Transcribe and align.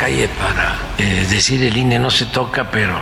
Calle 0.00 0.28
para 0.28 0.78
eh, 0.96 1.26
decir 1.28 1.62
el 1.62 1.76
INE 1.76 1.98
no 1.98 2.10
se 2.10 2.24
toca, 2.24 2.70
pero 2.70 2.98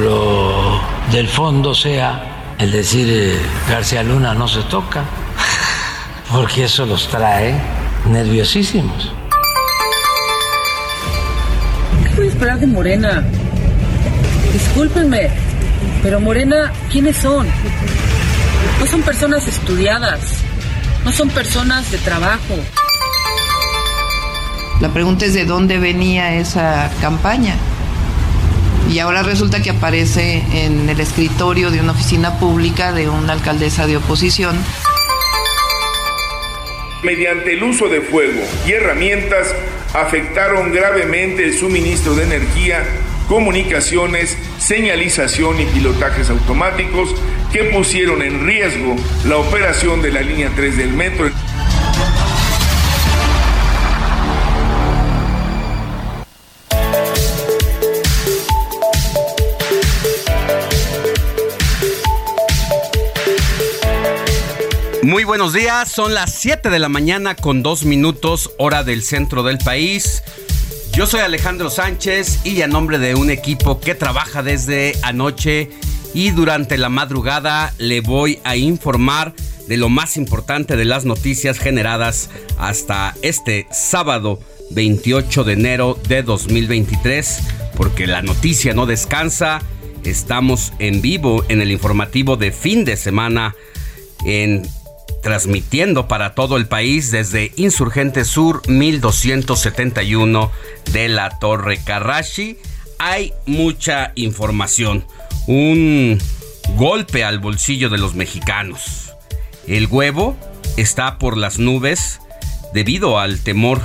lo 0.00 0.80
del 1.10 1.26
fondo 1.26 1.74
sea 1.74 2.54
el 2.56 2.70
decir 2.70 3.08
eh, 3.10 3.36
García 3.68 4.04
Luna 4.04 4.32
no 4.32 4.46
se 4.46 4.62
toca, 4.62 5.02
porque 6.30 6.64
eso 6.64 6.86
los 6.86 7.08
trae 7.08 7.52
nerviosísimos. 8.08 9.12
¿Qué 12.04 12.14
voy 12.14 12.28
esperar 12.28 12.60
de 12.60 12.68
Morena? 12.68 13.24
Discúlpenme, 14.52 15.28
pero 16.04 16.20
Morena, 16.20 16.72
¿quiénes 16.92 17.16
son? 17.16 17.48
No 18.78 18.86
son 18.86 19.02
personas 19.02 19.48
estudiadas, 19.48 20.20
no 21.04 21.10
son 21.10 21.28
personas 21.28 21.90
de 21.90 21.98
trabajo. 21.98 22.54
La 24.80 24.90
pregunta 24.90 25.24
es 25.24 25.32
de 25.32 25.46
dónde 25.46 25.78
venía 25.78 26.34
esa 26.34 26.90
campaña. 27.00 27.56
Y 28.92 28.98
ahora 28.98 29.22
resulta 29.22 29.62
que 29.62 29.70
aparece 29.70 30.44
en 30.52 30.88
el 30.88 31.00
escritorio 31.00 31.70
de 31.70 31.80
una 31.80 31.92
oficina 31.92 32.38
pública 32.38 32.92
de 32.92 33.08
una 33.08 33.32
alcaldesa 33.32 33.86
de 33.86 33.96
oposición. 33.96 34.56
Mediante 37.02 37.54
el 37.54 37.62
uso 37.62 37.88
de 37.88 38.02
fuego 38.02 38.42
y 38.66 38.72
herramientas 38.72 39.54
afectaron 39.94 40.72
gravemente 40.72 41.44
el 41.44 41.56
suministro 41.56 42.14
de 42.14 42.24
energía, 42.24 42.84
comunicaciones, 43.28 44.36
señalización 44.58 45.60
y 45.60 45.64
pilotajes 45.66 46.28
automáticos 46.30 47.14
que 47.52 47.64
pusieron 47.64 48.22
en 48.22 48.46
riesgo 48.46 48.96
la 49.24 49.38
operación 49.38 50.02
de 50.02 50.12
la 50.12 50.20
línea 50.20 50.50
3 50.54 50.76
del 50.76 50.92
metro. 50.92 51.30
Muy 65.06 65.22
buenos 65.22 65.52
días, 65.52 65.88
son 65.88 66.14
las 66.14 66.34
7 66.34 66.68
de 66.68 66.80
la 66.80 66.88
mañana 66.88 67.36
con 67.36 67.62
2 67.62 67.84
minutos 67.84 68.50
hora 68.58 68.82
del 68.82 69.04
centro 69.04 69.44
del 69.44 69.58
país. 69.58 70.24
Yo 70.94 71.06
soy 71.06 71.20
Alejandro 71.20 71.70
Sánchez 71.70 72.44
y 72.44 72.60
a 72.62 72.66
nombre 72.66 72.98
de 72.98 73.14
un 73.14 73.30
equipo 73.30 73.78
que 73.78 73.94
trabaja 73.94 74.42
desde 74.42 74.94
anoche 75.02 75.70
y 76.12 76.32
durante 76.32 76.76
la 76.76 76.88
madrugada 76.88 77.72
le 77.78 78.00
voy 78.00 78.40
a 78.42 78.56
informar 78.56 79.32
de 79.68 79.76
lo 79.76 79.88
más 79.88 80.16
importante 80.16 80.74
de 80.74 80.84
las 80.84 81.04
noticias 81.04 81.60
generadas 81.60 82.28
hasta 82.58 83.14
este 83.22 83.68
sábado 83.70 84.40
28 84.72 85.44
de 85.44 85.52
enero 85.52 85.96
de 86.08 86.24
2023, 86.24 87.42
porque 87.76 88.08
la 88.08 88.22
noticia 88.22 88.74
no 88.74 88.86
descansa. 88.86 89.62
Estamos 90.02 90.72
en 90.80 91.00
vivo 91.00 91.44
en 91.48 91.60
el 91.60 91.70
informativo 91.70 92.36
de 92.36 92.50
fin 92.50 92.84
de 92.84 92.96
semana 92.96 93.54
en 94.24 94.68
transmitiendo 95.26 96.06
para 96.06 96.36
todo 96.36 96.56
el 96.56 96.68
país 96.68 97.10
desde 97.10 97.50
Insurgente 97.56 98.24
Sur 98.24 98.62
1271 98.68 100.52
de 100.92 101.08
la 101.08 101.36
Torre 101.40 101.80
Carrashi. 101.82 102.58
Hay 103.00 103.32
mucha 103.44 104.12
información. 104.14 105.04
Un 105.48 106.22
golpe 106.76 107.24
al 107.24 107.40
bolsillo 107.40 107.88
de 107.90 107.98
los 107.98 108.14
mexicanos. 108.14 109.16
El 109.66 109.88
huevo 109.88 110.36
está 110.76 111.18
por 111.18 111.36
las 111.36 111.58
nubes 111.58 112.20
debido 112.72 113.18
al 113.18 113.40
temor 113.40 113.80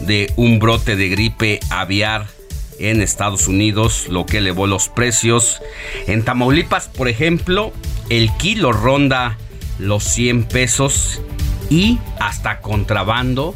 de 0.00 0.32
un 0.34 0.58
brote 0.58 0.96
de 0.96 1.08
gripe 1.08 1.60
aviar 1.70 2.26
en 2.80 3.00
Estados 3.00 3.46
Unidos, 3.46 4.06
lo 4.08 4.26
que 4.26 4.38
elevó 4.38 4.66
los 4.66 4.88
precios. 4.88 5.62
En 6.08 6.24
Tamaulipas, 6.24 6.88
por 6.88 7.06
ejemplo, 7.06 7.72
el 8.08 8.36
kilo 8.38 8.72
ronda 8.72 9.38
los 9.80 10.04
100 10.04 10.44
pesos 10.44 11.20
y 11.70 11.98
hasta 12.18 12.60
contrabando 12.60 13.54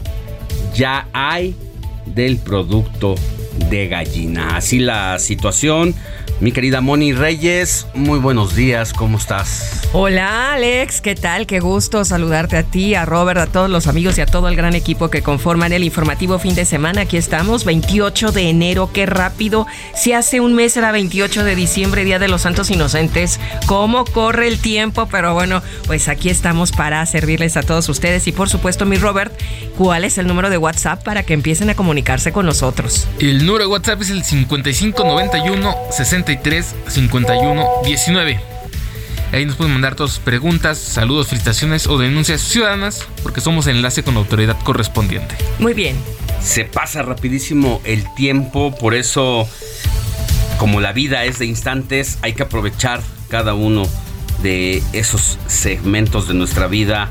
ya 0.75 1.09
hay 1.13 1.55
del 2.07 2.39
producto 2.39 3.15
de 3.71 3.89
gallina. 3.89 4.57
Así 4.57 4.79
la 4.79 5.19
situación. 5.19 5.95
Mi 6.41 6.51
querida 6.51 6.81
Moni 6.81 7.13
Reyes, 7.13 7.87
muy 7.95 8.19
buenos 8.19 8.57
días, 8.57 8.93
¿cómo 8.93 9.19
estás? 9.19 9.89
Hola 9.93 10.53
Alex, 10.55 11.01
¿qué 11.01 11.15
tal? 11.15 11.47
Qué 11.47 11.61
gusto 11.61 12.05
saludarte 12.05 12.57
a 12.57 12.65
ti, 12.65 12.97
a 12.97 13.05
Robert, 13.05 13.39
a 13.39 13.47
todos 13.47 13.71
los 13.71 13.87
amigos 13.87 14.19
y 14.19 14.21
a 14.21 14.27
todo 14.27 14.49
el 14.49 14.57
gran 14.57 14.75
equipo 14.75 15.11
que 15.11 15.23
conforman 15.23 15.73
el 15.73 15.85
informativo 15.85 16.41
fin 16.41 16.57
de 16.57 16.65
semana. 16.65 17.03
Aquí 17.03 17.17
estamos, 17.17 17.65
28 17.65 18.33
de 18.33 18.51
enero, 18.51 18.91
qué 18.93 19.07
rápido. 19.07 19.69
Si 19.95 20.13
hace 20.13 20.41
un 20.41 20.55
mes 20.55 20.77
era 20.77 20.91
28 20.91 21.45
de 21.45 21.55
diciembre, 21.55 22.05
Día 22.05 22.19
de 22.19 22.27
los 22.27 22.43
Santos 22.43 22.69
Inocentes, 22.71 23.39
¿cómo 23.67 24.05
corre 24.05 24.49
el 24.49 24.59
tiempo? 24.59 25.07
Pero 25.07 25.35
bueno, 25.35 25.63
pues 25.87 26.09
aquí 26.09 26.31
estamos 26.31 26.73
para 26.73 27.07
servirles 27.07 27.57
a 27.57 27.63
todos 27.63 27.89
ustedes 27.89 28.27
y 28.27 28.33
por 28.33 28.49
supuesto 28.49 28.87
mi 28.87 28.97
Robert, 28.97 29.33
¿cuál 29.79 30.05
es 30.05 30.19
el 30.19 30.27
número 30.27 30.51
de 30.51 30.59
WhatsApp 30.59 31.05
para 31.05 31.23
que 31.23 31.35
empiecen 31.35 31.71
a 31.71 31.77
comunicarse 31.77 32.33
con 32.33 32.45
nosotros? 32.45 33.07
El 33.21 33.47
número 33.47 33.67
de 33.67 33.71
WhatsApp 33.71 34.03
es 34.03 34.11
el 34.11 34.25
5591 34.25 35.75
63 36.25 36.75
51 36.89 37.67
19. 37.85 38.41
Ahí 39.33 39.47
nos 39.47 39.57
pueden 39.57 39.73
mandar 39.73 39.95
todas 39.95 40.13
sus 40.13 40.21
preguntas, 40.21 40.79
saludos, 40.79 41.29
felicitaciones 41.29 41.87
o 41.87 41.99
denuncias 41.99 42.41
ciudadanas, 42.41 43.07
porque 43.23 43.41
somos 43.41 43.67
enlace 43.67 44.03
con 44.03 44.15
la 44.15 44.21
autoridad 44.21 44.57
correspondiente. 44.63 45.35
Muy 45.59 45.75
bien. 45.75 45.97
Se 46.41 46.65
pasa 46.65 47.03
rapidísimo 47.03 47.81
el 47.85 48.05
tiempo, 48.15 48.75
por 48.75 48.95
eso, 48.95 49.49
como 50.59 50.81
la 50.81 50.93
vida 50.93 51.25
es 51.25 51.39
de 51.39 51.47
instantes, 51.47 52.19
hay 52.23 52.35
que 52.35 52.45
aprovechar 52.45 53.01
cada 53.29 53.55
uno 53.55 53.89
de 54.43 54.83
esos 54.93 55.39
segmentos 55.47 56.29
de 56.29 56.35
nuestra 56.35 56.69
vida 56.69 57.11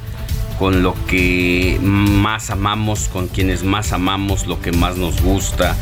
con 0.59 0.81
lo 0.81 0.95
que 1.07 1.77
más 1.81 2.51
amamos, 2.51 3.09
con 3.09 3.27
quienes 3.27 3.63
más 3.63 3.91
amamos, 3.91 4.47
lo 4.47 4.61
que 4.61 4.71
más 4.71 4.97
nos 4.97 5.21
gusta, 5.21 5.75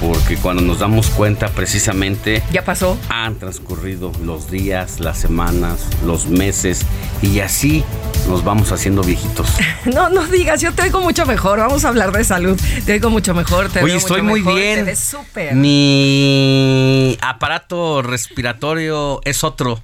porque 0.00 0.36
cuando 0.36 0.62
nos 0.62 0.80
damos 0.80 1.08
cuenta 1.08 1.48
precisamente... 1.48 2.42
Ya 2.52 2.64
pasó. 2.64 2.98
Han 3.08 3.38
transcurrido 3.38 4.12
los 4.22 4.50
días, 4.50 5.00
las 5.00 5.18
semanas, 5.18 5.86
los 6.04 6.26
meses 6.26 6.82
y 7.22 7.40
así 7.40 7.84
nos 8.28 8.44
vamos 8.44 8.72
haciendo 8.72 9.02
viejitos. 9.02 9.48
No, 9.86 10.10
no 10.10 10.26
digas, 10.26 10.60
yo 10.60 10.72
te 10.72 10.82
oigo 10.82 11.00
mucho 11.00 11.26
mejor. 11.26 11.60
Vamos 11.60 11.84
a 11.84 11.88
hablar 11.88 12.10
de 12.10 12.24
salud. 12.24 12.60
Te 12.84 12.94
oigo 12.94 13.08
mucho 13.08 13.34
mejor. 13.34 13.70
Te 13.70 13.82
Oye, 13.82 13.94
estoy 13.94 14.20
muy 14.20 14.42
bien. 14.42 14.80
Te 14.80 14.82
ves 14.82 14.98
súper. 14.98 15.54
Mi 15.54 17.16
aparato 17.20 18.02
respiratorio 18.02 19.20
es 19.24 19.44
otro. 19.44 19.80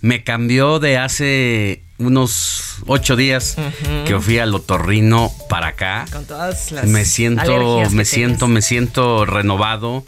Me 0.00 0.22
cambió 0.22 0.78
de 0.78 0.96
hace 0.98 1.82
unos 1.98 2.76
ocho 2.86 3.16
días 3.16 3.56
que 4.06 4.18
fui 4.20 4.38
al 4.38 4.54
otorrino 4.54 5.32
para 5.48 5.68
acá. 5.68 6.06
Con 6.12 6.24
todas 6.24 6.70
las 6.70 6.86
me 6.86 7.04
siento, 7.04 7.82
me 7.90 8.04
siento, 8.04 8.46
me 8.46 8.62
siento 8.62 9.26
renovado. 9.26 10.04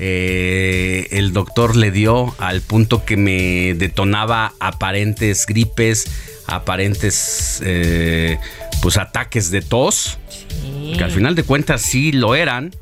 Eh, 0.00 1.06
el 1.12 1.32
doctor 1.32 1.76
le 1.76 1.90
dio 1.92 2.34
al 2.38 2.62
punto 2.62 3.04
que 3.04 3.16
me 3.16 3.74
detonaba 3.74 4.54
aparentes 4.58 5.46
gripes, 5.46 6.06
aparentes 6.46 7.60
eh, 7.64 8.38
pues 8.82 8.96
ataques 8.96 9.50
de 9.50 9.62
tos, 9.62 10.18
Sí. 10.28 10.94
que 10.98 11.04
al 11.04 11.10
final 11.12 11.34
de 11.36 11.44
cuentas 11.44 11.82
sí 11.82 12.10
lo 12.12 12.34
eran, 12.34 12.74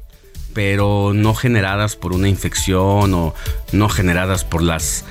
pero 0.54 1.12
no 1.14 1.34
generadas 1.34 1.96
por 1.96 2.12
una 2.12 2.28
infección 2.28 3.12
o 3.12 3.34
no 3.72 3.88
generadas 3.88 4.44
por 4.44 4.62
las 4.62 5.04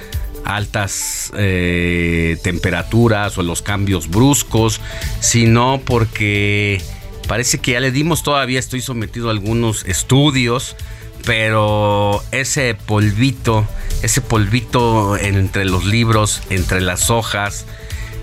altas 0.48 1.32
eh, 1.36 2.38
temperaturas 2.42 3.38
o 3.38 3.44
los 3.44 3.62
cambios 3.62 4.10
bruscos, 4.10 4.80
sino 5.20 5.82
porque 5.84 6.82
parece 7.28 7.60
que 7.60 7.72
ya 7.72 7.80
le 7.80 7.92
dimos, 7.92 8.24
todavía 8.24 8.60
estoy 8.60 8.82
sometido 8.82 9.28
a 9.28 9.32
algunos 9.32 9.86
estudios, 9.86 10.76
pero 11.26 12.24
ese 12.32 12.76
polvito, 12.76 13.68
ese 14.02 14.22
polvito 14.22 15.18
entre 15.18 15.66
los 15.66 15.86
libros, 15.86 16.42
entre 16.50 16.80
las 16.80 17.10
hojas, 17.10 17.66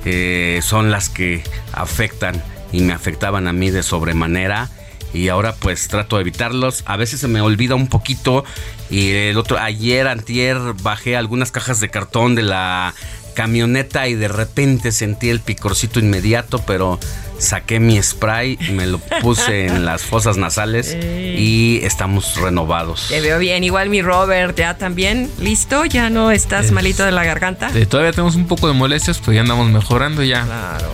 eh, 0.06 0.60
son 0.62 0.90
las 0.90 1.10
que 1.10 1.42
afectan 1.72 2.42
y 2.72 2.80
me 2.80 2.94
afectaban 2.94 3.48
a 3.48 3.52
mí 3.52 3.70
de 3.70 3.82
sobremanera 3.82 4.70
y 5.14 5.28
ahora 5.28 5.54
pues 5.54 5.88
trato 5.88 6.16
de 6.16 6.22
evitarlos. 6.22 6.82
A 6.86 6.96
veces 6.98 7.20
se 7.20 7.28
me 7.28 7.40
olvida 7.40 7.74
un 7.74 7.86
poquito 7.88 8.44
y 8.90 9.12
el 9.12 9.38
otro 9.38 9.58
ayer 9.58 10.06
antier 10.08 10.58
bajé 10.82 11.16
algunas 11.16 11.50
cajas 11.50 11.80
de 11.80 11.88
cartón 11.88 12.34
de 12.34 12.42
la 12.42 12.92
camioneta 13.34 14.06
y 14.06 14.14
de 14.14 14.28
repente 14.28 14.92
sentí 14.92 15.28
el 15.28 15.40
picorcito 15.40 15.98
inmediato, 15.98 16.60
pero 16.66 17.00
saqué 17.38 17.80
mi 17.80 18.00
spray, 18.00 18.56
me 18.70 18.86
lo 18.86 18.98
puse 19.22 19.66
en 19.66 19.84
las 19.84 20.02
fosas 20.02 20.36
nasales 20.36 20.94
y 20.94 21.80
estamos 21.82 22.36
renovados. 22.36 23.06
Te 23.08 23.20
veo 23.20 23.40
bien. 23.40 23.64
Igual 23.64 23.88
mi 23.88 24.02
Robert, 24.02 24.56
¿ya 24.56 24.78
también? 24.78 25.28
¿Listo? 25.40 25.84
¿Ya 25.84 26.10
no 26.10 26.30
estás 26.30 26.66
Es- 26.66 26.72
malito 26.72 27.04
de 27.04 27.10
la 27.10 27.24
garganta? 27.24 27.70
Eh, 27.74 27.86
todavía 27.86 28.12
tenemos 28.12 28.36
un 28.36 28.46
poco 28.46 28.68
de 28.68 28.74
molestias, 28.74 29.18
pero 29.18 29.32
ya 29.32 29.40
andamos 29.40 29.68
mejorando 29.68 30.22
ya. 30.22 30.44
Claro. 30.44 30.92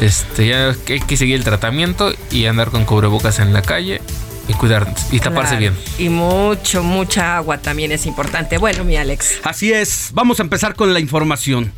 Este, 0.00 0.48
ya 0.48 0.74
hay 0.88 1.00
que 1.00 1.16
seguir 1.16 1.36
el 1.36 1.44
tratamiento 1.44 2.12
y 2.30 2.46
andar 2.46 2.70
con 2.70 2.84
cubrebocas 2.84 3.38
en 3.38 3.52
la 3.52 3.62
calle 3.62 4.00
y 4.48 4.52
cuidar 4.54 4.92
y 5.10 5.20
taparse 5.20 5.56
Claro. 5.56 5.60
bien. 5.60 5.74
Y 5.98 6.08
mucho, 6.10 6.82
mucha 6.82 7.36
agua 7.36 7.58
también 7.58 7.92
es 7.92 8.04
importante. 8.06 8.58
Bueno, 8.58 8.84
mi 8.84 8.96
Alex. 8.96 9.36
Así 9.44 9.72
es, 9.72 10.10
vamos 10.12 10.40
a 10.40 10.42
empezar 10.42 10.74
con 10.74 10.92
la 10.92 11.00
información. 11.00 11.72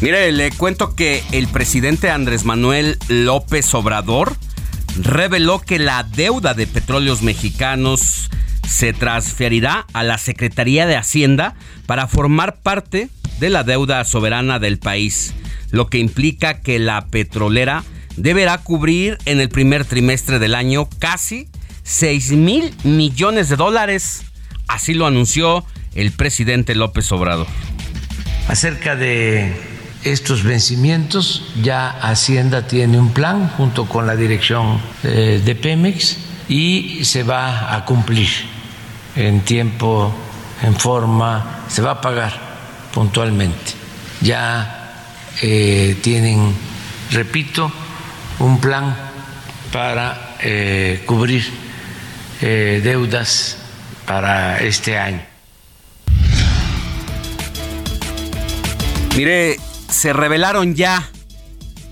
Mire, 0.00 0.32
le 0.32 0.50
cuento 0.50 0.94
que 0.94 1.22
el 1.32 1.48
presidente 1.48 2.10
Andrés 2.10 2.44
Manuel 2.44 2.98
López 3.08 3.72
Obrador 3.74 4.36
reveló 5.00 5.60
que 5.60 5.78
la 5.78 6.02
deuda 6.02 6.52
de 6.52 6.66
petróleos 6.66 7.22
mexicanos 7.22 8.28
se 8.66 8.92
transferirá 8.92 9.86
a 9.92 10.02
la 10.02 10.18
Secretaría 10.18 10.86
de 10.86 10.96
Hacienda 10.96 11.54
para 11.86 12.06
formar 12.06 12.56
parte 12.56 13.08
de 13.38 13.50
la 13.50 13.64
deuda 13.64 14.04
soberana 14.04 14.58
del 14.58 14.78
país, 14.78 15.34
lo 15.70 15.88
que 15.88 15.98
implica 15.98 16.60
que 16.60 16.78
la 16.78 17.06
petrolera 17.06 17.84
deberá 18.16 18.58
cubrir 18.58 19.18
en 19.24 19.40
el 19.40 19.48
primer 19.48 19.84
trimestre 19.84 20.38
del 20.38 20.54
año 20.54 20.88
casi 20.98 21.48
6 21.82 22.32
mil 22.32 22.74
millones 22.84 23.48
de 23.48 23.56
dólares. 23.56 24.24
Así 24.68 24.94
lo 24.94 25.06
anunció 25.06 25.64
el 25.94 26.12
presidente 26.12 26.74
López 26.74 27.10
Obrador. 27.12 27.46
Acerca 28.48 28.96
de 28.96 29.52
estos 30.04 30.42
vencimientos, 30.42 31.52
ya 31.62 31.90
Hacienda 31.90 32.66
tiene 32.66 32.98
un 32.98 33.12
plan 33.12 33.48
junto 33.48 33.86
con 33.86 34.06
la 34.06 34.16
dirección 34.16 34.80
eh, 35.02 35.40
de 35.44 35.54
Pemex 35.54 36.18
y 36.48 37.04
se 37.04 37.22
va 37.22 37.74
a 37.74 37.84
cumplir 37.84 38.28
en 39.16 39.40
tiempo, 39.40 40.12
en 40.62 40.74
forma, 40.74 41.64
se 41.68 41.82
va 41.82 41.92
a 41.92 42.00
pagar 42.00 42.32
puntualmente. 42.92 43.72
Ya 44.20 45.02
eh, 45.42 45.96
tienen, 46.02 46.54
repito, 47.10 47.70
un 48.38 48.60
plan 48.60 48.96
para 49.72 50.36
eh, 50.40 51.02
cubrir 51.06 51.44
eh, 52.40 52.80
deudas 52.82 53.58
para 54.06 54.58
este 54.58 54.98
año. 54.98 55.22
Mire, 59.16 59.58
se 59.88 60.12
revelaron 60.12 60.74
ya 60.74 61.08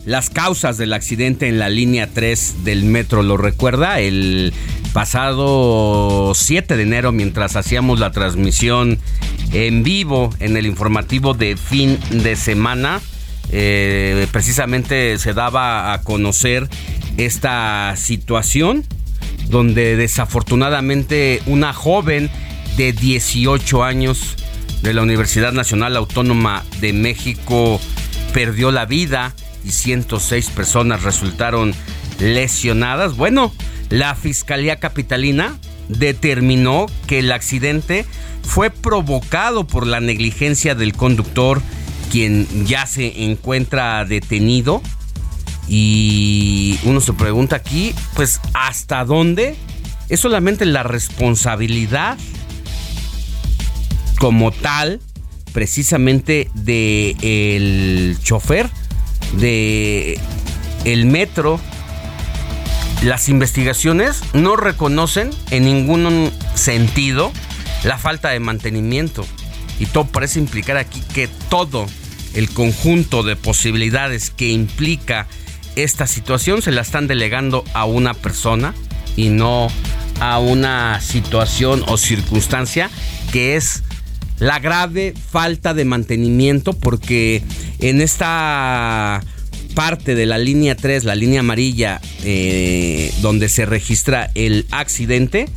las 0.04 0.30
causas 0.30 0.76
del 0.76 0.92
accidente 0.92 1.48
en 1.48 1.58
la 1.58 1.68
línea 1.68 2.08
3 2.08 2.64
del 2.64 2.84
metro. 2.84 3.22
¿Lo 3.22 3.36
recuerda? 3.36 4.00
El 4.00 4.52
pasado 4.92 6.32
7 6.34 6.76
de 6.76 6.82
enero, 6.82 7.12
mientras 7.12 7.56
hacíamos 7.56 7.98
la 7.98 8.10
transmisión 8.10 8.98
en 9.52 9.82
vivo 9.82 10.30
en 10.38 10.56
el 10.56 10.66
informativo 10.66 11.34
de 11.34 11.56
fin 11.56 11.98
de 12.10 12.36
semana, 12.36 13.00
eh, 13.50 14.26
precisamente 14.32 15.18
se 15.18 15.34
daba 15.34 15.92
a 15.92 16.02
conocer 16.02 16.68
esta 17.16 17.94
situación 17.96 18.84
donde 19.48 19.96
desafortunadamente 19.96 21.42
una 21.46 21.72
joven 21.72 22.30
de 22.76 22.92
18 22.92 23.84
años 23.84 24.36
de 24.82 24.94
la 24.94 25.02
Universidad 25.02 25.52
Nacional 25.52 25.96
Autónoma 25.96 26.64
de 26.80 26.92
México 26.92 27.80
perdió 28.32 28.70
la 28.70 28.86
vida 28.86 29.34
y 29.64 29.70
106 29.70 30.50
personas 30.50 31.02
resultaron 31.02 31.74
lesionadas. 32.18 33.16
Bueno, 33.16 33.52
la 33.92 34.14
Fiscalía 34.14 34.76
Capitalina 34.76 35.58
determinó 35.88 36.86
que 37.06 37.18
el 37.18 37.30
accidente 37.30 38.06
fue 38.42 38.70
provocado 38.70 39.66
por 39.66 39.86
la 39.86 40.00
negligencia 40.00 40.74
del 40.74 40.94
conductor, 40.94 41.60
quien 42.10 42.46
ya 42.64 42.86
se 42.86 43.24
encuentra 43.24 44.06
detenido. 44.06 44.80
Y 45.68 46.78
uno 46.84 47.02
se 47.02 47.12
pregunta 47.12 47.56
aquí, 47.56 47.94
pues, 48.14 48.40
¿hasta 48.54 49.04
dónde 49.04 49.56
es 50.08 50.20
solamente 50.20 50.64
la 50.64 50.84
responsabilidad 50.84 52.16
como 54.18 54.52
tal, 54.52 55.00
precisamente 55.52 56.50
de 56.54 57.14
el 57.20 58.16
chofer 58.22 58.70
de 59.36 60.18
el 60.86 61.04
metro? 61.04 61.60
Las 63.04 63.28
investigaciones 63.28 64.22
no 64.32 64.54
reconocen 64.54 65.30
en 65.50 65.64
ningún 65.64 66.30
sentido 66.54 67.32
la 67.82 67.98
falta 67.98 68.28
de 68.28 68.38
mantenimiento. 68.38 69.26
Y 69.80 69.86
todo 69.86 70.04
parece 70.04 70.38
implicar 70.38 70.76
aquí 70.76 71.02
que 71.12 71.28
todo 71.48 71.86
el 72.34 72.48
conjunto 72.48 73.24
de 73.24 73.34
posibilidades 73.34 74.30
que 74.30 74.50
implica 74.50 75.26
esta 75.74 76.06
situación 76.06 76.62
se 76.62 76.70
la 76.70 76.82
están 76.82 77.08
delegando 77.08 77.64
a 77.74 77.86
una 77.86 78.14
persona 78.14 78.72
y 79.16 79.30
no 79.30 79.66
a 80.20 80.38
una 80.38 81.00
situación 81.00 81.82
o 81.88 81.96
circunstancia 81.96 82.88
que 83.32 83.56
es 83.56 83.82
la 84.38 84.60
grave 84.60 85.14
falta 85.30 85.74
de 85.74 85.84
mantenimiento 85.84 86.72
porque 86.72 87.42
en 87.80 88.00
esta 88.00 89.22
parte 89.74 90.14
de 90.14 90.26
la 90.26 90.38
línea 90.38 90.76
3, 90.76 91.04
la 91.04 91.14
línea 91.14 91.40
amarilla, 91.40 92.00
eh, 92.24 93.12
donde 93.20 93.48
se 93.48 93.66
registra 93.66 94.30
el 94.34 94.66
accidente, 94.70 95.48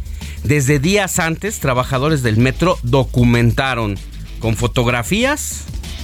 desde 0.43 0.77
días 0.77 1.17
antes, 1.17 1.59
trabajadores 1.59 2.21
del 2.21 2.37
metro 2.37 2.77
documentaron 2.83 3.97
con 4.39 4.55
fotografías 4.55 5.63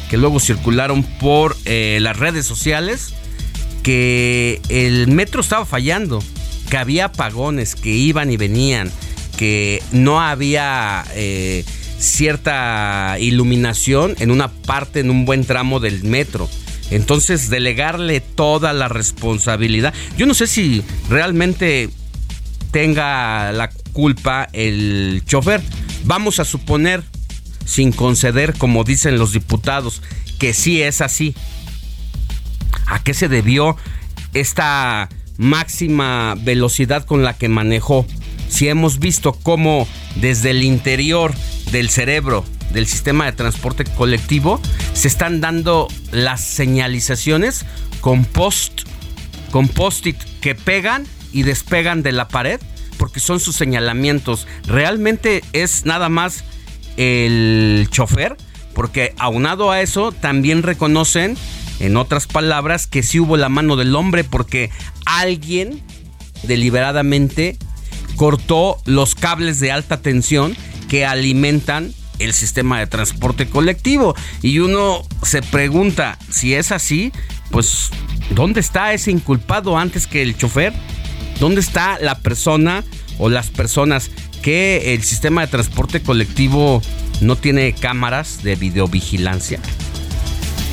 que 0.10 0.18
luego 0.18 0.40
circularon 0.40 1.04
por 1.04 1.56
eh, 1.66 2.00
las 2.02 2.18
redes 2.18 2.46
sociales 2.46 3.14
que 3.84 4.60
el 4.70 5.08
metro 5.08 5.42
estaba 5.42 5.66
fallando, 5.66 6.24
que 6.70 6.78
había 6.78 7.06
apagones 7.06 7.76
que 7.76 7.92
iban 7.92 8.32
y 8.32 8.38
venían, 8.38 8.92
que 9.38 9.82
no 9.92 10.20
había 10.20 11.06
eh, 11.14 11.64
cierta 12.00 13.18
iluminación 13.20 14.16
en 14.20 14.32
una 14.32 14.50
parte, 14.52 15.00
en 15.00 15.12
un 15.12 15.26
buen 15.26 15.46
tramo 15.46 15.80
del 15.80 16.04
metro. 16.04 16.50
Entonces, 16.92 17.50
delegarle 17.50 18.20
toda 18.20 18.74
la 18.74 18.88
responsabilidad. 18.88 19.94
Yo 20.18 20.26
no 20.26 20.34
sé 20.34 20.46
si 20.46 20.84
realmente 21.10 21.90
tenga 22.72 23.52
la 23.52 23.70
culpa 23.94 24.48
el 24.54 25.24
chofer. 25.26 25.62
Vamos 26.04 26.40
a 26.40 26.46
suponer, 26.46 27.04
sin 27.66 27.92
conceder, 27.92 28.54
como 28.58 28.84
dicen 28.84 29.18
los 29.18 29.34
diputados, 29.34 30.02
que 30.38 30.54
sí 30.54 30.82
es 30.82 31.02
así. 31.02 31.34
¿A 32.88 33.02
qué 33.02 33.14
se 33.14 33.30
debió 33.30 33.78
esta 34.34 35.10
máxima 35.38 36.36
velocidad 36.36 37.06
con 37.06 37.24
la 37.24 37.38
que 37.38 37.48
manejó? 37.48 38.06
Si 38.50 38.68
hemos 38.68 39.00
visto 39.00 39.32
cómo 39.32 39.88
desde 40.16 40.52
el 40.52 40.64
interior 40.64 41.34
del 41.72 41.90
cerebro 41.90 42.44
del 42.74 42.88
sistema 42.88 43.26
de 43.26 43.34
transporte 43.34 43.84
colectivo 43.84 44.60
se 44.94 45.08
están 45.08 45.42
dando 45.42 45.88
las 46.12 46.42
señalizaciones 46.42 47.66
con 48.02 48.26
post 48.26 48.84
con 49.52 49.68
post-it 49.68 50.18
que 50.40 50.56
pegan 50.56 51.06
y 51.34 51.44
despegan 51.44 52.04
de 52.04 52.12
la 52.12 52.28
pared 52.28 52.60
porque 52.98 53.20
son 53.20 53.40
sus 53.40 53.56
señalamientos. 53.56 54.48
Realmente 54.66 55.44
es 55.54 55.86
nada 55.86 56.10
más 56.10 56.44
el 56.98 57.88
chofer 57.90 58.38
porque 58.74 59.14
aunado 59.18 59.72
a 59.72 59.82
eso 59.82 60.12
también 60.12 60.64
reconocen 60.64 61.38
en 61.80 61.98
otras 61.98 62.28
palabras 62.28 62.88
que 62.88 63.04
sí 63.04 63.20
hubo 63.20 63.38
la 63.38 63.50
mano 63.50 63.76
del 63.76 63.96
hombre 63.96 64.24
porque 64.24 64.70
alguien 65.06 65.82
deliberadamente 66.44 67.58
cortó 68.16 68.78
los 68.86 69.16
cables 69.16 69.60
de 69.60 69.72
alta 69.72 69.98
tensión 69.98 70.56
que 70.90 71.06
alimentan 71.06 71.94
el 72.24 72.34
sistema 72.34 72.80
de 72.80 72.88
transporte 72.88 73.48
colectivo. 73.48 74.16
Y 74.42 74.60
uno 74.60 75.04
se 75.24 75.42
pregunta, 75.42 76.18
si 76.30 76.54
es 76.54 76.72
así, 76.72 77.12
pues, 77.50 77.90
¿dónde 78.32 78.60
está 78.60 78.94
ese 78.94 79.12
inculpado 79.12 79.78
antes 79.78 80.08
que 80.08 80.22
el 80.22 80.38
chofer? 80.38 80.74
¿Dónde 81.40 81.62
está 81.62 81.98
la 82.00 82.20
persona 82.20 82.84
o 83.18 83.30
las 83.30 83.50
personas 83.50 84.12
que 84.42 84.94
el 84.94 85.04
sistema 85.04 85.42
de 85.42 85.48
transporte 85.48 86.02
colectivo 86.02 86.82
no 87.20 87.36
tiene 87.36 87.74
cámaras 87.74 88.44
de 88.44 88.56
videovigilancia? 88.56 89.60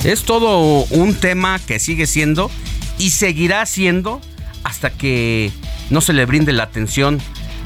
Es 0.05 0.23
todo 0.23 0.85
un 0.91 1.15
tema 1.15 1.59
que 1.59 1.79
sigue 1.79 2.07
siendo 2.07 2.51
y 2.99 3.11
seguirá 3.11 3.65
siendo 3.67 4.21
hasta 4.63 4.91
que 4.91 5.51
no 5.91 6.01
se 6.01 6.13
le 6.13 6.27
brinde 6.27 6.53
la 6.53 6.65
atención 6.65 7.21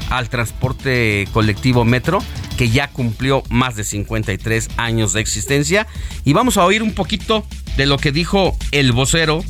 al 0.09 0.29
transporte 0.29 1.27
colectivo 1.33 1.85
metro 1.85 2.23
que 2.57 2.69
ya 2.69 2.87
cumplió 2.89 3.43
más 3.49 3.75
de 3.75 3.83
53 3.83 4.69
años 4.77 5.13
de 5.13 5.21
existencia. 5.21 5.87
Y 6.23 6.33
vamos 6.33 6.57
a 6.57 6.65
oír 6.65 6.83
un 6.83 6.93
poquito 6.93 7.45
de 7.77 7.85
lo 7.85 7.97
que 7.97 8.11
dijo 8.11 8.57
el 8.71 8.91
vocero 8.91 9.43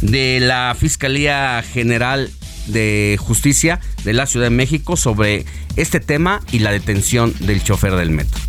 de 0.00 0.40
la 0.40 0.76
Fiscalía 0.78 1.62
General 1.62 2.30
de 2.66 3.16
Justicia 3.18 3.80
de 4.04 4.12
la 4.12 4.26
Ciudad 4.26 4.46
de 4.46 4.50
México 4.50 4.96
sobre 4.96 5.44
este 5.76 6.00
tema 6.00 6.40
y 6.52 6.60
la 6.60 6.70
detención 6.70 7.34
del 7.40 7.62
chofer 7.62 7.94
del 7.94 8.10
metro. 8.10 8.40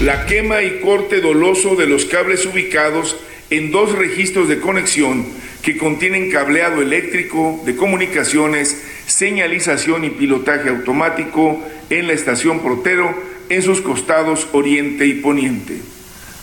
La 0.00 0.26
quema 0.26 0.62
y 0.62 0.80
corte 0.80 1.20
doloso 1.20 1.76
de 1.76 1.86
los 1.86 2.04
cables 2.04 2.44
ubicados 2.46 3.16
en 3.50 3.70
dos 3.70 3.92
registros 3.92 4.48
de 4.48 4.60
conexión 4.60 5.26
que 5.62 5.76
contienen 5.76 6.30
cableado 6.30 6.82
eléctrico 6.82 7.62
de 7.64 7.76
comunicaciones, 7.76 8.82
señalización 9.16 10.04
y 10.04 10.10
pilotaje 10.10 10.68
automático 10.68 11.58
en 11.88 12.06
la 12.06 12.12
estación 12.12 12.60
Protero 12.60 13.14
en 13.48 13.62
sus 13.62 13.80
costados 13.80 14.46
oriente 14.52 15.06
y 15.06 15.14
poniente. 15.14 15.80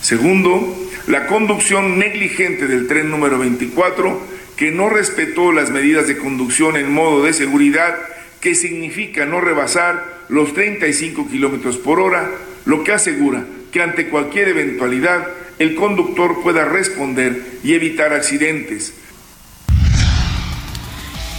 Segundo, 0.01 0.75
la 1.05 1.27
conducción 1.27 1.99
negligente 1.99 2.65
del 2.65 2.87
tren 2.87 3.11
número 3.11 3.37
24 3.37 4.19
que 4.57 4.71
no 4.71 4.89
respetó 4.89 5.51
las 5.51 5.69
medidas 5.69 6.07
de 6.07 6.17
conducción 6.17 6.75
en 6.75 6.91
modo 6.91 7.23
de 7.23 7.33
seguridad 7.33 7.95
que 8.41 8.55
significa 8.55 9.27
no 9.27 9.39
rebasar 9.39 10.23
los 10.29 10.55
35 10.55 11.29
kilómetros 11.29 11.77
por 11.77 11.99
hora, 11.99 12.31
lo 12.65 12.83
que 12.83 12.93
asegura 12.93 13.45
que 13.71 13.83
ante 13.83 14.07
cualquier 14.09 14.47
eventualidad 14.47 15.27
el 15.59 15.75
conductor 15.75 16.41
pueda 16.41 16.65
responder 16.65 17.39
y 17.63 17.75
evitar 17.75 18.13
accidentes. 18.13 18.95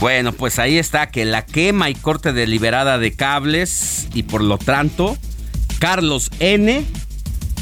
Bueno, 0.00 0.32
pues 0.32 0.58
ahí 0.58 0.78
está 0.78 1.10
que 1.10 1.24
la 1.24 1.46
quema 1.46 1.88
y 1.88 1.94
corte 1.94 2.32
deliberada 2.32 2.98
de 2.98 3.14
cables 3.14 4.08
y 4.12 4.24
por 4.24 4.42
lo 4.42 4.58
tanto 4.58 5.16
Carlos 5.78 6.30
N 6.40 6.84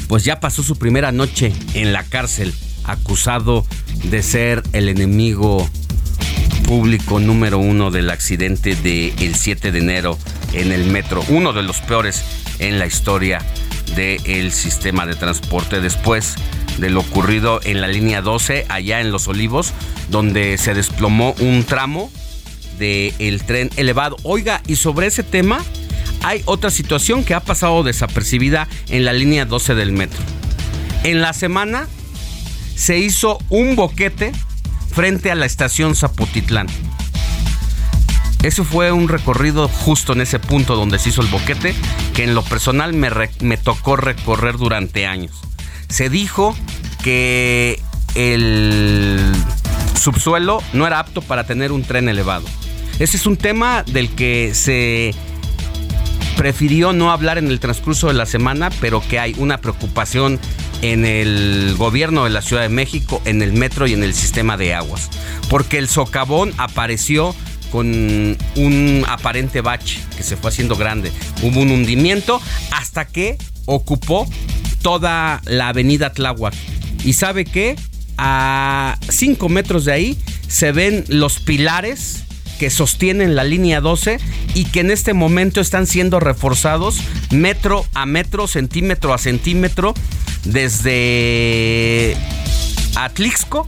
pues 0.07 0.23
ya 0.23 0.39
pasó 0.39 0.63
su 0.63 0.77
primera 0.77 1.11
noche 1.11 1.53
en 1.73 1.93
la 1.93 2.03
cárcel 2.03 2.53
acusado 2.83 3.65
de 4.03 4.21
ser 4.21 4.61
el 4.73 4.89
enemigo 4.89 5.69
público 6.65 7.19
número 7.19 7.59
uno 7.59 7.91
del 7.91 8.09
accidente 8.09 8.75
del 8.75 9.35
7 9.35 9.71
de 9.71 9.79
enero 9.79 10.17
en 10.53 10.71
el 10.71 10.85
metro, 10.85 11.23
uno 11.29 11.53
de 11.53 11.63
los 11.63 11.81
peores 11.81 12.23
en 12.59 12.79
la 12.79 12.85
historia 12.85 13.39
del 13.95 14.51
sistema 14.51 15.05
de 15.05 15.15
transporte 15.15 15.81
después 15.81 16.35
de 16.77 16.89
lo 16.89 17.01
ocurrido 17.01 17.59
en 17.63 17.81
la 17.81 17.87
línea 17.87 18.21
12 18.21 18.65
allá 18.69 19.01
en 19.01 19.11
Los 19.11 19.27
Olivos, 19.27 19.73
donde 20.09 20.57
se 20.57 20.73
desplomó 20.73 21.35
un 21.39 21.63
tramo 21.63 22.11
del 22.79 23.43
tren 23.43 23.69
elevado. 23.77 24.17
Oiga, 24.23 24.61
y 24.67 24.75
sobre 24.75 25.07
ese 25.07 25.23
tema 25.23 25.63
hay 26.23 26.41
otra 26.45 26.71
situación 26.71 27.23
que 27.23 27.33
ha 27.33 27.41
pasado 27.41 27.83
desapercibida 27.83 28.67
en 28.89 29.05
la 29.05 29.13
línea 29.13 29.45
12 29.45 29.75
del 29.75 29.91
metro. 29.91 30.19
En 31.03 31.21
la 31.21 31.33
semana 31.33 31.87
se 32.75 32.97
hizo 32.97 33.37
un 33.49 33.75
boquete 33.75 34.31
frente 34.93 35.31
a 35.31 35.35
la 35.35 35.45
estación 35.45 35.95
Zapotitlán. 35.95 36.67
Ese 38.43 38.65
fue 38.65 38.91
un 38.91 39.07
recorrido 39.07 39.69
justo 39.69 40.11
en 40.11 40.19
ese 40.19 40.37
punto 40.37 40.75
donde 40.75 40.99
se 40.99 41.09
hizo 41.09 41.21
el 41.21 41.27
boquete 41.27 41.73
que 42.13 42.25
en 42.25 42.35
lo 42.35 42.43
personal 42.43 42.93
me, 42.93 43.09
me 43.39 43.55
tocó 43.55 43.95
recorrer 43.95 44.57
durante 44.57 45.07
años. 45.07 45.31
Se 45.87 46.09
dijo 46.09 46.53
que 47.01 47.81
el 48.15 49.31
subsuelo 49.99 50.61
no 50.73 50.85
era 50.85 50.99
apto 50.99 51.21
para 51.21 51.45
tener 51.45 51.71
un 51.71 51.83
tren 51.83 52.09
elevado. 52.09 52.43
Ese 52.99 53.15
es 53.15 53.25
un 53.25 53.37
tema 53.37 53.83
del 53.83 54.09
que 54.09 54.51
se 54.53 55.15
prefirió 56.35 56.91
no 56.91 57.13
hablar 57.13 57.37
en 57.37 57.47
el 57.47 57.61
transcurso 57.61 58.07
de 58.07 58.13
la 58.13 58.25
semana, 58.25 58.69
pero 58.81 59.01
que 59.07 59.19
hay 59.19 59.35
una 59.37 59.59
preocupación 59.59 60.37
en 60.81 61.05
el 61.05 61.75
gobierno 61.77 62.25
de 62.25 62.29
la 62.29 62.41
Ciudad 62.41 62.61
de 62.61 62.69
México, 62.69 63.21
en 63.23 63.41
el 63.41 63.53
metro 63.53 63.87
y 63.87 63.93
en 63.93 64.03
el 64.03 64.13
sistema 64.13 64.57
de 64.57 64.73
aguas. 64.73 65.09
Porque 65.49 65.77
el 65.77 65.87
socavón 65.87 66.53
apareció 66.57 67.33
con 67.73 68.37
un 68.55 69.03
aparente 69.07 69.61
bache 69.61 69.99
que 70.15 70.21
se 70.21 70.37
fue 70.37 70.51
haciendo 70.51 70.75
grande. 70.75 71.11
Hubo 71.41 71.59
un 71.59 71.71
hundimiento 71.71 72.39
hasta 72.69 73.05
que 73.05 73.35
ocupó 73.65 74.29
toda 74.83 75.41
la 75.45 75.69
avenida 75.69 76.13
Tláhuac. 76.13 76.53
¿Y 77.03 77.13
sabe 77.13 77.45
qué? 77.45 77.75
A 78.19 78.99
5 79.09 79.49
metros 79.49 79.85
de 79.85 79.91
ahí 79.91 80.17
se 80.47 80.71
ven 80.71 81.03
los 81.07 81.39
pilares 81.39 82.25
que 82.59 82.69
sostienen 82.69 83.35
la 83.35 83.43
línea 83.43 83.81
12 83.81 84.19
y 84.53 84.65
que 84.65 84.81
en 84.81 84.91
este 84.91 85.15
momento 85.15 85.59
están 85.59 85.87
siendo 85.87 86.19
reforzados 86.19 86.99
metro 87.31 87.87
a 87.95 88.05
metro, 88.05 88.47
centímetro 88.47 89.15
a 89.15 89.17
centímetro, 89.17 89.95
desde 90.43 92.15
Atlixco 92.95 93.67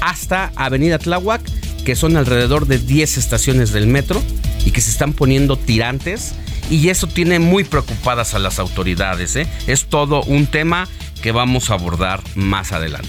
hasta 0.00 0.50
Avenida 0.56 0.98
Tláhuac, 0.98 1.42
que 1.86 1.94
son 1.94 2.16
alrededor 2.16 2.66
de 2.66 2.78
10 2.78 3.16
estaciones 3.16 3.72
del 3.72 3.86
metro 3.86 4.20
y 4.64 4.72
que 4.72 4.80
se 4.80 4.90
están 4.90 5.12
poniendo 5.12 5.56
tirantes. 5.56 6.34
Y 6.68 6.88
eso 6.88 7.06
tiene 7.06 7.38
muy 7.38 7.62
preocupadas 7.62 8.34
a 8.34 8.40
las 8.40 8.58
autoridades. 8.58 9.36
¿eh? 9.36 9.46
Es 9.68 9.84
todo 9.84 10.24
un 10.24 10.48
tema 10.48 10.88
que 11.22 11.30
vamos 11.30 11.70
a 11.70 11.74
abordar 11.74 12.24
más 12.34 12.72
adelante. 12.72 13.08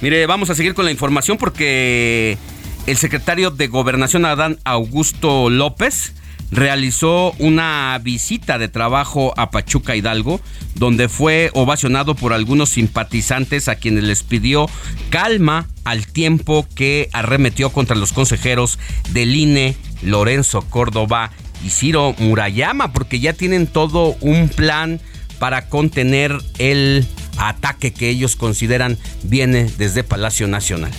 Mire, 0.00 0.24
vamos 0.26 0.50
a 0.50 0.54
seguir 0.54 0.74
con 0.74 0.84
la 0.84 0.92
información 0.92 1.36
porque 1.36 2.38
el 2.86 2.96
secretario 2.96 3.50
de 3.50 3.66
Gobernación 3.66 4.24
Adán 4.24 4.60
Augusto 4.62 5.50
López 5.50 6.12
realizó 6.50 7.32
una 7.38 7.98
visita 8.02 8.58
de 8.58 8.68
trabajo 8.68 9.34
a 9.36 9.50
Pachuca 9.50 9.96
Hidalgo, 9.96 10.40
donde 10.74 11.08
fue 11.08 11.50
ovacionado 11.54 12.14
por 12.14 12.32
algunos 12.32 12.70
simpatizantes 12.70 13.68
a 13.68 13.76
quienes 13.76 14.04
les 14.04 14.22
pidió 14.22 14.68
calma 15.10 15.66
al 15.84 16.06
tiempo 16.06 16.66
que 16.74 17.08
arremetió 17.12 17.70
contra 17.70 17.96
los 17.96 18.12
consejeros 18.12 18.78
del 19.10 19.34
INE, 19.34 19.76
Lorenzo 20.02 20.62
Córdoba 20.62 21.30
y 21.64 21.70
Ciro 21.70 22.14
Murayama, 22.18 22.92
porque 22.92 23.20
ya 23.20 23.32
tienen 23.32 23.66
todo 23.66 24.16
un 24.20 24.48
plan 24.48 25.00
para 25.38 25.68
contener 25.68 26.36
el 26.58 27.06
ataque 27.36 27.92
que 27.92 28.08
ellos 28.08 28.36
consideran 28.36 28.98
viene 29.22 29.70
desde 29.78 30.02
Palacio 30.02 30.48
Nacional. 30.48 30.92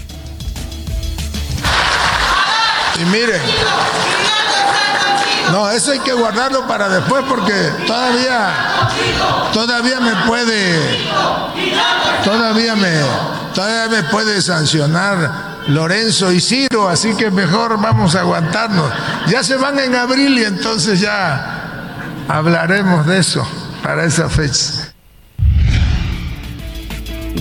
Y 3.01 3.05
miren, 3.05 3.41
No, 5.51 5.69
eso 5.69 5.91
hay 5.91 5.99
que 5.99 6.13
guardarlo 6.13 6.67
para 6.67 6.89
después 6.89 7.23
porque 7.27 7.53
todavía, 7.87 8.53
todavía 9.53 9.99
me 9.99 10.15
puede, 10.27 10.99
todavía 12.23 12.75
me, 12.75 13.01
todavía 13.53 14.01
me 14.01 14.03
puede 14.09 14.41
sancionar 14.41 15.49
Lorenzo 15.67 16.31
y 16.31 16.39
Ciro, 16.39 16.87
así 16.89 17.15
que 17.15 17.31
mejor 17.31 17.81
vamos 17.81 18.15
a 18.15 18.21
aguantarnos. 18.21 18.91
Ya 19.27 19.43
se 19.43 19.55
van 19.57 19.79
en 19.79 19.95
abril 19.95 20.37
y 20.37 20.43
entonces 20.43 20.99
ya 20.99 22.25
hablaremos 22.27 23.05
de 23.05 23.19
eso 23.19 23.47
para 23.83 24.05
esa 24.05 24.29
fecha. 24.29 24.93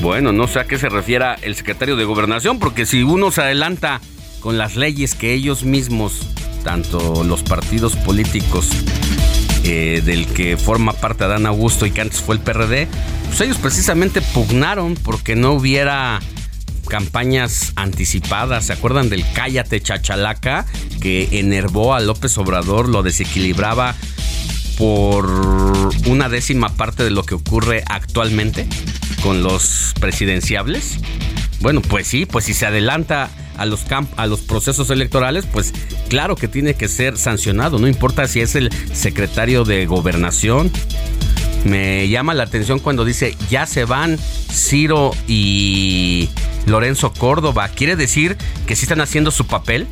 Bueno, 0.00 0.33
no 0.33 0.47
sé 0.47 0.61
a 0.61 0.65
qué 0.65 0.79
se 0.79 0.88
refiera 0.88 1.35
el 1.43 1.57
secretario 1.57 1.97
de 1.97 2.05
Gobernación, 2.05 2.59
porque 2.59 2.87
si 2.87 3.03
uno 3.03 3.31
se 3.33 3.43
adelanta 3.43 4.00
con 4.41 4.57
las 4.57 4.77
leyes 4.77 5.15
que 5.15 5.35
ellos 5.35 5.65
mismos, 5.65 6.29
tanto 6.69 7.25
los 7.25 7.43
partidos 7.43 7.97
políticos 7.97 8.69
eh, 9.65 10.03
del 10.05 10.27
que 10.27 10.59
forma 10.59 10.93
parte 10.93 11.25
Adán 11.25 11.47
Augusto 11.47 11.87
y 11.87 11.93
que 11.93 12.03
antes 12.03 12.21
fue 12.21 12.35
el 12.35 12.43
PRD, 12.43 12.87
pues 13.27 13.41
ellos 13.41 13.57
precisamente 13.57 14.21
pugnaron 14.21 14.95
porque 14.95 15.35
no 15.35 15.53
hubiera 15.53 16.21
campañas 16.87 17.73
anticipadas. 17.77 18.67
¿Se 18.67 18.75
acuerdan 18.75 19.09
del 19.09 19.25
Cállate 19.33 19.81
Chachalaca 19.81 20.67
que 21.01 21.41
enervó 21.41 21.95
a 21.95 22.01
López 22.01 22.37
Obrador, 22.37 22.91
lo 22.91 23.03
desequilibraba 23.03 23.95
por 24.77 25.25
una 26.07 26.29
décima 26.29 26.69
parte 26.77 27.03
de 27.03 27.11
lo 27.11 27.23
que 27.23 27.35
ocurre 27.35 27.83
actualmente 27.89 28.67
con 29.23 29.43
los 29.43 29.95
presidenciables? 29.99 30.99
Bueno, 31.61 31.81
pues 31.81 32.07
sí, 32.07 32.27
pues 32.27 32.45
si 32.45 32.53
se 32.53 32.67
adelanta 32.67 33.31
a 33.59 33.67
los, 33.67 33.85
a 34.17 34.27
los 34.27 34.41
procesos 34.41 34.91
electorales, 34.91 35.47
pues 35.47 35.75
claro 36.09 36.37
que 36.37 36.49
tiene 36.49 36.75
que 36.75 36.88
ser 36.88 37.19
sancionado, 37.19 37.79
no 37.79 37.88
importa 37.88 38.27
si 38.27 38.41
es 38.41 38.55
el 38.55 38.71
secretario 38.93 39.65
de 39.65 39.87
gobernación. 39.87 40.71
Me 41.65 42.09
llama 42.09 42.35
la 42.35 42.45
atención 42.45 42.79
cuando 42.79 43.05
dice 43.05 43.37
ya 43.50 43.67
se 43.67 43.85
van 43.85 44.17
Ciro 44.17 45.11
y 45.27 46.29
Lorenzo 46.67 47.12
Córdoba. 47.12 47.69
¿Quiere 47.69 47.97
decir 47.97 48.37
que 48.67 48.77
sí 48.77 48.85
están 48.85 49.00
haciendo 49.00 49.33
su 49.33 49.47
papel? 49.47 49.88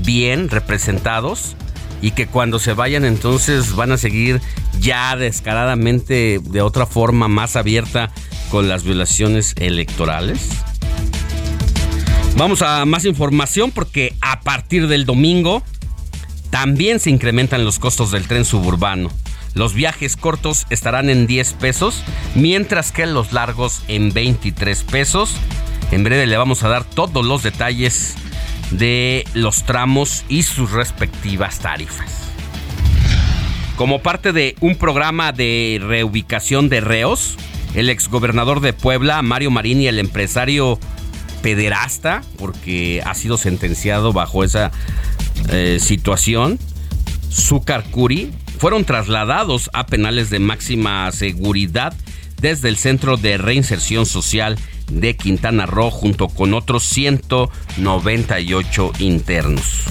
Bien 0.00 0.48
representados 0.48 1.56
y 2.00 2.12
que 2.12 2.26
cuando 2.26 2.58
se 2.58 2.72
vayan 2.72 3.04
entonces 3.04 3.76
van 3.76 3.92
a 3.92 3.98
seguir 3.98 4.40
ya 4.80 5.14
descaradamente 5.14 6.40
de 6.42 6.62
otra 6.62 6.86
forma 6.86 7.28
más 7.28 7.54
abierta 7.54 8.10
con 8.50 8.68
las 8.68 8.82
violaciones 8.82 9.54
electorales? 9.56 10.50
Vamos 12.36 12.62
a 12.62 12.84
más 12.86 13.04
información 13.04 13.70
porque 13.70 14.14
a 14.20 14.40
partir 14.40 14.88
del 14.88 15.04
domingo 15.04 15.62
también 16.50 16.98
se 16.98 17.10
incrementan 17.10 17.64
los 17.64 17.78
costos 17.78 18.10
del 18.10 18.26
tren 18.26 18.44
suburbano. 18.44 19.10
Los 19.54 19.74
viajes 19.74 20.16
cortos 20.16 20.66
estarán 20.70 21.10
en 21.10 21.26
10 21.26 21.52
pesos, 21.54 22.02
mientras 22.34 22.90
que 22.90 23.06
los 23.06 23.32
largos 23.32 23.82
en 23.88 24.12
23 24.12 24.82
pesos. 24.84 25.34
En 25.90 26.04
breve 26.04 26.26
le 26.26 26.38
vamos 26.38 26.62
a 26.62 26.68
dar 26.68 26.84
todos 26.84 27.24
los 27.24 27.42
detalles 27.42 28.14
de 28.70 29.24
los 29.34 29.64
tramos 29.64 30.24
y 30.28 30.42
sus 30.42 30.70
respectivas 30.70 31.58
tarifas. 31.58 32.30
Como 33.76 34.00
parte 34.00 34.32
de 34.32 34.56
un 34.60 34.76
programa 34.76 35.32
de 35.32 35.80
reubicación 35.82 36.70
de 36.70 36.80
reos, 36.80 37.36
el 37.74 37.90
exgobernador 37.90 38.60
de 38.60 38.72
Puebla, 38.72 39.20
Mario 39.22 39.50
Marín, 39.50 39.82
y 39.82 39.88
el 39.88 39.98
empresario 39.98 40.78
pederasta, 41.42 42.22
porque 42.38 43.02
ha 43.04 43.14
sido 43.14 43.36
sentenciado 43.36 44.12
bajo 44.12 44.44
esa 44.44 44.70
eh, 45.50 45.78
situación, 45.80 46.58
Zúcar 47.30 47.84
Curi, 47.90 48.30
fueron 48.58 48.84
trasladados 48.84 49.70
a 49.72 49.86
penales 49.86 50.30
de 50.30 50.38
máxima 50.38 51.10
seguridad 51.12 51.94
desde 52.40 52.68
el 52.68 52.76
Centro 52.76 53.16
de 53.16 53.38
Reinserción 53.38 54.06
Social 54.06 54.56
de 54.90 55.16
Quintana 55.16 55.66
Roo 55.66 55.90
junto 55.90 56.28
con 56.28 56.54
otros 56.54 56.84
198 56.84 58.92
internos. 58.98 59.84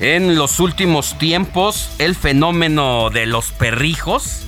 En 0.00 0.36
los 0.36 0.58
últimos 0.60 1.18
tiempos, 1.18 1.90
el 1.98 2.14
fenómeno 2.14 3.10
de 3.10 3.26
los 3.26 3.52
perrijos 3.52 4.44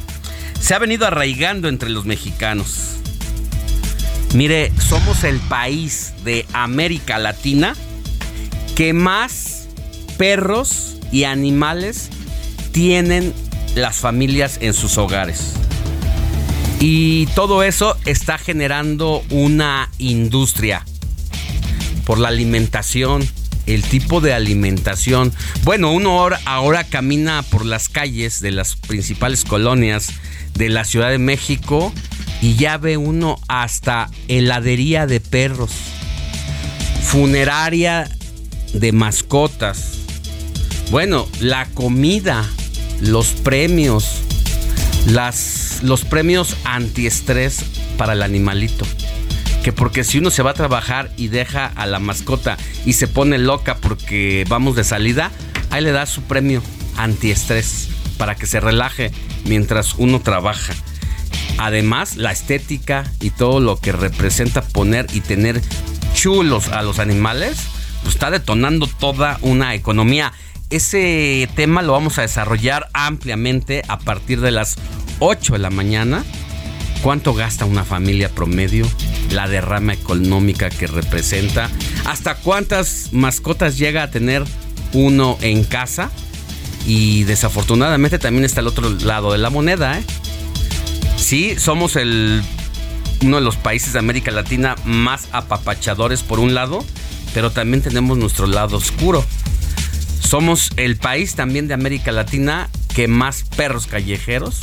se 0.60 0.75
ha 0.75 0.78
venido 0.78 1.06
arraigando 1.06 1.68
entre 1.68 1.90
los 1.90 2.04
mexicanos. 2.04 2.96
Mire, 4.34 4.73
somos 4.78 5.25
el 5.25 5.39
país 5.41 6.12
de 6.25 6.47
América 6.52 7.19
Latina 7.19 7.75
que 8.75 8.93
más 8.93 9.69
perros 10.19 10.97
y 11.12 11.25
animales 11.25 12.10
tienen 12.73 13.32
las 13.75 13.97
familias 13.97 14.58
en 14.60 14.75
sus 14.75 14.99
hogares. 14.99 15.52
Y 16.78 17.26
todo 17.34 17.62
eso 17.62 17.97
está 18.04 18.36
generando 18.36 19.25
una 19.30 19.91
industria 19.99 20.84
por 22.04 22.19
la 22.19 22.28
alimentación, 22.28 23.26
el 23.67 23.82
tipo 23.82 24.21
de 24.21 24.34
alimentación. 24.34 25.32
Bueno, 25.65 25.93
uno 25.93 26.21
ahora, 26.21 26.41
ahora, 26.45 26.84
camina 26.84 27.43
por 27.43 27.65
las 27.65 27.89
calles 27.89 28.41
de 28.41 28.50
las 28.50 28.76
principales 28.76 29.45
colonias 29.45 30.08
de 30.56 30.69
la 30.69 30.84
Ciudad 30.84 31.10
de 31.10 31.19
México 31.19 31.92
y 32.40 32.56
ya 32.56 32.78
ve 32.78 32.97
uno 32.97 33.38
hasta 33.49 34.10
heladería 34.28 35.06
de 35.06 35.21
perros, 35.21 35.71
funeraria 37.02 38.10
de 38.73 38.92
mascotas. 38.92 39.99
Bueno, 40.90 41.26
la 41.40 41.66
comida, 41.66 42.45
los 43.00 43.28
premios, 43.28 44.23
las 45.06 45.80
los 45.82 46.04
premios 46.04 46.56
antiestrés 46.64 47.62
para 47.99 48.14
el 48.14 48.23
animalito. 48.23 48.86
Que 49.62 49.73
porque 49.73 50.04
si 50.04 50.19
uno 50.19 50.30
se 50.30 50.42
va 50.42 50.52
a 50.52 50.54
trabajar 50.54 51.10
y 51.16 51.28
deja 51.28 51.66
a 51.66 51.86
la 51.86 51.99
mascota 51.99 52.56
y 52.84 52.95
se 52.95 53.08
pone 53.08 53.38
loca 53.38 53.76
porque 53.76 54.45
vamos 54.49 54.76
de 54.76 54.84
salida, 54.84 55.32
ahí 55.71 55.82
le 55.82 55.92
da 55.92 56.06
su 56.06 56.23
premio 56.23 56.62
antiestrés 56.97 57.88
para 58.19 58.35
que 58.35 58.47
se 58.47 58.61
relaje 58.61 59.11
mientras 59.45 59.95
uno 59.95 60.21
trabaja. 60.21 60.75
Además, 61.59 62.17
la 62.17 62.33
estética 62.33 63.11
y 63.21 63.31
todo 63.31 63.61
lo 63.61 63.79
que 63.81 63.93
representa 63.93 64.63
poner 64.63 65.07
y 65.13 65.21
tener 65.21 65.61
chulos 66.15 66.69
a 66.69 66.83
los 66.83 66.99
animales, 66.99 67.59
pues 68.02 68.15
está 68.15 68.31
detonando 68.31 68.87
toda 68.87 69.39
una 69.43 69.75
economía. 69.75 70.33
Ese 70.71 71.49
tema 71.55 71.83
lo 71.83 71.93
vamos 71.93 72.19
a 72.19 72.23
desarrollar 72.23 72.89
ampliamente 72.93 73.83
a 73.89 73.99
partir 73.99 74.41
de 74.41 74.50
las 74.50 74.76
8 75.21 75.55
de 75.55 75.59
la 75.59 75.71
mañana. 75.71 76.25
¿Cuánto 77.02 77.35
gasta 77.35 77.65
una 77.65 77.85
familia 77.85 78.29
promedio? 78.29 78.87
La 79.31 79.49
derrama 79.49 79.93
económica 79.93 80.71
que 80.71 80.87
representa. 80.87 81.71
¿Hasta 82.05 82.35
cuántas 82.35 83.13
mascotas 83.13 83.79
llega 83.79 84.02
a 84.02 84.11
tener 84.11 84.45
uno 84.93 85.39
en 85.41 85.65
casa? 85.65 86.11
Y 86.86 87.25
desafortunadamente 87.25 88.18
también 88.18 88.44
está 88.44 88.60
el 88.60 88.68
otro 88.68 88.88
lado 88.90 89.32
de 89.32 89.38
la 89.38 89.50
moneda. 89.50 89.99
¿eh? 89.99 90.04
Sí, 91.16 91.56
somos 91.58 91.96
el, 91.96 92.42
uno 93.22 93.36
de 93.36 93.42
los 93.42 93.56
países 93.56 93.92
de 93.92 93.99
América 93.99 94.30
Latina 94.30 94.76
más 94.84 95.28
apapachadores 95.32 96.22
por 96.22 96.38
un 96.38 96.54
lado, 96.54 96.84
pero 97.34 97.50
también 97.50 97.82
tenemos 97.82 98.16
nuestro 98.16 98.46
lado 98.46 98.76
oscuro. 98.76 99.25
Somos 100.20 100.70
el 100.76 100.96
país 100.96 101.34
también 101.34 101.68
de 101.68 101.75
América 101.75 102.12
Latina 102.12 102.68
que 102.94 103.08
más 103.08 103.44
perros 103.56 103.86
callejeros 103.86 104.60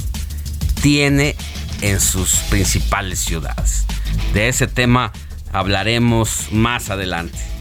tiene 0.82 1.36
en 1.82 2.00
sus 2.00 2.36
principales 2.50 3.20
ciudades. 3.20 3.86
De 4.34 4.48
ese 4.48 4.68
tema 4.68 5.12
hablaremos 5.52 6.48
más 6.52 6.90
adelante. 6.90 7.53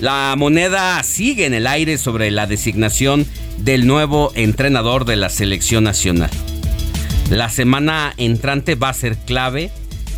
La 0.00 0.34
moneda 0.38 1.02
sigue 1.02 1.44
en 1.44 1.54
el 1.54 1.66
aire 1.66 1.98
sobre 1.98 2.30
la 2.30 2.46
designación 2.46 3.26
del 3.58 3.86
nuevo 3.86 4.30
entrenador 4.36 5.04
de 5.04 5.16
la 5.16 5.28
selección 5.28 5.84
nacional. 5.84 6.30
La 7.30 7.50
semana 7.50 8.14
entrante 8.16 8.76
va 8.76 8.90
a 8.90 8.94
ser 8.94 9.16
clave 9.18 9.72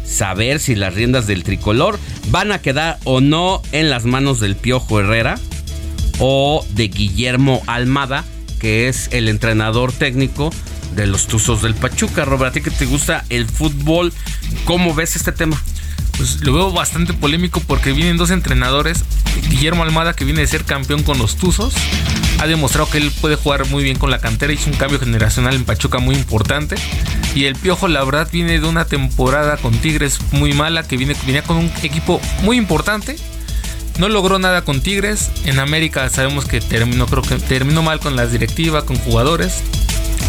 saber 0.04 0.60
si 0.60 0.74
las 0.74 0.94
riendas 0.94 1.26
del 1.26 1.44
tricolor 1.44 1.98
van 2.30 2.52
a 2.52 2.60
quedar 2.60 2.98
o 3.04 3.20
no 3.20 3.62
en 3.72 3.88
las 3.88 4.04
manos 4.04 4.38
del 4.38 4.54
Piojo 4.54 5.00
Herrera 5.00 5.38
o 6.18 6.64
de 6.74 6.88
Guillermo 6.88 7.62
Almada, 7.66 8.24
que 8.60 8.88
es 8.88 9.08
el 9.12 9.28
entrenador 9.28 9.92
técnico 9.92 10.50
de 10.94 11.06
los 11.06 11.26
Tuzos 11.26 11.62
del 11.62 11.74
Pachuca. 11.74 12.26
Robert, 12.26 12.50
a 12.50 12.52
ti 12.52 12.60
que 12.60 12.70
te 12.70 12.84
gusta 12.84 13.24
el 13.30 13.46
fútbol, 13.46 14.12
¿cómo 14.66 14.94
ves 14.94 15.16
este 15.16 15.32
tema? 15.32 15.60
Pues 16.20 16.42
lo 16.42 16.52
veo 16.52 16.70
bastante 16.70 17.14
polémico 17.14 17.62
porque 17.66 17.94
vienen 17.94 18.18
dos 18.18 18.30
entrenadores. 18.30 19.04
Guillermo 19.48 19.84
Almada, 19.84 20.12
que 20.12 20.26
viene 20.26 20.42
de 20.42 20.46
ser 20.46 20.66
campeón 20.66 21.02
con 21.02 21.16
los 21.16 21.36
Tuzos, 21.36 21.72
ha 22.38 22.46
demostrado 22.46 22.90
que 22.90 22.98
él 22.98 23.10
puede 23.22 23.36
jugar 23.36 23.66
muy 23.68 23.82
bien 23.82 23.96
con 23.96 24.10
la 24.10 24.18
cantera. 24.18 24.52
Hizo 24.52 24.68
un 24.68 24.76
cambio 24.76 25.00
generacional 25.00 25.54
en 25.54 25.64
Pachuca 25.64 25.98
muy 25.98 26.14
importante. 26.14 26.76
Y 27.34 27.44
el 27.44 27.56
Piojo, 27.56 27.88
la 27.88 28.04
verdad, 28.04 28.28
viene 28.30 28.60
de 28.60 28.68
una 28.68 28.84
temporada 28.84 29.56
con 29.56 29.72
Tigres 29.78 30.18
muy 30.32 30.52
mala, 30.52 30.82
que 30.82 30.98
viene, 30.98 31.16
venía 31.24 31.42
con 31.42 31.56
un 31.56 31.72
equipo 31.82 32.20
muy 32.42 32.58
importante 32.58 33.16
No 33.98 34.10
logró 34.10 34.38
nada 34.38 34.62
con 34.62 34.82
Tigres. 34.82 35.30
En 35.46 35.58
América 35.58 36.10
sabemos 36.10 36.44
que 36.44 36.60
terminó, 36.60 37.06
creo 37.06 37.22
que 37.22 37.36
terminó 37.36 37.82
mal 37.82 37.98
con 37.98 38.14
las 38.14 38.30
directivas, 38.30 38.84
con 38.84 38.98
jugadores. 38.98 39.62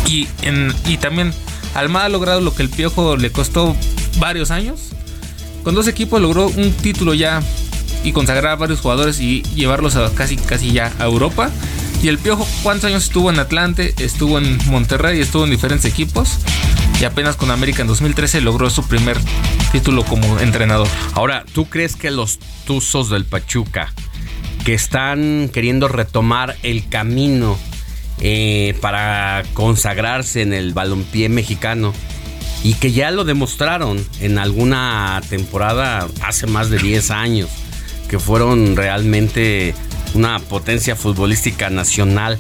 Y, 0.08 0.30
y 0.86 0.96
también 1.00 1.34
Almada 1.76 2.06
ha 2.06 2.10
logrado 2.10 2.40
lo 2.40 2.56
que 2.56 2.64
el 2.64 2.70
Piojo 2.70 3.18
le 3.18 3.30
costó 3.34 3.76
varios 4.20 4.52
años. 4.52 4.94
Con 5.64 5.76
dos 5.76 5.88
equipos 5.88 6.22
logró 6.22 6.48
un 6.48 6.72
título 6.72 7.14
ya 7.14 7.42
y 8.04 8.12
consagrar 8.14 8.54
a 8.54 8.56
varios 8.56 8.80
jugadores 8.80 9.20
y 9.20 9.44
llevarlos 9.56 9.96
a 9.96 10.14
casi, 10.14 10.38
casi 10.38 10.72
ya 10.72 10.92
a 11.00 11.06
Europa. 11.06 11.52
Y 12.02 12.08
el 12.08 12.18
Piojo, 12.18 12.48
¿cuántos 12.64 12.86
años 12.86 13.04
estuvo 13.04 13.30
en 13.30 13.40
Atlante? 13.40 13.94
Estuvo 14.00 14.40
en 14.40 14.58
Monterrey, 14.68 15.20
estuvo 15.22 15.44
en 15.44 15.52
diferentes 15.52 15.86
equipos. 15.86 16.40
Y 17.00 17.06
apenas 17.06 17.36
con 17.36 17.52
América 17.52 17.82
en 17.82 17.88
2013 17.88 18.42
logró 18.42 18.70
su 18.70 18.88
primer 18.88 19.18
título 19.72 20.04
como 20.04 20.40
entrenador. 20.40 20.88
Ahora, 21.14 21.46
¿tú 21.54 21.66
crees 21.66 21.96
que 21.96 22.10
los 22.10 22.40
Tuzos 22.66 23.10
del 23.10 23.26
Pachuca, 23.26 23.94
que 24.66 24.74
están 24.74 25.50
queriendo 25.54 25.88
retomar 25.88 26.58
el 26.64 26.90
camino 26.90 27.58
eh, 28.20 28.78
para 28.82 29.44
consagrarse 29.54 30.42
en 30.42 30.54
el 30.54 30.74
balompié 30.74 31.30
mexicano, 31.30 31.94
y 32.64 32.76
que 32.76 32.92
ya 32.92 33.12
lo 33.12 33.24
demostraron 33.24 34.06
en 34.20 34.38
alguna 34.38 35.22
temporada 35.30 36.08
hace 36.22 36.48
más 36.48 36.70
de 36.70 36.78
10 36.78 37.12
años, 37.12 37.50
que 38.10 38.20
fueron 38.20 38.76
realmente 38.76 39.74
una 40.14 40.40
potencia 40.40 40.96
futbolística 40.96 41.70
nacional, 41.70 42.38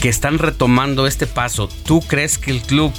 que 0.00 0.08
están 0.08 0.38
retomando 0.38 1.06
este 1.06 1.26
paso. 1.26 1.68
¿Tú 1.84 2.00
crees 2.00 2.36
que 2.36 2.50
el 2.50 2.60
club 2.60 2.92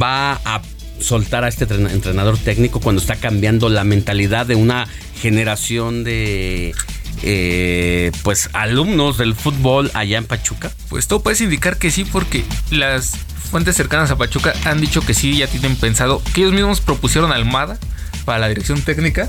va 0.00 0.40
a 0.44 0.62
soltar 1.00 1.44
a 1.44 1.48
este 1.48 1.64
entrenador 1.64 2.38
técnico 2.38 2.80
cuando 2.80 3.00
está 3.00 3.16
cambiando 3.16 3.68
la 3.68 3.84
mentalidad 3.84 4.46
de 4.46 4.54
una 4.54 4.86
generación 5.20 6.04
de 6.04 6.74
eh, 7.22 8.12
pues 8.22 8.50
alumnos 8.52 9.18
del 9.18 9.34
fútbol 9.34 9.90
allá 9.94 10.18
en 10.18 10.26
Pachuca? 10.26 10.70
Pues 10.88 11.06
todo 11.06 11.22
puedes 11.22 11.40
indicar 11.40 11.78
que 11.78 11.90
sí, 11.90 12.04
porque 12.04 12.44
las 12.70 13.12
fuentes 13.50 13.76
cercanas 13.76 14.10
a 14.10 14.16
Pachuca 14.16 14.54
han 14.64 14.80
dicho 14.80 15.02
que 15.02 15.14
sí, 15.14 15.36
ya 15.36 15.46
tienen 15.46 15.76
pensado, 15.76 16.22
que 16.32 16.40
ellos 16.40 16.52
mismos 16.52 16.80
propusieron 16.80 17.32
a 17.32 17.34
Almada 17.34 17.78
para 18.24 18.38
la 18.38 18.48
dirección 18.48 18.80
técnica. 18.82 19.28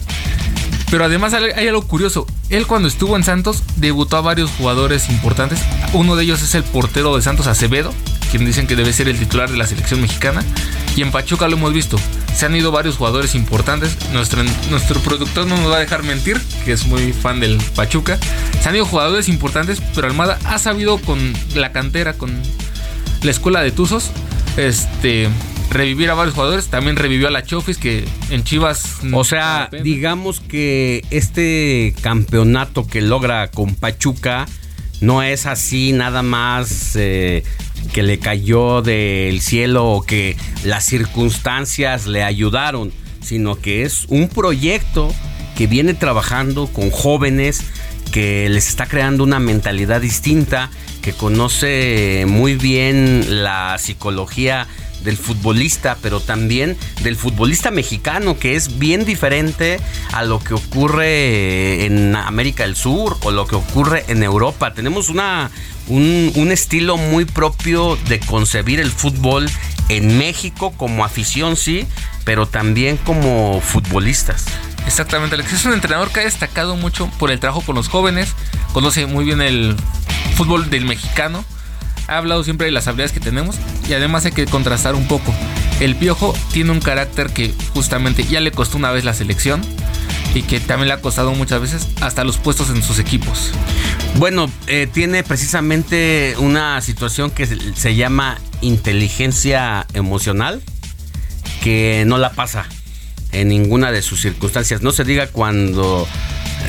Pero 0.93 1.05
además 1.05 1.33
hay 1.33 1.67
algo 1.67 1.81
curioso. 1.87 2.27
Él 2.51 2.67
cuando 2.67 2.87
estuvo 2.87 3.15
en 3.15 3.23
Santos 3.23 3.63
debutó 3.77 4.17
a 4.17 4.21
varios 4.21 4.51
jugadores 4.51 5.09
importantes. 5.09 5.59
Uno 5.91 6.15
de 6.15 6.23
ellos 6.23 6.43
es 6.43 6.53
el 6.53 6.61
portero 6.61 7.15
de 7.15 7.23
Santos 7.23 7.47
Acevedo, 7.47 7.91
quien 8.29 8.45
dicen 8.45 8.67
que 8.67 8.75
debe 8.75 8.93
ser 8.93 9.07
el 9.07 9.17
titular 9.17 9.49
de 9.49 9.57
la 9.57 9.65
selección 9.65 10.01
mexicana. 10.01 10.43
Y 10.95 11.01
en 11.01 11.11
Pachuca 11.11 11.47
lo 11.47 11.57
hemos 11.57 11.73
visto. 11.73 11.97
Se 12.35 12.45
han 12.45 12.55
ido 12.55 12.71
varios 12.71 12.97
jugadores 12.97 13.33
importantes. 13.33 13.97
Nuestro, 14.11 14.43
nuestro 14.69 14.99
productor 14.99 15.47
no 15.47 15.57
nos 15.57 15.71
va 15.71 15.77
a 15.77 15.79
dejar 15.79 16.03
mentir, 16.03 16.39
que 16.63 16.73
es 16.73 16.85
muy 16.85 17.11
fan 17.11 17.39
del 17.39 17.57
Pachuca. 17.75 18.19
Se 18.61 18.69
han 18.69 18.75
ido 18.75 18.85
jugadores 18.85 19.29
importantes, 19.29 19.81
pero 19.95 20.05
Almada 20.05 20.37
ha 20.45 20.59
sabido 20.59 20.99
con 20.99 21.33
la 21.55 21.71
cantera, 21.71 22.13
con 22.13 22.39
la 23.23 23.31
escuela 23.31 23.61
de 23.61 23.71
Tuzos, 23.71 24.11
este, 24.57 25.27
revivir 25.73 26.09
a 26.09 26.13
varios 26.13 26.35
jugadores. 26.35 26.67
También 26.67 26.95
revivió 26.95 27.27
a 27.27 27.31
la 27.31 27.43
Chofis, 27.43 27.77
que 27.77 28.05
en 28.29 28.43
Chivas. 28.43 28.99
O 29.11 29.23
sea, 29.23 29.69
digamos 29.83 30.39
que 30.39 31.03
este 31.09 31.93
campeonato 32.01 32.87
que 32.87 33.01
logra 33.01 33.49
con 33.49 33.75
Pachuca 33.75 34.45
no 35.01 35.21
es 35.21 35.45
así 35.45 35.91
nada 35.91 36.23
más 36.23 36.95
eh, 36.95 37.43
que 37.91 38.03
le 38.03 38.19
cayó 38.19 38.81
del 38.81 39.41
cielo 39.41 39.89
o 39.89 40.03
que 40.03 40.37
las 40.63 40.85
circunstancias 40.85 42.07
le 42.07 42.23
ayudaron, 42.23 42.93
sino 43.21 43.59
que 43.59 43.83
es 43.83 44.05
un 44.07 44.29
proyecto 44.29 45.13
que 45.57 45.67
viene 45.67 45.93
trabajando 45.93 46.67
con 46.67 46.89
jóvenes 46.89 47.63
que 48.11 48.47
les 48.49 48.69
está 48.69 48.85
creando 48.85 49.23
una 49.23 49.39
mentalidad 49.39 49.99
distinta 49.99 50.69
que 51.01 51.13
conoce 51.13 52.25
muy 52.27 52.55
bien 52.55 53.43
la 53.43 53.77
psicología 53.77 54.67
del 55.03 55.17
futbolista, 55.17 55.97
pero 56.01 56.19
también 56.19 56.77
del 57.01 57.15
futbolista 57.15 57.71
mexicano, 57.71 58.37
que 58.37 58.55
es 58.55 58.79
bien 58.79 59.05
diferente 59.05 59.79
a 60.11 60.23
lo 60.23 60.39
que 60.39 60.53
ocurre 60.53 61.85
en 61.85 62.15
América 62.15 62.63
del 62.63 62.75
Sur 62.75 63.17
o 63.23 63.31
lo 63.31 63.47
que 63.47 63.55
ocurre 63.55 64.05
en 64.07 64.23
Europa. 64.23 64.73
Tenemos 64.73 65.09
una, 65.09 65.51
un, 65.87 66.51
estilo 66.51 66.97
muy 66.97 67.25
propio 67.25 67.97
de 68.07 68.19
concebir 68.19 68.79
el 68.79 68.91
fútbol 68.91 69.49
en 69.89 70.17
México 70.17 70.71
como 70.77 71.03
afición, 71.03 71.55
sí, 71.55 71.87
pero 72.25 72.47
también 72.47 72.97
como 72.97 73.59
futbolistas. 73.61 74.45
Exactamente, 74.85 75.35
Alex 75.35 75.53
es 75.53 75.65
un 75.65 75.73
entrenador 75.73 76.11
que 76.11 76.21
ha 76.21 76.23
destacado 76.23 76.75
mucho 76.75 77.09
por 77.17 77.31
el 77.31 77.39
trabajo 77.39 77.61
con 77.61 77.75
los 77.75 77.87
jóvenes, 77.87 78.33
conoce 78.73 79.05
muy 79.05 79.25
bien 79.25 79.41
el 79.41 79.75
fútbol 80.35 80.69
del 80.69 80.85
mexicano, 80.85 81.43
ha 82.07 82.17
hablado 82.17 82.43
siempre 82.43 82.65
de 82.65 82.71
las 82.71 82.87
habilidades 82.87 83.11
que 83.11 83.19
tenemos 83.19 83.55
y 83.87 83.93
además 83.93 84.25
hay 84.25 84.31
que 84.31 84.45
contrastar 84.45 84.95
un 84.95 85.07
poco. 85.07 85.33
El 85.79 85.95
Piojo 85.95 86.33
tiene 86.51 86.71
un 86.71 86.79
carácter 86.79 87.31
que 87.31 87.53
justamente 87.73 88.23
ya 88.23 88.39
le 88.39 88.51
costó 88.51 88.77
una 88.77 88.91
vez 88.91 89.03
la 89.03 89.13
selección 89.13 89.61
y 90.33 90.43
que 90.43 90.59
también 90.59 90.87
le 90.87 90.93
ha 90.95 91.01
costado 91.01 91.33
muchas 91.33 91.61
veces 91.61 91.87
hasta 92.01 92.23
los 92.23 92.37
puestos 92.37 92.69
en 92.69 92.81
sus 92.81 92.99
equipos. 92.99 93.51
Bueno, 94.15 94.49
eh, 94.67 94.87
tiene 94.91 95.23
precisamente 95.23 96.35
una 96.37 96.81
situación 96.81 97.31
que 97.31 97.45
se 97.47 97.95
llama 97.95 98.39
inteligencia 98.61 99.85
emocional 99.93 100.61
que 101.61 102.03
no 102.05 102.17
la 102.17 102.31
pasa 102.31 102.65
en 103.31 103.47
ninguna 103.47 103.91
de 103.91 104.01
sus 104.01 104.21
circunstancias. 104.21 104.81
No 104.81 104.91
se 104.91 105.03
diga 105.03 105.27
cuando, 105.27 106.07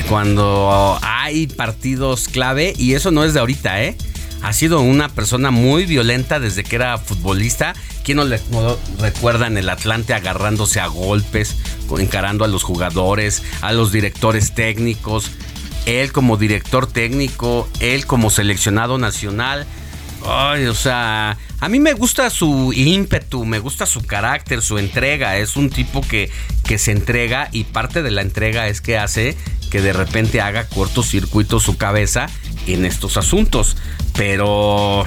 cuando 0.09 0.97
hay 1.01 1.47
partidos 1.47 2.27
clave 2.27 2.73
y 2.77 2.93
eso 2.93 3.11
no 3.11 3.23
es 3.23 3.33
de 3.33 3.39
ahorita, 3.39 3.83
¿eh? 3.83 3.97
Ha 4.45 4.53
sido 4.53 4.81
una 4.81 5.09
persona 5.09 5.49
muy 5.49 5.87
violenta 5.87 6.39
desde 6.39 6.63
que 6.63 6.75
era 6.75 6.99
futbolista. 6.99 7.73
¿Quién 8.03 8.17
no 8.17 8.25
le 8.25 8.39
recuerda 8.99 9.47
en 9.47 9.57
el 9.57 9.67
Atlante 9.67 10.13
agarrándose 10.13 10.79
a 10.79 10.85
golpes, 10.85 11.55
encarando 11.97 12.45
a 12.45 12.47
los 12.47 12.61
jugadores, 12.61 13.41
a 13.61 13.73
los 13.73 13.91
directores 13.91 14.53
técnicos? 14.53 15.31
Él 15.87 16.11
como 16.11 16.37
director 16.37 16.85
técnico, 16.85 17.67
él 17.79 18.05
como 18.05 18.29
seleccionado 18.29 18.99
nacional. 18.99 19.65
Ay, 20.23 20.67
o 20.67 20.75
sea, 20.75 21.39
a 21.65 21.67
mí 21.67 21.79
me 21.79 21.93
gusta 21.93 22.29
su 22.29 22.73
ímpetu, 22.73 23.43
me 23.43 23.57
gusta 23.57 23.87
su 23.87 24.05
carácter, 24.05 24.61
su 24.61 24.77
entrega. 24.77 25.37
Es 25.37 25.55
un 25.55 25.71
tipo 25.71 26.01
que, 26.01 26.29
que 26.63 26.77
se 26.77 26.91
entrega 26.91 27.49
y 27.51 27.63
parte 27.63 28.03
de 28.03 28.11
la 28.11 28.21
entrega 28.21 28.67
es 28.67 28.81
que 28.81 28.99
hace 28.99 29.35
que 29.71 29.81
de 29.81 29.91
repente 29.91 30.41
haga 30.41 30.67
cortocircuito 30.69 31.59
su 31.59 31.75
cabeza 31.75 32.27
en 32.67 32.85
estos 32.85 33.17
asuntos. 33.17 33.77
Pero 34.15 35.05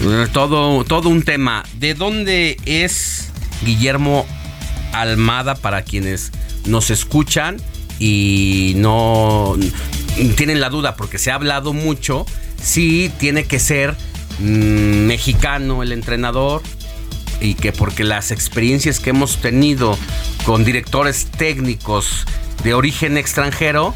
eh, 0.00 0.26
todo, 0.32 0.82
todo 0.82 1.08
un 1.08 1.22
tema. 1.22 1.62
¿De 1.78 1.94
dónde 1.94 2.56
es 2.66 3.30
Guillermo 3.64 4.26
Almada 4.92 5.54
para 5.54 5.82
quienes 5.82 6.32
nos 6.66 6.90
escuchan 6.90 7.58
y 8.00 8.72
no 8.74 9.56
tienen 10.36 10.60
la 10.60 10.68
duda 10.68 10.96
porque 10.96 11.18
se 11.18 11.30
ha 11.30 11.36
hablado 11.36 11.72
mucho? 11.72 12.26
Si 12.60 13.08
tiene 13.20 13.44
que 13.44 13.60
ser 13.60 13.96
Mm, 14.38 15.06
mexicano 15.06 15.82
el 15.82 15.92
entrenador 15.92 16.62
y 17.40 17.54
que 17.54 17.72
porque 17.72 18.04
las 18.04 18.30
experiencias 18.30 19.00
que 19.00 19.10
hemos 19.10 19.38
tenido 19.38 19.98
con 20.44 20.64
directores 20.64 21.26
técnicos 21.26 22.24
de 22.62 22.74
origen 22.74 23.16
extranjero, 23.16 23.94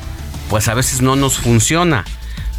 pues 0.50 0.68
a 0.68 0.74
veces 0.74 1.00
no 1.00 1.16
nos 1.16 1.38
funciona. 1.38 2.04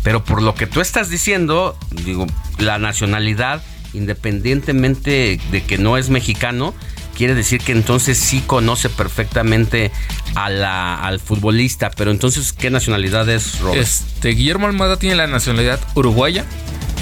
Pero 0.03 0.23
por 0.23 0.41
lo 0.41 0.55
que 0.55 0.67
tú 0.67 0.79
estás 0.79 1.09
diciendo, 1.09 1.77
digo, 2.05 2.25
la 2.59 2.79
nacionalidad, 2.79 3.61
independientemente 3.93 5.39
de 5.51 5.63
que 5.63 5.77
no 5.77 5.97
es 5.97 6.09
mexicano, 6.09 6.73
quiere 7.17 7.35
decir 7.35 7.59
que 7.59 7.73
entonces 7.73 8.17
sí 8.17 8.41
conoce 8.45 8.89
perfectamente 8.89 9.91
a 10.35 10.49
la, 10.49 10.95
al 10.95 11.19
futbolista. 11.19 11.89
Pero 11.89 12.11
entonces, 12.11 12.53
¿qué 12.53 12.69
nacionalidad 12.69 13.27
es, 13.27 13.59
Robert? 13.59 13.81
Este, 13.81 14.29
Guillermo 14.29 14.67
Almada 14.67 14.97
tiene 14.97 15.15
la 15.15 15.27
nacionalidad 15.27 15.79
uruguaya 15.95 16.45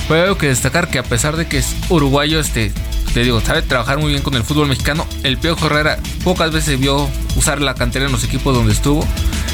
pero 0.07 0.29
hay 0.29 0.35
que 0.35 0.47
destacar 0.47 0.89
que 0.89 0.99
a 0.99 1.03
pesar 1.03 1.35
de 1.35 1.47
que 1.47 1.57
es 1.57 1.75
uruguayo, 1.89 2.39
este, 2.39 2.71
te 3.13 3.23
digo, 3.23 3.39
sabe 3.41 3.61
trabajar 3.61 3.97
muy 3.97 4.11
bien 4.11 4.21
con 4.21 4.35
el 4.35 4.43
fútbol 4.43 4.67
mexicano. 4.67 5.07
El 5.23 5.37
Pío 5.37 5.55
Herrera 5.57 5.97
pocas 6.23 6.51
veces 6.51 6.79
vio 6.79 7.09
usar 7.35 7.61
la 7.61 7.73
cantera 7.73 8.05
en 8.05 8.11
los 8.11 8.23
equipos 8.23 8.53
donde 8.53 8.73
estuvo, 8.73 9.07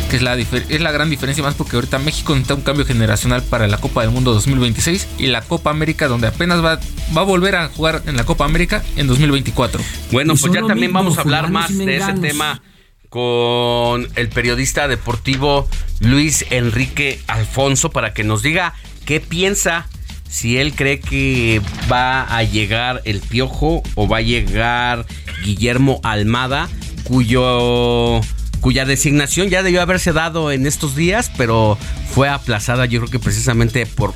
que 0.09 0.15
es 0.17 0.21
la, 0.21 0.35
es 0.35 0.81
la 0.81 0.91
gran 0.91 1.09
diferencia 1.09 1.43
más 1.43 1.55
porque 1.55 1.75
ahorita 1.75 1.99
México 1.99 2.33
necesita 2.33 2.55
un 2.55 2.61
cambio 2.61 2.85
generacional 2.85 3.43
para 3.43 3.67
la 3.67 3.77
Copa 3.77 4.01
del 4.01 4.11
Mundo 4.11 4.33
2026 4.33 5.07
y 5.19 5.27
la 5.27 5.41
Copa 5.41 5.69
América 5.69 6.07
donde 6.07 6.27
apenas 6.27 6.63
va, 6.63 6.79
va 7.15 7.21
a 7.21 7.25
volver 7.25 7.55
a 7.55 7.69
jugar 7.69 8.01
en 8.05 8.17
la 8.17 8.25
Copa 8.25 8.45
América 8.45 8.83
en 8.97 9.07
2024. 9.07 9.81
Bueno, 10.11 10.33
pues 10.35 10.51
ya 10.51 10.65
también 10.65 10.91
vamos 10.91 11.17
a 11.17 11.21
hablar 11.21 11.51
más 11.51 11.77
de 11.77 11.97
ese 11.97 12.13
tema 12.13 12.61
con 13.09 14.07
el 14.15 14.29
periodista 14.29 14.87
deportivo 14.87 15.67
Luis 15.99 16.45
Enrique 16.49 17.21
Alfonso 17.27 17.91
para 17.91 18.13
que 18.13 18.23
nos 18.23 18.41
diga 18.41 18.73
qué 19.05 19.19
piensa 19.19 19.87
si 20.31 20.57
él 20.57 20.73
cree 20.73 20.99
que 20.99 21.61
va 21.91 22.23
a 22.23 22.41
llegar 22.43 23.01
el 23.03 23.19
Piojo 23.19 23.83
o 23.95 24.07
va 24.07 24.17
a 24.17 24.21
llegar 24.21 25.05
Guillermo 25.43 25.99
Almada, 26.03 26.69
cuyo 27.03 28.21
cuya 28.61 28.85
designación 28.85 29.49
ya 29.49 29.61
debió 29.61 29.81
haberse 29.81 30.13
dado 30.13 30.51
en 30.51 30.65
estos 30.65 30.95
días, 30.95 31.31
pero 31.35 31.77
fue 32.13 32.29
aplazada 32.29 32.85
yo 32.85 33.01
creo 33.01 33.11
que 33.11 33.19
precisamente 33.19 33.85
por 33.85 34.13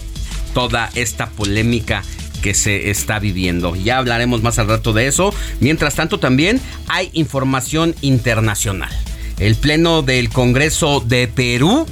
toda 0.54 0.89
esta 0.95 1.28
polémica 1.28 2.01
que 2.41 2.54
se 2.54 2.89
está 2.91 3.19
viviendo. 3.19 3.75
Ya 3.75 3.97
hablaremos 3.97 4.41
más 4.41 4.58
al 4.60 4.67
rato 4.67 4.93
de 4.93 5.08
eso. 5.08 5.34
Mientras 5.60 5.95
tanto, 5.95 6.19
también 6.19 6.62
hay 6.88 7.10
información 7.13 7.95
internacional. 8.01 8.91
El 9.39 9.56
Pleno 9.56 10.01
del 10.01 10.30
Congreso 10.30 11.01
de 11.01 11.28
Perú 11.28 11.86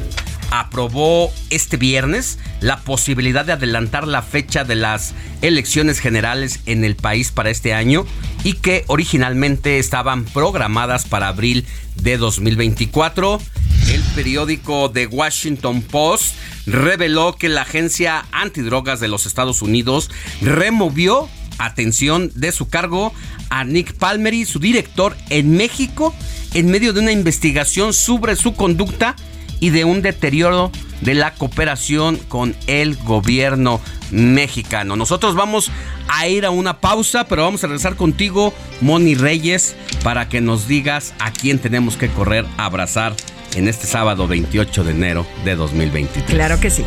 aprobó 0.53 1.33
este 1.49 1.77
viernes 1.77 2.37
la 2.61 2.77
posibilidad 2.81 3.43
de 3.43 3.53
adelantar 3.53 4.07
la 4.07 4.21
fecha 4.21 4.63
de 4.63 4.75
las 4.75 5.15
elecciones 5.41 5.99
generales 5.99 6.59
en 6.67 6.85
el 6.85 6.95
país 6.95 7.31
para 7.31 7.49
este 7.49 7.73
año 7.73 8.05
y 8.43 8.53
que 8.53 8.83
originalmente 8.85 9.79
estaban 9.79 10.25
programadas 10.25 11.05
para 11.05 11.29
abril 11.29 11.65
de 11.95 12.17
2024. 12.17 13.41
El 13.89 14.01
periódico 14.13 14.91
The 14.91 15.07
Washington 15.07 15.81
Post 15.81 16.35
reveló 16.67 17.33
que 17.33 17.49
la 17.49 17.63
agencia 17.63 18.23
antidrogas 18.31 18.99
de 18.99 19.07
los 19.07 19.25
Estados 19.25 19.63
Unidos 19.63 20.11
removió 20.39 21.29
atención 21.57 22.31
de 22.35 22.51
su 22.51 22.69
cargo 22.69 23.11
a 23.49 23.63
Nick 23.63 23.95
Palmery, 23.95 24.45
su 24.45 24.59
director 24.59 25.17
en 25.31 25.57
México, 25.57 26.13
en 26.53 26.69
medio 26.69 26.93
de 26.93 26.99
una 26.99 27.11
investigación 27.11 27.91
sobre 27.91 28.35
su 28.35 28.53
conducta 28.53 29.15
y 29.63 29.69
de 29.69 29.85
un 29.85 30.01
deterioro 30.01 30.73
de 30.99 31.13
la 31.13 31.35
cooperación 31.35 32.17
con 32.17 32.53
el 32.67 32.97
gobierno 32.97 33.79
mexicano. 34.11 34.97
Nosotros 34.97 35.35
vamos 35.35 35.71
a 36.09 36.27
ir 36.27 36.45
a 36.45 36.49
una 36.49 36.81
pausa, 36.81 37.23
pero 37.29 37.43
vamos 37.43 37.63
a 37.63 37.67
regresar 37.67 37.95
contigo, 37.95 38.53
Moni 38.81 39.15
Reyes, 39.15 39.77
para 40.03 40.27
que 40.27 40.41
nos 40.41 40.67
digas 40.67 41.13
a 41.17 41.31
quién 41.31 41.59
tenemos 41.59 41.95
que 41.95 42.09
correr 42.09 42.45
a 42.57 42.65
abrazar 42.65 43.15
en 43.55 43.69
este 43.69 43.87
sábado 43.87 44.27
28 44.27 44.83
de 44.83 44.91
enero 44.91 45.25
de 45.45 45.55
2023. 45.55 46.25
Claro 46.25 46.59
que 46.59 46.69
sí. 46.69 46.83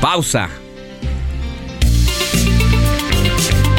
Pausa. 0.00 0.48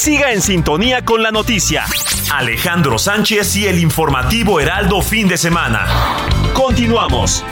Siga 0.00 0.32
en 0.32 0.40
sintonía 0.40 1.04
con 1.04 1.22
la 1.22 1.30
noticia. 1.30 1.84
Alejandro 2.32 2.96
Sánchez 2.96 3.54
y 3.56 3.66
el 3.66 3.78
informativo 3.78 4.58
Heraldo 4.58 5.02
fin 5.02 5.28
de 5.28 5.36
semana. 5.36 5.84
Continuamos. 6.54 7.44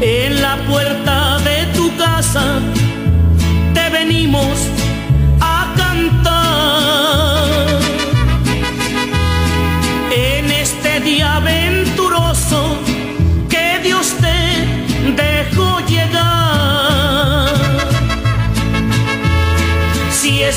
En 0.00 0.42
la 0.42 0.56
puerta 0.66 1.38
de 1.38 1.66
tu 1.76 1.96
casa 1.96 2.58
te 3.72 3.88
venimos 3.90 4.73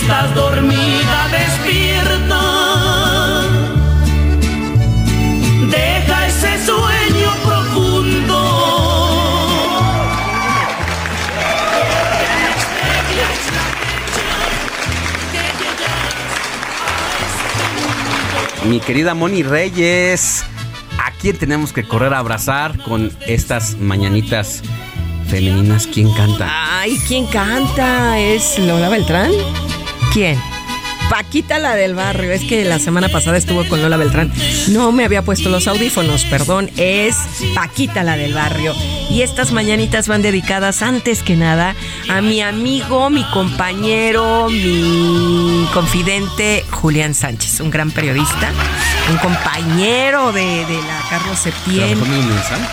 estás 0.07 0.33
dormida, 0.35 1.27
despierta. 1.31 2.41
Deja 5.69 6.27
ese 6.27 6.65
sueño 6.65 7.29
profundo. 7.43 8.37
Mi 18.63 18.79
querida 18.79 19.13
Moni 19.13 19.43
Reyes, 19.43 20.45
¿a 21.03 21.11
quién 21.19 21.37
tenemos 21.37 21.73
que 21.73 21.83
correr 21.83 22.13
a 22.13 22.19
abrazar 22.19 22.77
con 22.83 23.11
estas 23.27 23.77
mañanitas 23.77 24.63
femeninas? 25.27 25.85
¿Quién 25.85 26.09
canta? 26.13 26.79
Ay, 26.79 26.97
¿quién 27.09 27.25
canta? 27.25 28.17
¿Es 28.19 28.57
Lola 28.57 28.87
Beltrán? 28.87 29.31
¿Quién? 30.13 30.56
Paquita 31.09 31.57
la 31.57 31.75
del 31.75 31.95
barrio. 31.95 32.31
Es 32.31 32.43
que 32.43 32.65
la 32.65 32.79
semana 32.79 33.07
pasada 33.07 33.37
estuvo 33.37 33.65
con 33.67 33.81
Lola 33.81 33.95
Beltrán. 33.97 34.31
No 34.69 34.91
me 34.91 35.05
había 35.05 35.21
puesto 35.21 35.49
los 35.49 35.67
audífonos, 35.67 36.25
perdón. 36.25 36.69
Es 36.75 37.15
Paquita 37.55 38.03
la 38.03 38.17
del 38.17 38.33
barrio. 38.33 38.73
Y 39.09 39.21
estas 39.21 39.51
mañanitas 39.53 40.09
van 40.09 40.21
dedicadas 40.21 40.81
antes 40.81 41.23
que 41.23 41.37
nada 41.37 41.75
a 42.09 42.21
mi 42.21 42.41
amigo, 42.41 43.09
mi 43.09 43.23
compañero, 43.31 44.49
mi 44.49 45.65
confidente 45.73 46.65
Julián 46.71 47.13
Sánchez, 47.15 47.61
un 47.61 47.69
gran 47.71 47.89
periodista, 47.91 48.51
un 49.09 49.17
compañero 49.17 50.33
de, 50.33 50.65
de 50.65 50.81
la 50.81 51.01
Carlos 51.09 51.39
Septién. 51.39 51.97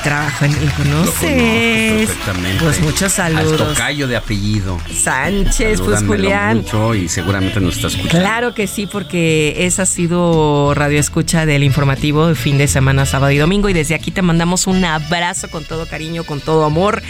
¿Trabajó 0.03 0.45
en 0.45 0.53
conozco 0.55 1.13
conoces. 1.21 2.09
perfectamente. 2.09 2.65
Pues 2.65 2.81
muchos 2.81 3.19
Al 3.21 3.35
saludos. 3.35 3.69
tocayo 3.75 4.09
de 4.09 4.17
apellido. 4.17 4.77
Sánchez, 4.93 5.81
pues 5.81 6.03
Julián. 6.03 6.59
mucho 6.59 6.95
y 6.97 7.09
seguramente 7.09 7.61
nos 7.61 7.77
está 7.77 7.89
escuchando. 7.89 8.24
Claro 8.25 8.55
que 8.55 8.67
sí, 8.67 8.87
porque 8.87 9.67
esa 9.67 9.83
ha 9.83 9.87
sido 9.87 10.73
radio 10.73 10.99
escucha 10.99 11.45
del 11.45 11.63
informativo 11.63 12.29
de 12.29 12.35
fin 12.35 12.57
de 12.57 12.69
semana, 12.69 13.05
sábado 13.05 13.31
y 13.33 13.37
domingo. 13.37 13.69
Y 13.69 13.75
desde 13.75 13.95
aquí 13.95 14.11
te 14.11 14.23
mandamos 14.23 14.67
un 14.67 14.83
abrazo 14.83 15.51
con 15.51 15.63
todo 15.63 15.87
cariño, 15.87 16.25
con 16.25 16.41
todo 16.41 16.65
amor 16.65 17.03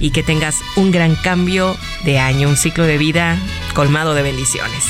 y 0.00 0.10
que 0.10 0.22
tengas 0.22 0.56
un 0.76 0.90
gran 0.90 1.16
cambio 1.16 1.76
de 2.04 2.18
año, 2.18 2.48
un 2.48 2.56
ciclo 2.56 2.84
de 2.84 2.96
vida 2.96 3.38
colmado 3.74 4.14
de 4.14 4.22
bendiciones. 4.22 4.84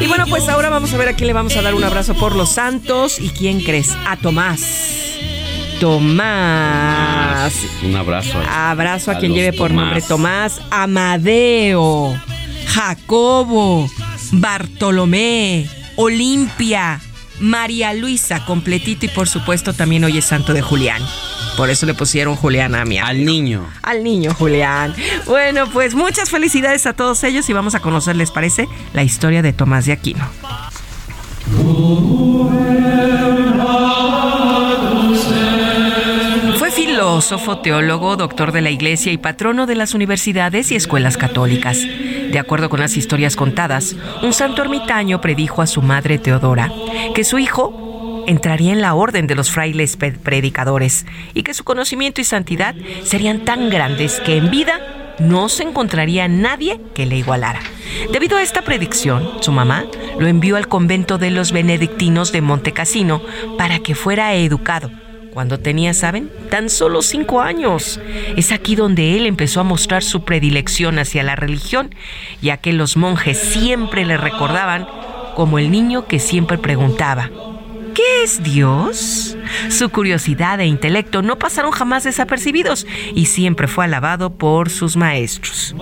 Y 0.00 0.08
bueno, 0.08 0.24
pues 0.28 0.48
ahora 0.48 0.70
vamos 0.70 0.92
a 0.92 0.96
ver 0.96 1.08
a 1.10 1.12
quién 1.12 1.28
le 1.28 1.34
vamos 1.34 1.56
a 1.56 1.62
dar 1.62 1.76
un 1.76 1.84
abrazo 1.84 2.14
por 2.14 2.34
los 2.34 2.48
santos. 2.48 3.20
¿Y 3.20 3.28
quién 3.28 3.60
crees? 3.60 3.90
A 4.08 4.16
Tomás. 4.16 5.17
Tomás. 5.80 7.54
Un 7.84 7.94
abrazo. 7.96 8.38
Abrazo 8.48 9.10
a, 9.10 9.18
quien 9.18 9.32
lleve 9.32 9.52
por 9.52 9.68
Tomás. 9.68 9.84
nombre 9.84 10.02
Tomás, 10.02 10.60
Amadeo, 10.70 12.20
Jacobo, 12.66 13.88
Bartolomé, 14.32 15.68
Olimpia, 15.96 17.00
María 17.40 17.94
Luisa, 17.94 18.44
completito 18.44 19.06
y 19.06 19.08
por 19.08 19.28
supuesto 19.28 19.72
también 19.72 20.04
hoy 20.04 20.18
es 20.18 20.24
santo 20.24 20.52
de 20.52 20.62
Julián. 20.62 21.02
Por 21.56 21.70
eso 21.70 21.86
le 21.86 21.94
pusieron 21.94 22.36
Julián 22.36 22.74
a 22.74 22.84
mi 22.84 22.98
Al 22.98 23.24
niño. 23.24 23.66
Al 23.82 24.04
niño 24.04 24.32
Julián. 24.34 24.94
Bueno, 25.26 25.68
pues 25.72 25.94
muchas 25.94 26.30
felicidades 26.30 26.86
a 26.86 26.92
todos 26.92 27.24
ellos 27.24 27.48
y 27.48 27.52
vamos 27.52 27.74
a 27.74 27.80
conocer, 27.80 28.14
¿les 28.16 28.30
parece? 28.30 28.68
La 28.92 29.02
historia 29.02 29.42
de 29.42 29.52
Tomás 29.52 29.86
de 29.86 29.92
Aquino. 29.92 30.28
Fue 37.08 37.14
filósofo, 37.22 37.58
teólogo, 37.60 38.16
doctor 38.16 38.52
de 38.52 38.60
la 38.60 38.68
iglesia 38.68 39.10
y 39.10 39.16
patrono 39.16 39.64
de 39.64 39.74
las 39.74 39.94
universidades 39.94 40.70
y 40.70 40.74
escuelas 40.74 41.16
católicas. 41.16 41.78
De 41.80 42.38
acuerdo 42.38 42.68
con 42.68 42.80
las 42.80 42.98
historias 42.98 43.34
contadas, 43.34 43.96
un 44.22 44.34
santo 44.34 44.60
ermitaño 44.60 45.18
predijo 45.22 45.62
a 45.62 45.66
su 45.66 45.80
madre 45.80 46.18
Teodora 46.18 46.70
que 47.14 47.24
su 47.24 47.38
hijo 47.38 48.24
entraría 48.26 48.74
en 48.74 48.82
la 48.82 48.94
orden 48.94 49.26
de 49.26 49.34
los 49.34 49.50
frailes 49.50 49.96
predicadores 49.96 51.06
y 51.32 51.44
que 51.44 51.54
su 51.54 51.64
conocimiento 51.64 52.20
y 52.20 52.24
santidad 52.24 52.74
serían 53.04 53.46
tan 53.46 53.70
grandes 53.70 54.20
que 54.20 54.36
en 54.36 54.50
vida 54.50 55.16
no 55.18 55.48
se 55.48 55.62
encontraría 55.62 56.28
nadie 56.28 56.78
que 56.94 57.06
le 57.06 57.16
igualara. 57.16 57.60
Debido 58.12 58.36
a 58.36 58.42
esta 58.42 58.60
predicción, 58.60 59.26
su 59.40 59.50
mamá 59.50 59.86
lo 60.18 60.26
envió 60.26 60.56
al 60.56 60.68
convento 60.68 61.16
de 61.16 61.30
los 61.30 61.52
benedictinos 61.52 62.32
de 62.32 62.42
Montecassino 62.42 63.22
para 63.56 63.78
que 63.78 63.94
fuera 63.94 64.34
educado. 64.34 64.90
Cuando 65.38 65.60
tenía, 65.60 65.94
¿saben? 65.94 66.32
Tan 66.50 66.68
solo 66.68 67.00
cinco 67.00 67.40
años. 67.40 68.00
Es 68.36 68.50
aquí 68.50 68.74
donde 68.74 69.16
él 69.16 69.24
empezó 69.24 69.60
a 69.60 69.62
mostrar 69.62 70.02
su 70.02 70.24
predilección 70.24 70.98
hacia 70.98 71.22
la 71.22 71.36
religión, 71.36 71.94
ya 72.42 72.56
que 72.56 72.72
los 72.72 72.96
monjes 72.96 73.38
siempre 73.38 74.04
le 74.04 74.16
recordaban 74.16 74.88
como 75.36 75.60
el 75.60 75.70
niño 75.70 76.08
que 76.08 76.18
siempre 76.18 76.58
preguntaba, 76.58 77.30
¿Qué 77.98 78.22
es 78.22 78.44
Dios? 78.44 79.36
Su 79.70 79.88
curiosidad 79.88 80.60
e 80.60 80.66
intelecto 80.66 81.20
no 81.20 81.36
pasaron 81.36 81.72
jamás 81.72 82.04
desapercibidos 82.04 82.86
y 83.12 83.26
siempre 83.26 83.66
fue 83.66 83.86
alabado 83.86 84.30
por 84.30 84.70
sus 84.70 84.96
maestros. 84.96 85.74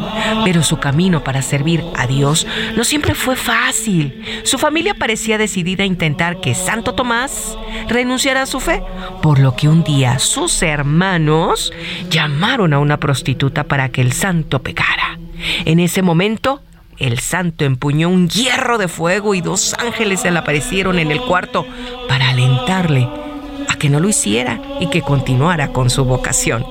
Pero 0.42 0.62
su 0.62 0.78
camino 0.78 1.22
para 1.22 1.42
servir 1.42 1.84
a 1.94 2.06
Dios 2.06 2.46
no 2.74 2.84
siempre 2.84 3.14
fue 3.14 3.36
fácil. 3.36 4.24
Su 4.44 4.56
familia 4.56 4.94
parecía 4.94 5.36
decidida 5.36 5.82
a 5.82 5.86
intentar 5.86 6.40
que 6.40 6.54
Santo 6.54 6.94
Tomás 6.94 7.58
renunciara 7.86 8.40
a 8.40 8.46
su 8.46 8.60
fe, 8.60 8.82
por 9.20 9.38
lo 9.38 9.54
que 9.54 9.68
un 9.68 9.84
día 9.84 10.18
sus 10.18 10.62
hermanos 10.62 11.70
llamaron 12.08 12.72
a 12.72 12.78
una 12.78 12.96
prostituta 12.96 13.64
para 13.64 13.90
que 13.90 14.00
el 14.00 14.14
santo 14.14 14.62
pecara. 14.62 15.18
En 15.66 15.80
ese 15.80 16.00
momento, 16.00 16.62
el 16.98 17.18
santo 17.18 17.64
empuñó 17.64 18.08
un 18.08 18.28
hierro 18.28 18.78
de 18.78 18.88
fuego 18.88 19.34
y 19.34 19.40
dos 19.40 19.74
ángeles 19.78 20.20
se 20.20 20.30
le 20.30 20.38
aparecieron 20.38 20.98
en 20.98 21.10
el 21.10 21.20
cuarto 21.20 21.66
para 22.08 22.30
alentarle 22.30 23.08
a 23.68 23.76
que 23.76 23.90
no 23.90 24.00
lo 24.00 24.08
hiciera 24.08 24.60
y 24.80 24.88
que 24.88 25.02
continuara 25.02 25.72
con 25.72 25.90
su 25.90 26.04
vocación. 26.04 26.64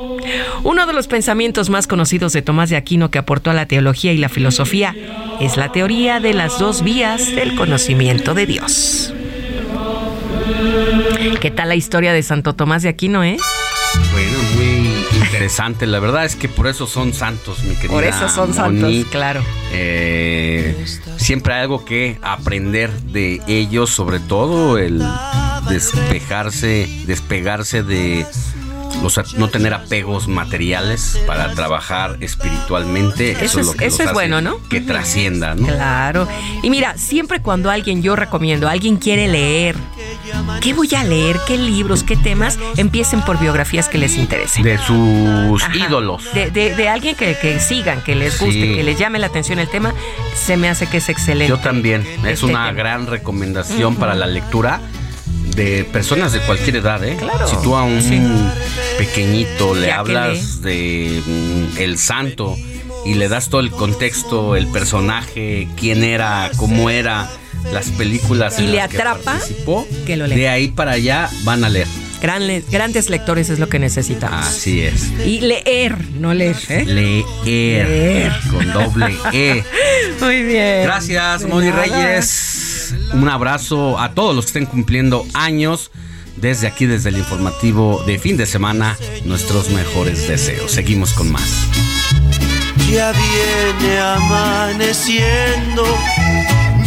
Uno 0.64 0.86
de 0.86 0.94
los 0.94 1.08
pensamientos 1.08 1.70
más 1.70 1.88
conocidos 1.88 2.34
de 2.34 2.42
Tomás 2.42 2.70
de 2.70 2.78
Aquino 2.78 3.12
que 3.12 3.20
aportó 3.20 3.52
a 3.52 3.54
la 3.54 3.68
teología 3.68 4.12
y 4.12 4.18
la 4.18 4.30
filosofía 4.30 4.96
es 5.40 5.58
la 5.58 5.72
teoría 5.72 6.20
de 6.20 6.34
las 6.34 6.58
dos 6.58 6.84
vías 6.84 7.36
del 7.36 7.56
conocimiento 7.56 8.34
de 8.34 8.46
Dios. 8.46 9.14
¿Qué 11.40 11.52
tal 11.52 11.70
la 11.70 11.76
historia 11.76 12.14
de 12.14 12.24
Santo 12.24 12.56
Tomás 12.56 12.84
de 12.84 12.90
Aquino, 12.90 13.24
eh? 13.24 13.38
Bueno, 14.12 14.45
muy 15.26 15.34
interesante. 15.34 15.86
La 15.86 16.00
verdad 16.00 16.26
es 16.26 16.36
que 16.36 16.48
por 16.48 16.68
eso 16.68 16.88
son 16.88 17.14
santos, 17.14 17.64
mi 17.64 17.76
querida. 17.76 17.92
Por 17.92 18.04
eso 18.04 18.30
son 18.30 18.56
Moni. 18.56 18.82
santos, 18.82 19.12
claro. 19.12 19.42
Eh, 19.72 20.86
siempre 21.18 21.54
hay 21.54 21.62
algo 21.62 21.86
que 21.86 22.18
aprender 22.22 22.92
de 22.92 23.42
ellos, 23.48 23.90
sobre 23.90 24.20
todo 24.20 24.78
el 24.78 25.04
despejarse, 25.70 26.88
despegarse 27.06 27.84
de 27.84 28.26
los, 29.02 29.36
no 29.36 29.48
tener 29.50 29.74
apegos 29.74 30.28
materiales 30.28 31.20
para 31.28 31.54
trabajar 31.54 32.18
espiritualmente. 32.22 33.32
Eso, 33.32 33.44
Eso 33.44 33.60
es, 33.60 33.66
lo 33.68 33.74
que 33.74 33.86
eso 33.86 33.98
los 33.98 34.00
es 34.00 34.06
hace 34.08 34.14
bueno, 34.14 34.42
¿no? 34.42 34.58
Que 34.70 34.82
trascienda, 34.82 35.56
¿no? 35.56 35.68
Claro. 35.68 36.28
Y 36.64 36.70
mira, 36.70 36.98
siempre 36.98 37.42
cuando 37.42 37.70
alguien, 37.70 38.02
yo 38.02 38.16
recomiendo, 38.16 38.68
alguien 38.68 38.98
quiere 38.98 39.28
leer, 39.28 39.76
¿qué 40.62 40.74
voy 40.74 40.90
a 40.96 41.04
leer? 41.04 41.38
¿Qué 41.46 41.58
libros? 41.58 42.04
¿Qué 42.04 42.16
temas? 42.16 42.58
Empiecen 42.78 43.22
por 43.22 43.40
biografías 43.40 43.88
que 43.90 43.98
les 43.98 44.18
interesen. 44.18 44.64
De 44.64 44.78
sus 44.78 45.64
Ajá. 45.64 45.76
ídolos. 45.76 46.24
De, 46.34 46.50
de- 46.52 46.76
de 46.76 46.90
alguien 46.90 47.16
que, 47.16 47.38
que 47.38 47.60
sigan, 47.60 48.02
que 48.02 48.16
les 48.16 48.40
guste, 48.40 48.54
Sí. 48.56 48.76
que 48.76 48.84
les 48.84 48.98
llame 48.98 49.20
la 49.20 49.28
atención 49.28 49.60
el 49.60 49.68
tema, 49.70 49.94
se 50.36 50.58
me 50.58 50.70
hace 50.70 50.88
que 50.88 50.98
es 50.98 51.10
excelente. 51.10 51.50
Yo 51.50 51.60
también. 51.60 52.02
Es 52.24 52.34
este 52.36 52.46
una 52.46 52.66
tema. 52.68 52.72
gran 52.74 53.08
recomendación 53.08 53.96
para 53.96 54.16
la 54.16 54.26
lectura 54.28 54.80
de 55.56 55.84
personas 55.86 56.32
de 56.34 56.40
cualquier 56.42 56.78
edad, 56.78 57.04
¿eh? 57.04 57.16
Claro. 57.18 57.48
Si 57.48 57.56
tú 57.64 57.76
a 57.76 57.84
un 57.84 58.02
Sí. 58.02 58.22
pequeñito 58.98 59.76
le 59.76 59.88
Ya 59.88 60.00
hablas 60.00 60.62
de 60.62 61.22
mm, 61.26 61.78
el 61.78 61.98
santo 61.98 62.56
y 63.06 63.14
le 63.16 63.28
das 63.30 63.50
todo 63.50 63.62
el 63.62 63.72
contexto, 63.72 64.56
el 64.56 64.68
personaje, 64.68 65.68
quién 65.78 66.04
era, 66.04 66.50
cómo 66.58 66.90
era, 66.90 67.30
las 67.72 67.90
películas 67.90 68.60
Y 68.60 68.64
en 68.66 68.72
le 68.72 68.78
las 68.78 68.90
que 68.90 68.98
atrapa, 68.98 69.24
participó, 69.24 69.88
que 70.06 70.18
lo 70.18 70.28
de 70.28 70.48
ahí 70.50 70.68
para 70.70 70.92
allá 70.94 71.30
van 71.44 71.64
a 71.64 71.70
leer. 71.70 71.88
Gran 72.22 72.48
le- 72.48 72.64
grandes 72.72 73.10
lectores 73.10 73.50
es 73.50 73.60
lo 73.60 73.70
que 73.70 73.78
necesitamos. 73.78 74.46
Así 74.48 74.82
es. 74.82 75.12
Y 75.26 75.42
leer, 75.42 75.98
no 76.16 76.34
leer, 76.34 76.56
¿eh? 76.70 76.86
Leer, 76.86 77.88
Leer. 77.88 78.32
con 78.50 78.72
doble 78.74 79.16
E. 79.34 79.64
Muy 80.22 80.44
bien. 80.44 80.84
Gracias, 80.84 81.44
Moni 81.46 81.68
nada. 81.68 81.86
Un 83.14 83.30
abrazo 83.30 84.00
a 84.00 84.14
todos 84.14 84.36
los 84.36 84.46
que 84.46 84.50
estén 84.50 84.66
cumpliendo 84.66 85.26
años. 85.34 85.92
Desde 86.38 86.68
aquí, 86.68 86.86
desde 86.86 87.10
el 87.10 87.18
informativo 87.18 88.04
de 88.06 88.20
fin 88.20 88.36
de 88.36 88.46
semana, 88.46 88.98
nuestros 89.24 89.70
mejores 89.70 90.28
deseos. 90.28 90.72
Seguimos 90.72 91.14
con 91.14 91.32
más. 91.32 91.68
Ya 92.92 93.14
viene 93.14 94.00
amaneciendo, 94.00 95.86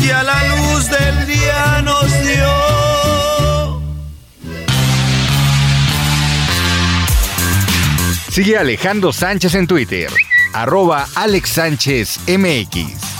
ya 0.04 0.22
la 0.22 0.56
luz 0.56 0.88
del 0.90 1.26
día 1.26 1.82
nos 1.82 2.10
dio. 2.22 2.78
Sigue 8.30 8.56
Alejandro 8.56 9.12
Sánchez 9.12 9.54
en 9.56 9.66
Twitter, 9.66 10.10
arroba 10.52 11.08
Alex 11.16 11.48
Sánchez 11.50 12.20
MX. 12.28 13.17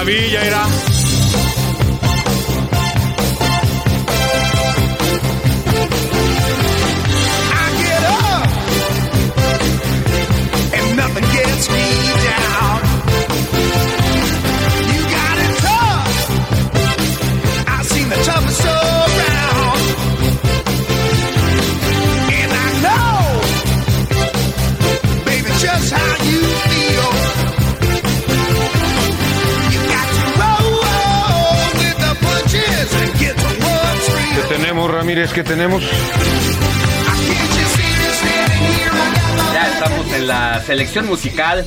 Maravilla 0.00 0.40
era! 0.42 0.79
Ramírez? 35.10 35.32
¿Qué 35.32 35.42
tenemos? 35.42 35.82
Ya 39.52 39.68
estamos 39.72 40.12
en 40.12 40.28
la 40.28 40.62
selección 40.64 41.06
musical 41.06 41.66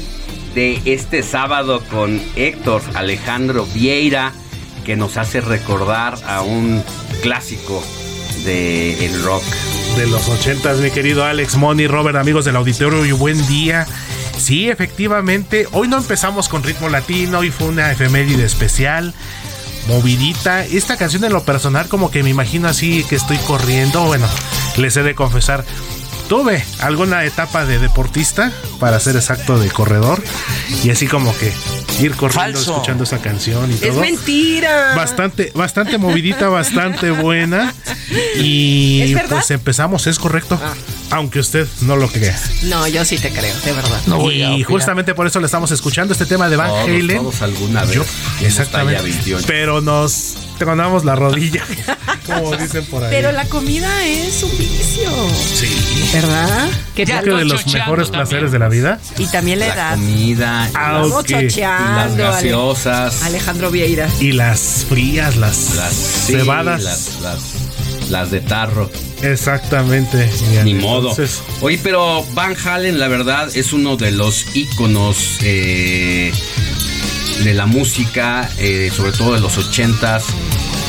de 0.55 0.79
este 0.85 1.23
sábado 1.23 1.83
con 1.91 2.21
Héctor 2.37 2.81
Alejandro 2.93 3.67
Vieira, 3.73 4.31
que 4.85 4.95
nos 4.95 5.17
hace 5.17 5.41
recordar 5.41 6.15
a 6.25 6.41
un 6.41 6.81
clásico 7.21 7.83
del 8.45 9.01
el 9.01 9.23
rock. 9.23 9.43
de 9.97 10.07
los 10.07 10.29
ochentas, 10.29 10.77
mi 10.77 10.89
querido 10.89 11.25
Alex, 11.25 11.57
Moni, 11.57 11.85
Robert, 11.85 12.15
amigos 12.15 12.45
del 12.45 12.55
auditorio 12.55 13.05
y 13.05 13.11
buen 13.11 13.45
día. 13.47 13.85
Sí, 14.37 14.69
efectivamente, 14.69 15.67
hoy 15.73 15.89
no 15.89 15.97
empezamos 15.97 16.47
con 16.47 16.63
ritmo 16.63 16.87
latino, 16.87 17.39
hoy 17.39 17.51
fue 17.51 17.67
una 17.67 17.91
efeméride 17.91 18.45
especial, 18.45 19.13
movidita. 19.87 20.65
Esta 20.65 20.97
canción 20.97 21.23
en 21.23 21.33
lo 21.33 21.43
personal 21.43 21.87
como 21.87 22.11
que 22.11 22.23
me 22.23 22.29
imagino 22.29 22.67
así 22.67 23.03
que 23.03 23.15
estoy 23.15 23.37
corriendo, 23.39 24.03
bueno, 24.05 24.27
les 24.77 24.95
he 24.97 25.03
de 25.03 25.15
confesar. 25.15 25.65
Tuve 26.27 26.63
alguna 26.79 27.25
etapa 27.25 27.65
de 27.65 27.79
deportista, 27.79 28.51
para 28.79 28.99
ser 28.99 29.15
exacto, 29.15 29.59
de 29.59 29.69
corredor, 29.69 30.23
y 30.83 30.89
así 30.89 31.07
como 31.07 31.35
que 31.37 31.51
ir 32.01 32.11
corriendo 32.15 32.57
Falso. 32.57 32.71
escuchando 32.73 33.03
esa 33.03 33.19
canción 33.19 33.69
y 33.71 33.75
Es 33.75 33.81
todo. 33.81 33.99
mentira. 34.01 34.93
Bastante, 34.95 35.51
bastante 35.55 35.97
movidita, 35.97 36.49
bastante 36.49 37.11
buena. 37.21 37.73
Y 38.37 39.01
¿Es 39.13 39.21
pues 39.29 39.51
empezamos, 39.51 40.07
es 40.07 40.19
correcto. 40.19 40.59
Aunque 41.11 41.39
usted 41.39 41.67
no 41.81 41.95
lo 41.95 42.07
crea. 42.07 42.37
No, 42.63 42.87
yo 42.87 43.05
sí 43.05 43.17
te 43.17 43.29
creo, 43.31 43.55
de 43.63 43.71
verdad. 43.71 44.01
y 44.55 44.63
justamente 44.63 45.13
por 45.13 45.27
eso 45.27 45.39
le 45.39 45.45
estamos 45.45 45.71
escuchando 45.71 46.13
este 46.13 46.25
tema 46.25 46.49
de 46.49 46.55
Van 46.55 46.69
Todos, 46.69 46.85
Halen. 46.89 47.17
todos 47.17 47.41
alguna 47.41 47.83
vez. 47.83 47.95
Yo- 47.95 48.05
exactamente. 48.41 48.93
talla 49.01 49.03
28. 49.03 49.45
Pero 49.47 49.81
nos 49.81 50.33
tronamos 50.57 51.05
la 51.05 51.15
rodilla, 51.15 51.63
como 52.25 52.55
dicen 52.57 52.85
por 52.85 53.03
ahí. 53.03 53.09
Pero 53.11 53.31
la 53.31 53.45
comida 53.45 54.05
es 54.05 54.41
un 54.43 54.57
vicio. 54.57 55.11
Sí. 55.53 55.67
¿Verdad? 56.13 56.69
Que 56.95 57.05
Creo 57.05 57.23
que 57.23 57.29
de 57.31 57.45
los 57.45 57.65
mejores 57.73 58.09
placeres 58.09 58.51
de 58.51 58.59
la 58.59 58.69
vida. 58.69 58.99
Y 59.17 59.25
también 59.25 59.59
la, 59.59 59.67
La 59.67 59.73
edad. 59.73 59.91
comida, 59.95 60.69
Ah, 60.75 60.91
Vamos 61.01 61.11
ok. 61.13 61.25
chocheando, 61.25 62.23
las 62.23 62.33
gaseosas, 62.33 63.23
Alejandro 63.23 63.71
Vieira. 63.71 64.07
Y 64.19 64.31
las 64.33 64.85
frías, 64.87 65.35
las, 65.37 65.75
las 65.75 65.91
sí, 65.93 66.33
cebadas. 66.33 66.83
las, 66.83 67.19
las, 67.23 67.39
las 68.11 68.29
de 68.31 68.41
tarro. 68.41 68.91
Exactamente. 69.23 70.29
Ni 70.63 70.75
modo. 70.75 71.09
entonces, 71.11 71.41
Oye, 71.61 71.79
pero 71.81 72.23
Van 72.33 72.55
Halen, 72.63 72.99
la 72.99 73.07
verdad, 73.07 73.49
es 73.55 73.73
uno 73.73 73.95
de 73.97 74.11
los 74.11 74.55
íconos 74.55 75.37
eh, 75.41 76.31
de 77.43 77.53
la 77.55 77.65
música, 77.65 78.49
eh, 78.59 78.91
sobre 78.95 79.13
todo 79.13 79.33
de 79.33 79.39
los 79.39 79.57
ochentas. 79.57 80.25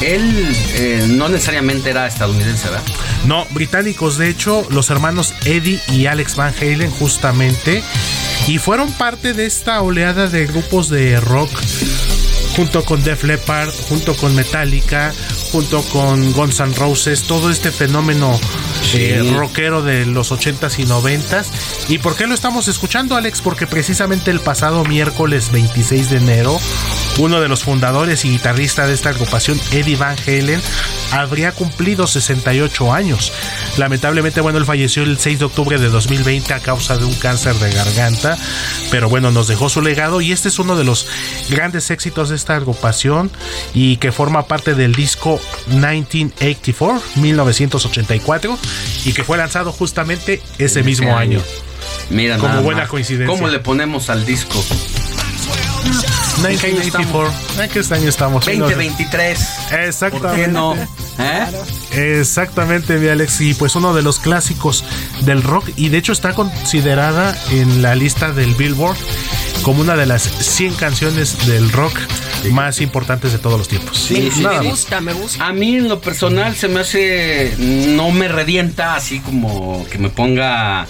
Él 0.03 0.55
eh, 0.75 1.07
no 1.09 1.29
necesariamente 1.29 1.91
era 1.91 2.07
estadounidense, 2.07 2.69
¿verdad? 2.69 2.85
No, 3.27 3.47
británicos, 3.51 4.19
de 4.19 4.29
hecho, 4.29 4.67
los 4.71 4.91
hermanos 4.91 5.35
Eddie 5.45 5.81
y 5.89 6.07
Alex 6.07 6.37
Van 6.37 6.55
Halen 6.61 6.91
justamente, 6.91 7.83
y 8.47 8.59
fueron 8.59 8.93
parte 8.93 9.33
de 9.33 9.47
esta 9.47 9.81
oleada 9.81 10.27
de 10.29 10.47
grupos 10.47 10.89
de 10.89 11.19
rock 11.21 11.51
junto 12.57 12.85
con 12.85 13.03
Def 13.03 13.25
Leppard, 13.25 13.71
junto 13.89 14.15
con 14.15 14.35
Metallica, 14.35 15.13
junto 15.55 15.83
con 15.83 16.33
Guns 16.33 16.59
N' 16.59 16.75
Roses, 16.75 17.23
todo 17.29 17.49
este 17.49 17.71
fenómeno 17.71 18.37
eh, 18.95 19.33
rockero 19.37 19.83
de 19.83 20.05
los 20.05 20.33
80s 20.33 20.81
y 20.81 20.85
90s. 20.85 21.47
¿Y 21.87 21.99
por 21.99 22.17
qué 22.17 22.27
lo 22.27 22.35
estamos 22.35 22.67
escuchando, 22.67 23.15
Alex? 23.15 23.41
Porque 23.41 23.69
precisamente 23.69 24.33
el 24.33 24.41
pasado 24.41 24.85
miércoles 24.85 25.53
26 25.53 26.11
de 26.11 26.17
enero, 26.17 26.59
uno 27.19 27.41
de 27.41 27.47
los 27.47 27.63
fundadores 27.63 28.25
y 28.25 28.31
guitarristas 28.31 28.89
de 28.89 28.95
esta 28.95 29.11
agrupación, 29.11 29.61
Eddie 29.71 29.95
Van 29.95 30.17
Halen, 30.27 30.61
habría 31.13 31.53
cumplido 31.53 32.09
68 32.09 32.93
años. 32.93 33.33
Lamentablemente, 33.77 34.41
bueno, 34.41 34.59
él 34.59 34.65
falleció 34.65 35.05
el 35.05 35.19
6 35.19 35.39
de 35.39 35.45
octubre 35.45 35.79
de 35.79 35.89
2020 35.89 36.53
a 36.53 36.59
causa 36.59 36.97
de 36.97 37.05
un 37.05 37.15
cáncer 37.15 37.55
de 37.55 37.71
garganta, 37.71 38.37
pero 38.91 39.09
bueno, 39.09 39.31
nos 39.31 39.47
dejó 39.47 39.69
su 39.69 39.83
legado 39.83 40.21
y 40.21 40.33
este 40.33 40.49
es 40.49 40.59
uno 40.59 40.75
de 40.75 40.83
los 40.83 41.07
grandes 41.49 41.93
éxitos 41.93 42.31
de 42.31 42.37
esta 42.37 42.57
agrupación 42.57 43.31
y 43.73 43.99
que 43.99 44.11
forma 44.11 44.49
parte 44.49 44.75
del 44.75 44.97
disco 44.97 45.41
1984, 45.69 47.03
1984, 47.17 48.59
y 49.05 49.13
que 49.13 49.25
fue 49.25 49.39
lanzado 49.39 49.73
justamente 49.73 50.43
ese 50.59 50.83
mismo 50.83 51.17
año. 51.17 51.41
Mira, 52.11 52.39
Como 52.39 52.63
buena 52.63 52.83
más. 52.83 52.91
coincidencia. 52.91 53.35
¿Cómo 53.35 53.49
le 53.49 53.59
ponemos 53.59 54.11
al 54.11 54.25
disco? 54.27 54.63
1984. 56.43 57.33
¿En 57.63 57.71
qué 57.71 57.95
año 57.95 58.09
estamos? 58.09 58.45
2023. 58.45 59.49
Exactamente. 59.87 60.19
¿Por 60.19 60.35
qué 60.37 60.49
no? 60.49 60.75
¿Eh? 61.19 62.19
Exactamente, 62.21 62.99
mi 62.99 63.09
Alex. 63.09 63.41
Y 63.41 63.55
pues 63.55 63.77
uno 63.77 63.95
de 63.95 64.03
los 64.03 64.19
clásicos 64.19 64.85
del 65.23 65.43
rock. 65.43 65.69
Y 65.77 65.89
de 65.91 65.99
hecho 65.99 66.13
está 66.13 66.35
considerada 66.35 67.37
en 67.53 67.83
la 67.83 67.95
lista 67.95 68.33
del 68.33 68.55
Billboard 68.55 68.97
como 69.63 69.81
una 69.81 69.97
de 69.97 70.07
las 70.07 70.23
100 70.23 70.75
canciones 70.75 71.47
del 71.47 71.71
rock 71.73 71.99
más 72.51 72.81
importantes 72.81 73.33
de 73.33 73.39
todos 73.39 73.59
los 73.59 73.69
tiempos. 73.69 74.11
me, 74.11 74.43
Nada 74.43 74.63
me 74.63 74.69
gusta, 74.69 75.01
me 75.01 75.13
gusta. 75.13 75.47
A 75.47 75.53
mí 75.53 75.77
en 75.77 75.89
lo 75.89 76.01
personal 76.01 76.55
se 76.55 76.69
me 76.69 76.81
hace, 76.81 77.55
no 77.59 78.11
me 78.11 78.29
revienta 78.29 78.95
así 78.95 79.21
como 79.21 79.87
que 79.91 79.99
me 79.99 80.11
ponga 80.11 80.87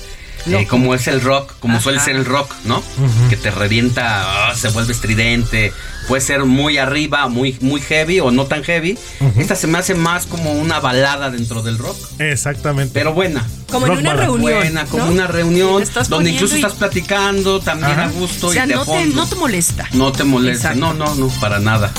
eh, 0.47 0.67
como 0.67 0.95
es 0.95 1.07
el 1.07 1.21
rock, 1.21 1.55
como 1.61 1.81
suele 1.81 2.01
ser 2.01 2.17
el 2.17 2.25
rock, 2.25 2.53
¿no? 2.65 2.83
Que 3.31 3.37
te 3.37 3.51
revienta, 3.51 4.51
ah, 4.51 4.55
se 4.55 4.69
vuelve 4.69 4.93
estridente, 4.93 5.73
puede 6.09 6.21
ser 6.23 6.45
muy 6.45 6.79
arriba, 6.79 7.29
muy, 7.29 7.57
muy 7.61 7.81
heavy 7.81 8.21
o 8.21 8.31
no 8.31 8.47
tan 8.47 8.63
heavy. 8.65 8.99
Esta 9.37 9.55
se 9.55 9.67
me 9.67 9.79
hace 9.79 9.95
más 9.95 10.27
como 10.27 10.53
una 10.53 10.81
balada 10.81 11.31
dentro 11.31 11.63
del 11.63 11.79
rock, 11.79 11.97
Exactamente. 12.19 12.93
pero 12.95 13.13
buena. 13.13 13.47
Como 13.71 13.87
en 13.87 13.93
una 13.99 14.13
reunión. 14.15 14.41
Buena, 14.61 14.85
como 14.87 15.07
¿no? 15.07 15.11
una 15.13 15.27
reunión 15.27 15.83
donde 16.09 16.31
incluso 16.31 16.55
y- 16.55 16.59
estás 16.61 16.75
platicando 16.75 17.61
también 17.61 17.93
Ajá. 17.93 18.05
a 18.05 18.09
gusto 18.09 18.49
O 18.49 18.53
sea, 18.53 18.67
y 18.67 18.69
de 18.69 18.75
no 18.77 18.85
te, 18.85 19.07
no 19.07 19.27
te 19.27 19.35
molesta. 19.35 19.89
No 19.93 20.13
te 20.13 20.23
molesta. 20.25 20.73
Exacto. 20.73 20.95
No, 20.95 21.07
no, 21.07 21.15
no, 21.17 21.29
para 21.41 21.59
nada. 21.59 21.91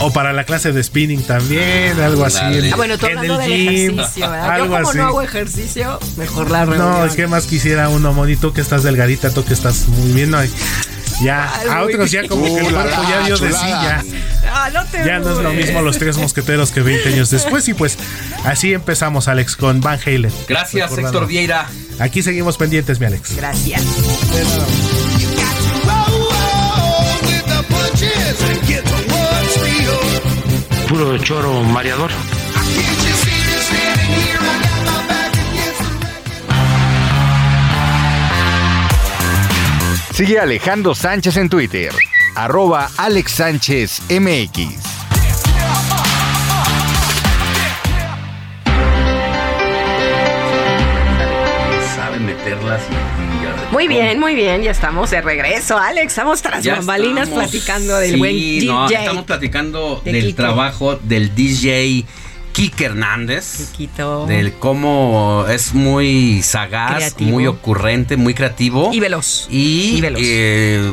O 0.00 0.12
para 0.12 0.32
la 0.32 0.44
clase 0.44 0.72
de 0.72 0.82
spinning 0.82 1.22
también, 1.22 1.98
algo 2.00 2.24
así. 2.24 2.38
Dale. 2.38 2.70
Ah, 2.72 2.76
bueno, 2.76 2.98
tú 2.98 3.06
hablando 3.06 3.40
el 3.40 3.50
del 3.50 3.58
gym, 3.68 3.90
ejercicio, 3.98 4.30
¿verdad? 4.30 4.46
Yo 4.46 4.52
Algo 4.52 4.74
como 4.76 4.88
así. 4.88 4.98
no 4.98 5.04
hago 5.06 5.22
ejercicio, 5.22 5.98
mejor 6.16 6.50
la 6.50 6.64
reunión. 6.66 7.06
No, 7.08 7.14
¿qué 7.14 7.26
más 7.26 7.46
quisiera 7.46 7.88
uno, 7.88 8.12
Moni? 8.12 8.36
Tú 8.36 8.52
que 8.52 8.60
estás 8.60 8.82
delgadita, 8.84 9.30
tú 9.30 9.44
que 9.44 9.54
estás 9.54 9.88
muy 9.88 10.12
bien. 10.12 10.30
no, 10.30 10.38
ya, 11.22 11.52
Ay, 11.54 11.68
a 11.68 11.82
muy 11.84 11.94
otros 11.94 12.10
ya 12.10 12.26
como 12.28 12.44
que 12.44 12.58
el 12.58 12.66
Uh, 12.66 12.70
cuerpo 12.70 13.02
la, 13.02 13.08
ya 13.08 13.26
dio 13.26 13.36
de 13.38 13.52
sí, 13.52 13.58
ya. 13.68 14.04
Ah, 14.52 14.70
no 14.72 14.84
te 14.86 15.04
Ya 15.04 15.18
no 15.18 15.32
es 15.32 15.38
lo 15.38 15.52
mismo 15.52 15.80
los 15.82 15.98
tres 15.98 16.16
mosqueteros 16.16 16.70
que 16.70 16.80
20 16.82 17.08
años 17.10 17.30
después. 17.30 17.66
Y 17.68 17.74
pues 17.74 17.98
así 18.44 18.72
empezamos, 18.72 19.28
Alex, 19.28 19.56
con 19.56 19.80
Van 19.80 19.98
Halen. 20.04 20.32
Gracias, 20.48 20.90
Recordando. 20.90 21.08
Héctor 21.18 21.26
Vieira. 21.28 21.68
Aquí 21.98 22.22
seguimos 22.22 22.56
pendientes, 22.56 23.00
mi 23.00 23.06
Alex. 23.06 23.36
Gracias. 23.36 23.82
Puro 30.88 31.18
choro 31.18 31.62
mareador. 31.64 32.10
Sigue 40.14 40.38
a 40.38 40.42
Alejandro 40.42 40.94
Sánchez 40.94 41.36
en 41.36 41.48
Twitter. 41.48 41.92
Arroba 42.36 42.88
Alex 42.96 43.32
Sánchez 43.32 44.00
MX. 44.10 44.82
Muy 53.72 53.88
bien, 53.88 54.20
muy 54.20 54.34
bien, 54.36 54.62
ya 54.62 54.70
estamos 54.70 55.10
de 55.10 55.20
regreso, 55.20 55.76
Alex. 55.76 56.12
Estamos 56.12 56.40
tras 56.42 56.62
Ya 56.62 56.76
bambalinas 56.76 57.28
estamos. 57.28 57.50
platicando 57.50 57.96
del 57.98 58.12
Sí, 58.12 58.16
buen 58.18 58.32
DJ. 58.36 58.66
no, 58.66 58.88
estamos 58.88 59.24
platicando 59.24 60.00
De 60.04 60.12
del 60.12 60.24
Kiko. 60.26 60.36
trabajo 60.36 60.96
del 61.02 61.34
DJ 61.34 62.04
Kike 62.54 62.84
Hernández. 62.86 63.70
Chiquito. 63.72 64.26
Del 64.26 64.54
cómo 64.54 65.44
es 65.48 65.74
muy 65.74 66.40
sagaz, 66.42 66.96
Creativo. 66.96 67.30
muy 67.30 67.46
ocurrente, 67.48 68.16
muy 68.16 68.32
creativo. 68.32 68.90
Y 68.92 69.00
veloz. 69.00 69.48
Y, 69.50 69.96
Y 69.96 70.00
veloz. 70.00 70.22
eh, 70.24 70.92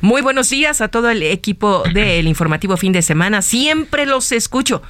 Muy 0.00 0.22
buenos 0.22 0.50
días 0.50 0.80
a 0.80 0.88
todo 0.88 1.10
el 1.10 1.22
equipo 1.22 1.82
del 1.92 2.28
informativo 2.28 2.76
fin 2.76 2.92
de 2.92 3.02
semana. 3.02 3.42
Siempre 3.42 4.06
los 4.06 4.32
escucho. 4.32 4.82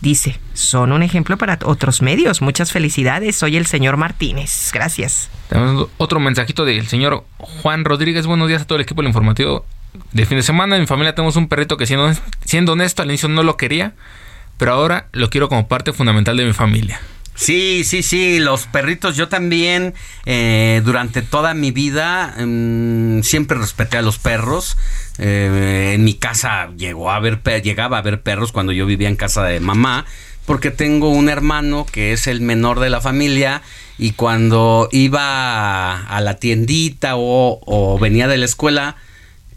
Dice, 0.00 0.38
son 0.54 0.92
un 0.92 1.02
ejemplo 1.02 1.36
para 1.36 1.58
otros 1.64 2.02
medios. 2.02 2.40
Muchas 2.40 2.70
felicidades. 2.70 3.34
Soy 3.36 3.56
el 3.56 3.66
señor 3.66 3.96
Martínez. 3.96 4.70
Gracias. 4.72 5.28
Tenemos 5.48 5.88
otro 5.98 6.20
mensajito 6.20 6.64
del 6.64 6.86
señor 6.86 7.24
Juan 7.38 7.84
Rodríguez. 7.84 8.26
Buenos 8.26 8.46
días 8.46 8.62
a 8.62 8.64
todo 8.64 8.76
el 8.76 8.82
equipo 8.82 9.02
del 9.02 9.08
informativo 9.08 9.66
de 10.12 10.24
fin 10.24 10.36
de 10.36 10.44
semana. 10.44 10.76
En 10.76 10.82
mi 10.82 10.86
familia 10.86 11.14
tenemos 11.14 11.34
un 11.34 11.48
perrito 11.48 11.76
que 11.76 11.86
siendo, 11.86 12.12
siendo 12.44 12.72
honesto 12.72 13.02
al 13.02 13.08
inicio 13.08 13.28
no 13.28 13.42
lo 13.42 13.56
quería, 13.56 13.94
pero 14.58 14.72
ahora 14.72 15.08
lo 15.12 15.30
quiero 15.30 15.48
como 15.48 15.68
parte 15.68 15.92
fundamental 15.92 16.36
de 16.36 16.44
mi 16.44 16.52
familia. 16.52 17.00
Sí, 17.38 17.84
sí, 17.84 18.02
sí, 18.02 18.40
los 18.40 18.66
perritos. 18.66 19.16
Yo 19.16 19.28
también 19.28 19.94
eh, 20.26 20.82
durante 20.84 21.22
toda 21.22 21.54
mi 21.54 21.70
vida 21.70 22.34
mm, 22.36 23.22
siempre 23.22 23.56
respeté 23.56 23.96
a 23.96 24.02
los 24.02 24.18
perros. 24.18 24.76
Eh, 25.18 25.92
en 25.94 26.02
mi 26.02 26.14
casa 26.14 26.70
llegó 26.76 27.12
a 27.12 27.16
haber, 27.16 27.40
llegaba 27.62 27.96
a 27.96 28.00
haber 28.00 28.22
perros 28.22 28.50
cuando 28.50 28.72
yo 28.72 28.86
vivía 28.86 29.08
en 29.08 29.14
casa 29.14 29.44
de 29.44 29.60
mamá, 29.60 30.04
porque 30.46 30.72
tengo 30.72 31.10
un 31.10 31.28
hermano 31.28 31.86
que 31.90 32.12
es 32.12 32.26
el 32.26 32.40
menor 32.40 32.80
de 32.80 32.90
la 32.90 33.00
familia 33.00 33.62
y 33.98 34.12
cuando 34.12 34.88
iba 34.90 36.08
a 36.08 36.20
la 36.20 36.34
tiendita 36.34 37.12
o 37.14 37.98
venía 38.00 38.26
de 38.26 38.38
la 38.38 38.46
escuela, 38.46 38.96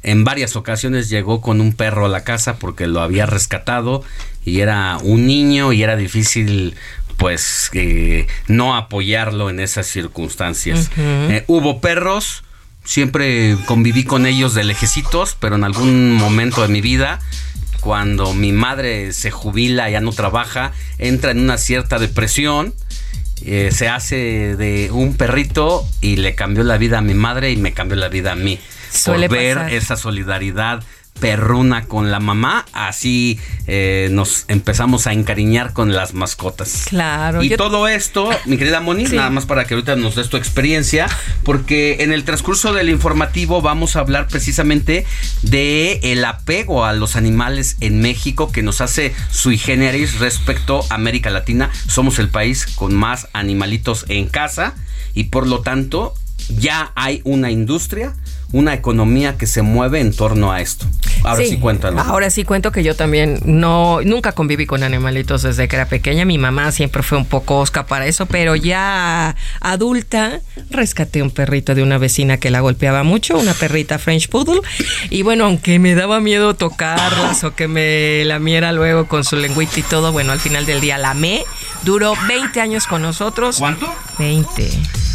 en 0.04 0.24
varias 0.24 0.56
ocasiones 0.56 1.10
llegó 1.10 1.42
con 1.42 1.62
un 1.62 1.74
perro 1.74 2.06
a 2.06 2.10
la 2.10 2.24
casa 2.24 2.56
porque 2.58 2.88
lo 2.88 3.02
había 3.02 3.26
rescatado 3.26 4.04
y 4.46 4.60
era 4.60 4.98
un 5.02 5.28
niño 5.28 5.74
y 5.74 5.84
era 5.84 5.96
difícil 5.96 6.76
pues 7.18 7.70
eh, 7.74 8.26
no 8.48 8.76
apoyarlo 8.76 9.50
en 9.52 9.60
esas 9.60 9.86
circunstancias. 9.86 10.90
Eh, 10.98 11.44
hubo 11.46 11.80
perros, 11.80 12.44
siempre 12.84 13.58
conviví 13.68 14.04
con 14.06 14.26
ellos 14.26 14.56
de 14.56 14.64
lejecitos, 14.64 15.38
pero 15.40 15.56
en 15.56 15.64
algún 15.64 16.14
momento 16.14 16.64
de 16.64 16.68
mi 16.68 16.82
vida, 16.82 17.20
cuando 17.80 18.34
mi 18.34 18.54
madre 18.54 19.14
se 19.14 19.30
jubila, 19.30 19.88
ya 19.92 20.02
no 20.02 20.14
trabaja, 20.14 20.72
entra 20.98 21.30
en 21.32 21.42
una 21.42 21.58
cierta 21.60 22.00
depresión. 22.00 22.74
eh, 23.46 23.70
se 23.72 23.88
hace 23.90 24.56
de 24.56 24.90
un 24.92 25.16
perrito 25.16 25.88
y 26.00 26.16
le 26.16 26.34
cambió 26.34 26.64
la 26.64 26.78
vida 26.78 27.00
a 27.00 27.02
mi 27.02 27.14
madre 27.14 27.52
y 27.52 27.58
me 27.58 27.74
cambió 27.74 27.98
la 27.98 28.10
vida 28.10 28.32
a 28.32 28.36
mí. 28.36 28.60
Suele 28.92 29.28
por 29.28 29.38
ver 29.38 29.58
pasar. 29.58 29.74
esa 29.74 29.96
solidaridad 29.96 30.84
perruna 31.22 31.86
con 31.86 32.12
la 32.12 32.20
mamá, 32.20 32.66
así 32.74 33.40
eh, 33.68 34.10
nos 34.12 34.44
empezamos 34.50 35.08
a 35.08 35.14
encariñar 35.14 35.72
con 35.72 35.94
las 35.94 36.14
mascotas. 36.14 36.88
Claro. 36.90 37.42
Y 37.44 37.50
yo- 37.50 37.58
todo 37.58 37.88
esto, 37.88 38.30
mi 38.46 38.58
querida 38.58 38.82
Moni, 38.82 39.06
Sí. 39.08 39.16
nada 39.16 39.30
más 39.30 39.46
para 39.46 39.64
que 39.66 39.76
ahorita 39.76 39.96
nos 39.96 40.16
des 40.16 40.28
tu 40.30 40.36
experiencia, 40.36 41.08
porque 41.44 41.98
en 42.00 42.12
el 42.12 42.26
transcurso 42.26 42.74
del 42.74 42.90
informativo 42.90 43.62
vamos 43.62 43.96
a 43.96 44.00
hablar 44.00 44.28
precisamente 44.28 45.06
de 45.44 46.00
el 46.04 46.26
apego 46.26 46.84
a 46.86 46.94
los 46.94 47.16
animales 47.16 47.78
en 47.82 48.02
México 48.02 48.52
que 48.52 48.64
nos 48.64 48.82
hace 48.82 49.14
sui 49.30 49.58
generis 49.60 50.20
respecto 50.20 50.84
a 50.90 50.96
América 50.96 51.30
Latina. 51.30 51.70
Somos 51.88 52.18
el 52.20 52.30
país 52.30 52.66
con 52.66 52.96
más 52.96 53.28
animalitos 53.34 54.06
en 54.10 54.28
casa 54.28 54.74
y 55.14 55.26
por 55.26 55.46
lo 55.48 55.62
tanto 55.62 56.16
ya 56.58 56.92
hay 56.96 57.22
una 57.24 57.52
industria, 57.52 58.16
una 58.52 58.74
economía 58.74 59.38
que 59.38 59.48
se 59.48 59.62
mueve 59.62 60.00
en 60.00 60.14
torno 60.14 60.52
a 60.52 60.62
esto. 60.62 60.86
Ahora 61.24 61.44
sí, 61.46 61.58
cuéntanos. 61.58 62.06
Ahora 62.08 62.30
sí 62.30 62.44
cuento 62.44 62.72
que 62.72 62.84
yo 62.84 62.96
también 62.96 63.40
no 63.46 64.00
nunca 64.04 64.32
conviví 64.32 64.66
con 64.66 64.84
animalitos 64.84 65.44
desde 65.44 65.68
que 65.68 65.76
era 65.76 65.86
pequeña. 65.86 66.26
Mi 66.26 66.38
mamá 66.38 66.72
siempre 66.72 67.04
fue 67.04 67.18
un 67.18 67.26
poco 67.26 67.60
osca 67.60 67.86
para 67.86 68.08
eso, 68.08 68.26
pero 68.26 68.56
ya 68.56 69.36
adulta 69.60 70.40
rescaté 70.70 71.22
un 71.22 71.32
perrito 71.32 71.76
de 71.76 71.84
una 71.84 71.98
vecina 71.98 72.38
que 72.38 72.50
la 72.50 72.60
golpeaba 72.60 73.04
mucho, 73.04 73.38
una 73.38 73.54
perrita 73.54 74.00
French 74.00 74.30
Poodle. 74.30 74.62
Y 75.10 75.22
bueno, 75.22 75.46
aunque 75.46 75.80
me 75.80 75.96
daba 75.96 76.20
miedo 76.20 76.56
tocarlas 76.56 77.44
o 77.44 77.56
que 77.56 77.68
me 77.68 78.24
lamiera 78.26 78.72
luego 78.72 79.08
con 79.08 79.24
su 79.24 79.36
lengüita 79.36 79.80
y 79.80 79.84
todo, 79.84 80.12
bueno, 80.12 80.32
al 80.32 80.40
final 80.40 80.66
del 80.66 80.82
día 80.82 80.98
la 80.98 81.12
amé. 81.12 81.44
Duró 81.84 82.16
20 82.28 82.60
años 82.62 82.88
con 82.88 83.02
nosotros. 83.02 83.58
¿Cuánto? 83.58 83.94
20. 84.18 84.70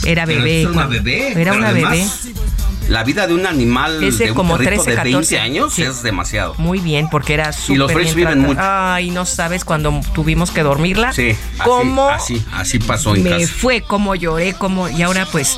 Era 0.04 0.24
Pero 0.24 0.38
bebé. 0.40 0.62
es 0.62 0.68
una 0.68 0.86
bebé. 0.86 1.26
Era 1.26 1.34
pero 1.34 1.54
una 1.56 1.68
además, 1.68 2.22
bebé. 2.24 2.40
La 2.88 3.02
vida 3.02 3.25
de 3.26 3.34
un 3.34 3.46
animal 3.46 4.02
Es 4.02 4.18
de 4.18 4.26
de 4.26 4.30
un 4.32 4.36
como 4.36 4.56
perrito 4.56 4.82
13, 4.84 4.90
de 4.90 4.96
20 4.96 5.10
14. 5.12 5.38
años 5.38 5.74
Sí. 5.74 5.82
es 5.82 6.02
demasiado. 6.02 6.54
Muy 6.58 6.78
bien, 6.80 7.08
porque 7.10 7.34
era 7.34 7.52
súper 7.52 7.78
los 7.78 7.92
French 7.92 8.14
viven 8.14 8.40
mucho. 8.40 8.60
Ay, 8.62 9.10
no 9.10 9.26
sabes 9.26 9.64
cuando 9.64 10.00
tuvimos 10.14 10.50
que 10.50 10.62
dormirla. 10.62 11.12
Sí, 11.12 11.30
así, 11.30 11.62
¿Cómo 11.64 12.08
así, 12.08 12.44
así 12.52 12.78
pasó 12.78 13.14
en 13.14 13.22
me 13.24 13.30
casa. 13.30 13.52
fue, 13.52 13.82
cómo 13.82 14.14
lloré, 14.14 14.54
cómo... 14.54 14.88
Y 14.88 15.02
ahora 15.02 15.26
pues, 15.30 15.56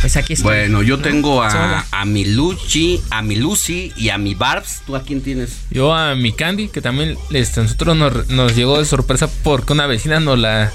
pues 0.00 0.16
aquí 0.16 0.34
estoy. 0.34 0.44
Bueno, 0.48 0.82
yo 0.82 0.98
tengo 0.98 1.42
a, 1.42 1.84
a 1.90 2.04
mi 2.04 2.24
Luchi, 2.24 3.00
a 3.10 3.22
mi 3.22 3.36
Lucy 3.36 3.92
y 3.96 4.10
a 4.10 4.18
mi 4.18 4.34
Barbs. 4.34 4.82
¿Tú 4.86 4.96
a 4.96 5.02
quién 5.02 5.22
tienes? 5.22 5.58
Yo 5.70 5.94
a 5.94 6.14
mi 6.14 6.32
Candy, 6.32 6.68
que 6.68 6.80
también 6.80 7.16
este, 7.30 7.62
nosotros 7.62 7.96
nos, 7.96 8.28
nos 8.28 8.54
llegó 8.54 8.78
de 8.78 8.84
sorpresa 8.84 9.28
porque 9.42 9.72
una 9.72 9.86
vecina 9.86 10.20
nos 10.20 10.38
la 10.38 10.72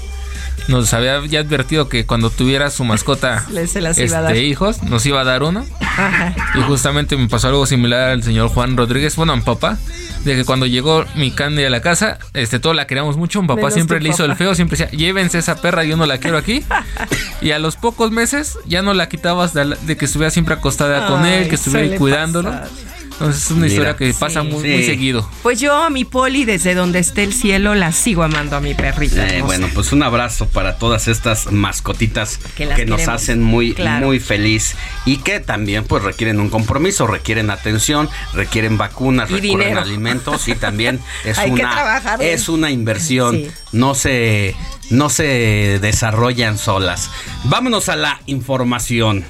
nos 0.68 0.92
había 0.94 1.24
ya 1.26 1.40
advertido 1.40 1.88
que 1.88 2.06
cuando 2.06 2.30
tuviera 2.30 2.70
su 2.70 2.84
mascota 2.84 3.46
se 3.66 3.80
las 3.80 3.98
iba 3.98 4.18
a 4.18 4.28
este, 4.28 4.44
hijos, 4.44 4.82
nos 4.82 5.04
iba 5.06 5.20
a 5.20 5.24
dar 5.24 5.42
uno. 5.42 5.64
Ajá. 5.80 6.34
Y 6.54 6.62
justamente 6.62 7.16
me 7.16 7.28
pasó 7.28 7.48
algo 7.48 7.66
similar 7.66 8.10
al 8.10 8.22
señor 8.22 8.48
Juan 8.48 8.76
Rodríguez, 8.76 9.16
bueno, 9.16 9.32
a 9.32 9.36
mi 9.36 9.42
papá, 9.42 9.78
de 10.24 10.36
que 10.36 10.44
cuando 10.44 10.66
llegó 10.66 11.04
mi 11.14 11.30
Candy 11.30 11.64
a 11.64 11.70
la 11.70 11.80
casa, 11.80 12.18
este, 12.34 12.58
todos 12.58 12.76
la 12.76 12.86
queríamos 12.86 13.16
mucho, 13.16 13.42
mi 13.42 13.48
papá 13.48 13.62
Menos 13.62 13.74
siempre 13.74 14.00
le 14.00 14.08
hizo 14.08 14.18
papá. 14.18 14.32
el 14.32 14.38
feo, 14.38 14.54
siempre 14.54 14.76
decía, 14.76 14.96
llévense 14.96 15.38
esa 15.38 15.56
perra, 15.56 15.84
yo 15.84 15.96
no 15.96 16.06
la 16.06 16.18
quiero 16.18 16.38
aquí. 16.38 16.64
y 17.40 17.50
a 17.50 17.58
los 17.58 17.76
pocos 17.76 18.10
meses 18.10 18.58
ya 18.66 18.82
no 18.82 18.94
la 18.94 19.08
quitabas 19.08 19.54
de, 19.54 19.96
que 19.96 20.04
estuviera 20.04 20.30
siempre 20.30 20.54
acostada 20.54 21.06
con 21.08 21.26
él, 21.26 21.48
que 21.48 21.56
estuviera 21.56 21.96
cuidándolo. 21.96 22.50
pasar. 22.50 22.99
Entonces 23.20 23.44
es 23.44 23.50
una 23.50 23.60
Mira. 23.66 23.68
historia 23.68 23.96
que 23.96 24.14
pasa 24.14 24.42
muy, 24.42 24.54
muy 24.60 24.78
Sí. 24.78 24.86
seguido. 24.86 25.28
Pues 25.42 25.60
yo 25.60 25.74
a 25.74 25.90
mi 25.90 26.06
poli, 26.06 26.46
desde 26.46 26.74
donde 26.74 27.00
esté 27.00 27.22
el 27.22 27.34
cielo, 27.34 27.74
la 27.74 27.92
sigo 27.92 28.22
amando 28.22 28.56
a 28.56 28.60
mi 28.60 28.72
perrita. 28.72 29.28
Eh, 29.28 29.42
bueno, 29.42 29.68
pues 29.74 29.92
un 29.92 30.02
abrazo 30.02 30.46
para 30.48 30.78
todas 30.78 31.06
estas 31.06 31.52
mascotitas 31.52 32.38
Que 32.56 32.64
que, 32.64 32.86
nos 32.86 33.00
queremos. 33.00 33.08
hacen 33.08 33.42
muy, 33.42 33.74
Claro. 33.74 34.06
muy 34.06 34.20
feliz 34.20 34.74
y 35.04 35.18
que 35.18 35.38
también 35.40 35.84
pues 35.84 36.02
requieren 36.02 36.40
un 36.40 36.48
compromiso, 36.48 37.06
requieren 37.06 37.50
atención, 37.50 38.08
requieren 38.32 38.78
vacunas, 38.78 39.28
Y 39.30 39.34
requieren 39.34 39.58
dinero. 39.58 39.80
alimentos 39.82 40.48
y 40.48 40.54
también 40.54 40.98
es 41.26 41.36
Hay 41.38 41.52
que 41.52 41.60
una 41.62 41.70
trabajarle. 41.72 42.32
es 42.32 42.48
una 42.48 42.70
inversión. 42.70 43.36
Sí. 43.36 43.50
No 43.72 43.94
se 43.94 44.56
no 44.88 45.10
se 45.10 45.78
desarrollan 45.80 46.56
solas. 46.58 47.10
Vámonos 47.44 47.88
a 47.90 47.96
la 47.96 48.20
información. 48.26 49.24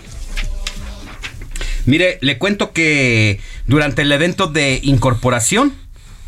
Mire, 1.91 2.19
le 2.21 2.39
cuento 2.39 2.73
que 2.73 3.41
durante 3.67 4.03
el 4.03 4.13
evento 4.13 4.47
de 4.47 4.79
incorporación 4.85 5.75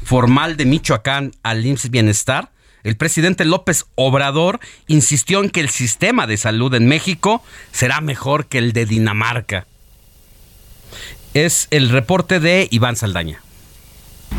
formal 0.03 0.57
de 0.57 0.67
Michoacán 0.67 1.31
al 1.45 1.65
IMSS 1.65 1.89
Bienestar, 1.89 2.51
el 2.83 2.97
presidente 2.97 3.45
López 3.45 3.85
Obrador 3.95 4.59
insistió 4.89 5.41
en 5.41 5.51
que 5.51 5.61
el 5.61 5.69
sistema 5.69 6.27
de 6.27 6.37
salud 6.37 6.75
en 6.75 6.89
México 6.89 7.45
será 7.71 8.01
mejor 8.01 8.47
que 8.47 8.59
el 8.59 8.73
de 8.73 8.87
Dinamarca. 8.87 9.69
Es 11.33 11.69
el 11.71 11.91
reporte 11.91 12.41
de 12.41 12.67
Iván 12.73 12.97
Saldaña. 12.97 13.41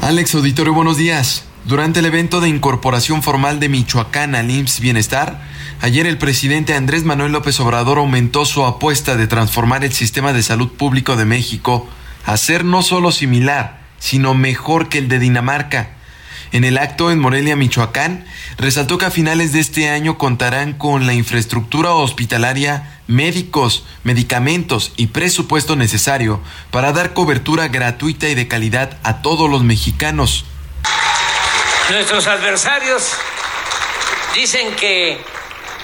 Alex 0.02 0.36
Auditorio, 0.36 0.74
buenos 0.74 0.98
días. 0.98 1.46
Durante 1.66 2.02
el 2.02 2.06
evento 2.06 2.42
de 2.42 2.50
incorporación 2.50 3.24
formal 3.24 3.62
de 3.62 3.70
Michoacán 3.70 4.36
al 4.36 4.52
IMSS 4.52 4.82
Bienestar, 4.82 5.42
ayer 5.80 6.06
el 6.06 6.18
presidente 6.18 6.74
Andrés 6.74 7.06
Manuel 7.06 7.32
López 7.32 7.58
Obrador 7.62 8.00
aumentó 8.00 8.44
su 8.44 8.66
apuesta 8.66 9.16
de 9.16 9.28
transformar 9.28 9.86
el 9.86 9.94
sistema 9.94 10.34
de 10.34 10.44
salud 10.44 10.74
público 10.74 11.16
de 11.16 11.24
México 11.24 11.88
a 12.26 12.36
ser 12.36 12.66
no 12.66 12.84
solo 12.84 13.14
similar, 13.14 13.80
sino 13.98 14.34
mejor 14.34 14.90
que 14.90 14.98
el 14.98 15.08
de 15.08 15.20
Dinamarca. 15.20 15.92
En 16.52 16.66
el 16.66 16.78
acto 16.78 17.12
en 17.12 17.20
Morelia, 17.20 17.56
Michoacán, 17.56 18.26
resaltó 18.58 18.98
que 18.98 19.06
a 19.06 19.12
finales 19.12 19.54
de 19.54 19.62
este 19.62 19.90
año 19.90 20.18
contarán 20.18 20.74
con 20.74 21.08
la 21.08 21.14
infraestructura 21.14 21.94
hospitalaria, 21.94 23.00
médicos, 23.08 23.86
medicamentos 24.04 24.92
y 24.98 25.08
presupuesto 25.08 25.78
necesario 25.78 26.42
para 26.72 26.92
dar 26.92 27.14
cobertura 27.14 27.70
gratuita 27.70 28.28
y 28.28 28.36
de 28.36 28.50
calidad 28.50 28.98
a 29.04 29.22
todos 29.22 29.50
los 29.50 29.64
mexicanos. 29.64 30.44
Nuestros 31.90 32.28
adversarios 32.28 33.12
dicen 34.34 34.74
que 34.76 35.22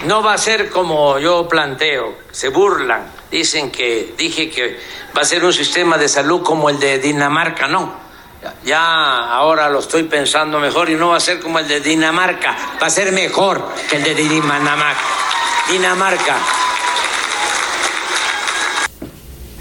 no 0.06 0.22
va 0.22 0.34
a 0.34 0.38
ser 0.38 0.70
como 0.70 1.18
yo 1.18 1.46
planteo, 1.46 2.18
se 2.30 2.48
burlan, 2.48 3.06
dicen 3.30 3.70
que 3.70 4.14
dije 4.16 4.48
que 4.50 4.80
va 5.16 5.22
a 5.22 5.24
ser 5.24 5.44
un 5.44 5.52
sistema 5.52 5.98
de 5.98 6.08
salud 6.08 6.42
como 6.42 6.70
el 6.70 6.78
de 6.80 6.98
Dinamarca, 6.98 7.68
no. 7.68 7.94
Ya 8.64 9.18
ahora 9.30 9.68
lo 9.68 9.80
estoy 9.80 10.04
pensando 10.04 10.58
mejor 10.58 10.88
y 10.88 10.94
no 10.94 11.10
va 11.10 11.18
a 11.18 11.20
ser 11.20 11.38
como 11.38 11.58
el 11.58 11.68
de 11.68 11.80
Dinamarca, 11.80 12.56
va 12.82 12.86
a 12.86 12.90
ser 12.90 13.12
mejor 13.12 13.70
que 13.90 13.96
el 13.96 14.02
de 14.02 14.14
Dinamarca. 14.14 14.96
Dinamarca. 15.70 16.36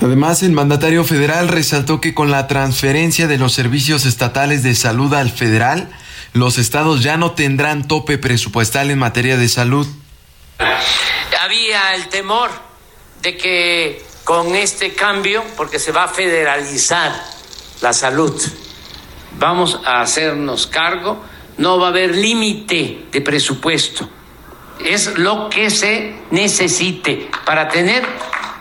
Además, 0.01 0.41
el 0.43 0.51
mandatario 0.51 1.03
federal 1.03 1.49
resaltó 1.49 1.99
que 1.99 2.13
con 2.13 2.31
la 2.31 2.47
transferencia 2.47 3.27
de 3.27 3.37
los 3.37 3.53
servicios 3.53 4.05
estatales 4.05 4.63
de 4.63 4.73
salud 4.73 5.13
al 5.13 5.29
federal, 5.29 5.89
los 6.33 6.57
estados 6.57 7.01
ya 7.03 7.17
no 7.17 7.31
tendrán 7.31 7.87
tope 7.87 8.17
presupuestal 8.17 8.91
en 8.91 8.99
materia 8.99 9.37
de 9.37 9.49
salud. 9.49 9.87
Había 11.41 11.95
el 11.95 12.07
temor 12.09 12.49
de 13.21 13.37
que 13.37 14.05
con 14.23 14.55
este 14.55 14.93
cambio, 14.93 15.43
porque 15.57 15.79
se 15.79 15.91
va 15.91 16.03
a 16.03 16.07
federalizar 16.07 17.11
la 17.81 17.93
salud, 17.93 18.39
vamos 19.39 19.79
a 19.85 20.01
hacernos 20.01 20.67
cargo, 20.67 21.23
no 21.57 21.79
va 21.79 21.87
a 21.87 21.89
haber 21.89 22.15
límite 22.15 23.05
de 23.11 23.21
presupuesto. 23.21 24.07
Es 24.85 25.17
lo 25.17 25.49
que 25.49 25.69
se 25.69 26.21
necesite 26.31 27.29
para 27.45 27.67
tener 27.67 28.05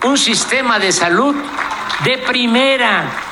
un 0.05 0.17
sistema 0.17 0.79
de 0.79 0.93
salud 0.93 1.35
de 2.05 2.19
primera. 2.19 3.28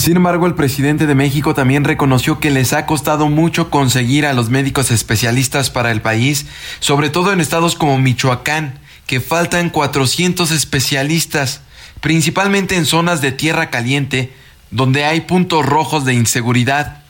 Sin 0.00 0.16
embargo, 0.16 0.46
el 0.46 0.54
presidente 0.54 1.04
de 1.04 1.14
México 1.14 1.52
también 1.52 1.84
reconoció 1.84 2.40
que 2.40 2.48
les 2.48 2.72
ha 2.72 2.86
costado 2.86 3.28
mucho 3.28 3.68
conseguir 3.68 4.24
a 4.24 4.32
los 4.32 4.48
médicos 4.48 4.90
especialistas 4.90 5.68
para 5.68 5.90
el 5.90 6.00
país, 6.00 6.46
sobre 6.78 7.10
todo 7.10 7.34
en 7.34 7.40
estados 7.42 7.74
como 7.74 7.98
Michoacán, 7.98 8.78
que 9.06 9.20
faltan 9.20 9.68
400 9.68 10.52
especialistas, 10.52 11.60
principalmente 12.00 12.76
en 12.76 12.86
zonas 12.86 13.20
de 13.20 13.30
tierra 13.30 13.68
caliente, 13.68 14.32
donde 14.70 15.04
hay 15.04 15.20
puntos 15.20 15.66
rojos 15.66 16.06
de 16.06 16.14
inseguridad. 16.14 17.02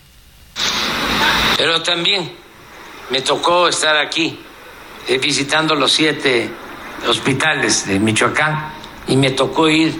Pero 1.58 1.84
también 1.84 2.32
me 3.08 3.20
tocó 3.20 3.68
estar 3.68 3.98
aquí 3.98 4.36
eh, 5.06 5.18
visitando 5.18 5.76
los 5.76 5.92
siete 5.92 6.50
hospitales 7.08 7.86
de 7.86 8.00
Michoacán 8.00 8.72
y 9.06 9.14
me 9.14 9.30
tocó 9.30 9.68
ir 9.68 9.94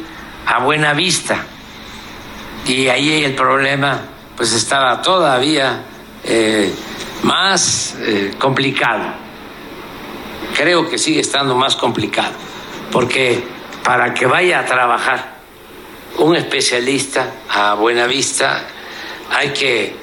a 0.44 0.64
Buenavista. 0.64 1.46
Y 2.70 2.88
ahí 2.88 3.24
el 3.24 3.34
problema 3.34 4.00
pues 4.36 4.52
estaba 4.52 5.02
todavía 5.02 5.82
eh, 6.22 6.72
más 7.24 7.96
eh, 7.98 8.34
complicado. 8.38 9.12
Creo 10.54 10.88
que 10.88 10.96
sigue 10.96 11.18
estando 11.18 11.56
más 11.56 11.74
complicado, 11.74 12.30
porque 12.92 13.42
para 13.82 14.14
que 14.14 14.24
vaya 14.24 14.60
a 14.60 14.66
trabajar 14.66 15.34
un 16.18 16.36
especialista 16.36 17.32
a 17.48 17.74
Buenavista 17.74 18.62
hay 19.32 19.48
que 19.48 19.96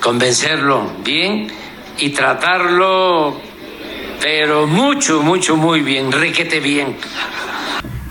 convencerlo 0.00 0.90
bien 1.04 1.46
y 1.98 2.10
tratarlo, 2.10 3.40
pero 4.20 4.66
mucho, 4.66 5.22
mucho, 5.22 5.56
muy 5.56 5.82
bien, 5.82 6.10
requete 6.10 6.58
bien. 6.58 6.96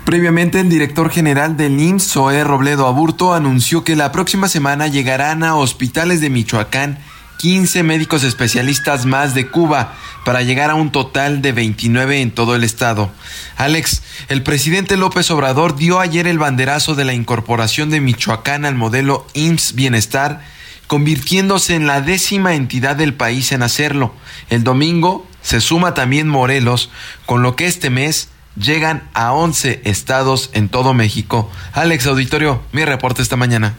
Previamente, 0.08 0.62
el 0.62 0.70
director 0.70 1.10
general 1.10 1.58
del 1.58 1.78
IMSS, 1.78 2.14
Zoé 2.14 2.46
Robledo 2.46 2.88
Aburto, 2.88 3.34
anunció 3.34 3.84
que 3.84 3.98
la 3.98 4.14
próxima 4.14 4.48
semana 4.48 4.88
llegarán 4.88 5.44
a 5.44 5.58
hospitales 5.58 6.22
de 6.22 6.30
Michoacán 6.30 6.98
15 7.40 7.84
médicos 7.84 8.24
especialistas 8.24 9.06
más 9.06 9.34
de 9.34 9.48
Cuba 9.50 9.96
para 10.24 10.44
llegar 10.44 10.70
a 10.70 10.76
un 10.76 10.94
total 10.94 11.42
de 11.42 11.52
29 11.52 12.22
en 12.22 12.32
todo 12.32 12.56
el 12.56 12.64
estado. 12.64 13.12
Alex, 13.58 14.02
el 14.30 14.44
presidente 14.44 14.96
López 14.96 15.30
Obrador 15.30 15.76
dio 15.76 16.00
ayer 16.00 16.26
el 16.26 16.40
banderazo 16.40 16.96
de 16.96 17.04
la 17.04 17.14
incorporación 17.14 17.90
de 17.90 18.00
Michoacán 18.00 18.64
al 18.64 18.76
modelo 18.76 19.28
IMSS 19.34 19.76
Bienestar, 19.76 20.42
convirtiéndose 20.88 21.76
en 21.76 21.86
la 21.86 22.00
décima 22.00 22.56
entidad 22.56 22.96
del 22.96 23.14
país 23.14 23.52
en 23.52 23.62
hacerlo. 23.62 24.14
El 24.50 24.64
domingo 24.64 25.28
se 25.42 25.60
suma 25.60 25.94
también 25.94 26.30
Morelos, 26.30 26.92
con 27.26 27.44
lo 27.44 27.58
que 27.58 27.66
este 27.66 27.90
mes 27.90 28.30
llegan 28.60 29.10
a 29.14 29.34
11 29.34 29.82
estados 29.86 30.50
en 30.54 30.70
todo 30.70 30.94
México. 30.94 31.52
Alex 31.74 32.08
Auditorio, 32.08 32.62
mi 32.72 32.86
reporte 32.86 33.22
esta 33.22 33.36
mañana. 33.36 33.76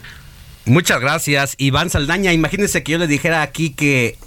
Muchas 0.65 0.99
gracias, 1.01 1.55
Iván 1.57 1.89
Saldaña. 1.89 2.33
Imagínense 2.33 2.83
que 2.83 2.93
yo 2.93 2.97
le 2.97 3.07
dijera 3.07 3.41
aquí 3.41 3.71
que 3.71 4.17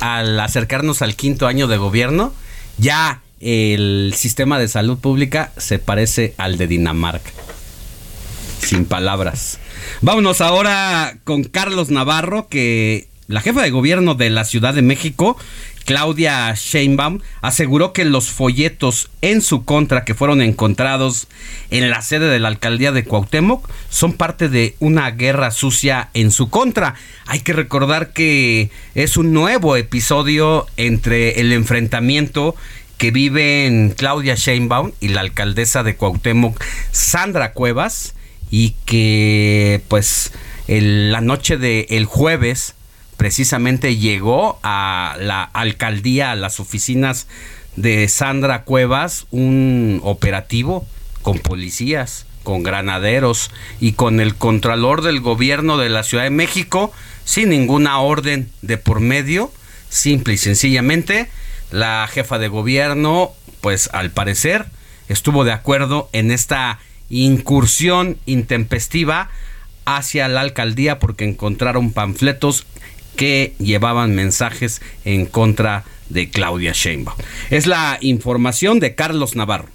al 0.00 0.38
acercarnos 0.40 1.02
al 1.02 1.14
quinto 1.14 1.46
año 1.46 1.68
de 1.68 1.76
gobierno, 1.76 2.34
ya 2.78 3.22
el 3.40 4.12
sistema 4.16 4.58
de 4.58 4.68
salud 4.68 4.98
pública 4.98 5.52
se 5.56 5.78
parece 5.78 6.34
al 6.38 6.58
de 6.58 6.66
Dinamarca. 6.66 7.30
Sin 8.60 8.84
palabras. 8.84 9.58
Vámonos 10.00 10.40
ahora 10.40 11.16
con 11.24 11.44
Carlos 11.44 11.90
Navarro, 11.90 12.48
que 12.48 13.08
la 13.26 13.40
jefa 13.40 13.62
de 13.62 13.70
gobierno 13.70 14.14
de 14.14 14.30
la 14.30 14.44
Ciudad 14.44 14.74
de 14.74 14.82
México 14.82 15.36
Claudia 15.84 16.54
Sheinbaum 16.54 17.20
aseguró 17.40 17.92
que 17.92 18.04
los 18.04 18.30
folletos 18.30 19.10
en 19.20 19.42
su 19.42 19.64
contra 19.64 20.04
que 20.04 20.14
fueron 20.14 20.40
encontrados 20.42 21.26
en 21.70 21.90
la 21.90 22.02
sede 22.02 22.28
de 22.28 22.38
la 22.38 22.48
alcaldía 22.48 22.92
de 22.92 23.04
Cuauhtémoc 23.04 23.68
son 23.88 24.14
parte 24.14 24.48
de 24.48 24.76
una 24.78 25.10
guerra 25.10 25.50
sucia 25.50 26.10
en 26.14 26.30
su 26.30 26.50
contra. 26.50 26.94
Hay 27.26 27.40
que 27.40 27.52
recordar 27.52 28.12
que 28.12 28.70
es 28.94 29.16
un 29.16 29.32
nuevo 29.32 29.76
episodio 29.76 30.66
entre 30.76 31.40
el 31.40 31.52
enfrentamiento 31.52 32.54
que 32.98 33.10
viven 33.10 33.94
Claudia 33.96 34.36
Sheinbaum 34.36 34.92
y 35.00 35.08
la 35.08 35.22
alcaldesa 35.22 35.82
de 35.82 35.96
Cuauhtémoc, 35.96 36.62
Sandra 36.92 37.52
Cuevas, 37.52 38.14
y 38.50 38.76
que 38.84 39.80
pues 39.88 40.32
la 40.68 41.20
noche 41.20 41.56
del 41.56 42.04
jueves 42.04 42.74
precisamente 43.16 43.96
llegó 43.96 44.58
a 44.62 45.16
la 45.20 45.42
alcaldía, 45.42 46.32
a 46.32 46.36
las 46.36 46.60
oficinas 46.60 47.26
de 47.76 48.08
Sandra 48.08 48.64
Cuevas, 48.64 49.26
un 49.30 50.00
operativo 50.02 50.86
con 51.22 51.38
policías, 51.38 52.26
con 52.42 52.62
granaderos 52.62 53.50
y 53.80 53.92
con 53.92 54.20
el 54.20 54.34
contralor 54.34 55.02
del 55.02 55.20
gobierno 55.20 55.78
de 55.78 55.88
la 55.88 56.02
Ciudad 56.02 56.24
de 56.24 56.30
México, 56.30 56.92
sin 57.24 57.50
ninguna 57.50 58.00
orden 58.00 58.50
de 58.62 58.78
por 58.78 59.00
medio, 59.00 59.52
simple 59.88 60.34
y 60.34 60.38
sencillamente, 60.38 61.30
la 61.70 62.08
jefa 62.10 62.38
de 62.38 62.48
gobierno, 62.48 63.32
pues 63.60 63.88
al 63.92 64.10
parecer, 64.10 64.66
estuvo 65.08 65.44
de 65.44 65.52
acuerdo 65.52 66.08
en 66.12 66.30
esta 66.30 66.80
incursión 67.08 68.18
intempestiva 68.26 69.30
hacia 69.84 70.28
la 70.28 70.40
alcaldía 70.40 70.98
porque 70.98 71.24
encontraron 71.24 71.92
panfletos 71.92 72.66
que 73.16 73.54
llevaban 73.58 74.14
mensajes 74.14 74.80
en 75.04 75.26
contra 75.26 75.84
de 76.08 76.30
Claudia 76.30 76.72
Sheinbaum. 76.72 77.16
Es 77.50 77.66
la 77.66 77.98
información 78.00 78.80
de 78.80 78.94
Carlos 78.94 79.36
Navarro. 79.36 79.68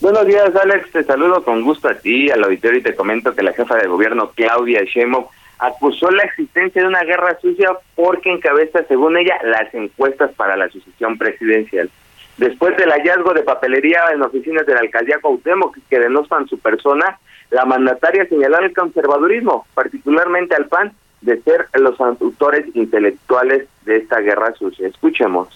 Buenos 0.00 0.26
días, 0.26 0.54
Alex. 0.54 0.92
Te 0.92 1.02
saludo 1.04 1.42
con 1.42 1.62
gusto 1.62 1.88
a 1.88 1.94
ti, 1.94 2.30
al 2.30 2.44
auditorio, 2.44 2.78
y 2.78 2.82
te 2.82 2.94
comento 2.94 3.34
que 3.34 3.42
la 3.42 3.52
jefa 3.52 3.76
de 3.76 3.88
gobierno, 3.88 4.30
Claudia 4.34 4.82
Sheinbaum, 4.84 5.26
acusó 5.58 6.10
la 6.10 6.22
existencia 6.22 6.82
de 6.82 6.88
una 6.88 7.02
guerra 7.02 7.36
sucia 7.40 7.70
porque 7.96 8.30
encabeza, 8.30 8.84
según 8.86 9.16
ella, 9.16 9.36
las 9.42 9.74
encuestas 9.74 10.30
para 10.36 10.56
la 10.56 10.68
sucesión 10.68 11.18
presidencial. 11.18 11.90
Después 12.36 12.76
del 12.76 12.90
hallazgo 12.90 13.34
de 13.34 13.42
papelería 13.42 14.00
en 14.14 14.22
oficinas 14.22 14.64
de 14.64 14.74
la 14.74 14.80
alcaldía 14.80 15.18
Cuauhtémoc 15.20 15.76
que 15.90 15.98
denostan 15.98 16.46
su 16.46 16.58
persona, 16.60 17.18
la 17.50 17.64
mandataria 17.64 18.28
señaló 18.28 18.58
el 18.60 18.72
conservadurismo, 18.72 19.66
particularmente 19.74 20.54
al 20.54 20.66
PAN, 20.66 20.92
de 21.20 21.42
ser 21.42 21.68
los 21.74 22.00
autores 22.00 22.66
intelectuales 22.74 23.66
de 23.84 23.96
esta 23.96 24.20
guerra 24.20 24.54
sucia. 24.58 24.88
Escuchemos. 24.88 25.48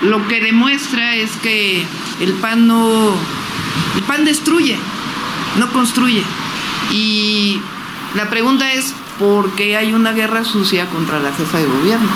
Lo 0.00 0.26
que 0.26 0.40
demuestra 0.40 1.16
es 1.16 1.30
que 1.42 1.84
el 2.20 2.32
PAN 2.34 2.66
no, 2.66 3.12
el 3.96 4.02
PAN 4.02 4.24
destruye, 4.24 4.76
no 5.58 5.70
construye. 5.72 6.22
Y 6.90 7.60
la 8.14 8.28
pregunta 8.28 8.72
es 8.72 8.94
por 9.18 9.50
qué 9.52 9.76
hay 9.76 9.92
una 9.92 10.12
guerra 10.12 10.44
sucia 10.44 10.86
contra 10.86 11.20
la 11.20 11.32
jefa 11.32 11.58
de 11.58 11.66
gobierno. 11.66 12.08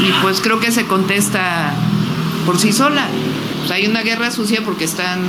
Y 0.00 0.12
pues 0.22 0.40
creo 0.40 0.60
que 0.60 0.72
se 0.72 0.86
contesta 0.86 1.72
por 2.44 2.58
sí 2.58 2.72
sola. 2.72 3.06
Pues 3.60 3.70
hay 3.70 3.86
una 3.86 4.02
guerra 4.02 4.30
sucia 4.30 4.60
porque 4.64 4.84
están 4.84 5.22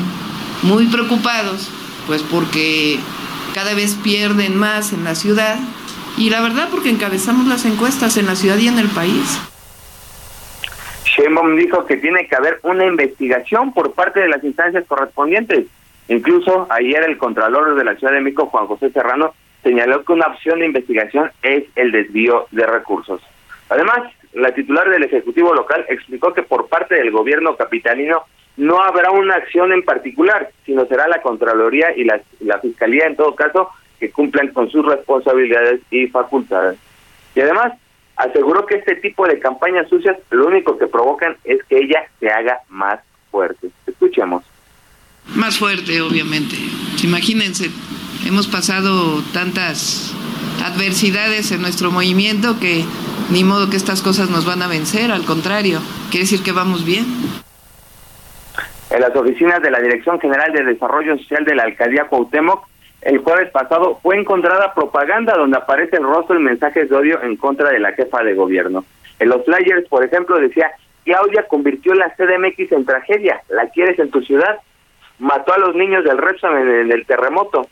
muy 0.63 0.88
preocupados, 0.88 1.69
pues 2.07 2.23
porque 2.23 2.99
cada 3.53 3.73
vez 3.75 3.95
pierden 3.95 4.57
más 4.57 4.93
en 4.93 5.03
la 5.03 5.15
ciudad 5.15 5.57
y 6.18 6.30
la 6.30 6.41
verdad 6.41 6.70
porque 6.72 6.89
encabezamos 6.89 7.47
las 7.47 7.66
encuestas 7.66 8.18
en 8.18 8.26
la 8.26 8.36
ciudad 8.36 8.57
y 8.57 8.68
en 8.68 8.80
el 8.80 8.89
país. 8.89 9.39
Sheinbaum 11.05 11.55
dijo 11.55 11.86
que 11.86 11.97
tiene 11.97 12.28
que 12.28 12.36
haber 12.36 12.59
una 12.64 12.86
investigación 12.86 13.74
por 13.74 13.93
parte 13.93 14.20
de 14.20 14.30
las 14.30 14.43
instancias 14.43 14.84
correspondientes. 14.88 15.68
Incluso 16.07 16.68
ayer 16.70 17.03
el 17.03 17.18
Contralor 17.18 17.76
de 17.76 17.84
la 17.84 17.95
Ciudad 17.95 18.14
de 18.14 18.22
México, 18.22 18.47
Juan 18.47 18.68
José 18.68 18.89
Serrano, 18.89 19.34
señaló 19.61 20.03
que 20.03 20.14
una 20.14 20.28
opción 20.28 20.59
de 20.59 20.66
investigación 20.66 21.32
es 21.41 21.66
el 21.76 21.91
desvío 21.91 22.47
de 22.51 22.66
recursos. 22.66 23.22
Además, 23.70 24.11
la 24.34 24.53
titular 24.53 24.89
del 24.89 25.03
Ejecutivo 25.03 25.53
local 25.53 25.86
explicó 25.88 26.34
que 26.34 26.43
por 26.43 26.68
parte 26.68 26.95
del 26.95 27.11
gobierno 27.11 27.55
capitalino 27.55 28.24
no 28.57 28.82
habrá 28.82 29.11
una 29.11 29.36
acción 29.36 29.72
en 29.72 29.84
particular, 29.84 30.49
sino 30.66 30.86
será 30.86 31.07
la 31.07 31.22
Contraloría 31.22 31.95
y 31.95 32.03
la, 32.03 32.22
la 32.41 32.59
Fiscalía, 32.59 33.07
en 33.07 33.16
todo 33.16 33.36
caso, 33.36 33.70
que 34.04 34.12
cumplan 34.12 34.49
con 34.49 34.70
sus 34.70 34.86
responsabilidades 34.86 35.80
y 35.89 36.08
facultades. 36.08 36.78
Y 37.36 37.39
además, 37.39 37.72
aseguró 38.18 38.66
que 38.66 38.76
este 38.76 38.97
tipo 38.97 39.26
de 39.26 39.39
campañas 39.39 39.88
sucias 39.88 40.18
lo 40.30 40.47
único 40.47 40.78
que 40.78 40.88
provocan 40.88 41.38
es 41.45 41.64
que 41.70 41.78
ella 41.78 42.04
se 42.20 42.30
haga 42.30 42.60
más 42.68 42.99
fuerte. 43.32 43.70
Escuchemos. 43.88 44.43
Más 45.36 45.58
fuerte, 45.58 46.01
obviamente. 46.01 46.58
Imagínense, 47.01 47.70
hemos 48.28 48.49
pasado 48.49 49.24
tantas 49.32 50.14
adversidades 50.66 51.54
en 51.54 51.62
nuestro 51.62 51.89
movimiento 51.89 52.60
que 52.60 52.84
ni 53.32 53.45
modo 53.45 53.70
que 53.70 53.78
estas 53.78 54.01
cosas 54.01 54.30
nos 54.30 54.45
van 54.45 54.62
a 54.64 54.68
vencer, 54.68 55.12
al 55.12 55.24
contrario, 55.24 55.80
quiere 56.12 56.26
decir 56.26 56.43
que 56.43 56.51
vamos 56.51 56.84
bien. 56.84 57.06
En 58.89 58.99
las 58.99 59.16
oficinas 59.16 59.62
de 59.62 59.72
la 59.72 59.80
Dirección 59.80 60.20
General 60.20 60.51
de 60.51 60.66
Desarrollo 60.66 61.18
Social 61.20 61.45
de 61.45 61.56
la 61.56 61.64
Alcaldía 61.64 62.04
Cuauhtémoc 62.10 62.68
el 63.06 63.20
jueves 63.20 63.49
pasado 63.51 63.99
fue 64.01 64.18
encontrada 64.18 64.74
propaganda 64.74 65.36
donde 65.36 65.58
aparece 65.58 65.97
el 65.97 66.04
rostro 66.04 66.39
y 66.39 66.43
mensajes 66.43 66.89
de 66.89 66.95
odio 66.95 67.22
en 67.22 67.36
contra 67.36 67.70
de 67.70 67.80
la 67.80 67.93
jefa 67.93 68.24
de 68.24 68.34
gobierno. 68.34 68.86
En 69.20 69.30
los 69.30 69.43
flyers, 69.45 69.88
por 69.89 70.04
ejemplo, 70.04 70.39
decía, 70.39 70.72
Claudia 71.04 71.45
convirtió 71.47 71.93
la 71.93 72.14
CDMX 72.16 72.72
en 72.72 72.86
tragedia, 72.86 73.41
¿la 73.49 73.68
quieres 73.70 73.99
en 73.99 74.10
tu 74.10 74.22
ciudad? 74.22 74.60
Mató 75.20 75.54
a 75.54 75.60
los 75.60 75.76
niños 75.76 76.04
del 76.04 76.18
Repsol 76.18 76.58
en 76.58 76.91
el 76.91 77.06
terremoto. 77.06 77.68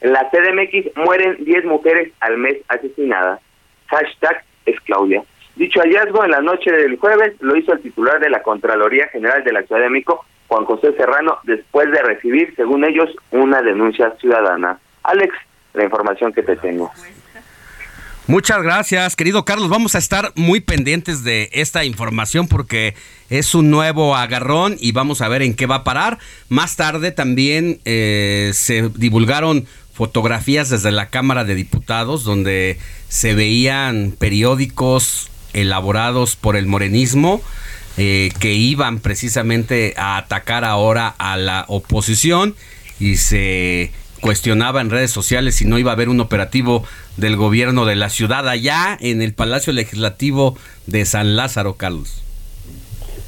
En 0.00 0.12
la 0.12 0.30
CDMX 0.30 0.96
mueren 0.96 1.44
10 1.44 1.64
mujeres 1.64 2.12
al 2.20 2.38
mes 2.38 2.58
asesinadas. 2.68 3.40
Hashtag 3.86 4.44
es 4.64 4.80
Claudia. 4.82 5.22
Dicho 5.56 5.80
hallazgo 5.80 6.24
en 6.24 6.30
la 6.30 6.40
noche 6.40 6.70
del 6.70 6.98
jueves 6.98 7.34
lo 7.40 7.56
hizo 7.56 7.72
el 7.72 7.80
titular 7.80 8.20
de 8.20 8.30
la 8.30 8.42
Contraloría 8.42 9.08
General 9.08 9.42
de 9.42 9.52
la 9.52 9.62
Ciudad 9.64 9.82
de 9.82 9.90
México, 9.90 10.24
Juan 10.48 10.64
José 10.64 10.94
Serrano, 10.96 11.38
después 11.44 11.90
de 11.90 12.02
recibir, 12.02 12.54
según 12.56 12.84
ellos, 12.84 13.10
una 13.30 13.62
denuncia 13.62 14.14
ciudadana. 14.18 14.78
Alex, 15.02 15.34
la 15.74 15.84
información 15.84 16.32
que 16.32 16.42
te 16.42 16.56
tengo. 16.56 16.90
Muchas 18.26 18.62
gracias, 18.62 19.16
querido 19.16 19.46
Carlos. 19.46 19.70
Vamos 19.70 19.94
a 19.94 19.98
estar 19.98 20.32
muy 20.34 20.60
pendientes 20.60 21.24
de 21.24 21.48
esta 21.52 21.84
información 21.84 22.46
porque 22.46 22.94
es 23.30 23.54
un 23.54 23.70
nuevo 23.70 24.16
agarrón 24.16 24.76
y 24.78 24.92
vamos 24.92 25.22
a 25.22 25.28
ver 25.28 25.40
en 25.40 25.54
qué 25.54 25.64
va 25.64 25.76
a 25.76 25.84
parar. 25.84 26.18
Más 26.50 26.76
tarde 26.76 27.10
también 27.10 27.80
eh, 27.86 28.50
se 28.52 28.90
divulgaron 28.90 29.66
fotografías 29.94 30.68
desde 30.68 30.90
la 30.90 31.08
Cámara 31.08 31.44
de 31.44 31.54
Diputados 31.54 32.22
donde 32.22 32.78
se 33.08 33.34
veían 33.34 34.14
periódicos 34.18 35.30
elaborados 35.54 36.36
por 36.36 36.54
el 36.56 36.66
morenismo 36.66 37.40
eh, 37.98 38.30
que 38.40 38.52
iban 38.52 39.00
precisamente 39.00 39.94
a 39.96 40.16
atacar 40.16 40.64
ahora 40.64 41.14
a 41.18 41.36
la 41.36 41.64
oposición 41.68 42.54
y 43.00 43.16
se 43.16 43.90
cuestionaba 44.20 44.80
en 44.80 44.90
redes 44.90 45.10
sociales 45.10 45.56
si 45.56 45.64
no 45.64 45.78
iba 45.78 45.90
a 45.90 45.94
haber 45.94 46.08
un 46.08 46.20
operativo 46.20 46.84
del 47.16 47.36
gobierno 47.36 47.84
de 47.86 47.96
la 47.96 48.08
ciudad 48.08 48.48
allá 48.48 48.96
en 49.00 49.20
el 49.22 49.34
Palacio 49.34 49.72
Legislativo 49.72 50.56
de 50.86 51.04
San 51.04 51.36
Lázaro, 51.36 51.74
Carlos. 51.74 52.24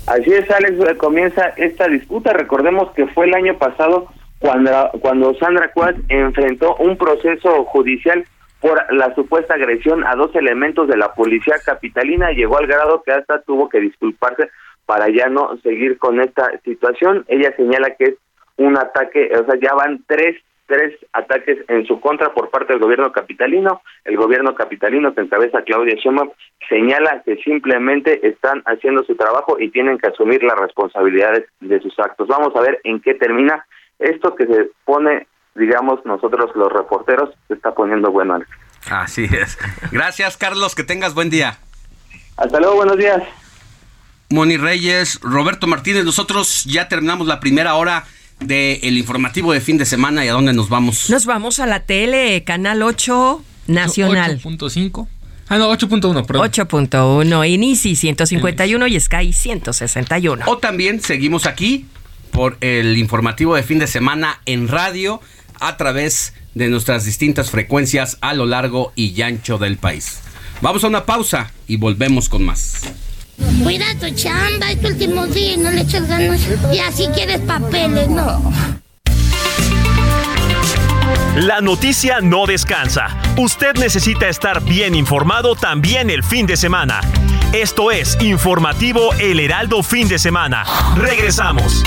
Así 0.07 0.33
es, 0.33 0.51
Alex, 0.51 0.77
comienza 0.99 1.49
esta 1.57 1.89
disputa. 1.89 2.33
Recordemos 2.33 2.91
que 2.93 3.07
fue 3.09 3.27
el 3.27 3.35
año 3.35 3.59
pasado 3.59 4.07
cuando, 4.39 4.91
cuando 5.01 5.35
Sandra 5.35 5.71
Cuas 5.73 5.95
enfrentó 6.09 6.77
un 6.77 6.97
proceso 6.97 7.65
judicial 7.65 8.25
por 8.61 8.93
la 8.93 9.15
supuesta 9.15 9.55
agresión 9.55 10.05
a 10.07 10.15
dos 10.15 10.35
elementos 10.35 10.89
de 10.89 10.97
la 10.97 11.15
policía 11.15 11.57
capitalina. 11.65 12.33
Llegó 12.33 12.59
al 12.59 12.67
grado 12.67 13.03
que 13.03 13.13
hasta 13.13 13.41
tuvo 13.43 13.69
que 13.69 13.81
disculparse 13.81 14.51
para 14.87 15.09
ya 15.09 15.29
no 15.29 15.57
seguir 15.63 15.99
con 15.99 16.21
esta 16.21 16.51
situación. 16.65 17.25
Ella 17.29 17.55
señala 17.57 17.95
que 17.97 18.05
es 18.05 18.15
un 18.57 18.77
ataque, 18.77 19.31
o 19.35 19.45
sea, 19.45 19.59
ya 19.61 19.75
van 19.75 20.03
tres 20.07 20.37
tres 20.71 20.95
ataques 21.13 21.59
en 21.67 21.85
su 21.85 21.99
contra 21.99 22.33
por 22.33 22.49
parte 22.49 22.73
del 22.73 22.81
gobierno 22.81 23.11
capitalino. 23.11 23.83
El 24.05 24.17
gobierno 24.17 24.55
capitalino 24.55 25.13
que 25.13 25.23
encabeza 25.23 25.63
Claudia 25.63 25.97
Sheinbaum 25.97 26.31
señala 26.69 27.23
que 27.25 27.37
simplemente 27.39 28.25
están 28.27 28.63
haciendo 28.67 29.03
su 29.03 29.17
trabajo 29.17 29.59
y 29.59 29.71
tienen 29.71 29.99
que 29.99 30.07
asumir 30.07 30.45
las 30.45 30.57
responsabilidades 30.57 31.47
de 31.59 31.81
sus 31.81 31.99
actos. 31.99 32.29
Vamos 32.29 32.55
a 32.55 32.61
ver 32.61 32.81
en 32.85 33.01
qué 33.01 33.15
termina 33.15 33.67
esto 33.99 34.37
que 34.37 34.47
se 34.47 34.71
pone, 34.85 35.27
digamos, 35.61 36.01
nosotros 36.05 36.51
los 36.57 36.73
reporteros, 36.73 37.31
se 37.47 37.55
está 37.55 37.73
poniendo 37.73 38.11
bueno. 38.11 38.41
Así 38.91 39.25
es. 39.25 39.59
Gracias, 39.93 40.37
Carlos, 40.37 40.75
que 40.75 40.83
tengas 40.83 41.15
buen 41.15 41.31
día. 41.31 41.59
Hasta 42.37 42.59
luego, 42.59 42.77
buenos 42.77 42.97
días. 42.97 43.23
Moni 44.31 44.57
Reyes, 44.57 45.21
Roberto 45.23 45.67
Martínez, 45.67 46.05
nosotros 46.05 46.65
ya 46.65 46.89
terminamos 46.89 47.27
la 47.27 47.41
primera 47.41 47.75
hora 47.75 48.05
del 48.39 48.97
informativo 48.97 49.53
de 49.53 49.61
fin 49.61 49.77
de 49.77 49.85
semana 49.85 50.25
y 50.25 50.29
a 50.29 50.33
dónde 50.33 50.53
nos 50.55 50.69
vamos. 50.69 51.11
Nos 51.11 51.27
vamos 51.27 51.61
a 51.61 51.67
la 51.67 51.81
tele, 51.81 52.43
Canal 52.45 52.83
8 52.83 53.45
Nacional. 53.67 54.41
8.5. 54.41 55.07
Ah, 55.49 55.59
no, 55.59 55.71
8.1, 55.73 56.27
perdón. 56.27 56.49
8.1, 56.49 57.49
Inisi 57.49 57.97
151 57.97 58.87
y 58.87 59.01
Sky 59.01 59.33
161. 59.33 60.45
O 60.47 60.59
también 60.59 61.01
seguimos 61.01 61.47
aquí 61.47 61.87
por 62.31 62.57
el 62.61 62.97
informativo 62.97 63.57
de 63.57 63.63
fin 63.63 63.81
de 63.81 63.87
semana 63.87 64.41
en 64.47 64.69
radio 64.69 65.21
a 65.61 65.77
través 65.77 66.35
de 66.55 66.69
nuestras 66.69 67.05
distintas 67.05 67.51
frecuencias 67.51 68.19
a 68.21 68.35
lo 68.35 68.47
largo 68.47 68.93
y 68.97 69.21
ancho 69.23 69.59
del 69.59 69.77
país. 69.77 70.21
Vamos 70.61 70.85
a 70.85 70.89
una 70.89 71.07
pausa 71.07 71.53
y 71.67 71.77
volvemos 71.77 72.29
con 72.29 72.43
más. 72.43 72.83
Cuida 73.63 73.87
tu 73.99 74.11
chamba, 74.15 74.71
es 74.71 74.81
tu 74.81 74.89
último 74.89 75.27
día 75.27 75.55
y 75.55 75.57
no 75.57 75.71
le 75.71 75.83
echas 75.83 76.07
ganas. 76.09 76.41
Y 76.73 76.79
así 76.81 77.07
quieres 77.15 77.41
papeles, 77.41 78.09
no. 78.09 78.53
La 81.37 81.61
noticia 81.61 82.21
no 82.21 82.47
descansa. 82.47 83.17
Usted 83.39 83.75
necesita 83.77 84.29
estar 84.29 84.63
bien 84.63 84.95
informado 84.95 85.55
también 85.55 86.11
el 86.11 86.23
fin 86.23 86.47
de 86.47 86.57
semana. 86.57 87.01
Esto 87.53 87.91
es 87.91 88.19
Informativo 88.21 89.15
El 89.15 89.41
Heraldo 89.41 89.83
Fin 89.83 90.09
de 90.09 90.19
Semana. 90.19 90.65
Regresamos. 90.97 91.83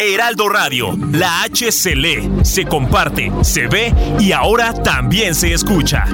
Heraldo 0.00 0.48
Radio, 0.48 0.96
la 1.12 1.42
H 1.42 1.72
se 1.72 1.94
lee, 1.94 2.30
se 2.42 2.64
comparte, 2.64 3.30
se 3.42 3.66
ve 3.66 3.92
y 4.18 4.32
ahora 4.32 4.72
también 4.72 5.34
se 5.34 5.52
escucha. 5.52 6.04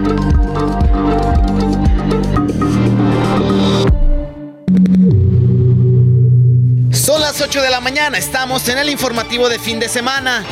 Son 6.90 7.20
las 7.20 7.40
8 7.40 7.62
de 7.62 7.70
la 7.70 7.80
mañana, 7.80 8.18
estamos 8.18 8.68
en 8.68 8.78
el 8.78 8.88
informativo 8.90 9.48
de 9.48 9.58
fin 9.58 9.78
de 9.78 9.88
semana. 9.88 10.44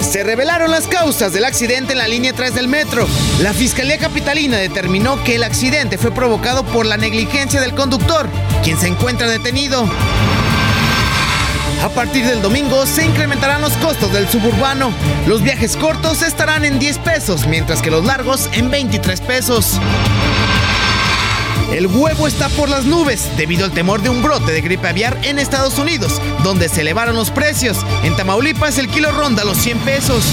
Se 0.00 0.22
revelaron 0.22 0.70
las 0.70 0.86
causas 0.86 1.32
del 1.32 1.44
accidente 1.44 1.92
en 1.92 1.98
la 1.98 2.08
línea 2.08 2.32
3 2.32 2.54
del 2.54 2.68
metro. 2.68 3.06
La 3.40 3.52
Fiscalía 3.52 3.98
Capitalina 3.98 4.56
determinó 4.56 5.22
que 5.24 5.34
el 5.36 5.44
accidente 5.44 5.98
fue 5.98 6.10
provocado 6.10 6.64
por 6.64 6.86
la 6.86 6.96
negligencia 6.96 7.60
del 7.60 7.74
conductor, 7.74 8.28
quien 8.62 8.78
se 8.78 8.88
encuentra 8.88 9.28
detenido. 9.28 9.88
A 11.82 11.88
partir 11.90 12.26
del 12.26 12.42
domingo 12.42 12.86
se 12.86 13.04
incrementarán 13.04 13.60
los 13.60 13.76
costos 13.76 14.12
del 14.12 14.28
suburbano. 14.28 14.92
Los 15.26 15.42
viajes 15.42 15.76
cortos 15.76 16.22
estarán 16.22 16.64
en 16.64 16.78
10 16.78 16.98
pesos, 16.98 17.46
mientras 17.46 17.82
que 17.82 17.90
los 17.90 18.04
largos 18.04 18.48
en 18.52 18.70
23 18.70 19.20
pesos. 19.20 19.78
El 21.72 21.86
huevo 21.86 22.26
está 22.26 22.48
por 22.50 22.68
las 22.68 22.86
nubes 22.86 23.28
debido 23.36 23.64
al 23.64 23.72
temor 23.72 24.00
de 24.00 24.08
un 24.08 24.22
brote 24.22 24.52
de 24.52 24.60
gripe 24.62 24.88
aviar 24.88 25.18
en 25.22 25.38
Estados 25.38 25.78
Unidos, 25.78 26.20
donde 26.42 26.68
se 26.68 26.80
elevaron 26.80 27.14
los 27.14 27.30
precios. 27.30 27.78
En 28.04 28.16
Tamaulipas 28.16 28.78
el 28.78 28.88
kilo 28.88 29.12
ronda 29.12 29.44
los 29.44 29.58
100 29.58 29.78
pesos. 29.80 30.24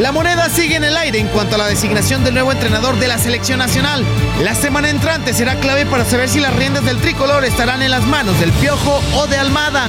La 0.00 0.12
moneda 0.12 0.48
sigue 0.48 0.76
en 0.76 0.84
el 0.84 0.96
aire 0.96 1.18
en 1.18 1.28
cuanto 1.28 1.54
a 1.54 1.58
la 1.58 1.66
designación 1.66 2.24
del 2.24 2.34
nuevo 2.34 2.52
entrenador 2.52 2.98
de 2.98 3.06
la 3.06 3.18
selección 3.18 3.58
nacional. 3.58 4.04
La 4.42 4.54
semana 4.54 4.90
entrante 4.90 5.32
será 5.32 5.56
clave 5.56 5.86
para 5.86 6.04
saber 6.04 6.28
si 6.28 6.40
las 6.40 6.54
riendas 6.54 6.84
del 6.84 6.98
tricolor 6.98 7.44
estarán 7.44 7.82
en 7.82 7.90
las 7.90 8.06
manos 8.06 8.38
del 8.40 8.52
Piojo 8.52 9.00
o 9.14 9.26
de 9.26 9.36
Almada. 9.36 9.88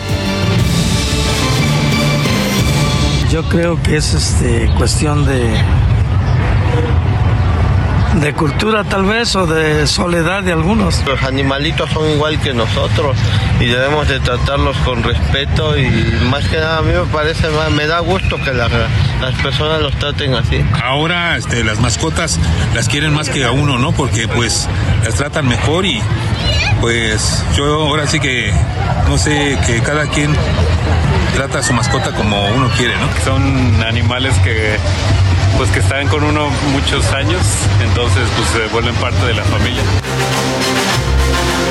Yo 3.31 3.43
creo 3.43 3.81
que 3.81 3.97
es 3.97 4.13
este, 4.13 4.69
cuestión 4.77 5.25
de, 5.25 5.53
de 8.15 8.33
cultura 8.33 8.83
tal 8.83 9.05
vez 9.05 9.35
o 9.35 9.47
de 9.47 9.87
soledad 9.87 10.43
de 10.43 10.51
algunos. 10.51 11.01
Los 11.05 11.23
animalitos 11.23 11.89
son 11.91 12.09
igual 12.09 12.39
que 12.41 12.53
nosotros 12.53 13.15
y 13.59 13.65
debemos 13.65 14.07
de 14.07 14.19
tratarlos 14.19 14.75
con 14.77 15.01
respeto 15.03 15.77
y 15.77 15.87
más 16.29 16.43
que 16.47 16.57
nada 16.57 16.79
a 16.79 16.81
mí 16.81 16.91
me 16.91 17.05
parece, 17.11 17.47
me 17.75 17.87
da 17.87 17.99
gusto 17.99 18.37
que 18.37 18.53
la- 18.53 18.67
las 19.21 19.33
personas 19.41 19.81
los 19.81 19.93
traten 19.95 20.33
así. 20.33 20.61
Ahora 20.83 21.37
este, 21.37 21.63
las 21.63 21.79
mascotas 21.79 22.37
las 22.75 22.89
quieren 22.89 23.13
más 23.13 23.29
que 23.29 23.45
a 23.45 23.51
uno, 23.51 23.77
¿no? 23.77 23.91
Porque 23.93 24.27
pues 24.27 24.67
las 25.05 25.15
tratan 25.15 25.47
mejor 25.47 25.85
y 25.85 26.01
pues 26.81 27.45
yo 27.55 27.65
ahora 27.83 28.07
sí 28.07 28.19
que 28.19 28.51
no 29.07 29.17
sé 29.17 29.57
que 29.65 29.81
cada 29.81 30.07
quien 30.07 30.35
trata 31.35 31.59
a 31.59 31.63
su 31.63 31.73
mascota 31.73 32.11
como 32.11 32.45
uno 32.49 32.69
quiere, 32.77 32.93
¿no? 32.97 33.07
Son 33.23 33.83
animales 33.83 34.33
que 34.43 34.75
pues 35.57 35.69
que 35.71 35.79
están 35.79 36.07
con 36.07 36.23
uno 36.23 36.49
muchos 36.71 37.11
años, 37.13 37.41
entonces 37.81 38.23
pues 38.35 38.49
se 38.49 38.67
vuelven 38.73 38.95
parte 38.95 39.25
de 39.25 39.33
la 39.33 39.43
familia. 39.43 39.81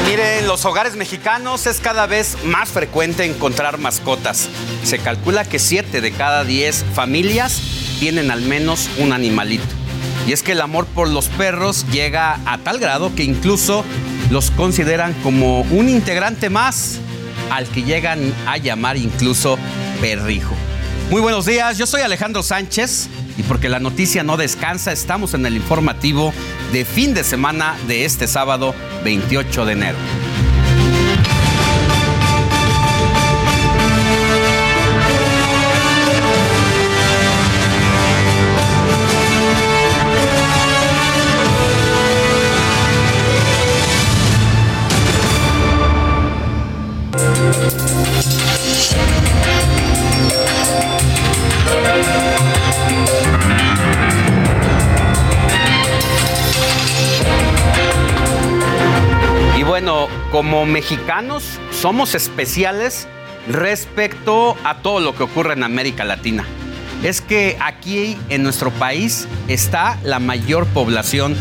Miren, 0.06 0.40
en 0.40 0.46
los 0.46 0.64
hogares 0.64 0.96
mexicanos 0.96 1.66
es 1.66 1.80
cada 1.80 2.06
vez 2.06 2.36
más 2.44 2.70
frecuente 2.70 3.24
encontrar 3.24 3.78
mascotas. 3.78 4.48
Se 4.82 4.98
calcula 4.98 5.44
que 5.44 5.58
7 5.58 6.00
de 6.00 6.12
cada 6.12 6.44
10 6.44 6.84
familias 6.94 7.60
tienen 7.98 8.30
al 8.30 8.42
menos 8.42 8.88
un 8.98 9.12
animalito. 9.12 9.64
Y 10.26 10.32
es 10.32 10.42
que 10.42 10.52
el 10.52 10.60
amor 10.60 10.86
por 10.86 11.08
los 11.08 11.28
perros 11.28 11.86
llega 11.90 12.38
a 12.46 12.58
tal 12.58 12.78
grado 12.78 13.14
que 13.14 13.24
incluso 13.24 13.84
los 14.30 14.50
consideran 14.50 15.14
como 15.22 15.60
un 15.62 15.88
integrante 15.88 16.50
más 16.50 16.98
al 17.50 17.66
que 17.66 17.82
llegan 17.82 18.32
a 18.46 18.56
llamar 18.56 18.96
incluso 18.96 19.58
perrijo. 20.00 20.54
Muy 21.10 21.20
buenos 21.20 21.46
días, 21.46 21.76
yo 21.76 21.86
soy 21.86 22.02
Alejandro 22.02 22.42
Sánchez 22.42 23.08
y 23.40 23.42
porque 23.42 23.70
la 23.70 23.80
noticia 23.80 24.22
no 24.22 24.36
descansa, 24.36 24.92
estamos 24.92 25.32
en 25.32 25.46
el 25.46 25.56
informativo 25.56 26.34
de 26.72 26.84
fin 26.84 27.14
de 27.14 27.24
semana 27.24 27.74
de 27.88 28.04
este 28.04 28.26
sábado 28.26 28.74
28 29.02 29.64
de 29.64 29.72
enero. 29.72 29.98
Como 60.30 60.64
mexicanos 60.64 61.58
somos 61.72 62.14
especiales 62.14 63.08
respecto 63.48 64.56
a 64.64 64.82
todo 64.82 65.00
lo 65.00 65.14
que 65.14 65.24
ocurre 65.24 65.54
en 65.54 65.64
América 65.64 66.04
Latina. 66.04 66.44
Es 67.02 67.20
que 67.20 67.56
aquí 67.60 68.16
en 68.28 68.42
nuestro 68.42 68.70
país 68.70 69.26
está 69.48 69.98
la 70.04 70.18
mayor 70.18 70.66
población 70.66 71.34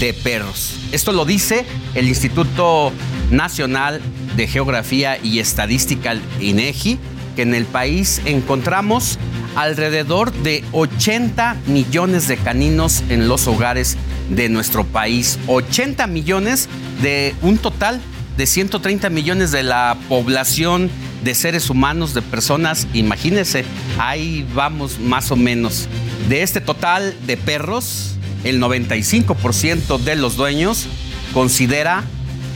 de 0.00 0.14
perros. 0.14 0.76
Esto 0.92 1.12
lo 1.12 1.24
dice 1.24 1.66
el 1.94 2.08
Instituto 2.08 2.92
Nacional 3.30 4.00
de 4.36 4.46
Geografía 4.48 5.18
y 5.22 5.38
Estadística, 5.38 6.16
INEGI, 6.40 6.98
que 7.36 7.42
en 7.42 7.54
el 7.54 7.66
país 7.66 8.22
encontramos 8.24 9.18
alrededor 9.56 10.32
de 10.32 10.64
80 10.72 11.56
millones 11.66 12.26
de 12.26 12.36
caninos 12.36 13.04
en 13.08 13.28
los 13.28 13.46
hogares 13.46 13.96
de 14.30 14.48
nuestro 14.48 14.84
país. 14.84 15.38
80 15.46 16.06
millones 16.06 16.68
de 17.02 17.34
un 17.42 17.58
total 17.58 18.00
de 18.36 18.46
130 18.46 19.10
millones 19.10 19.52
de 19.52 19.62
la 19.62 19.96
población 20.08 20.90
de 21.22 21.34
seres 21.34 21.70
humanos, 21.70 22.14
de 22.14 22.22
personas, 22.22 22.86
imagínense, 22.92 23.64
ahí 23.98 24.46
vamos 24.54 24.98
más 24.98 25.30
o 25.30 25.36
menos. 25.36 25.88
De 26.28 26.42
este 26.42 26.60
total 26.60 27.16
de 27.26 27.36
perros, 27.36 28.16
el 28.44 28.60
95% 28.60 29.98
de 29.98 30.16
los 30.16 30.36
dueños 30.36 30.86
considera 31.32 32.04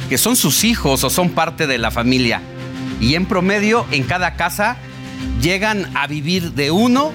que 0.09 0.19
son 0.19 0.37
sus 0.37 0.65
hijos 0.65 1.05
o 1.05 1.11
son 1.11 1.31
parte 1.31 1.67
de 1.67 1.79
la 1.79 1.91
familia. 1.91 2.43
Y 3.01 3.15
en 3.15 3.27
promedio, 3.27 3.87
en 3.91 4.03
cada 4.03 4.35
casa, 4.35 4.77
llegan 5.41 5.91
a 5.97 6.07
vivir 6.07 6.53
de 6.53 6.71
uno 6.71 7.13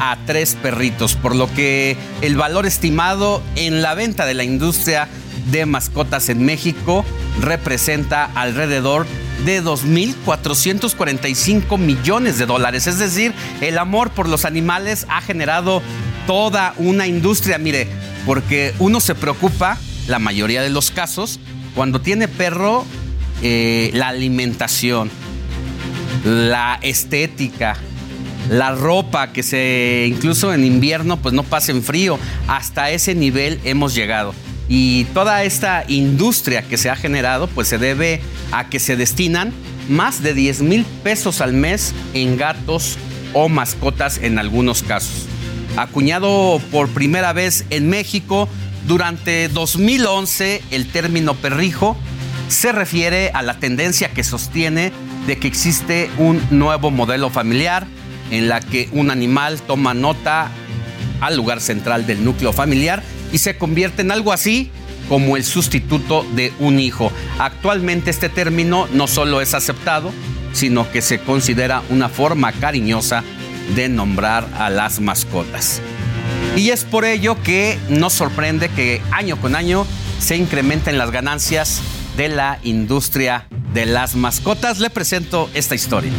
a 0.00 0.18
tres 0.26 0.56
perritos, 0.60 1.14
por 1.14 1.34
lo 1.34 1.52
que 1.52 1.96
el 2.22 2.36
valor 2.36 2.66
estimado 2.66 3.42
en 3.56 3.82
la 3.82 3.94
venta 3.94 4.26
de 4.26 4.34
la 4.34 4.44
industria 4.44 5.08
de 5.50 5.66
mascotas 5.66 6.28
en 6.28 6.44
México 6.44 7.04
representa 7.40 8.30
alrededor 8.34 9.06
de 9.44 9.62
2.445 9.62 11.78
millones 11.78 12.38
de 12.38 12.46
dólares. 12.46 12.86
Es 12.86 12.98
decir, 12.98 13.32
el 13.60 13.78
amor 13.78 14.10
por 14.10 14.28
los 14.28 14.44
animales 14.44 15.06
ha 15.08 15.20
generado 15.20 15.82
toda 16.26 16.74
una 16.78 17.06
industria. 17.06 17.58
Mire, 17.58 17.88
porque 18.26 18.74
uno 18.78 19.00
se 19.00 19.14
preocupa, 19.14 19.78
la 20.06 20.18
mayoría 20.18 20.62
de 20.62 20.70
los 20.70 20.90
casos, 20.90 21.40
cuando 21.74 22.00
tiene 22.00 22.28
perro, 22.28 22.84
eh, 23.42 23.90
la 23.94 24.08
alimentación, 24.08 25.10
la 26.24 26.78
estética, 26.82 27.76
la 28.48 28.72
ropa 28.72 29.32
que 29.32 29.42
se 29.42 30.06
incluso 30.08 30.52
en 30.52 30.64
invierno 30.64 31.16
pues 31.16 31.34
no 31.34 31.42
pasa 31.42 31.72
en 31.72 31.82
frío. 31.82 32.18
Hasta 32.48 32.90
ese 32.90 33.14
nivel 33.14 33.60
hemos 33.64 33.94
llegado. 33.94 34.34
Y 34.68 35.04
toda 35.12 35.42
esta 35.44 35.84
industria 35.88 36.62
que 36.62 36.78
se 36.78 36.90
ha 36.90 36.96
generado 36.96 37.46
pues 37.48 37.68
se 37.68 37.78
debe 37.78 38.20
a 38.52 38.68
que 38.68 38.78
se 38.78 38.96
destinan 38.96 39.52
más 39.88 40.22
de 40.22 40.34
10 40.34 40.62
mil 40.62 40.84
pesos 41.02 41.40
al 41.40 41.52
mes 41.52 41.94
en 42.14 42.36
gatos 42.36 42.96
o 43.34 43.48
mascotas 43.48 44.18
en 44.18 44.38
algunos 44.38 44.82
casos. 44.82 45.26
Acuñado 45.76 46.60
por 46.70 46.88
primera 46.88 47.32
vez 47.32 47.64
en 47.70 47.88
México 47.88 48.48
durante 48.86 49.48
2011 49.48 50.62
el 50.70 50.86
término 50.88 51.34
perrijo 51.34 51.96
se 52.48 52.72
refiere 52.72 53.30
a 53.32 53.42
la 53.42 53.58
tendencia 53.58 54.10
que 54.10 54.24
sostiene 54.24 54.92
de 55.26 55.38
que 55.38 55.48
existe 55.48 56.10
un 56.18 56.40
nuevo 56.50 56.90
modelo 56.90 57.30
familiar 57.30 57.86
en 58.30 58.48
la 58.48 58.60
que 58.60 58.88
un 58.92 59.10
animal 59.10 59.60
toma 59.62 59.94
nota 59.94 60.50
al 61.20 61.36
lugar 61.36 61.60
central 61.60 62.06
del 62.06 62.24
núcleo 62.24 62.52
familiar 62.52 63.02
y 63.32 63.38
se 63.38 63.56
convierte 63.56 64.02
en 64.02 64.12
algo 64.12 64.32
así 64.32 64.70
como 65.08 65.36
el 65.36 65.44
sustituto 65.44 66.24
de 66.34 66.52
un 66.58 66.78
hijo. 66.78 67.10
Actualmente 67.38 68.10
este 68.10 68.28
término 68.28 68.86
no 68.92 69.06
solo 69.06 69.40
es 69.40 69.54
aceptado, 69.54 70.12
sino 70.52 70.90
que 70.90 71.02
se 71.02 71.18
considera 71.18 71.82
una 71.90 72.08
forma 72.08 72.52
cariñosa 72.52 73.24
de 73.74 73.88
nombrar 73.88 74.46
a 74.58 74.70
las 74.70 75.00
mascotas. 75.00 75.80
Y 76.56 76.70
es 76.70 76.84
por 76.84 77.04
ello 77.04 77.36
que 77.42 77.78
nos 77.88 78.12
sorprende 78.12 78.68
que 78.68 79.00
año 79.10 79.40
con 79.40 79.56
año 79.56 79.86
se 80.18 80.36
incrementen 80.36 80.98
las 80.98 81.10
ganancias 81.10 81.80
de 82.16 82.28
la 82.28 82.58
industria 82.62 83.46
de 83.72 83.86
las 83.86 84.14
mascotas. 84.14 84.78
Le 84.78 84.90
presento 84.90 85.48
esta 85.54 85.74
historia. 85.74 86.12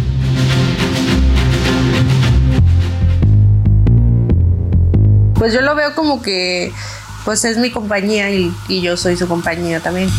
Pues 5.36 5.54
yo 5.54 5.62
lo 5.62 5.76
veo 5.76 5.94
como 5.94 6.22
que 6.22 6.72
pues 7.26 7.46
es 7.46 7.58
mi 7.58 7.72
compañía 7.72 8.30
y, 8.32 8.54
yo 8.68 8.98
soy 8.98 9.18
su 9.18 9.28
compañía 9.28 9.80
también. 9.80 10.10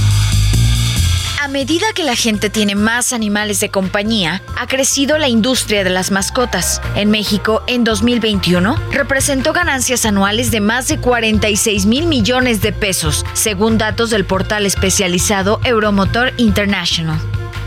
A 1.40 1.48
medida 1.48 1.86
que 1.94 2.05
la 2.05 2.16
gente 2.16 2.48
tiene 2.48 2.74
más 2.74 3.12
animales 3.12 3.61
de 3.61 3.68
compañía, 3.68 4.42
ha 4.59 4.66
crecido 4.66 5.18
la 5.18 5.28
industria 5.28 5.84
de 5.84 5.90
las 5.90 6.11
mascotas. 6.11 6.80
En 6.94 7.11
México, 7.11 7.62
en 7.66 7.84
2021, 7.84 8.76
representó 8.92 9.52
ganancias 9.52 10.07
anuales 10.07 10.50
de 10.50 10.61
más 10.61 10.88
de 10.88 10.98
46 10.98 11.84
mil 11.84 12.07
millones 12.07 12.62
de 12.62 12.72
pesos, 12.72 13.26
según 13.34 13.76
datos 13.76 14.09
del 14.09 14.24
portal 14.24 14.64
especializado 14.64 15.61
Euromotor 15.64 16.32
International. 16.38 17.20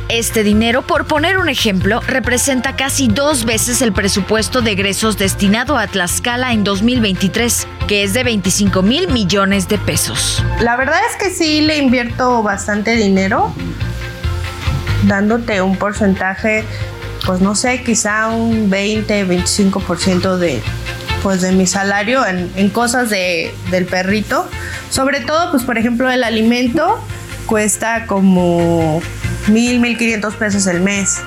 Este 0.10 0.44
dinero, 0.44 0.84
por 0.84 1.06
poner 1.06 1.38
un 1.38 1.50
ejemplo, 1.50 2.00
representa 2.00 2.78
casi 2.78 3.10
dos 3.10 3.44
veces 3.44 3.82
el 3.82 3.92
presupuesto 3.92 4.62
de 4.62 4.72
egresos 4.72 5.18
destinado 5.18 5.78
a 5.78 5.86
Tlaxcala 5.88 6.54
en 6.54 6.64
2023, 6.64 7.68
que 7.90 8.04
es 8.04 8.14
de 8.14 8.24
25 8.24 8.82
mil 8.84 9.10
millones 9.10 9.68
de 9.68 9.78
pesos. 9.78 10.42
La 10.62 10.78
verdad 10.78 11.00
es 11.10 11.18
que 11.18 11.30
sí 11.30 11.60
le 11.60 11.80
invierto 11.80 12.42
bastante 12.42 12.96
dinero, 12.96 13.54
dándote 15.04 15.62
un 15.62 15.76
porcentaje, 15.76 16.64
pues 17.26 17.42
no 17.42 17.54
sé, 17.54 17.84
quizá 17.84 18.30
un 18.30 18.70
20, 18.70 19.28
25% 19.28 20.38
de, 20.38 20.62
pues 21.22 21.42
de 21.42 21.52
mi 21.52 21.68
salario 21.68 22.26
en, 22.26 22.50
en 22.56 22.70
cosas 22.70 23.10
de, 23.10 23.54
del 23.72 23.86
perrito. 23.86 24.48
Sobre 24.90 25.20
todo, 25.20 25.52
pues 25.52 25.64
por 25.64 25.78
ejemplo, 25.78 26.10
el 26.10 26.24
alimento 26.24 26.98
cuesta 27.46 28.06
como 28.06 29.02
mil, 29.48 29.80
mil 29.80 29.98
quinientos 29.98 30.36
pesos 30.36 30.68
el 30.68 30.82
mes. 30.82 31.22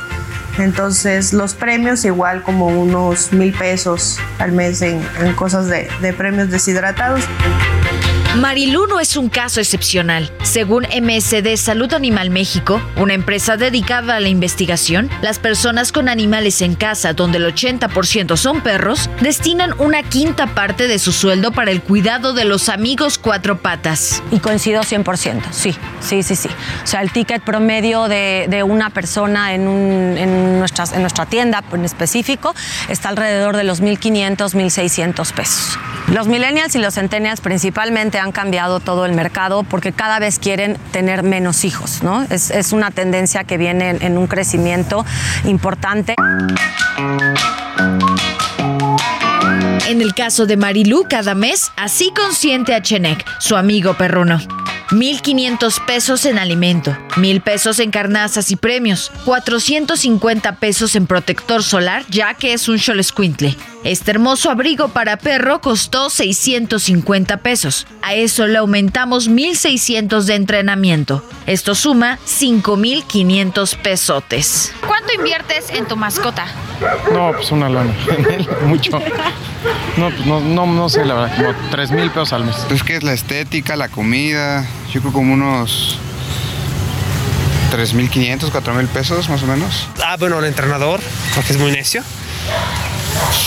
Entonces 0.59 1.33
los 1.33 1.55
premios 1.55 2.05
igual 2.05 2.43
como 2.43 2.67
unos 2.67 3.33
mil 3.33 3.53
pesos 3.53 4.19
al 4.39 4.53
mes 4.53 4.83
en, 4.83 5.01
en 5.21 5.35
cosas 5.35 5.67
de, 5.67 5.89
de 6.01 6.13
premios 6.13 6.51
deshidratados. 6.51 7.23
Marilú 8.37 8.87
no 8.87 9.01
es 9.01 9.17
un 9.17 9.29
caso 9.29 9.59
excepcional. 9.59 10.31
Según 10.45 10.85
MSD 10.85 11.57
Salud 11.57 11.93
Animal 11.93 12.31
México, 12.31 12.81
una 12.97 13.15
empresa 13.15 13.57
dedicada 13.57 14.15
a 14.15 14.21
la 14.21 14.29
investigación, 14.29 15.11
las 15.21 15.41
personas 15.41 15.91
con 15.91 16.09
animales 16.09 16.63
en 16.63 16.77
casa, 16.77 17.13
donde 17.13 17.39
el 17.39 17.53
80% 17.53 18.37
son 18.37 18.61
perros, 18.61 19.11
destinan 19.21 19.75
una 19.79 20.05
quinta 20.05 20.47
parte 20.47 20.87
de 20.87 21.01
su 21.01 21.11
sueldo 21.11 21.51
para 21.51 21.73
el 21.73 21.83
cuidado 21.83 22.33
de 22.33 22.45
los 22.45 22.69
amigos 22.69 23.19
cuatro 23.19 23.59
patas. 23.59 24.23
Y 24.31 24.39
coincido 24.39 24.83
100%, 24.83 25.51
sí, 25.51 25.75
sí, 26.01 26.23
sí, 26.23 26.37
sí. 26.37 26.49
O 26.85 26.87
sea, 26.87 27.03
el 27.03 27.11
ticket 27.11 27.43
promedio 27.43 28.07
de, 28.07 28.65
una 28.65 28.91
persona 28.91 29.55
en, 29.55 29.67
en 30.17 30.61
nuestra 30.61 31.27
tienda 31.27 31.65
en 31.73 31.85
específico 31.85 32.55
está 32.89 33.09
alrededor 33.09 33.57
de 33.57 33.65
los 33.65 33.83
1.500, 33.83 34.37
1.600 34.37 35.33
pesos. 35.33 35.79
Los 36.11 36.27
millennials 36.27 36.75
y 36.75 36.79
los 36.79 36.95
centennials 36.95 37.41
principalmente 37.41 38.19
han 38.19 38.33
cambiado 38.33 38.81
todo 38.81 39.07
el 39.07 39.13
mercado 39.13 39.63
porque 39.63 39.93
cada 39.93 40.19
vez 40.19 40.41
quieren 40.41 40.77
tener 40.91 41.23
menos 41.23 41.65
hijos, 41.65 42.03
¿no? 42.03 42.27
Es, 42.31 42.73
una 42.73 42.91
tendencia 42.91 43.45
que 43.45 43.57
viene 43.57 43.91
en, 44.01 44.19
un 44.19 44.27
crecimiento 44.27 45.07
importante. 45.45 46.17
En 49.89 50.01
el 50.01 50.15
caso 50.15 50.47
de 50.47 50.57
Marilú, 50.57 51.07
cada 51.09 51.35
mes, 51.35 51.71
así 51.77 52.13
consiente 52.15 52.75
a 52.75 52.83
Chenek, 52.83 53.25
su 53.39 53.57
amigo 53.57 53.95
perruno. 53.95 54.41
1.500 54.91 55.85
pesos 55.87 56.25
en 56.25 56.39
alimento, 56.39 56.97
1.000 57.11 57.43
pesos 57.43 57.79
en 57.79 57.93
carnazas 57.93 58.51
y 58.51 58.57
premios, 58.57 59.13
450 59.25 60.57
pesos 60.57 60.97
en 60.97 61.07
protector 61.07 61.63
solar, 61.63 62.05
ya 62.09 62.35
que 62.35 62.53
es 62.53 62.69
un 62.69 62.79
Xolescuintle. 62.79 63.57
Este 63.85 64.11
hermoso 64.11 64.51
abrigo 64.51 64.89
para 64.89 65.17
perro 65.17 65.61
costó 65.61 66.11
650 66.11 67.39
pesos. 67.39 67.87
A 68.03 68.15
eso 68.15 68.47
le 68.47 68.59
aumentamos 68.59 69.31
1.600 69.31 70.23
de 70.25 70.35
entrenamiento. 70.35 71.25
Esto 71.47 71.75
suma 71.75 72.19
5.500 72.27 73.77
pesotes. 73.79 74.75
¿Cuánto 74.87 75.15
inviertes 75.15 75.71
en 75.71 75.87
tu 75.87 75.97
mascota? 75.97 76.47
No, 77.13 77.33
pues 77.33 77.51
una 77.53 77.69
lana. 77.69 77.95
Mucho. 78.67 78.91
No, 79.97 80.11
pues 80.11 80.27
no, 80.27 80.41
no, 80.41 80.67
no 80.67 80.89
sé, 80.89 81.05
la 81.05 81.15
verdad, 81.15 81.37
como 81.37 81.71
3 81.71 81.91
mil 81.93 82.11
pesos 82.11 82.33
al 82.33 82.45
mes. 82.45 82.57
Pues 82.69 82.83
que 82.83 82.97
es 82.97 83.03
la 83.03 83.13
estética, 83.13 83.77
la 83.77 83.89
comida, 83.89 84.67
yo 84.93 85.01
creo 85.01 85.13
como 85.13 85.35
unos 85.35 85.99
3.500, 87.73 88.51
4.000 88.51 88.87
pesos 88.89 89.29
más 89.29 89.43
o 89.43 89.47
menos. 89.47 89.89
Ah, 90.03 90.17
bueno, 90.19 90.39
el 90.39 90.45
entrenador, 90.47 91.01
porque 91.35 91.53
es 91.53 91.59
muy 91.59 91.73
necio. 91.73 92.03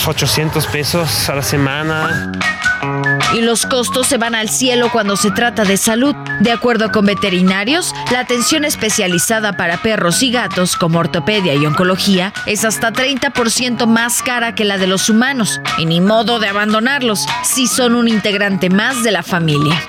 800 0.06 0.66
pesos 0.68 1.30
a 1.30 1.36
la 1.36 1.42
semana. 1.42 2.32
Y 3.34 3.42
los 3.42 3.66
costos 3.66 4.08
se 4.08 4.18
van 4.18 4.36
al 4.36 4.50
cielo 4.50 4.90
cuando 4.92 5.16
se 5.16 5.32
trata 5.32 5.64
de 5.64 5.78
salud. 5.78 6.16
De 6.42 6.52
acuerdo 6.52 6.92
con 6.92 7.06
veterinarios, 7.06 7.94
la 8.12 8.20
atención 8.20 8.66
especializada 8.66 9.58
para 9.58 9.78
perros 9.78 10.22
y 10.22 10.32
gatos, 10.32 10.76
como 10.76 11.00
ortopedia 11.00 11.54
y 11.56 11.66
oncología, 11.66 12.34
es 12.46 12.66
hasta 12.66 12.92
30% 12.92 13.88
más 13.88 14.22
cara 14.22 14.56
que 14.56 14.66
la 14.66 14.78
de 14.78 14.88
los 14.88 15.10
humanos. 15.10 15.62
Y 15.78 15.86
ni 15.86 16.02
modo 16.02 16.40
de 16.40 16.50
abandonarlos, 16.50 17.26
si 17.44 17.68
son 17.68 17.96
un 17.96 18.08
integrante 18.08 18.70
más 18.70 19.04
de 19.04 19.12
la 19.12 19.24
familia. 19.24 19.82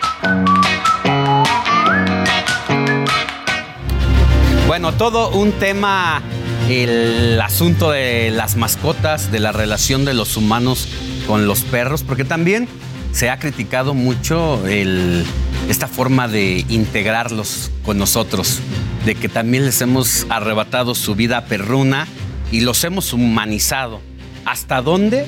Bueno, 4.74 4.92
todo 4.92 5.30
un 5.30 5.52
tema 5.52 6.20
el 6.68 7.40
asunto 7.40 7.92
de 7.92 8.32
las 8.32 8.56
mascotas, 8.56 9.30
de 9.30 9.38
la 9.38 9.52
relación 9.52 10.04
de 10.04 10.14
los 10.14 10.36
humanos 10.36 10.88
con 11.28 11.46
los 11.46 11.60
perros, 11.60 12.02
porque 12.02 12.24
también 12.24 12.66
se 13.12 13.30
ha 13.30 13.38
criticado 13.38 13.94
mucho 13.94 14.66
esta 14.66 15.86
forma 15.86 16.26
de 16.26 16.64
integrarlos 16.68 17.70
con 17.84 17.98
nosotros, 17.98 18.58
de 19.06 19.14
que 19.14 19.28
también 19.28 19.64
les 19.64 19.80
hemos 19.80 20.26
arrebatado 20.28 20.96
su 20.96 21.14
vida 21.14 21.44
perruna 21.44 22.08
y 22.50 22.62
los 22.62 22.82
hemos 22.82 23.12
humanizado. 23.12 24.00
¿Hasta 24.44 24.82
dónde 24.82 25.24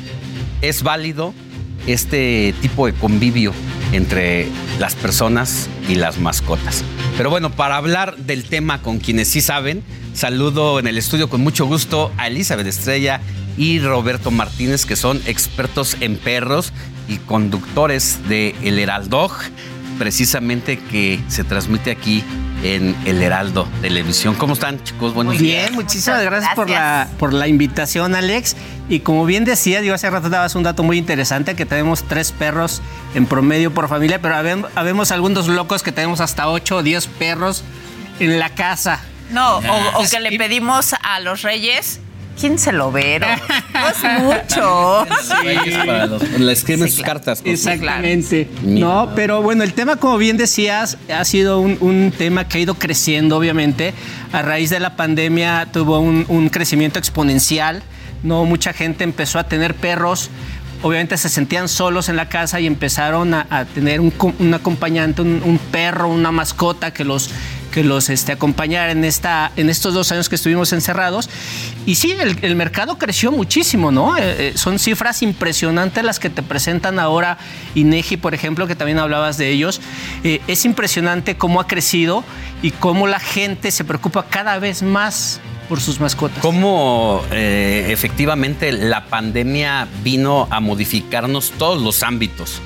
es 0.61 0.83
válido 0.83 1.33
este 1.87 2.53
tipo 2.63 2.87
de 2.87 2.95
convivio 2.95 3.53
entre 3.97 4.49
las 4.79 4.95
personas 4.95 5.69
y 5.89 5.97
las 5.97 6.19
mascotas? 6.19 6.85
Pero 7.17 7.31
bueno, 7.31 7.51
para 7.51 7.77
hablar 7.77 8.17
del 8.17 8.45
tema 8.45 8.83
con 8.83 8.99
quienes 8.99 9.29
sí 9.29 9.41
saben, 9.41 9.83
saludo 10.15 10.79
en 10.79 10.87
el 10.87 10.99
estudio 10.99 11.29
con 11.29 11.41
mucho 11.41 11.67
gusto 11.67 12.13
a 12.19 12.29
Elizabeth 12.29 12.67
Estrella 12.67 13.21
y 13.57 13.81
Roberto 13.81 14.31
Martínez, 14.31 14.85
que 14.87 14.97
son 14.97 15.21
expertos 15.27 15.97
en 16.01 16.17
perros 16.17 16.73
y 17.09 17.17
conductores 17.19 18.29
de 18.29 18.55
El 18.63 18.79
Heraldo, 18.79 19.31
precisamente 19.99 20.79
que 20.79 21.21
se 21.29 21.45
transmite 21.45 21.91
aquí 21.91 22.23
en 22.63 22.97
El 23.05 23.23
Heraldo 23.23 23.69
Televisión. 23.81 24.35
¿Cómo 24.35 24.55
están, 24.55 24.83
chicos? 24.83 25.15
Buenos 25.15 25.35
Muy 25.35 25.43
bien, 25.43 25.75
muchísimas 25.75 26.23
gracias, 26.23 26.55
Por, 26.55 26.71
la, 26.71 27.09
por 27.19 27.33
la 27.33 27.49
invitación, 27.49 28.15
Alex. 28.15 28.57
Y 28.89 29.01
como 29.01 29.25
bien 29.27 29.45
decías, 29.45 29.85
yo 29.85 29.95
hace 29.95 30.09
rato 30.09 30.31
dabas 30.31 30.55
un 30.55 30.63
dato 30.63 30.83
muy 30.83 30.99
interesante, 30.99 31.55
que 31.57 31.67
tenemos 31.67 32.05
tres 32.05 32.33
perros 32.33 32.83
en 33.15 33.27
promedio 33.27 33.73
por 33.73 33.89
familia, 33.89 34.21
pero 34.21 34.37
habemos, 34.75 35.11
algunos 35.11 35.49
locos 35.49 35.83
que 35.83 35.93
tenemos 35.93 36.21
hasta 36.21 36.49
ocho 36.49 36.77
o 36.77 36.83
diez 36.83 37.07
perros 37.07 37.63
en 38.21 38.39
la 38.39 38.51
casa. 38.51 39.01
No, 39.31 39.59
o, 39.59 40.03
o 40.03 40.09
que 40.09 40.21
le 40.21 40.39
pedimos 40.39 40.95
a 41.03 41.21
los 41.21 41.43
reyes 41.43 42.01
¿Quién 42.39 42.59
se 42.59 42.73
lo 42.73 42.93
ve? 42.93 43.19
No 43.19 43.89
es 43.89 44.23
mucho. 44.23 45.07
Sí. 45.23 46.49
Escriben 46.51 46.91
sus 46.91 47.03
cartas. 47.03 47.43
Exactamente. 47.45 48.49
No, 48.63 49.11
pero 49.15 49.43
bueno, 49.43 49.65
el 49.65 49.73
tema, 49.73 49.97
como 49.97 50.19
bien 50.19 50.37
decías, 50.37 50.99
ha 51.13 51.25
sido 51.25 51.61
un, 51.61 52.13
tema 52.17 52.47
que 52.47 52.59
ha 52.59 52.61
ido 52.61 52.75
creciendo, 52.75 53.37
obviamente. 53.37 53.95
A 54.33 54.43
raíz 54.43 54.71
de 54.71 54.81
la 54.81 54.97
pandemia 54.97 55.69
tuvo 55.73 55.99
un, 56.01 56.49
crecimiento 56.51 56.99
exponencial. 56.99 57.83
No, 58.23 58.45
mucha 58.45 58.73
gente 58.73 59.05
empezó 59.05 59.39
a 59.39 59.45
tener 59.45 59.75
perros 59.75 60.31
obviamente 60.83 61.17
se 61.17 61.31
sentían 61.31 61.69
solos 61.69 62.11
en 62.11 62.17
la 62.17 62.29
casa 62.29 62.61
y 62.61 62.67
empezaron 62.67 63.33
a, 63.35 63.65
tener 63.75 64.01
un, 64.01 64.13
acompañante, 64.55 65.23
un, 65.23 65.59
perro, 65.73 66.07
una 66.09 66.31
mascota 66.31 66.93
que 66.93 67.03
los, 67.03 67.31
que 67.77 67.85
los 67.85 68.09
este, 68.09 68.33
acompañara 68.33 68.91
en, 68.91 69.05
esta, 69.05 69.53
en 69.55 69.69
estos 69.69 69.93
dos 69.93 70.11
años 70.11 70.31
que 70.31 70.37
estuvimos 70.37 70.73
encerrados. 70.73 71.29
Y 71.85 71.97
sí, 71.97 72.17
el, 72.41 72.57
mercado 72.57 72.97
creció 72.97 73.31
muchísimo, 73.33 73.93
¿no? 73.93 74.17
Eh, 74.17 74.23
eh, 74.23 74.53
son 74.55 74.79
cifras 74.79 75.21
impresionantes 75.21 76.03
las 76.03 76.19
que 76.19 76.31
te 76.31 76.43
presentan 76.43 76.99
ahora 76.99 77.37
INEGI, 77.75 78.17
por 78.17 78.33
ejemplo, 78.33 78.67
que 78.67 78.77
también 78.77 78.99
hablabas 78.99 79.37
de 79.37 79.51
ellos. 79.51 79.83
Eh, 80.25 80.41
es 80.47 80.65
impresionante 80.65 81.37
cómo 81.37 81.61
ha 81.61 81.67
crecido 81.67 82.25
y 82.63 82.71
cómo 82.71 83.09
la 83.09 83.21
gente 83.21 83.71
se 83.71 83.85
preocupa 83.85 84.25
cada 84.25 84.59
vez 84.59 84.83
más 84.83 85.39
por 85.69 85.79
sus 85.79 86.01
mascotas. 86.01 86.39
¿Cómo 86.41 87.25
efectivamente 87.31 88.73
la 88.73 89.05
pandemia 89.05 89.87
vino 90.03 90.49
a 90.49 90.61
modificarnos 90.61 91.51
todos 91.59 91.83
los 91.83 92.03
ámbitos? 92.03 92.63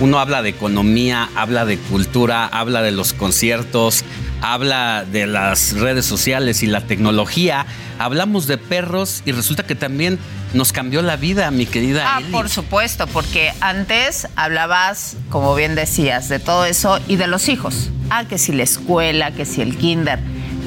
Uno 0.00 0.18
habla 0.18 0.42
de 0.42 0.48
economía, 0.48 1.28
habla 1.36 1.64
de 1.64 1.78
cultura, 1.78 2.46
habla 2.46 2.82
de 2.82 2.90
los 2.90 3.12
conciertos, 3.12 4.04
habla 4.40 5.04
de 5.04 5.26
las 5.26 5.74
redes 5.74 6.04
sociales 6.06 6.62
y 6.62 6.66
la 6.66 6.80
tecnología. 6.82 7.66
Hablamos 7.98 8.46
de 8.46 8.58
perros 8.58 9.22
y 9.24 9.32
resulta 9.32 9.64
que 9.64 9.74
también 9.74 10.18
nos 10.54 10.72
cambió 10.72 11.02
la 11.02 11.16
vida, 11.16 11.50
mi 11.50 11.66
querida. 11.66 12.16
Ah, 12.16 12.20
por 12.30 12.48
supuesto, 12.48 13.06
porque 13.06 13.52
antes 13.60 14.26
hablabas, 14.36 15.16
como 15.30 15.54
bien 15.54 15.74
decías, 15.74 16.28
de 16.28 16.38
todo 16.38 16.64
eso 16.64 16.98
y 17.08 17.16
de 17.16 17.26
los 17.26 17.48
hijos. 17.48 17.90
Ah, 18.10 18.24
que 18.24 18.38
si 18.38 18.52
la 18.52 18.64
escuela, 18.64 19.30
que 19.30 19.44
si 19.44 19.62
el 19.62 19.76
kinder. 19.76 20.18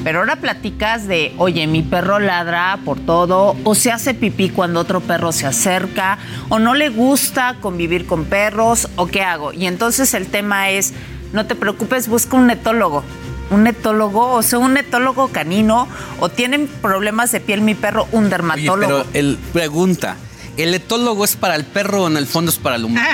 Pero 0.06 0.20
ahora 0.20 0.36
platicas 0.36 1.08
de, 1.08 1.34
oye, 1.36 1.66
mi 1.66 1.82
perro 1.82 2.20
ladra 2.20 2.78
por 2.84 3.00
todo, 3.00 3.56
o 3.64 3.74
se 3.74 3.90
hace 3.90 4.14
pipí 4.14 4.50
cuando 4.50 4.78
otro 4.78 5.00
perro 5.00 5.32
se 5.32 5.46
acerca, 5.46 6.18
o 6.48 6.60
no 6.60 6.74
le 6.74 6.90
gusta 6.90 7.56
convivir 7.60 8.06
con 8.06 8.24
perros, 8.24 8.88
o 8.94 9.08
qué 9.08 9.22
hago. 9.22 9.52
Y 9.52 9.66
entonces 9.66 10.14
el 10.14 10.28
tema 10.28 10.70
es, 10.70 10.92
no 11.32 11.46
te 11.46 11.56
preocupes, 11.56 12.06
busca 12.06 12.36
un 12.36 12.48
etólogo. 12.50 13.02
Un 13.50 13.66
etólogo, 13.66 14.30
o 14.30 14.44
sea, 14.44 14.60
un 14.60 14.76
etólogo 14.76 15.26
canino, 15.26 15.88
o 16.20 16.28
tienen 16.28 16.68
problemas 16.68 17.32
de 17.32 17.40
piel 17.40 17.60
mi 17.60 17.74
perro, 17.74 18.06
un 18.12 18.30
dermatólogo. 18.30 19.02
pero 19.02 19.06
él 19.12 19.36
pregunta, 19.52 20.16
¿el 20.56 20.72
etólogo 20.72 21.24
es 21.24 21.34
para 21.34 21.56
el 21.56 21.64
perro 21.64 22.04
o 22.04 22.06
en 22.06 22.16
el 22.16 22.28
fondo 22.28 22.52
es 22.52 22.58
para 22.58 22.76
el 22.76 22.84
humano? 22.84 23.08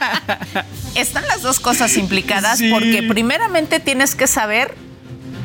Están 0.96 1.28
las 1.28 1.42
dos 1.42 1.60
cosas 1.60 1.96
implicadas 1.96 2.60
porque 2.72 3.04
primeramente 3.04 3.78
tienes 3.78 4.16
que 4.16 4.26
saber 4.26 4.74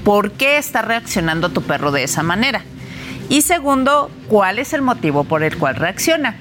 por 0.04 0.32
qué 0.32 0.58
está 0.58 0.82
reaccionando 0.82 1.50
tu 1.50 1.62
perro 1.62 1.92
de 1.92 2.04
esa 2.04 2.24
manera. 2.24 2.64
Y 3.30 3.42
segundo, 3.42 4.10
cuál 4.28 4.60
es 4.60 4.74
el 4.74 4.82
motivo 4.82 5.24
por 5.24 5.44
el 5.44 5.58
cual 5.58 5.76
reacciona. 5.76 6.36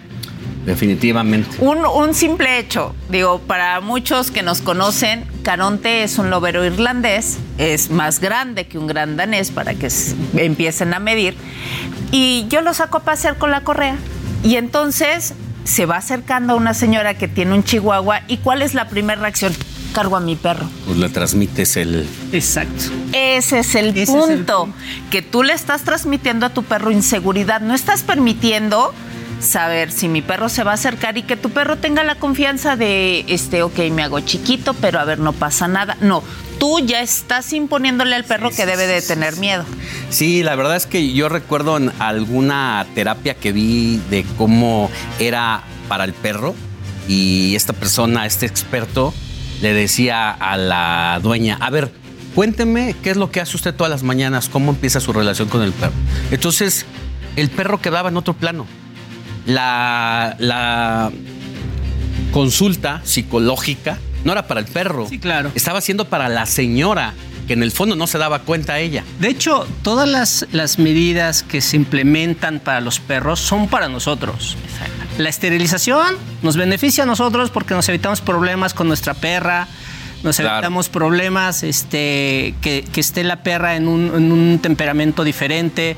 Definitivamente. 0.66 1.56
Un, 1.60 2.12
simple 2.12 2.58
hecho, 2.58 2.92
digo, 3.08 3.38
para 3.38 3.80
muchos 3.80 4.32
que 4.32 4.42
nos 4.42 4.60
conocen, 4.60 5.24
Caronte 5.44 6.02
es 6.02 6.18
un 6.18 6.28
lobero 6.28 6.64
irlandés, 6.64 7.38
es 7.56 7.90
más 7.90 8.18
grande 8.18 8.66
que 8.66 8.76
un 8.76 8.88
gran 8.88 9.16
danés 9.16 9.52
para 9.52 9.74
que 9.74 9.88
empiecen 10.36 10.92
a 10.92 10.98
medir, 10.98 11.36
y 12.10 12.46
yo 12.48 12.62
lo 12.62 12.74
saco 12.74 12.98
a 12.98 13.02
pasear 13.04 13.38
con 13.38 13.52
la 13.52 13.60
correa. 13.60 13.96
Y 14.42 14.56
entonces 14.56 15.34
se 15.62 15.86
va 15.86 15.98
acercando 15.98 16.54
a 16.54 16.56
una 16.56 16.74
señora 16.74 17.14
que 17.14 17.28
tiene 17.28 17.54
un 17.54 17.62
chihuahua, 17.62 18.22
¿y 18.26 18.38
cuál 18.38 18.60
es 18.60 18.74
la 18.74 18.88
primera 18.88 19.20
reacción? 19.20 19.52
Cargo 19.96 20.14
a 20.14 20.20
mi 20.20 20.36
perro. 20.36 20.68
Pues 20.84 20.98
le 20.98 21.08
transmites 21.08 21.78
el... 21.78 22.06
Exacto. 22.30 22.84
Ese 23.14 23.60
es 23.60 23.74
el, 23.74 23.94
punto, 24.04 24.68
que 25.10 25.22
tú 25.22 25.42
le 25.42 25.54
estás 25.54 25.84
transmitiendo 25.84 26.44
a 26.44 26.50
tu 26.50 26.64
perro 26.64 26.90
inseguridad, 26.90 27.62
no 27.62 27.74
estás 27.74 28.02
permitiendo 28.02 28.92
saber 29.40 29.90
si 29.90 30.08
mi 30.08 30.20
perro 30.20 30.50
se 30.50 30.64
va 30.64 30.72
a 30.72 30.74
acercar 30.74 31.16
y 31.16 31.22
que 31.22 31.36
tu 31.38 31.48
perro 31.48 31.78
tenga 31.78 32.04
la 32.04 32.16
confianza 32.16 32.76
de, 32.76 33.24
este, 33.28 33.62
ok, 33.62 33.78
me 33.90 34.02
hago 34.02 34.20
chiquito, 34.20 34.74
pero 34.74 34.98
a 34.98 35.04
ver, 35.04 35.18
no 35.18 35.32
pasa 35.32 35.66
nada. 35.66 35.96
No, 36.02 36.22
tú 36.58 36.80
ya 36.80 37.00
estás 37.00 37.54
imponiéndole 37.54 38.16
al 38.16 38.24
perro 38.24 38.50
que 38.50 38.66
debe 38.66 38.86
de 38.86 39.00
tener 39.00 39.38
miedo. 39.38 39.64
Sí, 40.10 40.42
la 40.42 40.56
verdad 40.56 40.76
es 40.76 40.84
que 40.84 41.14
yo 41.14 41.30
recuerdo 41.30 41.78
en 41.78 41.90
alguna 42.00 42.86
terapia 42.94 43.32
que 43.32 43.52
vi 43.52 43.98
de 44.10 44.26
cómo 44.36 44.90
era 45.18 45.62
para 45.88 46.04
el 46.04 46.12
perro 46.12 46.54
y 47.08 47.54
esta 47.54 47.72
persona, 47.72 48.26
este 48.26 48.44
experto, 48.44 49.14
le 49.60 49.72
decía 49.72 50.30
a 50.30 50.56
la 50.56 51.20
dueña, 51.22 51.56
a 51.60 51.70
ver, 51.70 51.92
cuénteme 52.34 52.94
qué 53.02 53.10
es 53.10 53.16
lo 53.16 53.30
que 53.30 53.40
hace 53.40 53.56
usted 53.56 53.74
todas 53.74 53.90
las 53.90 54.02
mañanas, 54.02 54.48
cómo 54.48 54.70
empieza 54.72 55.00
su 55.00 55.12
relación 55.12 55.48
con 55.48 55.62
el 55.62 55.72
perro. 55.72 55.94
Entonces, 56.30 56.86
el 57.36 57.50
perro 57.50 57.80
quedaba 57.80 58.08
en 58.08 58.16
otro 58.16 58.34
plano. 58.34 58.66
La, 59.46 60.36
la 60.38 61.10
consulta 62.32 63.00
psicológica 63.04 63.98
no 64.24 64.32
era 64.32 64.46
para 64.46 64.60
el 64.60 64.66
perro. 64.66 65.06
Sí, 65.08 65.18
claro. 65.18 65.52
Estaba 65.54 65.80
siendo 65.80 66.06
para 66.06 66.28
la 66.28 66.46
señora 66.46 67.14
que 67.46 67.52
en 67.52 67.62
el 67.62 67.72
fondo 67.72 67.96
no 67.96 68.06
se 68.06 68.18
daba 68.18 68.40
cuenta 68.40 68.78
ella. 68.78 69.04
De 69.20 69.28
hecho, 69.28 69.66
todas 69.82 70.08
las, 70.08 70.46
las 70.52 70.78
medidas 70.78 71.42
que 71.42 71.60
se 71.60 71.76
implementan 71.76 72.60
para 72.60 72.80
los 72.80 73.00
perros 73.00 73.40
son 73.40 73.68
para 73.68 73.88
nosotros. 73.88 74.56
Exacto. 74.64 75.06
La 75.18 75.30
esterilización 75.30 76.16
nos 76.42 76.56
beneficia 76.56 77.04
a 77.04 77.06
nosotros 77.06 77.50
porque 77.50 77.74
nos 77.74 77.88
evitamos 77.88 78.20
problemas 78.20 78.74
con 78.74 78.88
nuestra 78.88 79.14
perra, 79.14 79.66
nos 80.22 80.38
evitamos 80.40 80.88
problemas, 80.88 81.62
este, 81.62 82.54
que, 82.60 82.84
esté 82.96 83.24
la 83.24 83.42
perra 83.42 83.76
en 83.76 83.88
un, 83.88 84.58
temperamento 84.60 85.24
diferente. 85.24 85.96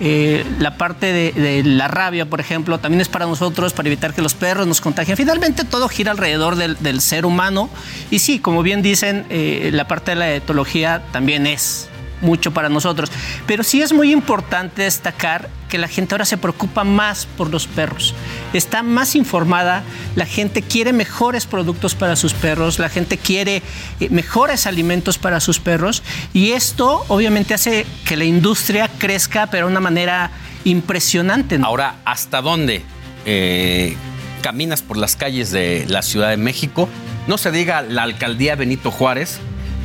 Eh, 0.00 0.44
la 0.58 0.76
parte 0.76 1.12
de, 1.12 1.62
la 1.64 1.88
rabia, 1.88 2.26
por 2.26 2.40
ejemplo, 2.40 2.78
también 2.78 3.00
es 3.00 3.08
para 3.08 3.26
nosotros, 3.26 3.72
para 3.72 3.88
evitar 3.88 4.14
que 4.14 4.22
los 4.22 4.34
perros 4.34 4.66
nos 4.66 4.80
contagien. 4.80 5.16
Finalmente 5.16 5.64
todo 5.64 5.88
gira 5.88 6.10
alrededor 6.12 6.56
del, 6.56 7.00
ser 7.00 7.26
humano. 7.26 7.70
Y 8.10 8.18
sí, 8.18 8.38
como 8.38 8.62
bien 8.62 8.82
dicen, 8.82 9.26
eh, 9.30 9.70
la 9.72 9.86
parte 9.86 10.12
de 10.12 10.16
la 10.16 10.32
etología 10.32 11.02
también 11.12 11.46
es 11.46 11.88
mucho 12.20 12.52
para 12.52 12.68
nosotros. 12.68 13.10
Pero 13.46 13.62
sí 13.62 13.82
es 13.82 13.92
muy 13.92 14.12
importante 14.12 14.82
destacar 14.82 15.48
que 15.68 15.78
la 15.78 15.88
gente 15.88 16.14
ahora 16.14 16.24
se 16.24 16.38
preocupa 16.38 16.84
más 16.84 17.26
por 17.26 17.50
los 17.50 17.66
perros. 17.66 18.14
Está 18.52 18.82
más 18.82 19.14
informada, 19.14 19.82
la 20.16 20.26
gente 20.26 20.62
quiere 20.62 20.92
mejores 20.92 21.46
productos 21.46 21.94
para 21.94 22.16
sus 22.16 22.34
perros, 22.34 22.78
la 22.78 22.88
gente 22.88 23.18
quiere 23.18 23.62
eh, 24.00 24.08
mejores 24.10 24.66
alimentos 24.66 25.18
para 25.18 25.40
sus 25.40 25.58
perros 25.58 26.02
y 26.32 26.52
esto 26.52 27.04
obviamente 27.08 27.54
hace 27.54 27.86
que 28.04 28.16
la 28.16 28.24
industria 28.24 28.88
crezca 28.98 29.46
pero 29.46 29.66
de 29.66 29.72
una 29.72 29.80
manera 29.80 30.30
impresionante. 30.64 31.58
Ahora, 31.62 31.96
¿hasta 32.04 32.42
dónde 32.42 32.82
eh, 33.24 33.96
caminas 34.42 34.82
por 34.82 34.96
las 34.96 35.16
calles 35.16 35.50
de 35.50 35.86
la 35.88 36.02
Ciudad 36.02 36.30
de 36.30 36.36
México? 36.36 36.88
No 37.26 37.38
se 37.38 37.52
diga 37.52 37.82
la 37.82 38.02
alcaldía 38.02 38.56
Benito 38.56 38.90
Juárez, 38.90 39.38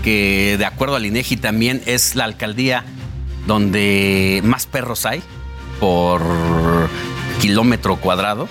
que 0.03 0.55
de 0.57 0.65
acuerdo 0.65 0.95
al 0.95 1.05
INEGI 1.05 1.37
también 1.37 1.81
es 1.85 2.15
la 2.15 2.25
alcaldía 2.25 2.83
donde 3.45 4.41
más 4.43 4.65
perros 4.65 5.05
hay 5.05 5.21
por 5.79 6.21
kilómetro 7.39 7.97
cuadrado 7.97 8.47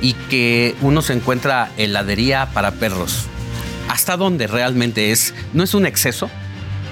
y 0.00 0.14
que 0.14 0.74
uno 0.80 1.02
se 1.02 1.12
encuentra 1.12 1.70
heladería 1.76 2.50
para 2.52 2.72
perros. 2.72 3.26
¿Hasta 3.88 4.16
dónde 4.16 4.46
realmente 4.46 5.12
es? 5.12 5.34
¿No 5.52 5.62
es 5.62 5.74
un 5.74 5.86
exceso? 5.86 6.30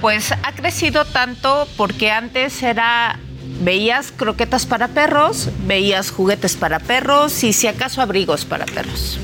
Pues 0.00 0.32
ha 0.32 0.52
crecido 0.52 1.04
tanto 1.04 1.68
porque 1.76 2.10
antes 2.10 2.62
era 2.62 3.18
veías 3.62 4.12
croquetas 4.12 4.66
para 4.66 4.88
perros, 4.88 5.48
veías 5.66 6.10
juguetes 6.10 6.56
para 6.56 6.80
perros 6.80 7.44
y 7.44 7.52
si 7.52 7.66
acaso 7.66 8.02
abrigos 8.02 8.44
para 8.44 8.66
perros. 8.66 9.18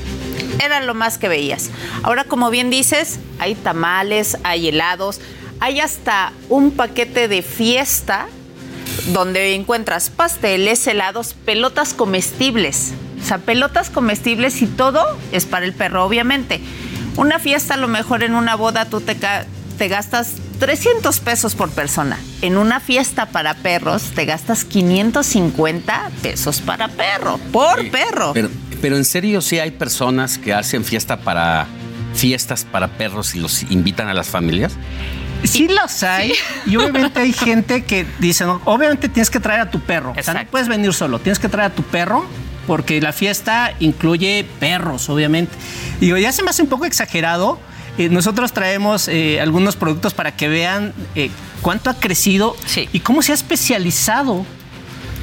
Era 0.63 0.81
lo 0.81 0.93
más 0.93 1.17
que 1.17 1.29
veías. 1.29 1.69
Ahora, 2.03 2.25
como 2.25 2.49
bien 2.49 2.69
dices, 2.69 3.19
hay 3.39 3.55
tamales, 3.55 4.37
hay 4.43 4.69
helados, 4.69 5.21
hay 5.59 5.79
hasta 5.79 6.33
un 6.49 6.71
paquete 6.71 7.27
de 7.27 7.41
fiesta 7.41 8.27
donde 9.07 9.55
encuentras 9.55 10.09
pasteles, 10.09 10.85
helados, 10.87 11.33
pelotas 11.33 11.93
comestibles. 11.93 12.93
O 13.21 13.25
sea, 13.25 13.39
pelotas 13.39 13.89
comestibles 13.89 14.61
y 14.61 14.67
todo 14.67 15.03
es 15.31 15.45
para 15.45 15.65
el 15.65 15.73
perro, 15.73 16.05
obviamente. 16.05 16.61
Una 17.17 17.39
fiesta, 17.39 17.73
a 17.73 17.77
lo 17.77 17.87
mejor 17.87 18.23
en 18.23 18.33
una 18.33 18.55
boda 18.55 18.85
tú 18.85 19.01
te, 19.01 19.15
te 19.15 19.87
gastas 19.87 20.35
300 20.59 21.19
pesos 21.19 21.55
por 21.55 21.69
persona. 21.69 22.19
En 22.41 22.57
una 22.57 22.79
fiesta 22.79 23.27
para 23.27 23.55
perros 23.55 24.11
te 24.15 24.25
gastas 24.25 24.65
550 24.65 26.11
pesos 26.21 26.61
para 26.61 26.87
perro, 26.87 27.37
por 27.51 27.89
perro. 27.89 28.31
Pero, 28.33 28.49
pero 28.81 28.97
en 28.97 29.05
serio 29.05 29.41
sí 29.41 29.59
hay 29.59 29.71
personas 29.71 30.37
que 30.37 30.53
hacen 30.53 30.85
fiesta 30.85 31.17
para 31.21 31.67
fiestas 32.13 32.65
para 32.65 32.87
perros 32.87 33.35
y 33.35 33.39
los 33.39 33.63
invitan 33.63 34.07
a 34.07 34.13
las 34.13 34.27
familias. 34.27 34.73
Sí 35.43 35.67
los 35.67 36.03
hay. 36.03 36.33
Y 36.65 36.75
obviamente 36.75 37.19
hay 37.19 37.33
gente 37.33 37.83
que 37.83 38.05
dice, 38.19 38.45
no, 38.45 38.61
obviamente 38.65 39.09
tienes 39.09 39.29
que 39.29 39.39
traer 39.39 39.61
a 39.61 39.71
tu 39.71 39.79
perro. 39.79 40.13
O 40.17 40.23
sea, 40.23 40.33
no 40.33 40.45
puedes 40.45 40.67
venir 40.67 40.93
solo, 40.93 41.19
tienes 41.19 41.39
que 41.39 41.49
traer 41.49 41.71
a 41.71 41.75
tu 41.75 41.83
perro 41.83 42.25
porque 42.67 43.01
la 43.01 43.13
fiesta 43.13 43.73
incluye 43.79 44.45
perros, 44.59 45.09
obviamente. 45.09 45.51
Digo, 45.99 46.17
ya 46.17 46.31
se 46.31 46.43
me 46.43 46.51
hace 46.51 46.61
un 46.61 46.69
poco 46.69 46.85
exagerado. 46.85 47.59
Eh, 47.97 48.09
nosotros 48.09 48.53
traemos 48.53 49.07
eh, 49.07 49.41
algunos 49.41 49.75
productos 49.75 50.13
para 50.13 50.35
que 50.35 50.47
vean 50.47 50.93
eh, 51.15 51.31
cuánto 51.61 51.89
ha 51.89 51.95
crecido 51.95 52.55
y 52.93 52.99
cómo 52.99 53.21
se 53.23 53.31
ha 53.31 53.35
especializado 53.35 54.45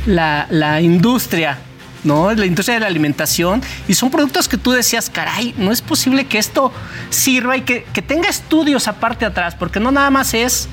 la, 0.07 0.47
la 0.51 0.81
industria, 0.81 1.59
¿no? 2.05 2.32
La 2.32 2.47
industria 2.47 2.74
de 2.74 2.80
la 2.80 2.86
alimentación. 2.86 3.62
Y 3.88 3.94
son 3.94 4.11
productos 4.11 4.49
que 4.49 4.57
tú 4.57 4.70
decías, 4.72 5.11
caray, 5.11 5.55
no 5.59 5.72
es 5.72 5.82
posible 5.82 6.26
que 6.26 6.38
esto 6.38 6.72
sirva 7.11 7.57
y 7.57 7.62
que, 7.62 7.84
que 7.92 8.03
tenga 8.03 8.28
estudios 8.28 8.88
aparte 8.88 9.24
atrás, 9.24 9.55
porque 9.55 9.80
no 9.80 9.90
nada 9.90 10.11
más 10.11 10.34
es. 10.34 10.68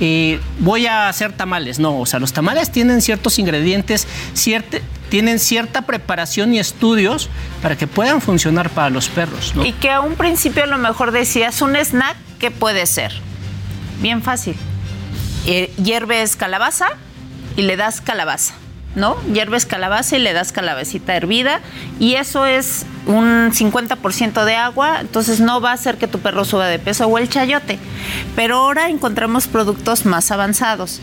eh, 0.00 0.38
voy 0.60 0.86
a 0.86 1.08
hacer 1.08 1.32
tamales, 1.32 1.80
no, 1.80 1.98
o 1.98 2.06
sea, 2.06 2.20
los 2.20 2.32
tamales 2.32 2.70
tienen 2.70 3.02
ciertos 3.02 3.38
ingredientes, 3.40 4.06
cierte- 4.32 4.80
tienen 5.10 5.40
cierta 5.40 5.82
preparación 5.82 6.54
y 6.54 6.60
estudios 6.60 7.28
para 7.62 7.76
que 7.76 7.88
puedan 7.88 8.20
funcionar 8.20 8.70
para 8.70 8.90
los 8.90 9.08
perros. 9.08 9.52
Y 9.64 9.72
que 9.72 9.90
a 9.90 10.00
un 10.00 10.14
principio 10.14 10.62
a 10.62 10.66
lo 10.66 10.78
mejor 10.78 11.10
decías 11.10 11.62
un 11.62 11.74
snack, 11.74 12.16
¿qué 12.38 12.52
puede 12.52 12.86
ser? 12.86 13.12
Bien 14.00 14.22
fácil. 14.22 14.54
Eh, 15.46 15.72
hierves 15.82 16.36
calabaza 16.36 16.86
y 17.56 17.62
le 17.62 17.76
das 17.76 18.00
calabaza, 18.00 18.54
¿no? 18.94 19.16
Hierves 19.32 19.66
calabaza 19.66 20.16
y 20.16 20.20
le 20.20 20.32
das 20.32 20.52
calabacita 20.52 21.14
hervida 21.16 21.60
y 22.00 22.14
eso 22.14 22.46
es 22.46 22.84
un 23.06 23.50
50% 23.52 24.44
de 24.44 24.56
agua, 24.56 25.00
entonces 25.00 25.40
no 25.40 25.60
va 25.60 25.70
a 25.70 25.74
hacer 25.74 25.96
que 25.98 26.08
tu 26.08 26.18
perro 26.18 26.44
suba 26.44 26.66
de 26.66 26.78
peso 26.78 27.06
o 27.06 27.18
el 27.18 27.28
chayote. 27.28 27.78
Pero 28.36 28.56
ahora 28.56 28.88
encontramos 28.88 29.46
productos 29.46 30.04
más 30.06 30.30
avanzados 30.30 31.00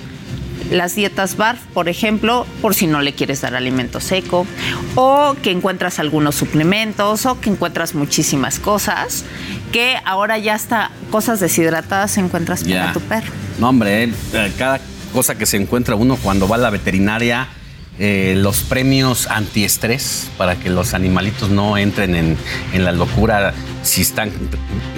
las 0.72 0.96
dietas 0.96 1.38
BARF, 1.38 1.60
por 1.76 1.90
ejemplo, 1.90 2.48
por 2.60 2.74
si 2.74 2.88
no 2.88 3.00
le 3.02 3.14
quieres 3.14 3.42
dar 3.42 3.54
alimento 3.56 4.00
seco, 4.00 4.48
o 4.96 5.36
que 5.44 5.52
encuentras 5.52 6.00
algunos 6.00 6.34
suplementos, 6.34 7.28
o 7.28 7.40
que 7.40 7.52
encuentras 7.52 7.94
muchísimas 7.94 8.58
cosas, 8.58 9.26
que 9.72 9.96
ahora 10.06 10.40
ya 10.40 10.56
hasta 10.56 10.90
cosas 11.12 11.40
deshidratadas 11.40 12.18
encuentras 12.18 12.64
para 12.64 12.88
Ya. 12.88 12.94
tu 12.94 13.00
perro. 13.02 13.32
No, 13.60 13.70
hombre, 13.70 14.06
eh, 14.06 14.52
cada 14.58 14.80
cosa 15.14 15.36
que 15.36 15.46
se 15.46 15.58
encuentra 15.58 15.96
uno 15.96 16.16
cuando 16.18 16.48
va 16.48 16.56
a 16.56 16.60
la 16.60 16.72
veterinaria, 16.72 17.48
eh, 18.00 18.34
los 18.38 18.64
premios 18.64 19.28
antiestrés 19.28 20.30
para 20.38 20.56
que 20.56 20.70
los 20.70 20.94
animalitos 20.94 21.50
no 21.50 21.78
entren 21.78 22.14
en, 22.16 22.38
en 22.74 22.84
la 22.84 22.92
locura 22.92 23.54
si 23.84 24.02
están 24.02 24.32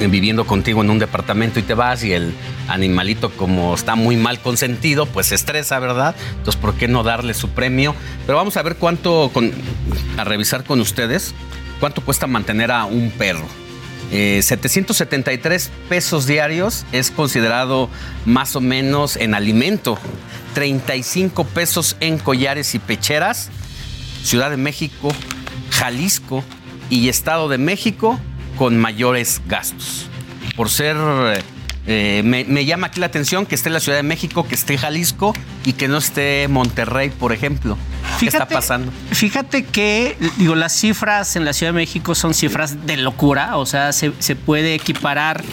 viviendo 0.09 0.45
contigo 0.47 0.81
en 0.81 0.89
un 0.89 0.97
departamento 0.99 1.59
y 1.59 1.63
te 1.63 1.73
vas 1.73 2.03
y 2.03 2.13
el 2.13 2.33
animalito 2.67 3.29
como 3.31 3.75
está 3.75 3.95
muy 3.95 4.15
mal 4.15 4.39
consentido, 4.39 5.05
pues 5.05 5.27
se 5.27 5.35
estresa, 5.35 5.77
¿verdad? 5.79 6.15
Entonces, 6.37 6.59
¿por 6.59 6.73
qué 6.75 6.87
no 6.87 7.03
darle 7.03 7.33
su 7.33 7.49
premio? 7.49 7.93
Pero 8.25 8.37
vamos 8.37 8.57
a 8.57 8.63
ver 8.63 8.75
cuánto, 8.77 9.29
con- 9.33 9.51
a 10.17 10.23
revisar 10.23 10.63
con 10.63 10.79
ustedes, 10.81 11.33
cuánto 11.79 12.01
cuesta 12.01 12.27
mantener 12.27 12.71
a 12.71 12.85
un 12.85 13.11
perro. 13.11 13.45
Eh, 14.11 14.41
773 14.41 15.69
pesos 15.89 16.25
diarios 16.25 16.85
es 16.91 17.11
considerado 17.11 17.89
más 18.25 18.55
o 18.55 18.61
menos 18.61 19.15
en 19.17 19.33
alimento. 19.33 19.97
35 20.53 21.43
pesos 21.43 21.97
en 21.99 22.17
collares 22.17 22.73
y 22.75 22.79
pecheras. 22.79 23.49
Ciudad 24.23 24.49
de 24.49 24.57
México, 24.57 25.09
Jalisco 25.71 26.43
y 26.89 27.09
Estado 27.09 27.49
de 27.49 27.57
México 27.57 28.19
con 28.57 28.77
mayores 28.77 29.41
gastos. 29.47 30.07
Por 30.55 30.69
ser, 30.69 30.95
eh, 31.87 32.21
me, 32.25 32.43
me 32.43 32.65
llama 32.65 32.87
aquí 32.87 32.99
la 32.99 33.05
atención 33.05 33.45
que 33.45 33.55
esté 33.55 33.69
la 33.69 33.79
Ciudad 33.79 33.97
de 33.97 34.03
México, 34.03 34.45
que 34.47 34.55
esté 34.55 34.77
Jalisco 34.77 35.33
y 35.65 35.73
que 35.73 35.87
no 35.87 35.97
esté 35.97 36.47
Monterrey, 36.49 37.09
por 37.09 37.31
ejemplo. 37.33 37.77
¿Qué 38.19 38.25
está 38.27 38.39
Fíjate- 38.45 38.53
pasando? 38.55 38.91
Fíjate 39.11 39.63
que, 39.63 40.17
digo, 40.37 40.55
las 40.55 40.73
cifras 40.73 41.35
en 41.35 41.45
la 41.45 41.53
Ciudad 41.53 41.71
de 41.71 41.77
México 41.77 42.13
son 42.15 42.33
cifras 42.33 42.85
de 42.85 42.97
locura, 42.97 43.57
o 43.57 43.65
sea, 43.65 43.93
se, 43.93 44.11
se 44.19 44.35
puede 44.35 44.75
equiparar 44.75 45.43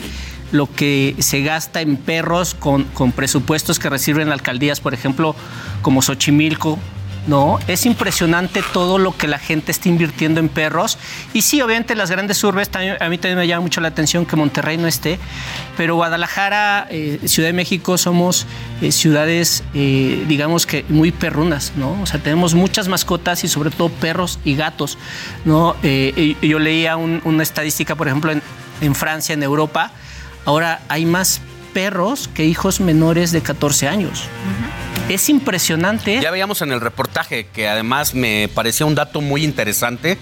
lo 0.52 0.72
que 0.72 1.16
se 1.18 1.42
gasta 1.42 1.80
en 1.80 1.96
perros 1.96 2.54
con, 2.54 2.84
con 2.84 3.10
presupuestos 3.12 3.78
que 3.78 3.88
reciben 3.90 4.30
alcaldías, 4.30 4.80
por 4.80 4.94
ejemplo, 4.94 5.34
como 5.82 6.00
Xochimilco, 6.02 6.78
¿no? 7.26 7.58
Es 7.68 7.86
impresionante 7.86 8.62
todo 8.72 8.98
lo 8.98 9.16
que 9.16 9.26
la 9.28 9.38
gente 9.38 9.72
está 9.72 9.88
invirtiendo 9.88 10.40
en 10.40 10.48
perros. 10.48 10.98
Y 11.32 11.42
sí, 11.42 11.62
obviamente 11.62 11.94
las 11.94 12.10
grandes 12.10 12.42
urbes, 12.44 12.70
a 12.74 13.08
mí 13.08 13.18
también 13.18 13.38
me 13.38 13.46
llama 13.46 13.62
mucho 13.62 13.80
la 13.80 13.88
atención 13.88 14.26
que 14.26 14.36
Monterrey 14.36 14.76
no 14.76 14.86
esté, 14.88 15.18
pero 15.76 15.94
Guadalajara, 15.96 16.86
eh, 16.90 17.20
Ciudad 17.26 17.48
de 17.48 17.52
México 17.54 17.96
somos 17.98 18.46
eh, 18.82 18.92
ciudades, 18.92 19.64
eh, 19.74 20.24
digamos 20.28 20.66
que 20.66 20.84
muy 20.88 21.12
perrunas, 21.12 21.72
¿no? 21.76 22.00
O 22.02 22.06
sea, 22.06 22.20
tenemos 22.20 22.54
muchas 22.54 22.88
mascotas 22.88 23.42
y 23.44 23.48
sobre 23.48 23.70
todo 23.70 23.88
perros 23.88 24.38
y 24.44 24.54
gatos, 24.56 24.98
¿no? 25.44 25.76
Yo 26.42 26.58
leía 26.58 26.96
un- 26.96 27.20
una 27.24 27.42
estadística, 27.42 27.94
por 27.94 28.06
ejemplo, 28.08 28.32
en, 28.80 28.94
Francia, 28.94 29.32
en 29.32 29.42
Europa, 29.42 29.90
ahora 30.44 30.80
hay 30.88 31.06
más 31.06 31.40
perros 31.72 32.28
que 32.34 32.44
hijos 32.44 32.80
menores 32.80 33.32
de 33.32 33.40
14 33.40 33.88
años. 33.88 34.24
Es 35.08 35.28
impresionante. 35.28 36.18
Ya 36.22 36.30
veíamos 36.30 36.62
en 36.62 36.72
el 36.72 36.80
reportaje 36.80 37.46
que 37.52 37.68
además 37.68 38.14
me 38.14 38.48
pareció 38.54 38.86
un 38.86 38.94
dato 38.94 39.20
muy 39.20 39.44
interesante 39.44 40.16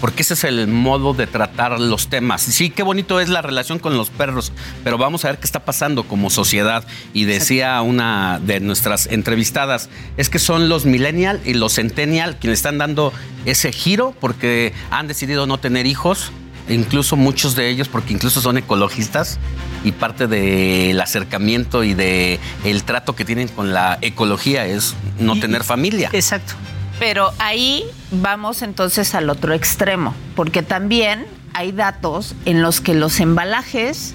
porque 0.00 0.22
ese 0.22 0.34
es 0.34 0.44
el 0.44 0.66
modo 0.68 1.14
de 1.14 1.26
tratar 1.26 1.78
los 1.78 2.08
temas. 2.08 2.40
Sí, 2.40 2.70
qué 2.70 2.82
bonito 2.82 3.20
es 3.20 3.28
la 3.28 3.42
relación 3.42 3.78
con 3.78 3.96
los 3.96 4.08
perros, 4.08 4.52
pero 4.82 4.96
vamos 4.98 5.24
a 5.24 5.28
ver 5.28 5.38
qué 5.38 5.44
está 5.44 5.64
pasando 5.64 6.04
como 6.04 6.30
sociedad. 6.30 6.84
Y 7.12 7.24
decía 7.24 7.82
una 7.82 8.40
de 8.40 8.60
nuestras 8.60 9.08
entrevistadas, 9.08 9.90
es 10.16 10.30
que 10.30 10.38
son 10.38 10.68
los 10.68 10.86
millennial 10.86 11.40
y 11.44 11.54
los 11.54 11.74
centennial 11.74 12.38
quienes 12.38 12.60
están 12.60 12.78
dando 12.78 13.12
ese 13.44 13.72
giro 13.72 14.14
porque 14.20 14.72
han 14.90 15.06
decidido 15.06 15.46
no 15.46 15.58
tener 15.58 15.86
hijos, 15.86 16.32
incluso 16.74 17.16
muchos 17.16 17.54
de 17.54 17.68
ellos 17.68 17.88
porque 17.88 18.12
incluso 18.12 18.40
son 18.40 18.58
ecologistas 18.58 19.38
y 19.84 19.92
parte 19.92 20.26
del 20.26 21.00
acercamiento 21.00 21.84
y 21.84 21.94
de 21.94 22.38
el 22.64 22.84
trato 22.84 23.14
que 23.14 23.24
tienen 23.24 23.48
con 23.48 23.72
la 23.72 23.98
ecología 24.00 24.66
es 24.66 24.94
no 25.18 25.38
tener 25.38 25.64
familia. 25.64 26.10
Exacto. 26.12 26.54
Pero 26.98 27.32
ahí 27.38 27.84
vamos 28.10 28.62
entonces 28.62 29.14
al 29.14 29.30
otro 29.30 29.54
extremo, 29.54 30.14
porque 30.36 30.62
también 30.62 31.26
hay 31.54 31.72
datos 31.72 32.34
en 32.44 32.60
los 32.60 32.80
que 32.80 32.94
los 32.94 33.20
embalajes, 33.20 34.12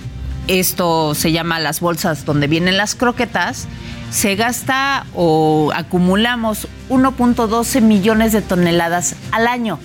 esto 0.48 1.16
se 1.16 1.32
llama 1.32 1.60
las 1.60 1.80
bolsas 1.80 2.26
donde 2.26 2.46
vienen 2.46 2.78
las 2.78 2.94
croquetas, 2.94 3.68
se 4.12 4.36
gasta 4.36 5.08
o 5.16 5.72
acumulamos 5.76 6.68
1.12 6.90 7.82
millones 7.82 8.32
de 8.32 8.42
toneladas 8.42 9.16
al 9.32 9.48
año 9.48 9.80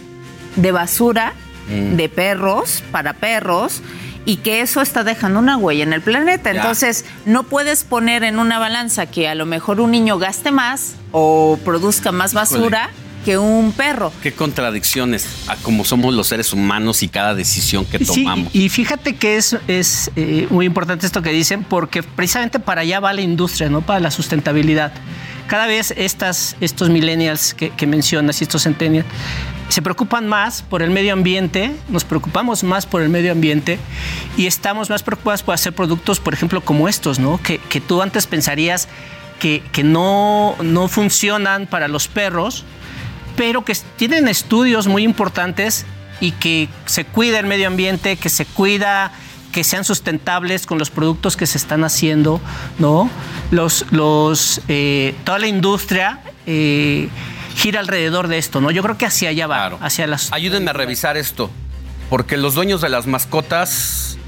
de 0.56 0.70
basura 0.70 1.32
Mm. 1.70 1.96
de 1.96 2.08
perros 2.08 2.82
para 2.90 3.12
perros 3.14 3.80
y 4.26 4.36
que 4.36 4.60
eso 4.60 4.82
está 4.82 5.02
dejando 5.04 5.38
una 5.38 5.56
huella 5.56 5.82
en 5.84 5.92
el 5.92 6.02
planeta. 6.02 6.52
Ya. 6.52 6.60
Entonces, 6.60 7.04
no 7.24 7.44
puedes 7.44 7.84
poner 7.84 8.22
en 8.24 8.38
una 8.38 8.58
balanza 8.58 9.06
que 9.06 9.28
a 9.28 9.34
lo 9.34 9.46
mejor 9.46 9.80
un 9.80 9.90
niño 9.92 10.18
gaste 10.18 10.50
más 10.52 10.94
o 11.12 11.58
produzca 11.64 12.12
más 12.12 12.34
basura 12.34 12.90
que 13.24 13.36
un 13.38 13.72
perro. 13.72 14.12
Qué 14.22 14.32
contradicciones 14.32 15.26
a 15.46 15.56
cómo 15.56 15.84
somos 15.84 16.14
los 16.14 16.26
seres 16.28 16.52
humanos 16.52 17.02
y 17.02 17.08
cada 17.08 17.34
decisión 17.34 17.84
que 17.84 17.98
Sí, 17.98 18.04
tomamos. 18.24 18.54
y 18.54 18.68
fíjate 18.68 19.14
que 19.16 19.36
es, 19.36 19.56
es 19.68 20.10
eh, 20.16 20.46
muy 20.50 20.64
importante 20.66 21.04
esto 21.06 21.20
que 21.22 21.30
dicen, 21.30 21.62
porque 21.64 22.02
precisamente 22.02 22.60
para 22.60 22.80
allá 22.80 22.98
va 23.00 23.12
la 23.12 23.20
industria, 23.20 23.68
¿no? 23.68 23.82
Para 23.82 24.00
la 24.00 24.10
sustentabilidad. 24.10 24.92
Cada 25.50 25.66
vez 25.66 25.92
estos 25.96 26.54
millennials 26.90 27.54
que, 27.54 27.86
mencionas 27.88 28.40
y 28.40 28.44
estos 28.44 28.62
centennials 28.62 29.04
se 29.68 29.82
preocupan 29.82 30.28
más 30.28 30.62
por 30.62 30.80
el 30.80 30.90
medio 30.90 31.12
ambiente, 31.12 31.74
nos 31.88 32.04
preocupamos 32.04 32.62
más 32.62 32.86
por 32.86 33.02
el 33.02 33.08
medio 33.08 33.32
ambiente 33.32 33.80
y 34.36 34.46
estamos 34.46 34.90
más 34.90 35.02
preocupados 35.02 35.42
por 35.42 35.52
hacer 35.56 35.72
productos, 35.72 36.20
por 36.20 36.34
ejemplo, 36.34 36.60
como 36.60 36.88
estos, 36.88 37.18
¿no? 37.18 37.42
Que, 37.42 37.58
que 37.58 37.80
tú 37.80 38.00
antes 38.00 38.28
pensarías 38.28 38.86
que, 39.40 39.60
que 39.72 39.82
no, 39.82 40.54
no 40.62 40.86
funcionan 40.86 41.66
para 41.66 41.88
los 41.88 42.06
perros, 42.06 42.64
pero 43.34 43.64
que 43.64 43.76
tienen 43.96 44.28
estudios 44.28 44.86
muy 44.86 45.02
importantes 45.02 45.84
y 46.20 46.30
que 46.30 46.68
se 46.86 47.04
cuida 47.04 47.40
el 47.40 47.46
medio 47.46 47.66
ambiente, 47.66 48.14
que 48.14 48.28
se 48.28 48.44
cuida 48.44 49.10
que 49.52 49.64
sean 49.64 49.84
sustentables 49.84 50.66
con 50.66 50.78
los 50.78 50.90
productos 50.90 51.36
que 51.36 51.46
se 51.46 51.58
están 51.58 51.84
haciendo, 51.84 52.40
¿no? 52.78 53.10
Los, 53.50 53.84
los, 53.90 54.60
eh, 54.68 55.14
toda 55.24 55.38
la 55.38 55.48
industria 55.48 56.20
eh, 56.46 57.08
gira 57.56 57.80
alrededor 57.80 58.28
de 58.28 58.38
esto, 58.38 58.60
¿no? 58.60 58.70
Yo 58.70 58.82
creo 58.82 58.96
que 58.96 59.06
hacia 59.06 59.30
allá 59.30 59.46
va, 59.46 59.66
hacia 59.80 60.06
las... 60.06 60.32
Ayúdenme 60.32 60.70
a 60.70 60.72
revisar 60.72 61.16
esto, 61.16 61.50
porque 62.08 62.36
los 62.36 62.54
dueños 62.54 62.80
de 62.80 62.88
las 62.88 63.06
mascotas 63.06 64.18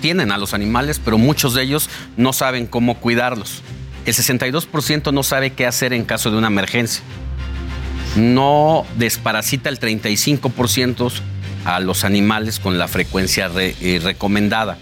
tienen 0.00 0.32
a 0.32 0.38
los 0.38 0.54
animales, 0.54 1.00
pero 1.04 1.18
muchos 1.18 1.54
de 1.54 1.62
ellos 1.62 1.90
no 2.16 2.32
saben 2.32 2.66
cómo 2.66 2.96
cuidarlos. 2.98 3.62
El 4.06 4.14
62% 4.14 5.12
no 5.12 5.22
sabe 5.22 5.52
qué 5.52 5.66
hacer 5.66 5.92
en 5.92 6.04
caso 6.04 6.30
de 6.30 6.38
una 6.38 6.46
emergencia. 6.46 7.02
No 8.16 8.86
desparasita 8.96 9.68
el 9.68 9.78
35% 9.78 11.12
a 11.64 11.80
los 11.80 12.04
animales 12.04 12.58
con 12.60 12.78
la 12.78 12.88
frecuencia 12.88 13.48
re- 13.48 13.74
eh, 13.80 14.00
recomendada. 14.02 14.78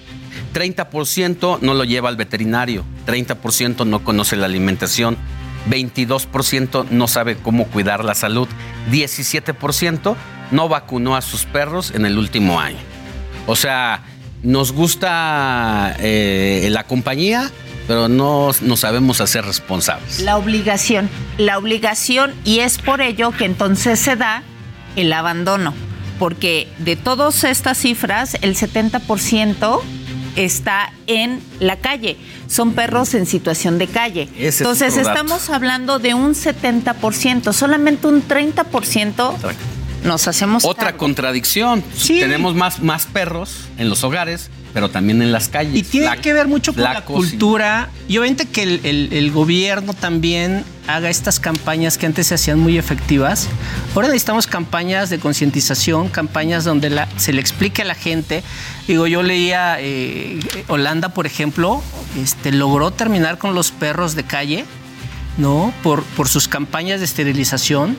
30% 0.55 1.59
no 1.60 1.74
lo 1.74 1.84
lleva 1.84 2.09
al 2.09 2.16
veterinario, 2.16 2.84
30% 3.06 3.86
no 3.86 4.02
conoce 4.05 4.36
la 4.36 4.46
alimentación, 4.46 5.16
22% 5.68 6.86
no 6.90 7.09
sabe 7.09 7.36
cómo 7.36 7.66
cuidar 7.66 8.05
la 8.05 8.14
salud, 8.14 8.48
17% 8.90 10.16
no 10.50 10.68
vacunó 10.68 11.16
a 11.16 11.20
sus 11.22 11.44
perros 11.44 11.92
en 11.94 12.06
el 12.06 12.18
último 12.18 12.60
año. 12.60 12.78
O 13.46 13.56
sea, 13.56 14.02
nos 14.42 14.72
gusta 14.72 15.96
eh, 15.98 16.68
la 16.70 16.84
compañía, 16.84 17.50
pero 17.86 18.09
no 18.09 18.50
nos 18.62 18.80
sabemos 18.80 19.20
hacer 19.20 19.44
responsables. 19.44 20.20
La 20.20 20.36
obligación, 20.36 21.09
la 21.38 21.59
obligación 21.59 22.32
y 22.44 22.60
es 22.60 22.78
por 22.78 23.00
ello 23.00 23.30
que 23.32 23.44
entonces 23.44 23.98
se 23.98 24.16
da 24.16 24.42
el 24.96 25.12
abandono, 25.12 25.74
porque 26.19 26.69
de 26.78 26.97
todas 26.97 27.45
estas 27.45 27.78
cifras 27.78 28.36
el 28.43 28.57
70% 28.57 29.81
está 30.36 30.93
en 31.07 31.40
la 31.59 31.77
calle, 31.77 32.16
son 32.47 32.73
perros 32.73 33.15
en 33.15 33.27
situación 33.27 33.78
de 33.78 33.89
calle. 33.89 34.28
Ese 34.36 34.49
es 34.49 34.61
entonces 34.61 34.95
dato. 34.97 35.09
estamos 35.09 35.51
hablando 35.51 35.99
de 35.99 36.15
un 36.15 36.35
70%, 36.35 37.53
solamente 37.53 38.07
un 38.07 38.27
30% 38.27 39.36
nos 40.05 40.28
hacemos 40.28 40.65
Otra 40.65 40.86
cargo. 40.86 40.99
contradicción. 40.99 41.82
Tenemos 42.07 42.55
más, 42.55 42.81
más 42.81 43.07
perros 43.07 43.69
en 43.78 43.89
los 43.89 44.05
hogares, 44.05 44.51
pero 44.78 44.90
también 44.90 45.20
en 45.22 45.32
las 45.32 45.48
calles. 45.48 45.74
Y 45.74 45.82
tiene 45.82 46.16
que 46.18 46.32
ver 46.32 46.46
mucho 46.46 46.72
con 46.72 46.84
la 46.84 47.00
y- 47.00 47.02
cultura 47.02 47.88
y 48.06 48.16
obviamente 48.18 48.46
que 48.46 48.62
el, 48.62 48.80
el- 48.84 49.09
el 49.12 49.32
gobierno 49.32 49.92
también 49.92 50.62
haga 50.86 51.10
estas 51.10 51.40
campañas 51.40 51.98
que 51.98 52.06
antes 52.06 52.28
se 52.28 52.34
hacían 52.36 52.60
muy 52.60 52.78
efectivas. 52.78 53.48
Ahora 53.96 54.06
necesitamos 54.06 54.46
campañas 54.46 55.10
de 55.10 55.18
concientización, 55.18 56.09
campañas 56.10 56.62
donde 56.62 56.90
la- 56.90 57.09
se 57.16 57.32
le 57.32 57.40
explique 57.40 57.82
a 57.82 57.84
la 57.86 57.96
gente. 57.96 58.44
Digo, 58.86 59.09
yo 59.09 59.24
leía 59.24 59.78
eh, 59.80 60.38
Holanda, 60.68 61.09
por 61.09 61.26
ejemplo, 61.26 61.82
este, 62.22 62.52
logró 62.52 62.92
terminar 62.92 63.38
con 63.38 63.56
los 63.56 63.72
perros 63.72 64.14
de 64.14 64.22
calle, 64.22 64.64
¿no? 65.38 65.74
Por, 65.82 66.05
por 66.05 66.28
sus 66.28 66.46
campañas 66.46 67.00
de 67.00 67.06
esterilización 67.06 67.96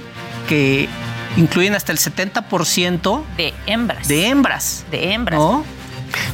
que 0.47 0.87
incluyen 1.35 1.75
hasta 1.75 1.91
el 1.91 1.97
70% 1.97 3.21
de 3.35 3.53
hembras. 3.67 4.07
De 4.07 4.27
hembras. 4.27 4.85
De 4.89 5.11
hembras. 5.11 5.37
¿no? 5.39 5.65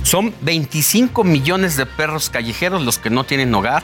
Son 0.03 0.33
25 0.41 1.23
millones 1.23 1.77
de 1.77 1.85
perros 1.85 2.29
callejeros 2.29 2.83
los 2.83 2.99
que 2.99 3.09
no 3.09 3.23
tienen 3.23 3.53
hogar 3.53 3.83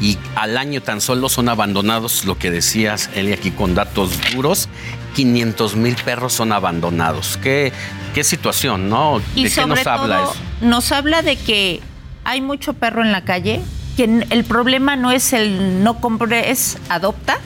y 0.00 0.18
al 0.36 0.56
año 0.56 0.80
tan 0.80 1.00
solo 1.00 1.28
son 1.28 1.48
abandonados, 1.48 2.24
lo 2.24 2.38
que 2.38 2.50
decías, 2.50 3.10
Eli, 3.14 3.32
aquí 3.32 3.50
con 3.50 3.74
datos 3.74 4.12
duros, 4.32 4.68
500 5.14 5.76
mil 5.76 5.96
perros 5.96 6.32
son 6.32 6.52
abandonados. 6.52 7.38
¿Qué, 7.42 7.72
qué 8.14 8.22
situación, 8.22 8.88
no? 8.88 9.20
Y 9.34 9.44
¿De 9.44 9.48
qué 9.48 9.54
sobre 9.56 9.68
nos 9.76 9.86
habla 9.86 10.16
todo, 10.18 10.32
eso? 10.32 10.40
nos 10.60 10.92
habla 10.92 11.22
de 11.22 11.36
que 11.36 11.80
hay 12.24 12.40
mucho 12.40 12.74
perro 12.74 13.02
en 13.02 13.10
la 13.10 13.24
calle, 13.24 13.60
que 13.96 14.24
el 14.30 14.44
problema 14.44 14.94
no 14.94 15.10
es 15.10 15.32
el 15.32 15.82
no 15.82 16.00
compres, 16.00 16.78
adopta, 16.88 17.38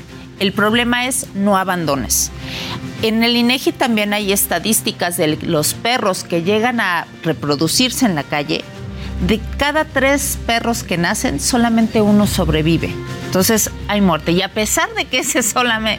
el 0.43 0.53
problema 0.53 1.07
es 1.07 1.29
no 1.35 1.57
abandones. 1.57 2.33
En 3.03 3.23
el 3.23 3.37
INEGI 3.37 3.71
también 3.71 4.13
hay 4.13 4.33
estadísticas 4.33 5.17
de 5.17 5.37
los 5.37 5.73
perros 5.73 6.25
que 6.25 6.43
llegan 6.43 6.81
a 6.81 7.07
reproducirse 7.23 8.07
en 8.07 8.17
la 8.17 8.25
calle. 8.25 8.65
De 9.25 9.41
cada 9.57 9.85
tres 9.85 10.41
perros 10.45 10.83
que 10.83 10.99
nacen, 10.99 11.39
solamente 11.39 12.01
uno 12.01 12.27
sobrevive. 12.27 12.93
Entonces 13.27 13.71
hay 13.87 14.01
muerte. 14.01 14.33
Y 14.33 14.43
a 14.43 14.49
pesar 14.49 14.93
de 14.95 15.05
que 15.05 15.21
ese 15.21 15.43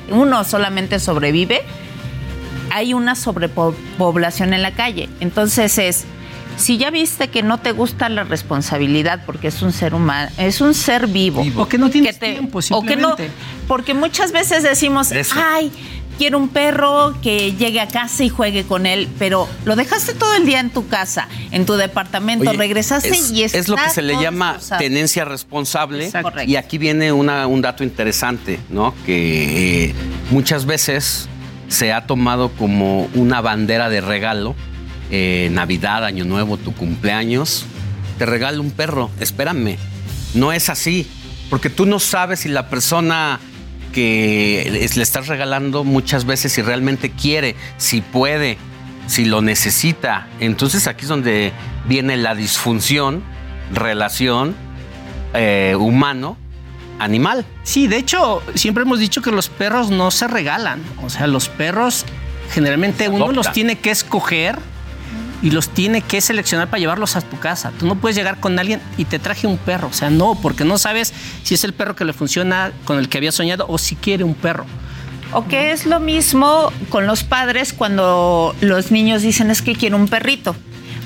uno 0.10 0.44
solamente 0.44 1.00
sobrevive, 1.00 1.62
hay 2.70 2.94
una 2.94 3.16
sobrepoblación 3.16 4.54
en 4.54 4.62
la 4.62 4.72
calle. 4.72 5.08
Entonces 5.22 5.78
es, 5.78 6.04
si 6.58 6.78
ya 6.78 6.90
viste 6.92 7.30
que 7.30 7.44
no 7.44 7.60
te 7.60 7.72
gusta 7.72 8.10
la 8.10 8.24
responsabilidad 8.24 9.24
porque 9.26 9.48
es 9.48 9.62
un 9.62 9.72
ser 9.74 9.94
humano, 9.94 10.32
es 10.38 10.62
un 10.62 10.74
ser 10.74 11.08
vivo. 11.08 11.44
O 11.58 11.68
que 11.68 11.78
no 11.78 11.90
tienes 11.90 12.20
te- 12.20 12.34
tiempo, 12.34 12.60
O 12.72 12.82
que 12.84 12.96
no, 12.96 13.16
porque 13.68 13.94
muchas 13.94 14.32
veces 14.32 14.64
decimos, 14.64 15.12
Eso. 15.12 15.36
ay, 15.38 15.72
quiero 16.18 16.38
un 16.38 16.48
perro 16.50 17.16
que 17.24 17.54
llegue 17.54 17.82
a 17.82 17.88
casa 17.88 18.24
y 18.24 18.30
juegue 18.30 18.64
con 18.66 18.86
él, 18.86 19.08
pero 19.18 19.50
lo 19.66 19.76
dejaste 19.76 20.14
todo 20.14 20.36
el 20.36 20.46
día 20.46 20.60
en 20.60 20.70
tu 20.70 20.88
casa, 20.88 21.28
en 21.52 21.66
tu 21.66 21.74
departamento, 21.74 22.50
Oye, 22.50 22.58
regresaste 22.58 23.10
es, 23.10 23.32
y 23.32 23.44
es 23.44 23.68
lo 23.68 23.76
que 23.76 23.82
está 23.82 23.94
se 23.96 24.02
le 24.04 24.22
llama 24.22 24.60
tenencia 24.78 25.26
responsable. 25.26 26.06
Exacto. 26.06 26.44
Y 26.46 26.56
aquí 26.56 26.78
viene 26.78 27.12
una- 27.12 27.48
un 27.48 27.62
dato 27.62 27.84
interesante, 27.84 28.60
¿no? 28.70 28.94
Que 29.08 29.86
eh, 29.90 29.96
muchas 30.30 30.66
veces 30.66 31.28
se 31.68 31.92
ha 31.92 32.06
tomado 32.06 32.50
como 32.52 33.10
una 33.16 33.42
bandera 33.42 33.90
de 33.90 34.00
regalo. 34.02 34.56
Eh, 35.12 35.50
Navidad, 35.52 36.06
Año 36.06 36.26
Nuevo, 36.26 36.58
tu 36.58 36.74
cumpleaños. 36.74 37.66
Te 38.18 38.26
regalo 38.26 38.62
un 38.62 38.72
perro. 38.72 39.10
Espérame. 39.20 39.78
No 40.34 40.52
es 40.52 40.70
así. 40.70 41.08
Porque 41.50 41.70
tú 41.70 41.86
no 41.86 42.00
sabes 42.00 42.42
si 42.42 42.50
la 42.50 42.70
persona 42.70 43.40
que 43.94 44.90
le 44.96 45.04
estás 45.04 45.28
regalando 45.28 45.84
muchas 45.84 46.26
veces 46.26 46.52
si 46.52 46.62
realmente 46.62 47.12
quiere, 47.12 47.56
si 47.78 48.02
puede, 48.02 48.58
si 49.08 49.26
lo 49.26 49.42
necesita. 49.42 50.28
Entonces 50.40 50.88
aquí 50.88 51.04
es 51.04 51.10
donde 51.10 51.54
viene 51.88 52.18
la 52.18 52.36
disfunción, 52.36 53.24
relación 53.72 54.56
eh, 55.34 55.76
humano-animal. 55.78 57.46
Sí, 57.64 57.88
de 57.88 57.98
hecho, 57.98 58.42
siempre 58.56 58.84
hemos 58.84 59.00
dicho 59.00 59.22
que 59.22 59.32
los 59.32 59.50
perros 59.50 59.92
no 59.92 60.12
se 60.12 60.28
regalan. 60.28 60.82
O 61.04 61.10
sea, 61.10 61.28
los 61.28 61.48
perros 61.50 62.06
generalmente 62.52 63.10
uno 63.10 63.32
los 63.32 63.52
tiene 63.52 63.78
que 63.78 63.92
escoger 63.92 64.58
y 65.44 65.52
los 65.52 65.70
tiene 65.70 66.02
que 66.02 66.22
seleccionar 66.22 66.70
para 66.70 66.80
llevarlos 66.80 67.16
a 67.18 67.22
tu 67.22 67.38
casa. 67.38 67.72
Tú 67.78 67.86
no 67.86 67.96
puedes 67.96 68.16
llegar 68.16 68.40
con 68.40 68.58
alguien 68.58 68.82
y 68.98 69.06
te 69.06 69.20
traje 69.20 69.46
un 69.46 69.58
perro. 69.58 69.90
O 69.90 69.94
sea, 69.94 70.10
no, 70.10 70.40
porque 70.42 70.64
no 70.64 70.78
sabes 70.78 71.14
si 71.44 71.54
es 71.54 71.64
el 71.66 71.74
perro 71.74 71.96
que 71.96 72.06
le 72.06 72.14
funciona 72.14 72.72
con 72.86 72.98
el 72.98 73.10
que 73.10 73.18
había 73.18 73.34
soñado 73.34 73.66
o 73.68 73.78
si 73.78 73.96
quiere 73.96 74.24
un 74.24 74.34
perro. 74.34 74.66
O 75.34 75.46
que 75.48 75.72
es 75.72 75.86
lo 75.86 76.00
mismo 76.00 76.72
con 76.90 77.08
los 77.08 77.24
padres 77.24 77.74
cuando 77.74 78.56
los 78.62 78.92
niños 78.92 79.22
dicen 79.22 79.52
es 79.52 79.62
que 79.62 79.76
quiero 79.76 79.98
un 79.98 80.08
perrito. 80.08 80.56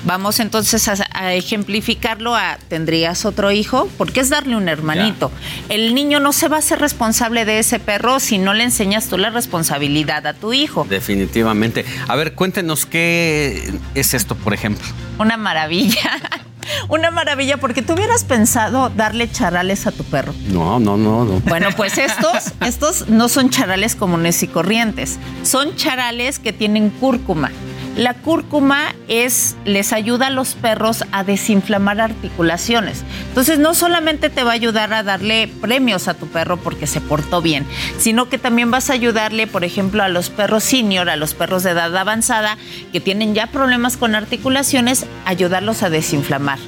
Vamos 0.04 0.40
entonces 0.40 0.88
a, 0.88 0.96
a 1.12 1.34
ejemplificarlo 1.34 2.34
a 2.34 2.58
tendrías 2.68 3.24
otro 3.24 3.50
hijo, 3.50 3.88
porque 3.98 4.20
es 4.20 4.28
darle 4.30 4.56
un 4.56 4.68
hermanito. 4.68 5.30
El 5.68 5.94
niño 5.94 6.20
no 6.20 6.32
se 6.32 6.48
va 6.48 6.58
a 6.58 6.62
ser 6.62 6.80
responsable 6.80 7.44
de 7.44 7.58
ese 7.58 7.78
perro 7.78 8.20
si 8.20 8.38
no 8.38 8.54
le 8.54 8.64
enseñas 8.64 9.08
tú 9.08 9.18
la 9.18 9.30
responsabilidad 9.30 10.26
a 10.26 10.34
tu 10.34 10.52
hijo. 10.52 10.86
Definitivamente. 10.88 11.84
A 12.06 12.16
ver, 12.16 12.34
cuéntenos 12.34 12.86
qué 12.86 13.72
es 13.94 14.14
esto, 14.14 14.34
por 14.34 14.54
ejemplo. 14.54 14.86
Una 15.18 15.36
maravilla. 15.36 16.10
Una 16.88 17.10
maravilla, 17.10 17.56
porque 17.56 17.82
tú 17.82 17.94
hubieras 17.94 18.24
pensado 18.24 18.90
darle 18.90 19.30
charales 19.30 19.86
a 19.86 19.92
tu 19.92 20.04
perro. 20.04 20.34
No, 20.48 20.78
no, 20.78 20.96
no, 20.96 21.24
no. 21.24 21.40
Bueno, 21.40 21.68
pues 21.76 21.98
estos, 21.98 22.52
estos 22.60 23.08
no 23.08 23.28
son 23.28 23.50
charales 23.50 23.96
comunes 23.96 24.42
y 24.42 24.48
corrientes, 24.48 25.18
son 25.42 25.76
charales 25.76 26.38
que 26.38 26.52
tienen 26.52 26.90
cúrcuma. 26.90 27.50
La 27.98 28.14
cúrcuma 28.14 28.94
es, 29.08 29.56
les 29.64 29.92
ayuda 29.92 30.28
a 30.28 30.30
los 30.30 30.54
perros 30.54 31.04
a 31.10 31.24
desinflamar 31.24 32.00
articulaciones. 32.00 33.02
Entonces, 33.30 33.58
no 33.58 33.74
solamente 33.74 34.30
te 34.30 34.44
va 34.44 34.52
a 34.52 34.54
ayudar 34.54 34.94
a 34.94 35.02
darle 35.02 35.50
premios 35.60 36.06
a 36.06 36.14
tu 36.14 36.28
perro 36.28 36.58
porque 36.58 36.86
se 36.86 37.00
portó 37.00 37.42
bien, 37.42 37.66
sino 37.98 38.28
que 38.28 38.38
también 38.38 38.70
vas 38.70 38.88
a 38.88 38.92
ayudarle, 38.92 39.48
por 39.48 39.64
ejemplo, 39.64 40.04
a 40.04 40.08
los 40.08 40.30
perros 40.30 40.62
senior, 40.62 41.10
a 41.10 41.16
los 41.16 41.34
perros 41.34 41.64
de 41.64 41.72
edad 41.72 41.96
avanzada, 41.96 42.56
que 42.92 43.00
tienen 43.00 43.34
ya 43.34 43.48
problemas 43.48 43.96
con 43.96 44.14
articulaciones, 44.14 45.04
ayudarlos 45.24 45.82
a 45.82 45.90
desinflamar. 45.90 46.60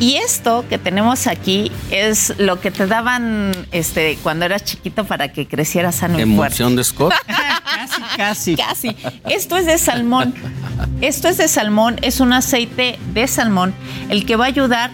Y 0.00 0.16
esto 0.16 0.64
que 0.68 0.78
tenemos 0.78 1.26
aquí 1.26 1.72
es 1.90 2.34
lo 2.38 2.60
que 2.60 2.70
te 2.70 2.86
daban 2.86 3.52
este, 3.72 4.16
cuando 4.22 4.44
eras 4.44 4.64
chiquito 4.64 5.04
para 5.04 5.32
que 5.32 5.48
crecieras 5.48 5.96
sano 5.96 6.20
y 6.20 6.22
fuerte. 6.22 6.62
Emoción 6.62 6.76
de 6.76 6.84
Scott. 6.84 7.12
Casi. 8.16 8.56
Casi. 8.56 8.96
Esto 9.28 9.56
es 9.56 9.66
de 9.66 9.78
salmón. 9.78 10.34
Esto 11.00 11.28
es 11.28 11.38
de 11.38 11.48
salmón, 11.48 11.96
es 12.02 12.20
un 12.20 12.32
aceite 12.32 12.98
de 13.12 13.26
salmón, 13.26 13.74
el 14.08 14.24
que 14.24 14.36
va 14.36 14.44
a 14.44 14.48
ayudar 14.48 14.90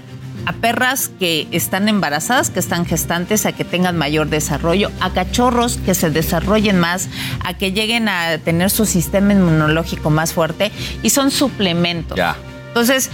a 0.46 0.52
perras 0.52 1.10
que 1.18 1.48
están 1.50 1.88
embarazadas, 1.88 2.50
que 2.50 2.60
están 2.60 2.84
gestantes, 2.86 3.46
a 3.46 3.52
que 3.52 3.64
tengan 3.64 3.96
mayor 3.96 4.28
desarrollo, 4.28 4.90
a 5.00 5.10
cachorros 5.10 5.78
que 5.78 5.94
se 5.94 6.10
desarrollen 6.10 6.78
más, 6.78 7.08
a 7.44 7.54
que 7.54 7.72
lleguen 7.72 8.08
a 8.08 8.38
tener 8.38 8.70
su 8.70 8.84
sistema 8.86 9.32
inmunológico 9.32 10.10
más 10.10 10.32
fuerte 10.32 10.70
y 11.02 11.10
son 11.10 11.30
suplementos. 11.30 12.16
Ya. 12.16 12.36
Entonces, 12.68 13.10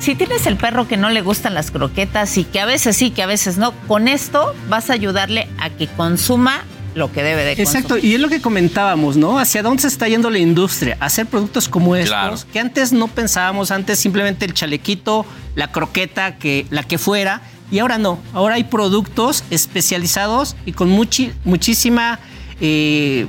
si 0.00 0.14
tienes 0.16 0.46
el 0.46 0.56
perro 0.56 0.88
que 0.88 0.96
no 0.96 1.10
le 1.10 1.20
gustan 1.20 1.54
las 1.54 1.70
croquetas 1.70 2.36
y 2.38 2.44
que 2.44 2.58
a 2.60 2.64
veces 2.66 2.96
sí, 2.96 3.10
que 3.12 3.22
a 3.22 3.26
veces 3.26 3.58
no, 3.58 3.72
con 3.86 4.08
esto 4.08 4.52
vas 4.68 4.90
a 4.90 4.94
ayudarle 4.94 5.46
a 5.58 5.70
que 5.70 5.86
consuma 5.86 6.64
lo 6.94 7.12
que 7.12 7.22
debe 7.22 7.44
de 7.44 7.54
consumir. 7.54 7.68
Exacto, 7.84 7.98
y 8.04 8.14
es 8.14 8.20
lo 8.20 8.28
que 8.28 8.40
comentábamos, 8.40 9.16
¿no? 9.16 9.38
¿Hacia 9.38 9.62
dónde 9.62 9.82
se 9.82 9.86
está 9.88 10.08
yendo 10.08 10.28
la 10.30 10.38
industria? 10.38 10.96
Hacer 10.98 11.26
productos 11.26 11.68
como 11.68 11.94
estos, 11.94 12.10
Claro. 12.10 12.36
que 12.52 12.58
antes 12.58 12.92
no 12.92 13.06
pensábamos, 13.06 13.70
antes 13.70 13.98
simplemente 14.00 14.44
el 14.44 14.54
chalequito, 14.54 15.24
la 15.54 15.70
croqueta, 15.70 16.36
que, 16.36 16.66
la 16.70 16.82
que 16.82 16.98
fuera, 16.98 17.42
y 17.70 17.78
ahora 17.78 17.98
no. 17.98 18.18
Ahora 18.32 18.56
hay 18.56 18.64
productos 18.64 19.44
especializados 19.50 20.56
y 20.66 20.72
con 20.72 20.90
muchi- 20.90 21.32
muchísima... 21.44 22.18
eh, 22.60 23.26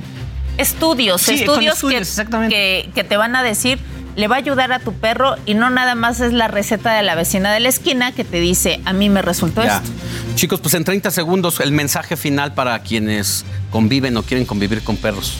estudios, 0.58 1.22
Sí, 1.22 1.34
estudios, 1.34 1.74
estudios, 1.76 2.16
que, 2.16 2.48
que, 2.48 2.90
que 2.94 3.04
te 3.04 3.16
van 3.16 3.34
a 3.36 3.42
decir, 3.42 3.78
le 4.16 4.28
va 4.28 4.36
a 4.36 4.38
ayudar 4.38 4.72
a 4.72 4.78
tu 4.78 4.92
perro 4.92 5.36
y 5.46 5.54
no 5.54 5.70
nada 5.70 5.94
más 5.94 6.20
es 6.20 6.32
la 6.32 6.48
receta 6.48 6.92
de 6.94 7.02
la 7.02 7.14
vecina 7.14 7.52
de 7.52 7.60
la 7.60 7.68
esquina 7.68 8.12
que 8.12 8.24
te 8.24 8.40
dice, 8.40 8.80
a 8.84 8.92
mí 8.92 9.08
me 9.08 9.22
resultó 9.22 9.62
Ya. 9.64 9.76
esto. 9.78 9.90
Chicos, 10.34 10.60
pues 10.60 10.74
en 10.74 10.84
30 10.84 11.10
segundos 11.10 11.60
el 11.60 11.72
mensaje 11.72 12.16
final 12.16 12.54
para 12.54 12.78
quienes 12.80 13.44
conviven 13.70 14.16
o 14.16 14.22
quieren 14.22 14.44
convivir 14.46 14.82
con 14.82 14.96
perros. 14.96 15.34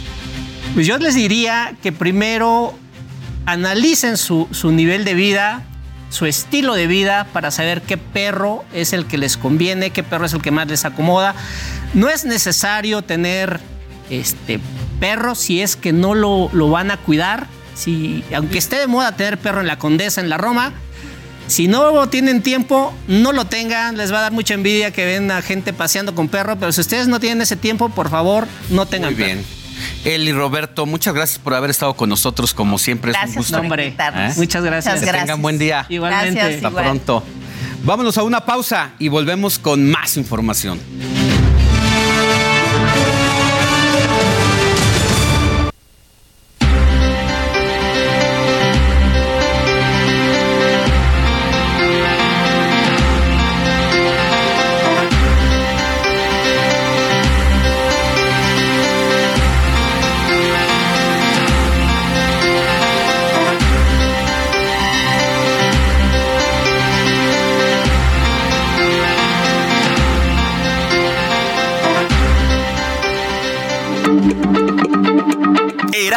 Pues 0.74 0.86
yo 0.86 0.96
les 0.98 1.14
diría 1.14 1.74
que 1.82 1.92
primero 1.92 2.74
analicen 3.46 4.16
su, 4.16 4.48
su 4.52 4.70
nivel 4.72 5.04
de 5.04 5.14
vida, 5.14 5.62
su 6.10 6.26
estilo 6.26 6.74
de 6.74 6.86
vida 6.86 7.26
para 7.32 7.50
saber 7.50 7.82
qué 7.82 7.96
perro 7.98 8.64
es 8.72 8.92
el 8.92 9.06
que 9.06 9.18
les 9.18 9.36
conviene, 9.36 9.90
qué 9.90 10.02
perro 10.02 10.26
es 10.26 10.32
el 10.32 10.40
que 10.42 10.50
más 10.50 10.66
les 10.68 10.84
acomoda. 10.84 11.34
No 11.94 12.08
es 12.08 12.24
necesario 12.24 13.02
tener 13.02 13.60
este 14.10 14.60
perro 15.00 15.34
si 15.34 15.60
es 15.62 15.76
que 15.76 15.92
no 15.92 16.14
lo, 16.14 16.48
lo 16.52 16.70
van 16.70 16.90
a 16.90 16.96
cuidar. 16.98 17.46
Si, 17.74 18.22
aunque 18.34 18.58
esté 18.58 18.76
de 18.78 18.86
moda 18.86 19.16
tener 19.16 19.38
perro 19.38 19.60
en 19.60 19.66
la 19.66 19.78
Condesa, 19.78 20.20
en 20.20 20.28
la 20.28 20.38
Roma, 20.38 20.72
si 21.46 21.68
no 21.68 22.08
tienen 22.08 22.42
tiempo, 22.42 22.94
no 23.08 23.32
lo 23.32 23.46
tengan. 23.46 23.96
Les 23.96 24.12
va 24.12 24.18
a 24.18 24.22
dar 24.22 24.32
mucha 24.32 24.54
envidia 24.54 24.90
que 24.90 25.04
ven 25.04 25.30
a 25.30 25.42
gente 25.42 25.72
paseando 25.72 26.14
con 26.14 26.28
perro, 26.28 26.56
pero 26.58 26.72
si 26.72 26.80
ustedes 26.80 27.08
no 27.08 27.20
tienen 27.20 27.42
ese 27.42 27.56
tiempo, 27.56 27.88
por 27.88 28.08
favor, 28.10 28.46
no 28.70 28.86
tengan 28.86 29.14
Muy 29.14 29.22
bien. 29.22 29.44
Eli 30.04 30.32
Roberto, 30.32 30.86
muchas 30.86 31.14
gracias 31.14 31.38
por 31.38 31.54
haber 31.54 31.70
estado 31.70 31.94
con 31.94 32.08
nosotros 32.08 32.54
como 32.54 32.78
siempre. 32.78 33.10
es 33.10 33.16
Gracias 33.16 33.36
un 33.36 33.42
gusto. 33.42 33.68
por 33.68 33.80
invitarnos. 33.80 34.36
Muchas 34.36 34.62
gracias. 34.64 35.00
Que 35.00 35.12
tengan 35.12 35.42
buen 35.42 35.58
día. 35.58 35.86
Igualmente. 35.88 36.34
Gracias, 36.34 36.56
Hasta 36.56 36.68
igual. 36.68 36.84
pronto. 36.84 37.24
Vámonos 37.84 38.16
a 38.16 38.22
una 38.22 38.44
pausa 38.44 38.92
y 38.98 39.08
volvemos 39.08 39.58
con 39.58 39.90
más 39.90 40.16
información. 40.16 40.78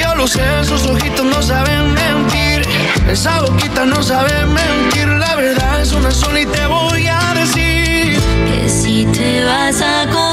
Yo 0.00 0.14
lo 0.14 0.26
sé, 0.26 0.40
esos 0.60 0.86
ojitos 0.86 1.26
no 1.26 1.42
saben 1.42 1.92
mentir. 1.92 2.66
Esa 3.06 3.42
boquita 3.42 3.84
no 3.84 4.02
sabe 4.02 4.46
mentir. 4.46 5.06
La 5.08 5.36
verdad 5.36 5.82
es 5.82 5.92
una 5.92 6.10
sola 6.10 6.40
y 6.40 6.46
te 6.46 6.66
voy 6.66 7.06
a 7.06 7.34
decir. 7.34 8.18
Que 8.48 8.68
si 8.68 9.04
te 9.06 9.44
vas 9.44 9.82
acostumbrando 9.82 10.29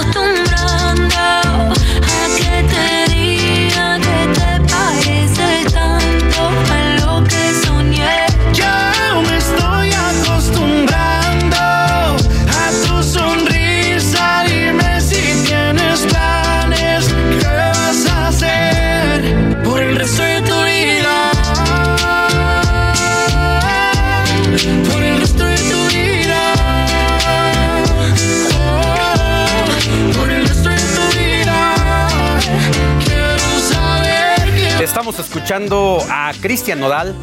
escuchando 35.21 35.99
a 36.09 36.31
Cristian 36.41 36.79
Nodal, 36.79 37.15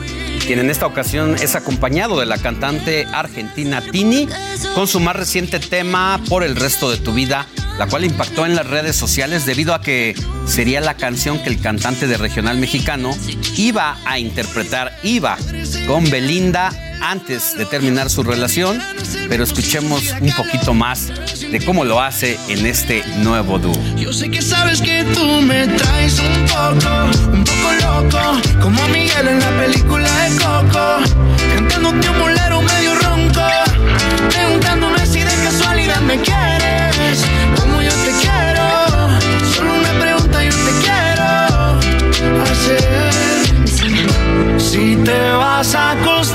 quien 0.46 0.58
en 0.58 0.70
esta 0.70 0.86
ocasión 0.86 1.36
es 1.36 1.54
acompañado 1.54 2.18
de 2.20 2.26
la 2.26 2.38
cantante 2.38 3.06
argentina 3.12 3.80
Tini 3.80 4.28
con 4.74 4.86
su 4.86 5.00
más 5.00 5.16
reciente 5.16 5.58
tema 5.58 6.20
Por 6.28 6.44
el 6.44 6.56
resto 6.56 6.90
de 6.90 6.98
tu 6.98 7.14
vida, 7.14 7.46
la 7.78 7.86
cual 7.86 8.04
impactó 8.04 8.46
en 8.46 8.54
las 8.54 8.66
redes 8.66 8.96
sociales 8.96 9.46
debido 9.46 9.74
a 9.74 9.80
que 9.80 10.14
sería 10.46 10.80
la 10.80 10.94
canción 10.94 11.38
que 11.38 11.50
el 11.50 11.60
cantante 11.60 12.06
de 12.06 12.16
regional 12.16 12.58
mexicano 12.58 13.16
iba 13.56 13.96
a 14.04 14.18
interpretar, 14.18 14.96
iba 15.02 15.36
con 15.86 16.08
Belinda 16.10 16.70
antes 17.04 17.56
de 17.56 17.66
terminar 17.66 18.08
su 18.08 18.22
relación, 18.22 18.80
pero 19.28 19.44
escuchemos 19.44 20.14
un 20.20 20.32
poquito 20.32 20.72
más 20.72 21.12
de 21.38 21.60
cómo 21.64 21.84
lo 21.84 22.00
hace 22.00 22.38
en 22.48 22.64
este 22.64 23.04
nuevo 23.18 23.58
dúo. 23.58 23.78
Yo 23.96 24.12
sé 24.12 24.30
que 24.30 24.40
sabes 24.40 24.80
que 24.80 25.04
tú 25.14 25.42
me 25.42 25.66
traes 25.68 26.18
un 26.18 26.46
poco, 26.46 27.30
un 27.30 27.44
poco 27.44 27.72
loco, 27.82 28.40
como 28.60 28.88
Miguel 28.88 29.28
en 29.28 29.38
la 29.38 29.50
película 29.50 30.08
de 30.22 30.36
Coco, 30.36 30.96
cantándote 31.54 32.08
un 32.08 32.18
bolero 32.18 32.62
medio 32.62 32.94
ronco, 32.94 33.42
preguntándome 34.30 35.06
si 35.06 35.20
de 35.20 35.34
casualidad 35.44 36.00
me 36.00 36.18
quieres, 36.20 37.24
como 37.60 37.82
yo 37.82 37.90
te 37.90 38.12
quiero, 38.22 39.20
solo 39.54 39.74
una 39.74 39.92
pregunta 40.00 40.42
yo 40.42 40.50
te 40.50 40.72
quiero 40.80 42.44
hacer. 42.44 43.14
Si 44.58 44.96
te 44.96 45.30
vas 45.30 45.74
a 45.74 45.94
que 46.02 46.33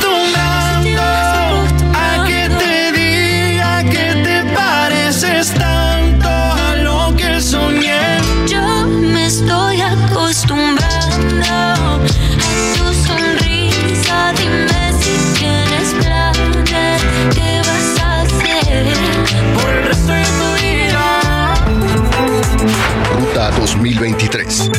2023. 23.95 24.69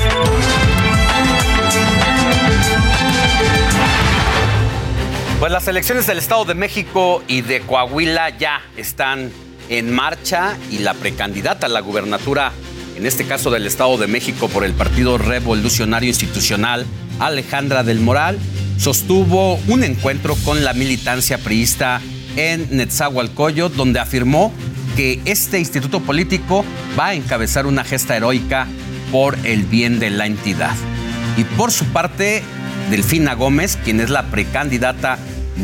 Pues 5.38 5.52
las 5.52 5.66
elecciones 5.68 6.06
del 6.06 6.18
Estado 6.18 6.44
de 6.44 6.54
México 6.54 7.22
y 7.26 7.40
de 7.40 7.60
Coahuila 7.62 8.36
ya 8.38 8.60
están 8.76 9.32
en 9.68 9.92
marcha 9.92 10.56
y 10.70 10.78
la 10.78 10.94
precandidata 10.94 11.66
a 11.66 11.70
la 11.70 11.80
gubernatura, 11.80 12.52
en 12.96 13.06
este 13.06 13.24
caso 13.26 13.50
del 13.50 13.66
Estado 13.66 13.96
de 13.96 14.06
México 14.06 14.48
por 14.48 14.64
el 14.64 14.74
Partido 14.74 15.18
Revolucionario 15.18 16.08
Institucional, 16.08 16.86
Alejandra 17.18 17.82
del 17.82 18.00
Moral, 18.00 18.38
sostuvo 18.78 19.54
un 19.66 19.82
encuentro 19.82 20.36
con 20.44 20.62
la 20.62 20.72
militancia 20.72 21.38
priista 21.38 22.00
en 22.36 22.68
Netzahualcoyot, 22.70 23.74
donde 23.74 23.98
afirmó 23.98 24.52
que 24.96 25.20
este 25.24 25.58
instituto 25.58 26.00
político 26.00 26.64
va 26.98 27.08
a 27.08 27.14
encabezar 27.14 27.66
una 27.66 27.84
gesta 27.84 28.16
heroica 28.16 28.66
por 29.10 29.36
el 29.44 29.64
bien 29.64 29.98
de 29.98 30.10
la 30.10 30.26
entidad. 30.26 30.74
Y 31.36 31.44
por 31.44 31.72
su 31.72 31.84
parte, 31.86 32.42
Delfina 32.90 33.34
Gómez, 33.34 33.78
quien 33.84 34.00
es 34.00 34.10
la 34.10 34.24
precandidata 34.30 35.18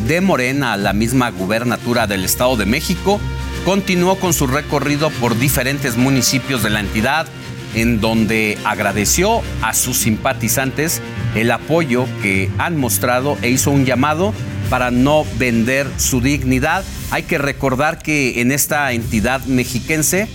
de 0.06 0.20
Morena 0.20 0.72
a 0.72 0.76
la 0.76 0.92
misma 0.92 1.30
gubernatura 1.30 2.06
del 2.06 2.24
Estado 2.24 2.56
de 2.56 2.66
México, 2.66 3.20
continuó 3.64 4.16
con 4.16 4.32
su 4.32 4.46
recorrido 4.46 5.10
por 5.10 5.38
diferentes 5.38 5.96
municipios 5.96 6.62
de 6.62 6.70
la 6.70 6.80
entidad, 6.80 7.26
en 7.74 8.00
donde 8.00 8.58
agradeció 8.64 9.42
a 9.60 9.74
sus 9.74 9.98
simpatizantes 9.98 11.02
el 11.34 11.50
apoyo 11.50 12.06
que 12.22 12.48
han 12.58 12.76
mostrado 12.76 13.36
e 13.42 13.50
hizo 13.50 13.70
un 13.70 13.84
llamado 13.84 14.32
para 14.70 14.90
no 14.90 15.24
vender 15.36 15.86
su 15.96 16.20
dignidad. 16.20 16.84
Hay 17.10 17.24
que 17.24 17.38
recordar 17.38 17.98
que 17.98 18.40
en 18.40 18.52
esta 18.52 18.92
entidad 18.92 19.44
mexiquense 19.44 20.28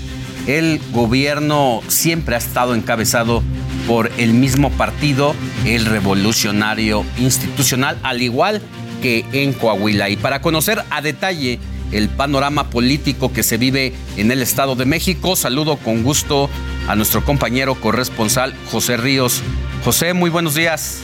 el 0.47 0.81
gobierno 0.91 1.81
siempre 1.87 2.35
ha 2.35 2.37
estado 2.37 2.75
encabezado 2.75 3.43
por 3.87 4.11
el 4.17 4.33
mismo 4.33 4.71
partido, 4.71 5.35
el 5.65 5.85
revolucionario 5.85 7.05
institucional, 7.17 7.97
al 8.03 8.21
igual 8.21 8.61
que 9.01 9.25
en 9.31 9.53
Coahuila. 9.53 10.09
Y 10.09 10.17
para 10.17 10.41
conocer 10.41 10.83
a 10.89 11.01
detalle 11.01 11.59
el 11.91 12.09
panorama 12.09 12.69
político 12.69 13.33
que 13.33 13.43
se 13.43 13.57
vive 13.57 13.93
en 14.17 14.31
el 14.31 14.41
Estado 14.41 14.75
de 14.75 14.85
México, 14.85 15.35
saludo 15.35 15.77
con 15.77 16.03
gusto 16.03 16.49
a 16.87 16.95
nuestro 16.95 17.23
compañero 17.25 17.75
corresponsal 17.75 18.53
José 18.71 18.97
Ríos. 18.97 19.41
José, 19.83 20.13
muy 20.13 20.29
buenos 20.29 20.55
días. 20.55 21.01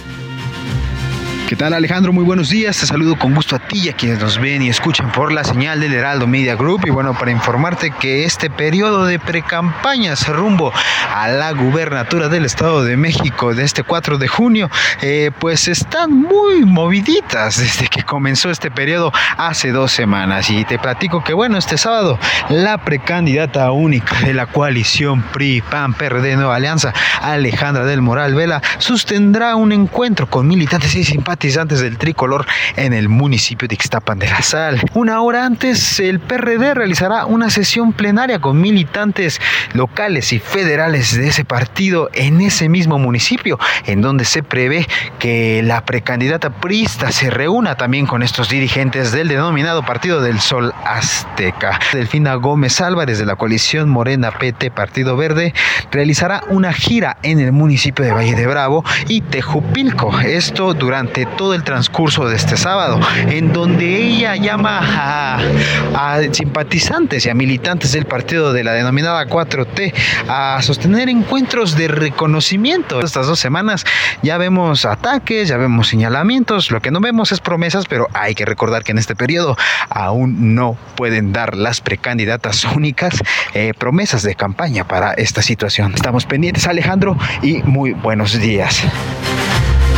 ¿Qué 1.47 1.55
tal 1.55 1.71
Alejandro? 1.71 2.11
Muy 2.11 2.25
buenos 2.25 2.49
días. 2.49 2.77
Te 2.77 2.85
saludo 2.85 3.17
con 3.17 3.33
gusto 3.33 3.55
a 3.55 3.59
ti 3.59 3.83
y 3.85 3.87
a 3.89 3.93
quienes 3.93 4.19
nos 4.19 4.37
ven 4.37 4.61
y 4.61 4.67
escuchan 4.67 5.13
por 5.13 5.31
la 5.31 5.45
señal 5.45 5.79
del 5.79 5.93
Heraldo 5.93 6.27
Media 6.27 6.55
Group. 6.55 6.81
Y 6.85 6.89
bueno, 6.89 7.17
para 7.17 7.31
informarte 7.31 7.91
que 7.91 8.25
este 8.25 8.49
periodo 8.49 9.05
de 9.05 9.17
precampañas 9.17 10.27
rumbo 10.27 10.73
a 11.15 11.29
la 11.29 11.53
gubernatura 11.53 12.27
del 12.27 12.43
Estado 12.43 12.83
de 12.83 12.97
México 12.97 13.55
de 13.55 13.63
este 13.63 13.83
4 13.83 14.17
de 14.17 14.27
junio, 14.27 14.69
eh, 15.01 15.31
pues 15.39 15.69
están 15.69 16.11
muy 16.11 16.65
moviditas 16.65 17.55
desde 17.61 17.87
que 17.87 18.03
comenzó 18.03 18.49
este 18.49 18.69
periodo 18.69 19.13
hace 19.37 19.71
dos 19.71 19.93
semanas. 19.93 20.49
Y 20.49 20.65
te 20.65 20.77
platico 20.77 21.23
que 21.23 21.33
bueno, 21.33 21.57
este 21.57 21.77
sábado 21.77 22.19
la 22.49 22.77
precandidata 22.79 23.71
única 23.71 24.19
de 24.19 24.33
la 24.33 24.47
coalición 24.47 25.21
PRI, 25.21 25.61
PAN, 25.61 25.93
PRD, 25.93 26.35
Nueva 26.35 26.57
Alianza, 26.57 26.93
Alejandra 27.21 27.85
del 27.85 28.01
Moral 28.01 28.35
Vela, 28.35 28.61
sostendrá 28.79 29.55
un 29.55 29.71
encuentro 29.71 30.29
con 30.29 30.45
militantes 30.45 30.93
y 30.93 31.05
simpatizantes 31.05 31.36
del 31.38 31.97
tricolor 31.97 32.45
en 32.76 32.93
el 32.93 33.09
municipio 33.09 33.68
de 33.68 33.76
Ixtapan 33.76 34.18
de 34.19 34.27
la 34.27 34.41
Sal. 34.41 34.81
Una 34.93 35.22
hora 35.22 35.45
antes, 35.45 35.99
el 35.99 36.19
PRD 36.19 36.73
realizará 36.73 37.26
una 37.26 37.49
sesión 37.49 37.93
plenaria 37.93 38.39
con 38.39 38.59
militantes 38.59 39.39
locales 39.73 40.34
y 40.34 40.39
federales 40.39 41.15
de 41.15 41.27
ese 41.27 41.45
partido 41.45 42.09
en 42.14 42.41
ese 42.41 42.69
mismo 42.69 42.97
municipio, 42.97 43.59
en 43.85 44.01
donde 44.01 44.26
se 44.26 44.41
prevé 44.41 44.88
que 45.19 45.61
la 45.64 45.85
precandidata 45.85 46.49
prista 46.49 47.11
se 47.11 47.30
reúna 47.30 47.76
también 47.76 48.07
con 48.07 48.23
estos 48.23 48.49
dirigentes 48.49 49.11
del 49.11 49.27
denominado 49.27 49.84
Partido 49.84 50.22
del 50.22 50.39
Sol 50.39 50.73
Azteca. 50.85 51.80
Delfina 51.93 52.34
Gómez 52.35 52.81
Álvarez 52.81 53.19
de 53.19 53.26
la 53.26 53.35
coalición 53.35 53.89
Morena 53.89 54.31
PT 54.31 54.72
Partido 54.72 55.15
Verde 55.15 55.53
realizará 55.91 56.41
una 56.49 56.73
gira 56.73 57.18
en 57.22 57.39
el 57.39 57.51
municipio 57.51 58.03
de 58.03 58.11
Valle 58.11 58.35
de 58.35 58.47
Bravo 58.47 58.84
y 59.07 59.22
Tejupilco. 59.22 60.19
Esto 60.19 60.73
durante 60.73 61.26
todo 61.37 61.53
el 61.53 61.63
transcurso 61.63 62.27
de 62.27 62.35
este 62.35 62.57
sábado, 62.57 62.99
en 63.27 63.53
donde 63.53 63.95
ella 63.95 64.35
llama 64.35 64.79
a, 64.81 66.19
simpatizantes 66.31 67.25
y 67.25 67.29
a 67.29 67.33
militantes 67.33 67.91
del 67.91 68.05
partido 68.05 68.53
de 68.53 68.63
la 68.63 68.73
denominada 68.73 69.25
4T 69.25 69.93
a 70.27 70.61
sostener 70.61 71.09
encuentros 71.09 71.75
de 71.75 71.87
reconocimiento. 71.87 73.01
Estas 73.01 73.27
dos 73.27 73.39
semanas 73.39 73.85
ya 74.21 74.37
vemos 74.37 74.85
ataques, 74.85 75.47
ya 75.47 75.57
vemos 75.57 75.87
señalamientos, 75.87 76.71
lo 76.71 76.81
que 76.81 76.91
no 76.91 76.99
vemos 76.99 77.31
es 77.31 77.39
promesas, 77.39 77.85
pero 77.87 78.07
hay 78.13 78.35
que 78.35 78.45
recordar 78.45 78.83
que 78.83 78.91
en 78.91 78.97
este 78.97 79.15
periodo 79.15 79.57
aún 79.89 80.55
no 80.55 80.77
pueden 80.95 81.33
dar 81.33 81.55
las 81.55 81.81
precandidatas 81.81 82.63
únicas 82.65 83.21
eh, 83.53 83.73
promesas 83.77 84.23
de 84.23 84.35
campaña 84.35 84.87
para 84.87 85.13
esta 85.13 85.41
situación. 85.41 85.93
Estamos 85.93 86.25
pendientes, 86.25 86.67
Alejandro, 86.67 87.17
y 87.41 87.63
muy 87.63 87.93
buenos 87.93 88.39
días. 88.39 88.83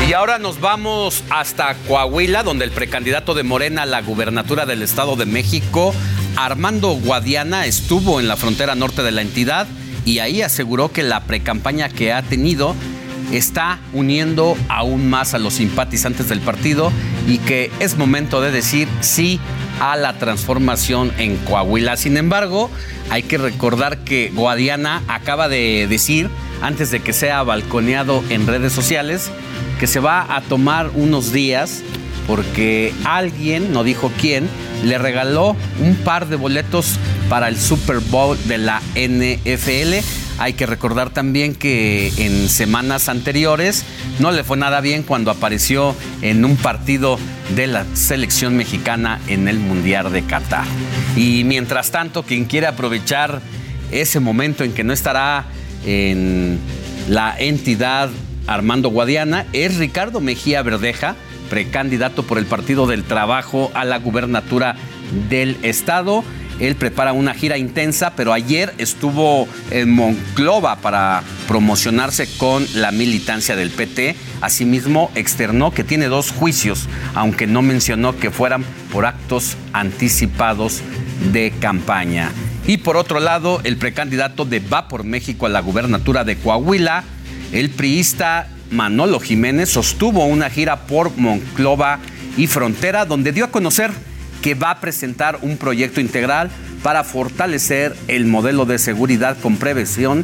Y 0.07 0.13
ahora 0.13 0.39
nos 0.39 0.59
vamos 0.59 1.23
hasta 1.29 1.75
Coahuila, 1.87 2.43
donde 2.43 2.65
el 2.65 2.71
precandidato 2.71 3.33
de 3.33 3.43
Morena 3.43 3.83
a 3.83 3.85
la 3.85 4.01
gubernatura 4.01 4.65
del 4.65 4.81
Estado 4.81 5.15
de 5.15 5.25
México, 5.25 5.93
Armando 6.35 6.91
Guadiana, 6.93 7.65
estuvo 7.65 8.19
en 8.19 8.27
la 8.27 8.37
frontera 8.37 8.75
norte 8.75 9.03
de 9.03 9.11
la 9.11 9.21
entidad 9.21 9.67
y 10.05 10.19
ahí 10.19 10.41
aseguró 10.41 10.91
que 10.91 11.03
la 11.03 11.25
precampaña 11.25 11.89
que 11.89 12.11
ha 12.11 12.23
tenido 12.23 12.75
está 13.31 13.79
uniendo 13.93 14.57
aún 14.69 15.09
más 15.09 15.33
a 15.33 15.39
los 15.39 15.55
simpatizantes 15.55 16.29
del 16.29 16.39
partido 16.39 16.91
y 17.27 17.37
que 17.37 17.71
es 17.79 17.97
momento 17.97 18.41
de 18.41 18.51
decir 18.51 18.87
sí 19.01 19.39
a 19.79 19.95
la 19.95 20.17
transformación 20.17 21.11
en 21.17 21.37
Coahuila. 21.37 21.95
Sin 21.97 22.17
embargo, 22.17 22.71
hay 23.09 23.23
que 23.23 23.37
recordar 23.37 23.99
que 23.99 24.31
Guadiana 24.33 25.03
acaba 25.07 25.47
de 25.47 25.87
decir, 25.87 26.29
antes 26.61 26.91
de 26.91 27.01
que 27.01 27.13
sea 27.13 27.43
balconeado 27.43 28.23
en 28.29 28.47
redes 28.47 28.73
sociales, 28.73 29.31
que 29.79 29.87
se 29.87 29.99
va 29.99 30.35
a 30.35 30.41
tomar 30.41 30.91
unos 30.93 31.31
días 31.31 31.81
porque 32.27 32.93
alguien, 33.05 33.73
no 33.73 33.83
dijo 33.83 34.11
quién, 34.19 34.47
le 34.83 34.99
regaló 34.99 35.55
un 35.79 35.95
par 35.95 36.27
de 36.27 36.35
boletos 36.35 36.99
para 37.27 37.47
el 37.47 37.57
Super 37.57 37.99
Bowl 37.99 38.37
de 38.45 38.59
la 38.59 38.81
NFL. 38.93 40.05
Hay 40.37 40.53
que 40.53 40.67
recordar 40.67 41.09
también 41.09 41.55
que 41.55 42.13
en 42.17 42.47
semanas 42.47 43.09
anteriores 43.09 43.83
no 44.19 44.31
le 44.31 44.43
fue 44.43 44.57
nada 44.57 44.79
bien 44.79 45.01
cuando 45.01 45.31
apareció 45.31 45.95
en 46.21 46.45
un 46.45 46.55
partido 46.55 47.17
de 47.55 47.65
la 47.65 47.83
selección 47.95 48.55
mexicana 48.55 49.19
en 49.27 49.47
el 49.47 49.57
Mundial 49.57 50.11
de 50.11 50.23
Qatar. 50.23 50.65
Y 51.15 51.43
mientras 51.45 51.89
tanto, 51.89 52.23
quien 52.23 52.45
quiere 52.45 52.67
aprovechar 52.67 53.41
ese 53.91 54.19
momento 54.19 54.63
en 54.63 54.73
que 54.73 54.83
no 54.83 54.93
estará 54.93 55.45
en 55.83 56.59
la 57.07 57.35
entidad 57.39 58.09
Armando 58.49 58.89
Guadiana 58.89 59.45
es 59.53 59.77
Ricardo 59.77 60.21
Mejía 60.21 60.63
Verdeja, 60.63 61.15
precandidato 61.51 62.23
por 62.23 62.39
el 62.39 62.47
Partido 62.47 62.87
del 62.87 63.03
Trabajo 63.03 63.71
a 63.75 63.85
la 63.85 63.99
gubernatura 63.99 64.75
del 65.29 65.57
estado. 65.61 66.23
Él 66.59 66.75
prepara 66.75 67.13
una 67.13 67.35
gira 67.35 67.57
intensa, 67.57 68.13
pero 68.15 68.33
ayer 68.33 68.73
estuvo 68.79 69.47
en 69.69 69.91
Monclova 69.91 70.77
para 70.77 71.21
promocionarse 71.47 72.27
con 72.37 72.65
la 72.73 72.91
militancia 72.91 73.55
del 73.55 73.69
PT. 73.69 74.15
Asimismo, 74.41 75.11
externó 75.13 75.71
que 75.71 75.83
tiene 75.83 76.07
dos 76.07 76.31
juicios, 76.31 76.89
aunque 77.13 77.45
no 77.45 77.61
mencionó 77.61 78.17
que 78.17 78.31
fueran 78.31 78.65
por 78.91 79.05
actos 79.05 79.57
anticipados 79.73 80.81
de 81.31 81.53
campaña. 81.59 82.31
Y 82.65 82.77
por 82.77 82.97
otro 82.97 83.19
lado, 83.19 83.61
el 83.63 83.77
precandidato 83.77 84.43
de 84.43 84.59
Va 84.59 84.87
por 84.87 85.03
México 85.03 85.45
a 85.45 85.49
la 85.49 85.61
gubernatura 85.61 86.23
de 86.23 86.35
Coahuila, 86.35 87.03
el 87.51 87.69
priista 87.69 88.47
Manolo 88.71 89.19
Jiménez 89.19 89.69
sostuvo 89.69 90.25
una 90.25 90.49
gira 90.49 90.81
por 90.87 91.17
Monclova 91.17 91.99
y 92.37 92.47
Frontera 92.47 93.05
donde 93.05 93.31
dio 93.31 93.45
a 93.45 93.51
conocer 93.51 93.91
que 94.41 94.53
va 94.53 94.71
a 94.71 94.79
presentar 94.79 95.39
un 95.41 95.57
proyecto 95.57 95.99
integral 95.99 96.49
para 96.83 97.03
fortalecer 97.03 97.95
el 98.07 98.25
modelo 98.25 98.65
de 98.65 98.77
seguridad 98.77 99.37
con 99.39 99.57
prevención, 99.57 100.23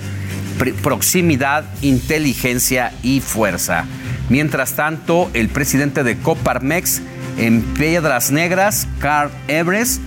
proximidad, 0.82 1.66
inteligencia 1.82 2.94
y 3.04 3.20
fuerza. 3.20 3.86
Mientras 4.30 4.74
tanto, 4.74 5.30
el 5.34 5.50
presidente 5.50 6.04
de 6.04 6.18
Coparmex 6.18 7.02
en 7.38 7.62
Piedras 7.62 8.32
Negras, 8.32 8.88
Carl 9.00 9.32
Everest, 9.48 10.00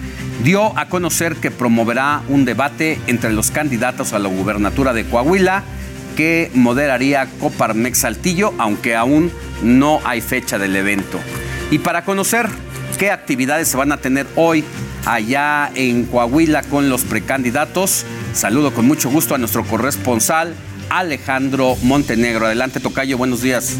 dio 0.42 0.76
a 0.78 0.88
conocer 0.88 1.36
que 1.36 1.50
promoverá 1.50 2.22
un 2.28 2.44
debate 2.44 2.98
entre 3.06 3.32
los 3.32 3.50
candidatos 3.50 4.12
a 4.12 4.18
la 4.18 4.28
gubernatura 4.28 4.94
de 4.94 5.04
Coahuila 5.04 5.64
que 6.18 6.50
moderaría 6.52 7.28
Coparmex 7.38 7.98
Saltillo, 7.98 8.52
aunque 8.58 8.96
aún 8.96 9.30
no 9.62 10.00
hay 10.04 10.20
fecha 10.20 10.58
del 10.58 10.74
evento. 10.74 11.20
Y 11.70 11.78
para 11.78 12.04
conocer 12.04 12.48
qué 12.98 13.12
actividades 13.12 13.68
se 13.68 13.76
van 13.76 13.92
a 13.92 13.98
tener 13.98 14.26
hoy 14.34 14.64
allá 15.06 15.70
en 15.76 16.06
Coahuila 16.06 16.64
con 16.64 16.90
los 16.90 17.02
precandidatos, 17.02 18.04
saludo 18.34 18.74
con 18.74 18.88
mucho 18.88 19.10
gusto 19.10 19.36
a 19.36 19.38
nuestro 19.38 19.64
corresponsal 19.64 20.56
Alejandro 20.90 21.76
Montenegro. 21.82 22.46
Adelante, 22.46 22.80
Tocayo, 22.80 23.16
buenos 23.16 23.40
días. 23.40 23.76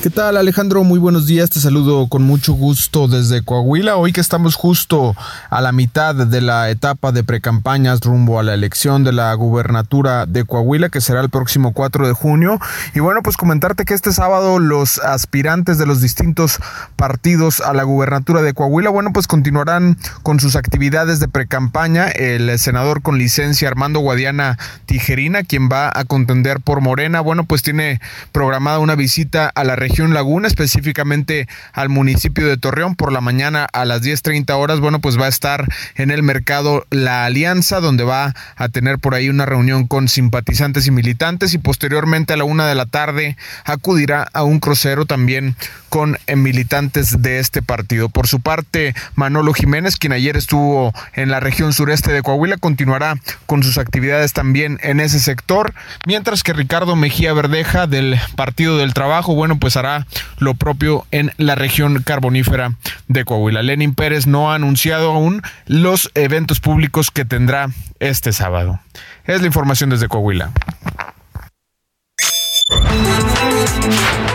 ¿Qué 0.00 0.10
tal 0.10 0.36
Alejandro? 0.36 0.84
Muy 0.84 1.00
buenos 1.00 1.26
días, 1.26 1.50
te 1.50 1.58
saludo 1.58 2.06
con 2.06 2.22
mucho 2.22 2.52
gusto 2.52 3.08
desde 3.08 3.42
Coahuila. 3.42 3.96
Hoy 3.96 4.12
que 4.12 4.20
estamos 4.20 4.54
justo 4.54 5.16
a 5.50 5.60
la 5.60 5.72
mitad 5.72 6.14
de 6.14 6.40
la 6.40 6.70
etapa 6.70 7.10
de 7.10 7.24
precampañas 7.24 8.02
rumbo 8.02 8.38
a 8.38 8.44
la 8.44 8.54
elección 8.54 9.02
de 9.02 9.12
la 9.12 9.34
gubernatura 9.34 10.24
de 10.24 10.44
Coahuila, 10.44 10.88
que 10.88 11.00
será 11.00 11.20
el 11.20 11.30
próximo 11.30 11.72
4 11.72 12.06
de 12.06 12.12
junio. 12.12 12.60
Y 12.94 13.00
bueno, 13.00 13.22
pues 13.24 13.36
comentarte 13.36 13.84
que 13.84 13.94
este 13.94 14.12
sábado 14.12 14.60
los 14.60 15.00
aspirantes 15.00 15.78
de 15.78 15.86
los 15.86 16.00
distintos 16.00 16.60
partidos 16.94 17.60
a 17.60 17.74
la 17.74 17.82
gubernatura 17.82 18.40
de 18.40 18.54
Coahuila, 18.54 18.90
bueno, 18.90 19.12
pues 19.12 19.26
continuarán 19.26 19.98
con 20.22 20.38
sus 20.38 20.54
actividades 20.54 21.18
de 21.18 21.26
precampaña. 21.26 22.06
El 22.06 22.56
senador 22.60 23.02
con 23.02 23.18
licencia 23.18 23.66
Armando 23.66 23.98
Guadiana 23.98 24.58
Tijerina, 24.86 25.42
quien 25.42 25.68
va 25.68 25.90
a 25.92 26.04
contender 26.04 26.60
por 26.60 26.82
Morena, 26.82 27.20
bueno, 27.20 27.46
pues 27.46 27.64
tiene 27.64 28.00
programada 28.30 28.78
una 28.78 28.94
visita 28.94 29.50
a 29.52 29.64
la 29.64 29.74
región 29.74 29.88
Laguna, 30.06 30.46
específicamente 30.46 31.48
al 31.72 31.88
municipio 31.88 32.46
de 32.46 32.56
Torreón, 32.56 32.94
por 32.94 33.12
la 33.12 33.20
mañana 33.20 33.66
a 33.72 33.84
las 33.84 34.02
10.30 34.02 34.50
horas, 34.56 34.80
bueno, 34.80 35.00
pues 35.00 35.18
va 35.18 35.26
a 35.26 35.28
estar 35.28 35.66
en 35.96 36.10
el 36.10 36.22
mercado 36.22 36.86
La 36.90 37.24
Alianza, 37.24 37.80
donde 37.80 38.04
va 38.04 38.34
a 38.56 38.68
tener 38.68 38.98
por 38.98 39.14
ahí 39.14 39.28
una 39.28 39.44
reunión 39.44 39.86
con 39.86 40.08
simpatizantes 40.08 40.86
y 40.86 40.90
militantes 40.90 41.54
y 41.54 41.58
posteriormente 41.58 42.32
a 42.32 42.36
la 42.36 42.44
una 42.44 42.66
de 42.66 42.74
la 42.74 42.86
tarde 42.86 43.36
acudirá 43.64 44.28
a 44.32 44.44
un 44.44 44.60
crucero 44.60 45.04
también 45.04 45.56
con 45.88 46.18
eh, 46.26 46.36
militantes 46.36 47.22
de 47.22 47.38
este 47.38 47.62
partido. 47.62 48.08
Por 48.08 48.26
su 48.26 48.40
parte, 48.40 48.94
Manolo 49.14 49.52
Jiménez, 49.52 49.96
quien 49.96 50.12
ayer 50.12 50.36
estuvo 50.36 50.92
en 51.14 51.30
la 51.30 51.40
región 51.40 51.72
sureste 51.72 52.12
de 52.12 52.22
Coahuila, 52.22 52.56
continuará 52.56 53.16
con 53.46 53.62
sus 53.62 53.78
actividades 53.78 54.32
también 54.32 54.78
en 54.82 55.00
ese 55.00 55.20
sector, 55.20 55.74
mientras 56.06 56.42
que 56.42 56.52
Ricardo 56.52 56.96
Mejía 56.96 57.32
Verdeja 57.32 57.86
del 57.86 58.18
Partido 58.36 58.78
del 58.78 58.94
Trabajo, 58.94 59.34
bueno, 59.34 59.58
pues 59.58 59.76
hará 59.76 60.06
lo 60.38 60.54
propio 60.54 61.06
en 61.10 61.32
la 61.36 61.54
región 61.54 62.02
carbonífera 62.02 62.74
de 63.08 63.24
Coahuila. 63.24 63.62
Lenin 63.62 63.94
Pérez 63.94 64.26
no 64.26 64.50
ha 64.50 64.54
anunciado 64.54 65.12
aún 65.12 65.42
los 65.66 66.10
eventos 66.14 66.60
públicos 66.60 67.10
que 67.10 67.24
tendrá 67.24 67.68
este 68.00 68.32
sábado. 68.32 68.80
Es 69.24 69.40
la 69.40 69.46
información 69.46 69.90
desde 69.90 70.08
Coahuila. 70.08 70.50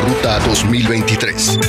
Ruta 0.05 0.39
2023. 0.39 1.59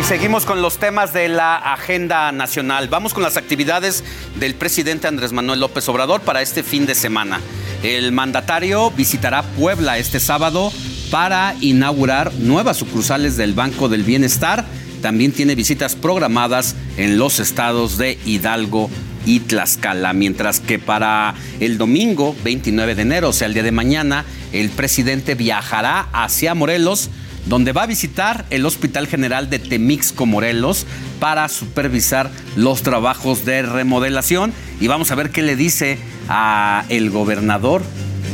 Y 0.00 0.04
seguimos 0.04 0.44
con 0.44 0.62
los 0.62 0.78
temas 0.78 1.12
de 1.12 1.28
la 1.28 1.56
agenda 1.56 2.32
nacional. 2.32 2.88
Vamos 2.88 3.14
con 3.14 3.22
las 3.22 3.36
actividades 3.36 4.04
del 4.36 4.54
presidente 4.54 5.06
Andrés 5.06 5.32
Manuel 5.32 5.60
López 5.60 5.88
Obrador 5.88 6.20
para 6.22 6.42
este 6.42 6.62
fin 6.62 6.86
de 6.86 6.94
semana. 6.94 7.40
El 7.82 8.12
mandatario 8.12 8.90
visitará 8.90 9.42
Puebla 9.42 9.98
este 9.98 10.20
sábado 10.20 10.72
para 11.10 11.54
inaugurar 11.60 12.32
nuevas 12.34 12.78
sucursales 12.78 13.36
del 13.36 13.54
Banco 13.54 13.88
del 13.88 14.02
Bienestar. 14.02 14.64
También 15.02 15.32
tiene 15.32 15.54
visitas 15.54 15.94
programadas 15.94 16.74
en 16.96 17.18
los 17.18 17.38
estados 17.38 17.98
de 17.98 18.18
Hidalgo 18.24 18.90
y 19.26 19.40
Tlaxcala, 19.40 20.12
mientras 20.12 20.60
que 20.60 20.78
para 20.78 21.34
el 21.60 21.78
domingo 21.78 22.36
29 22.44 22.94
de 22.94 23.02
enero, 23.02 23.28
o 23.30 23.32
sea, 23.32 23.46
el 23.46 23.54
día 23.54 23.62
de 23.62 23.72
mañana, 23.72 24.24
el 24.52 24.70
presidente 24.70 25.34
viajará 25.34 26.08
hacia 26.12 26.54
Morelos, 26.54 27.10
donde 27.46 27.72
va 27.72 27.82
a 27.82 27.86
visitar 27.86 28.46
el 28.50 28.64
Hospital 28.64 29.06
General 29.06 29.50
de 29.50 29.58
Temixco 29.58 30.26
Morelos 30.26 30.86
para 31.20 31.48
supervisar 31.48 32.30
los 32.56 32.82
trabajos 32.82 33.44
de 33.44 33.62
remodelación. 33.62 34.52
Y 34.80 34.86
vamos 34.86 35.10
a 35.10 35.14
ver 35.14 35.30
qué 35.30 35.42
le 35.42 35.56
dice 35.56 35.98
a 36.28 36.84
el 36.88 37.10
gobernador 37.10 37.82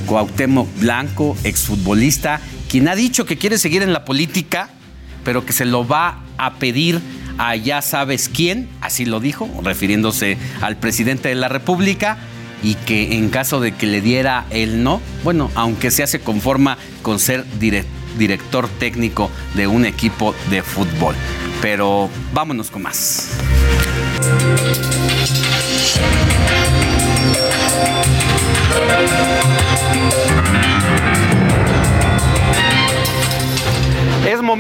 Cuauhtémoc 0.07 0.69
Blanco, 0.79 1.37
exfutbolista, 1.45 2.41
quien 2.69 2.89
ha 2.89 2.95
dicho 2.95 3.27
que 3.27 3.37
quiere 3.37 3.59
seguir 3.59 3.83
en 3.83 3.93
la 3.93 4.05
política, 4.05 4.71
pero 5.25 5.45
que 5.45 5.53
se 5.53 5.65
lo 5.65 5.87
va 5.87 6.23
a 6.39 6.55
pedir 6.55 7.01
a 7.43 7.57
ya 7.57 7.81
sabes 7.81 8.29
quién, 8.29 8.69
así 8.83 9.07
lo 9.07 9.19
dijo, 9.19 9.49
refiriéndose 9.65 10.37
al 10.61 10.77
presidente 10.77 11.31
de 11.31 11.35
la 11.35 11.49
República, 11.49 12.19
y 12.62 12.75
que 12.75 13.17
en 13.17 13.31
caso 13.31 13.61
de 13.61 13.73
que 13.73 13.87
le 13.87 14.03
diera 14.03 14.45
el 14.51 14.83
no, 14.83 15.01
bueno, 15.25 15.51
aunque 15.55 15.91
sea 15.91 16.07
se 16.07 16.21
conforma 16.21 16.77
con 17.01 17.19
ser 17.19 17.47
dire- 17.59 17.87
director 18.19 18.69
técnico 18.69 19.31
de 19.55 19.67
un 19.67 19.87
equipo 19.87 20.35
de 20.51 20.62
fútbol. 20.62 21.15
Pero 21.62 22.11
vámonos 22.35 22.71
con 22.71 22.83
más. 22.83 23.31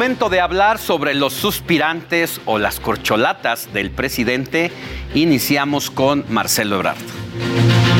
Momento 0.00 0.30
de 0.30 0.40
hablar 0.40 0.78
sobre 0.78 1.12
los 1.12 1.34
suspirantes 1.34 2.40
o 2.46 2.58
las 2.58 2.80
corcholatas 2.80 3.70
del 3.74 3.90
presidente. 3.90 4.72
Iniciamos 5.14 5.90
con 5.90 6.24
Marcelo 6.30 6.76
Ebrard. 6.76 6.96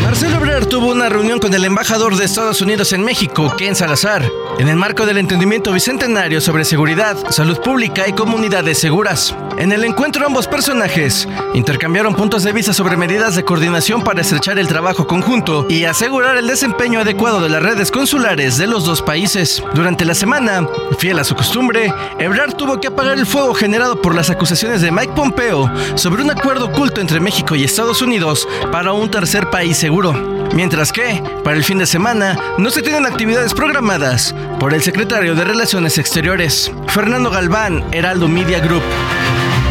Marcelo 0.02 0.36
Ebrard 0.36 0.66
tuvo 0.66 0.92
una 0.92 1.10
reunión 1.10 1.40
con 1.40 1.52
el 1.52 1.62
embajador 1.62 2.16
de 2.16 2.24
Estados 2.24 2.62
Unidos 2.62 2.94
en 2.94 3.04
México, 3.04 3.54
Ken 3.58 3.76
Salazar, 3.76 4.22
en 4.60 4.68
el 4.68 4.76
marco 4.76 5.06
del 5.06 5.16
entendimiento 5.16 5.72
bicentenario 5.72 6.38
sobre 6.38 6.66
seguridad, 6.66 7.16
salud 7.30 7.58
pública 7.60 8.06
y 8.06 8.12
comunidades 8.12 8.78
seguras. 8.78 9.34
En 9.56 9.72
el 9.72 9.84
encuentro 9.84 10.26
ambos 10.26 10.46
personajes 10.46 11.26
intercambiaron 11.54 12.14
puntos 12.14 12.42
de 12.42 12.52
vista 12.52 12.74
sobre 12.74 12.98
medidas 12.98 13.34
de 13.34 13.42
coordinación 13.42 14.04
para 14.04 14.20
estrechar 14.20 14.58
el 14.58 14.68
trabajo 14.68 15.06
conjunto 15.06 15.64
y 15.70 15.86
asegurar 15.86 16.36
el 16.36 16.46
desempeño 16.46 17.00
adecuado 17.00 17.40
de 17.40 17.48
las 17.48 17.62
redes 17.62 17.90
consulares 17.90 18.58
de 18.58 18.66
los 18.66 18.84
dos 18.84 19.00
países. 19.00 19.62
Durante 19.72 20.04
la 20.04 20.14
semana, 20.14 20.68
fiel 20.98 21.18
a 21.20 21.24
su 21.24 21.34
costumbre, 21.34 21.90
Ebrard 22.18 22.52
tuvo 22.52 22.82
que 22.82 22.88
apagar 22.88 23.16
el 23.16 23.24
fuego 23.24 23.54
generado 23.54 24.02
por 24.02 24.14
las 24.14 24.28
acusaciones 24.28 24.82
de 24.82 24.90
Mike 24.90 25.14
Pompeo 25.14 25.70
sobre 25.94 26.22
un 26.22 26.30
acuerdo 26.30 26.66
oculto 26.66 27.00
entre 27.00 27.18
México 27.18 27.54
y 27.54 27.64
Estados 27.64 28.02
Unidos 28.02 28.46
para 28.70 28.92
un 28.92 29.10
tercer 29.10 29.48
país 29.48 29.78
seguro. 29.78 30.39
Mientras 30.54 30.92
que, 30.92 31.22
para 31.44 31.56
el 31.56 31.64
fin 31.64 31.78
de 31.78 31.86
semana, 31.86 32.36
no 32.58 32.70
se 32.70 32.82
tienen 32.82 33.06
actividades 33.06 33.54
programadas 33.54 34.34
por 34.58 34.74
el 34.74 34.82
secretario 34.82 35.34
de 35.34 35.44
Relaciones 35.44 35.96
Exteriores, 35.96 36.72
Fernando 36.88 37.30
Galván, 37.30 37.84
Heraldo 37.92 38.28
Media 38.28 38.58
Group. 38.58 38.82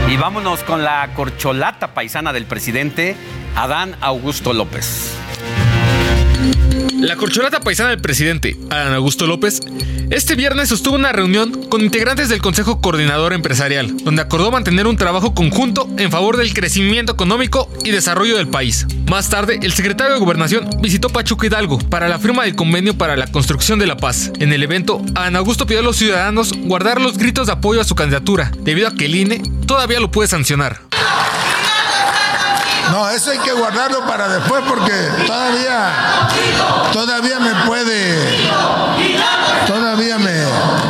Y 0.09 0.17
vámonos 0.17 0.63
con 0.63 0.83
la 0.83 1.09
corcholata 1.15 1.93
paisana 1.93 2.33
del 2.33 2.45
presidente, 2.45 3.15
Adán 3.55 3.95
Augusto 4.01 4.53
López. 4.53 5.15
La 7.09 7.15
corcholata 7.15 7.59
paisana 7.59 7.89
del 7.89 8.01
presidente, 8.01 8.55
Adán 8.69 8.93
Augusto 8.93 9.25
López, 9.25 9.61
este 10.11 10.35
viernes 10.35 10.69
sostuvo 10.69 10.93
una 10.93 11.11
reunión 11.11 11.63
con 11.67 11.81
integrantes 11.81 12.29
del 12.29 12.39
Consejo 12.39 12.81
Coordinador 12.81 13.33
Empresarial, 13.33 13.97
donde 14.03 14.21
acordó 14.21 14.51
mantener 14.51 14.85
un 14.85 14.95
trabajo 14.95 15.33
conjunto 15.33 15.89
en 15.97 16.11
favor 16.11 16.37
del 16.37 16.53
crecimiento 16.53 17.13
económico 17.13 17.67
y 17.83 17.89
desarrollo 17.89 18.37
del 18.37 18.47
país. 18.47 18.85
Más 19.09 19.27
tarde, 19.27 19.59
el 19.63 19.73
secretario 19.73 20.13
de 20.13 20.19
Gobernación 20.19 20.69
visitó 20.81 21.09
Pachuca 21.09 21.47
Hidalgo 21.47 21.79
para 21.79 22.09
la 22.09 22.19
firma 22.19 22.43
del 22.43 22.55
convenio 22.55 22.95
para 22.95 23.17
la 23.17 23.25
construcción 23.25 23.79
de 23.79 23.87
la 23.87 23.97
paz. 23.97 24.31
En 24.39 24.53
el 24.53 24.61
evento, 24.61 25.01
Adán 25.15 25.35
Augusto 25.35 25.65
pidió 25.65 25.79
a 25.79 25.83
los 25.83 25.95
ciudadanos 25.95 26.53
guardar 26.55 27.01
los 27.01 27.17
gritos 27.17 27.47
de 27.47 27.53
apoyo 27.53 27.81
a 27.81 27.85
su 27.85 27.95
candidatura, 27.95 28.51
debido 28.59 28.87
a 28.87 28.93
que 28.93 29.05
el 29.05 29.15
INE 29.15 29.41
todavía 29.65 29.99
lo 29.99 30.11
puede 30.11 30.27
sancionar. 30.27 30.81
No, 32.91 33.09
eso 33.09 33.31
hay 33.31 33.39
que 33.39 33.51
guardarlo 33.51 34.05
para 34.05 34.27
después 34.27 34.63
porque 34.67 34.93
todavía, 35.27 35.91
todavía 36.91 37.39
me 37.39 37.53
puede, 37.67 38.17
todavía 39.67 40.17
me, 40.17 40.43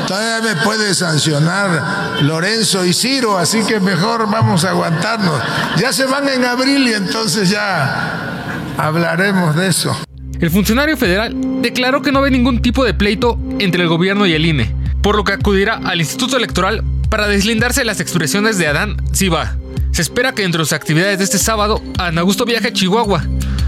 todavía 0.07 0.55
me 0.55 0.61
puede 0.61 0.93
sancionar 0.93 2.21
Lorenzo 2.21 2.85
y 2.85 2.93
Ciro, 2.93 3.37
así 3.37 3.63
que 3.63 3.79
mejor 3.79 4.29
vamos 4.29 4.63
a 4.63 4.69
aguantarnos. 4.69 5.41
Ya 5.77 5.91
se 5.91 6.05
van 6.05 6.27
en 6.29 6.45
abril 6.45 6.87
y 6.87 6.93
entonces 6.93 7.49
ya 7.49 8.73
hablaremos 8.77 9.55
de 9.55 9.67
eso. 9.67 9.95
El 10.39 10.49
funcionario 10.49 10.95
federal 10.95 11.35
declaró 11.61 12.01
que 12.01 12.13
no 12.13 12.21
ve 12.21 12.31
ningún 12.31 12.61
tipo 12.61 12.85
de 12.85 12.93
pleito 12.93 13.37
entre 13.59 13.83
el 13.83 13.89
gobierno 13.89 14.25
y 14.25 14.33
el 14.33 14.45
INE, 14.45 14.73
por 15.01 15.17
lo 15.17 15.25
que 15.25 15.33
acudirá 15.33 15.81
al 15.83 15.99
Instituto 15.99 16.37
Electoral 16.37 16.83
para 17.09 17.27
deslindarse 17.27 17.81
de 17.81 17.85
las 17.85 17.99
expresiones 17.99 18.57
de 18.57 18.67
Adán 18.67 18.95
Siva. 19.11 19.58
Se 19.99 20.03
espera 20.03 20.31
que 20.31 20.45
entre 20.45 20.61
sus 20.61 20.71
actividades 20.71 21.17
de 21.17 21.25
este 21.25 21.37
sábado, 21.37 21.83
Adán 21.97 22.19
Augusto 22.19 22.45
viaje 22.45 22.69
a 22.69 22.71
Chihuahua, 22.71 23.21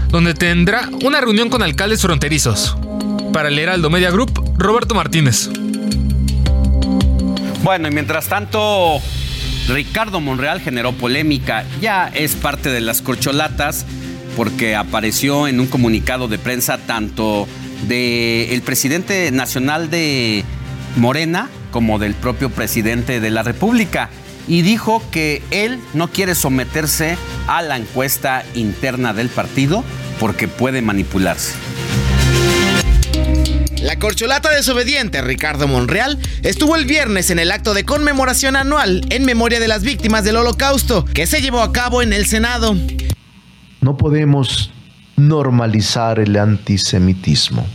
donde 0.08 0.32
tendrá 0.32 0.88
una 1.04 1.20
reunión 1.20 1.50
con 1.50 1.62
alcaldes 1.62 2.00
fronterizos. 2.00 2.74
Para 3.34 3.48
el 3.50 3.58
Heraldo 3.58 3.90
Media 3.90 4.10
Group, 4.10 4.42
Roberto 4.56 4.94
Martínez. 4.94 5.50
Bueno, 7.62 7.86
y 7.86 7.90
mientras 7.90 8.28
tanto, 8.28 8.98
Ricardo 9.68 10.22
Monreal 10.22 10.62
generó 10.62 10.92
polémica. 10.92 11.66
Ya 11.82 12.08
es 12.08 12.34
parte 12.34 12.70
de 12.70 12.80
las 12.80 13.02
corcholatas 13.02 13.84
porque 14.34 14.74
apareció 14.74 15.46
en 15.46 15.60
un 15.60 15.66
comunicado 15.66 16.28
de 16.28 16.38
prensa 16.38 16.78
tanto 16.78 17.46
del 17.88 18.62
presidente 18.62 19.30
nacional 19.32 19.90
de 19.90 20.46
Morena 20.96 21.50
como 21.72 21.98
del 21.98 22.14
propio 22.14 22.48
presidente 22.48 23.20
de 23.20 23.30
la 23.30 23.42
República. 23.42 24.08
Y 24.46 24.62
dijo 24.62 25.02
que 25.10 25.42
él 25.50 25.78
no 25.94 26.08
quiere 26.08 26.34
someterse 26.34 27.16
a 27.46 27.62
la 27.62 27.76
encuesta 27.76 28.44
interna 28.54 29.12
del 29.12 29.28
partido 29.28 29.84
porque 30.18 30.48
puede 30.48 30.82
manipularse. 30.82 31.54
La 33.82 33.98
corcholata 33.98 34.50
desobediente 34.50 35.20
Ricardo 35.22 35.66
Monreal 35.66 36.18
estuvo 36.44 36.76
el 36.76 36.86
viernes 36.86 37.30
en 37.30 37.40
el 37.40 37.50
acto 37.50 37.74
de 37.74 37.84
conmemoración 37.84 38.54
anual 38.54 39.04
en 39.10 39.24
memoria 39.24 39.58
de 39.58 39.66
las 39.66 39.82
víctimas 39.82 40.22
del 40.22 40.36
holocausto 40.36 41.04
que 41.04 41.26
se 41.26 41.40
llevó 41.40 41.62
a 41.62 41.72
cabo 41.72 42.00
en 42.00 42.12
el 42.12 42.26
Senado. 42.26 42.76
No 43.80 43.96
podemos 43.96 44.70
normalizar 45.16 46.20
el 46.20 46.36
antisemitismo. 46.36 47.66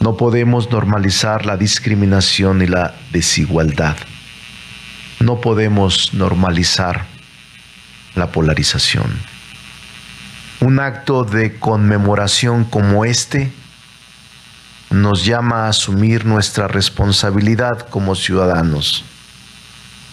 No 0.00 0.16
podemos 0.16 0.70
normalizar 0.70 1.46
la 1.46 1.56
discriminación 1.56 2.62
y 2.62 2.68
la 2.68 2.94
desigualdad. 3.12 3.96
No 5.26 5.40
podemos 5.40 6.14
normalizar 6.14 7.04
la 8.14 8.30
polarización. 8.30 9.10
Un 10.60 10.78
acto 10.78 11.24
de 11.24 11.58
conmemoración 11.58 12.62
como 12.62 13.04
este 13.04 13.50
nos 14.90 15.24
llama 15.24 15.64
a 15.64 15.70
asumir 15.70 16.26
nuestra 16.26 16.68
responsabilidad 16.68 17.88
como 17.88 18.14
ciudadanos, 18.14 19.04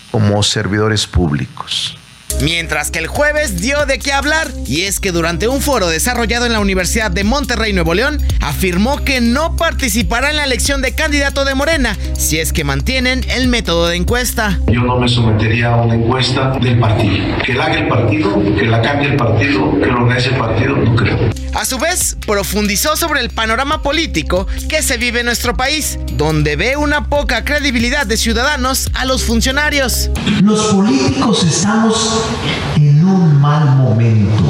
como 0.10 0.42
servidores 0.42 1.06
públicos. 1.06 1.96
Mientras 2.44 2.92
que 2.92 3.00
el 3.00 3.08
jueves 3.08 3.62
dio 3.62 3.86
de 3.86 4.00
qué 4.00 4.12
hablar, 4.12 4.52
y 4.68 4.82
es 4.82 5.00
que 5.00 5.14
durante 5.14 5.48
un 5.48 5.62
foro 5.62 5.88
desarrollado 5.88 6.46
en 6.46 6.52
la 6.52 6.60
Universidad 6.60 7.10
de 7.10 7.24
Monterrey, 7.24 7.72
Nuevo 7.72 7.94
León, 7.94 8.22
afirmó 8.42 8.98
que 8.98 9.22
no 9.22 9.56
participará 9.56 10.30
en 10.30 10.36
la 10.36 10.44
elección 10.44 10.82
de 10.82 10.94
candidato 10.94 11.46
de 11.46 11.56
Morena 11.56 11.98
si 12.18 12.40
es 12.40 12.52
que 12.52 12.66
mantienen 12.66 13.24
el 13.30 13.48
método 13.48 13.88
de 13.88 13.96
encuesta. 13.96 14.60
Yo 14.68 14.82
no 14.82 15.00
me 15.00 15.08
sometería 15.08 15.74
a 15.74 15.84
una 15.84 15.96
encuesta 15.96 16.52
del 16.62 16.80
partido. 16.80 17.38
Que 17.46 17.54
la 17.54 17.66
haga 17.66 17.76
el 17.76 17.88
partido, 17.88 18.44
que 18.58 18.66
la 18.66 18.82
cambie 18.82 19.12
el 19.12 19.16
partido, 19.16 19.80
que 19.80 19.86
lo 19.86 20.02
organice 20.04 20.30
el 20.30 20.36
partido, 20.36 20.76
no 20.76 20.96
creo. 20.98 21.18
A 21.54 21.64
su 21.64 21.78
vez, 21.78 22.18
profundizó 22.26 22.98
sobre 22.98 23.22
el 23.22 23.30
panorama 23.30 23.82
político 23.82 24.48
que 24.68 24.82
se 24.82 24.98
vive 24.98 25.22
en 25.22 25.28
nuestro 25.28 25.56
país, 25.56 25.98
donde 26.14 26.58
ve 26.58 26.76
una 26.76 27.08
poca 27.08 27.46
credibilidad 27.46 28.06
de 28.06 28.18
ciudadanos 28.18 28.90
a 28.96 29.06
los 29.06 29.24
funcionarios. 29.24 30.10
Los 30.42 30.74
políticos 30.74 31.44
estamos 31.44 32.33
en 32.76 33.06
un 33.06 33.40
mal 33.40 33.66
momento. 33.78 34.44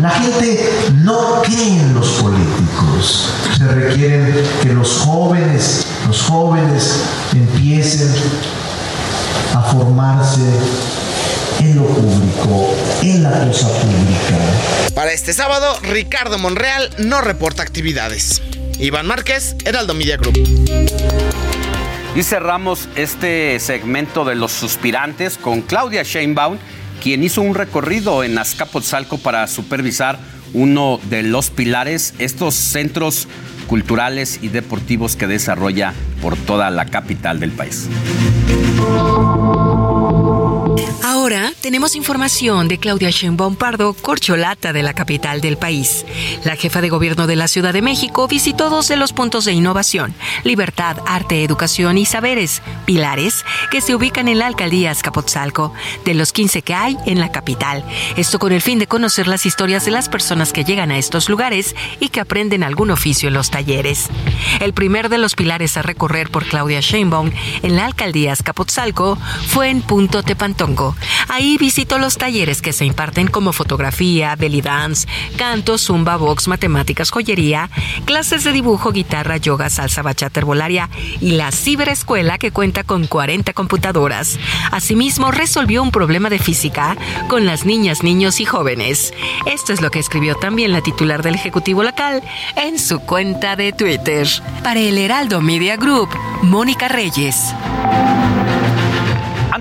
La 0.00 0.10
gente 0.10 0.70
no 1.02 1.42
cree 1.42 1.80
en 1.80 1.94
los 1.94 2.08
políticos. 2.20 3.30
Se 3.56 3.66
requieren 3.66 4.34
que 4.62 4.68
los 4.74 4.98
jóvenes, 4.98 5.86
los 6.06 6.22
jóvenes 6.22 7.02
empiecen 7.32 8.12
a 9.54 9.62
formarse 9.62 10.42
en 11.60 11.76
lo 11.76 11.86
público, 11.86 12.74
en 13.02 13.22
la 13.22 13.30
cosa 13.46 13.68
pública. 13.68 14.92
Para 14.94 15.12
este 15.12 15.32
sábado, 15.32 15.78
Ricardo 15.82 16.38
Monreal 16.38 16.90
no 16.98 17.22
reporta 17.22 17.62
actividades. 17.62 18.42
Iván 18.78 19.06
Márquez, 19.06 19.56
Heraldo 19.64 19.94
Media 19.94 20.18
Group. 20.18 20.36
Y 22.16 22.22
cerramos 22.22 22.88
este 22.96 23.60
segmento 23.60 24.24
de 24.24 24.36
los 24.36 24.50
suspirantes 24.50 25.36
con 25.36 25.60
Claudia 25.60 26.02
Sheinbaum, 26.02 26.56
quien 27.02 27.22
hizo 27.22 27.42
un 27.42 27.54
recorrido 27.54 28.24
en 28.24 28.38
Azcapotzalco 28.38 29.18
para 29.18 29.46
supervisar 29.46 30.18
uno 30.54 30.98
de 31.10 31.22
los 31.22 31.50
pilares, 31.50 32.14
estos 32.18 32.54
centros 32.54 33.28
culturales 33.66 34.38
y 34.40 34.48
deportivos 34.48 35.14
que 35.14 35.26
desarrolla 35.26 35.92
por 36.22 36.38
toda 36.38 36.70
la 36.70 36.86
capital 36.86 37.38
del 37.38 37.52
país. 37.52 37.86
Ahora 41.02 41.52
tenemos 41.60 41.94
información 41.94 42.68
de 42.68 42.78
Claudia 42.78 43.10
Sheinbaum 43.10 43.56
Pardo, 43.56 43.94
corcholata 43.94 44.72
de 44.72 44.82
la 44.82 44.92
capital 44.92 45.40
del 45.40 45.56
país. 45.56 46.04
La 46.44 46.56
jefa 46.56 46.80
de 46.80 46.88
gobierno 46.88 47.26
de 47.26 47.36
la 47.36 47.48
Ciudad 47.48 47.72
de 47.72 47.80
México 47.80 48.26
visitó 48.28 48.70
dos 48.70 48.88
de 48.88 48.96
los 48.96 49.12
puntos 49.12 49.44
de 49.44 49.52
innovación, 49.52 50.14
libertad, 50.44 50.98
arte, 51.06 51.44
educación 51.44 51.96
y 51.96 52.06
saberes, 52.06 52.60
pilares, 52.84 53.44
que 53.70 53.80
se 53.80 53.94
ubican 53.94 54.28
en 54.28 54.38
la 54.38 54.46
alcaldía 54.46 54.90
Azcapotzalco, 54.90 55.72
de 56.04 56.14
los 56.14 56.32
15 56.32 56.62
que 56.62 56.74
hay 56.74 56.96
en 57.06 57.20
la 57.20 57.30
capital. 57.30 57.84
Esto 58.16 58.38
con 58.38 58.52
el 58.52 58.60
fin 58.60 58.78
de 58.78 58.86
conocer 58.86 59.28
las 59.28 59.46
historias 59.46 59.84
de 59.84 59.92
las 59.92 60.08
personas 60.08 60.52
que 60.52 60.64
llegan 60.64 60.90
a 60.90 60.98
estos 60.98 61.28
lugares 61.28 61.74
y 62.00 62.08
que 62.08 62.20
aprenden 62.20 62.62
algún 62.62 62.90
oficio 62.90 63.28
en 63.28 63.34
los 63.34 63.50
talleres. 63.50 64.08
El 64.60 64.74
primer 64.74 65.08
de 65.08 65.18
los 65.18 65.34
pilares 65.34 65.76
a 65.76 65.82
recorrer 65.82 66.30
por 66.30 66.44
Claudia 66.44 66.80
Sheinbaum 66.80 67.30
en 67.62 67.76
la 67.76 67.86
alcaldía 67.86 68.32
Azcapotzalco 68.32 69.16
fue 69.46 69.70
en 69.70 69.82
Punto 69.82 70.22
Ahí 71.28 71.58
visitó 71.58 71.98
los 71.98 72.18
talleres 72.18 72.60
que 72.60 72.72
se 72.72 72.84
imparten 72.84 73.28
como 73.28 73.52
fotografía, 73.52 74.34
belly 74.36 74.60
dance, 74.60 75.06
canto, 75.36 75.78
zumba, 75.78 76.16
box, 76.16 76.48
matemáticas, 76.48 77.10
joyería, 77.10 77.70
clases 78.04 78.42
de 78.44 78.52
dibujo, 78.52 78.90
guitarra, 78.90 79.36
yoga, 79.36 79.70
salsa, 79.70 80.02
bachata, 80.02 80.40
herbolaria 80.40 80.90
y 81.20 81.32
la 81.32 81.52
ciberescuela 81.52 82.38
que 82.38 82.50
cuenta 82.50 82.82
con 82.84 83.06
40 83.06 83.52
computadoras. 83.52 84.38
Asimismo, 84.72 85.30
resolvió 85.30 85.82
un 85.82 85.90
problema 85.90 86.30
de 86.30 86.38
física 86.38 86.96
con 87.28 87.46
las 87.46 87.64
niñas, 87.64 88.02
niños 88.02 88.40
y 88.40 88.44
jóvenes. 88.44 89.12
Esto 89.46 89.72
es 89.72 89.80
lo 89.80 89.90
que 89.90 90.00
escribió 90.00 90.34
también 90.34 90.72
la 90.72 90.80
titular 90.80 91.22
del 91.22 91.34
Ejecutivo 91.34 91.82
local 91.82 92.22
en 92.56 92.78
su 92.78 93.00
cuenta 93.00 93.54
de 93.56 93.72
Twitter. 93.72 94.26
Para 94.62 94.80
el 94.80 94.98
Heraldo 94.98 95.40
Media 95.40 95.76
Group, 95.76 96.08
Mónica 96.42 96.88
Reyes. 96.88 97.54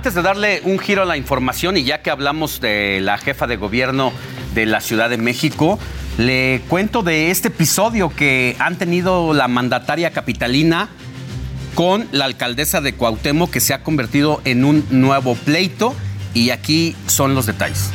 Antes 0.05 0.13
de 0.13 0.21
darle 0.21 0.61
un 0.65 0.77
giro 0.77 1.01
a 1.01 1.05
la 1.05 1.17
información 1.17 1.77
y 1.77 1.83
ya 1.83 2.03
que 2.03 2.11
hablamos 2.11 2.61
de 2.61 2.99
la 3.01 3.17
jefa 3.17 3.47
de 3.47 3.55
gobierno 3.55 4.13
de 4.53 4.67
la 4.67 4.79
Ciudad 4.79 5.09
de 5.09 5.17
México, 5.17 5.79
le 6.19 6.61
cuento 6.67 7.01
de 7.01 7.31
este 7.31 7.47
episodio 7.47 8.11
que 8.15 8.55
han 8.59 8.77
tenido 8.77 9.33
la 9.33 9.47
mandataria 9.47 10.11
capitalina 10.11 10.89
con 11.73 12.07
la 12.11 12.25
alcaldesa 12.25 12.81
de 12.81 12.93
Cuauhtémoc 12.93 13.49
que 13.49 13.59
se 13.59 13.73
ha 13.73 13.81
convertido 13.81 14.41
en 14.45 14.63
un 14.63 14.85
nuevo 14.91 15.33
pleito 15.33 15.95
y 16.35 16.51
aquí 16.51 16.95
son 17.07 17.33
los 17.33 17.47
detalles. 17.47 17.89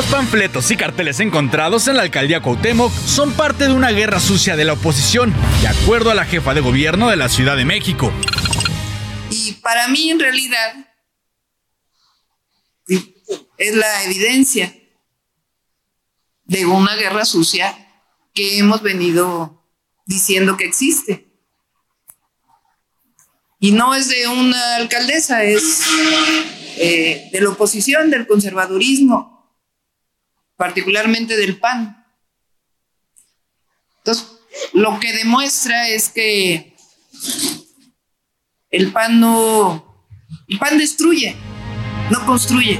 Los 0.00 0.08
panfletos 0.08 0.70
y 0.70 0.78
carteles 0.78 1.20
encontrados 1.20 1.86
en 1.86 1.96
la 1.96 2.02
alcaldía 2.04 2.40
Cuauhtémoc 2.40 2.90
son 2.90 3.34
parte 3.34 3.64
de 3.64 3.74
una 3.74 3.90
guerra 3.90 4.18
sucia 4.18 4.56
de 4.56 4.64
la 4.64 4.72
oposición, 4.72 5.30
de 5.60 5.68
acuerdo 5.68 6.10
a 6.10 6.14
la 6.14 6.24
jefa 6.24 6.54
de 6.54 6.62
gobierno 6.62 7.10
de 7.10 7.16
la 7.16 7.28
Ciudad 7.28 7.54
de 7.54 7.66
México. 7.66 8.10
Y 9.28 9.52
para 9.60 9.88
mí, 9.88 10.08
en 10.08 10.18
realidad, 10.18 10.94
es 12.88 13.74
la 13.76 14.04
evidencia 14.04 14.74
de 16.44 16.64
una 16.64 16.96
guerra 16.96 17.26
sucia 17.26 18.02
que 18.32 18.56
hemos 18.56 18.80
venido 18.80 19.68
diciendo 20.06 20.56
que 20.56 20.64
existe. 20.64 21.30
Y 23.58 23.72
no 23.72 23.94
es 23.94 24.08
de 24.08 24.28
una 24.28 24.76
alcaldesa, 24.76 25.44
es 25.44 25.82
eh, 26.78 27.28
de 27.30 27.40
la 27.42 27.50
oposición, 27.50 28.10
del 28.10 28.26
conservadurismo, 28.26 29.39
particularmente 30.60 31.38
del 31.38 31.56
PAN. 31.56 32.04
Entonces, 33.96 34.26
lo 34.74 35.00
que 35.00 35.14
demuestra 35.14 35.88
es 35.88 36.10
que 36.10 36.76
el 38.70 38.92
PAN 38.92 39.20
no, 39.20 40.04
el 40.48 40.58
PAN 40.58 40.76
destruye, 40.76 41.34
no 42.10 42.26
construye. 42.26 42.78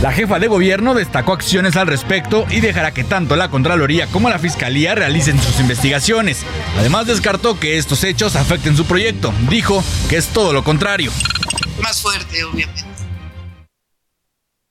La 0.00 0.10
jefa 0.10 0.38
de 0.38 0.46
gobierno 0.46 0.94
destacó 0.94 1.34
acciones 1.34 1.76
al 1.76 1.86
respecto 1.86 2.46
y 2.48 2.60
dejará 2.60 2.94
que 2.94 3.04
tanto 3.04 3.36
la 3.36 3.50
Contraloría 3.50 4.06
como 4.06 4.30
la 4.30 4.38
Fiscalía 4.38 4.94
realicen 4.94 5.38
sus 5.38 5.60
investigaciones. 5.60 6.46
Además 6.78 7.06
descartó 7.06 7.60
que 7.60 7.76
estos 7.76 8.04
hechos 8.04 8.36
afecten 8.36 8.74
su 8.74 8.86
proyecto. 8.86 9.34
Dijo 9.50 9.84
que 10.08 10.16
es 10.16 10.28
todo 10.28 10.54
lo 10.54 10.64
contrario. 10.64 11.12
Más 11.82 12.00
fuerte, 12.00 12.42
obviamente. 12.44 12.84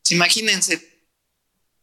Imagínense, 0.09 0.94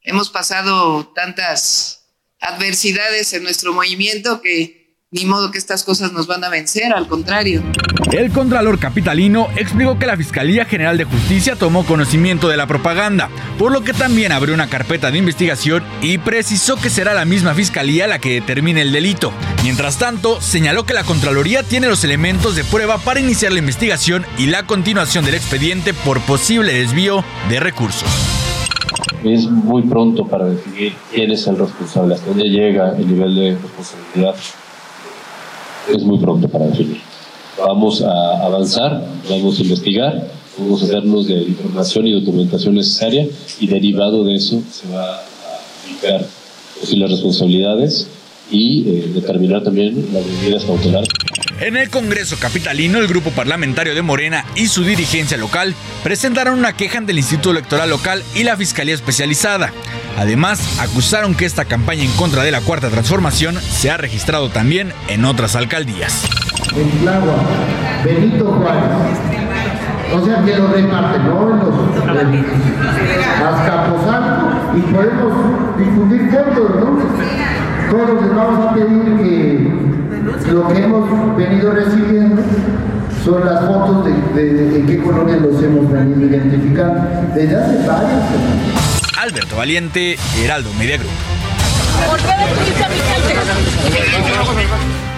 hemos 0.03 0.31
pasado 0.31 1.07
tantas 1.15 2.07
adversidades 2.41 3.33
en 3.33 3.43
nuestro 3.43 3.73
movimiento 3.73 4.41
que 4.43 4.83
ni 5.13 5.27
modo 5.27 5.51
que 5.51 5.59
estas 5.59 5.85
cosas 5.85 6.13
nos 6.13 6.27
van 6.27 6.43
a 6.43 6.49
vencer, 6.49 6.91
al 6.93 7.07
contrario. 7.07 7.63
El 8.13 8.33
contralor 8.33 8.79
capitalino 8.79 9.49
explicó 9.57 9.99
que 9.99 10.07
la 10.07 10.17
Fiscalía 10.17 10.65
General 10.65 10.97
de 10.97 11.05
Justicia 11.05 11.55
tomó 11.55 11.85
conocimiento 11.85 12.49
de 12.49 12.57
la 12.57 12.67
propaganda, 12.67 13.29
por 13.59 13.73
lo 13.73 13.85
que 13.85 13.93
también 13.93 14.33
abrió 14.33 14.55
una 14.55 14.71
carpeta 14.71 15.11
de 15.11 15.19
investigación 15.19 15.85
y 16.01 16.17
precisó 16.17 16.77
que 16.77 16.89
será 16.89 17.13
la 17.13 17.27
misma 17.27 17.55
Fiscalía 17.55 18.07
la 18.07 18.19
que 18.19 18.41
determine 18.41 18.81
el 18.81 18.91
delito. 18.91 19.35
Mientras 19.63 19.99
tanto, 19.99 20.41
señaló 20.41 20.87
que 20.87 20.95
la 20.95 21.05
Contraloría 21.05 21.63
tiene 21.63 21.89
los 21.89 22.05
elementos 22.05 22.57
de 22.57 22.65
prueba 22.65 22.97
para 22.97 23.21
iniciar 23.21 23.53
la 23.53 23.59
investigación 23.59 24.25
y 24.39 24.47
la 24.47 24.67
continuación 24.67 25.27
del 25.27 25.35
expediente 25.35 25.93
por 25.93 26.23
posible 26.23 26.73
desvío 26.73 27.23
de 27.51 27.61
recursos. 27.61 28.09
Es 29.25 29.49
muy 29.49 29.83
pronto 29.83 30.27
para 30.27 30.47
definir 30.47 30.95
quién 31.13 31.31
es 31.31 31.47
el 31.47 31.59
responsable, 31.59 32.15
hasta 32.15 32.29
dónde 32.29 32.49
llega 32.49 32.97
el 32.97 33.07
nivel 33.07 33.35
de 33.35 33.57
responsabilidad. 33.57 34.35
Es 35.89 36.03
muy 36.03 36.19
pronto 36.19 36.49
para 36.49 36.67
definir. 36.67 37.01
Vamos 37.59 38.03
a 38.03 38.45
avanzar, 38.45 39.05
vamos 39.29 39.59
a 39.59 39.63
investigar, 39.63 40.29
vamos 40.59 40.83
a 40.83 40.85
hacernos 40.87 41.27
de 41.27 41.43
información 41.43 42.07
y 42.07 42.13
documentación 42.13 42.75
necesaria 42.75 43.29
y 43.61 43.67
derivado 43.67 44.25
de 44.25 44.35
eso 44.35 44.63
se 44.71 44.89
va 44.89 45.17
a 45.17 45.23
aplicar 45.83 46.27
posibles 46.81 47.11
responsabilidades 47.11 48.09
y 48.53 48.85
eh, 48.87 49.11
determinar 49.15 49.65
también 49.65 50.07
las 50.13 50.25
medidas 50.25 50.65
cautelares. 50.65 51.09
En 51.61 51.77
el 51.77 51.91
Congreso 51.91 52.37
Capitalino, 52.39 52.99
el 52.99 53.07
grupo 53.07 53.31
parlamentario 53.31 53.95
de 53.95 54.03
Morena 54.03 54.45
y 54.57 54.67
su 54.67 54.85
dirigencia 54.85 55.37
local 55.37 55.75
presentaron 56.03 56.59
una 56.59 56.77
queja 56.77 56.99
ante 56.99 57.13
el 57.13 57.19
Instituto 57.19 57.53
Electoral 57.53 57.89
Local 57.89 58.23
y 58.35 58.43
la 58.43 58.57
Fiscalía 58.57 58.95
Especializada. 58.95 59.73
Además, 60.19 60.81
acusaron 60.81 61.35
que 61.35 61.47
esta 61.47 61.65
campaña 61.65 62.03
en 62.03 62.11
contra 62.13 62.43
de 62.43 62.51
la 62.51 62.61
Cuarta 62.61 62.91
Transformación 62.91 63.61
se 63.61 63.91
ha 63.91 63.97
registrado 63.97 64.51
también 64.51 64.93
en 65.09 65.25
otras 65.25 65.57
alcaldías. 65.57 66.25
En 66.77 67.05
Benito 68.05 68.45
Juárez. 68.45 68.91
O 70.13 70.25
sea 70.27 70.45
que 70.45 70.57
lo 70.57 70.67
reparten, 70.69 71.25
¿no? 71.25 71.51
En 71.51 71.59
los 71.59 71.75
en 72.29 73.43
Azcapotzalco 73.43 74.77
y 74.77 74.81
podemos 74.93 75.79
difundir 75.79 76.31
fotos, 76.31 76.71
¿no? 76.77 77.12
Todos 77.93 78.23
les 78.23 78.35
vamos 78.35 78.67
a 78.67 78.75
pedir 78.75 79.05
que 79.19 80.51
lo 80.51 80.67
que 80.69 80.79
hemos 80.79 81.37
venido 81.37 81.73
recibiendo 81.73 82.41
son 83.23 83.45
las 83.45 83.67
fotos 83.67 84.07
de, 84.07 84.13
de- 84.43 84.53
de 84.55 84.79
en 84.79 84.87
qué 84.87 85.03
colonia 85.03 85.37
los 85.37 85.63
hemos 85.63 85.93
venido 85.93 86.25
identificando. 86.27 87.03
Desde 87.35 87.55
hace 87.55 87.83
semanas. 87.83 88.23
Alberto 89.21 89.57
Valiente, 89.57 90.17
Heraldo 90.43 90.73
Media 90.79 90.97
Group. 90.97 91.11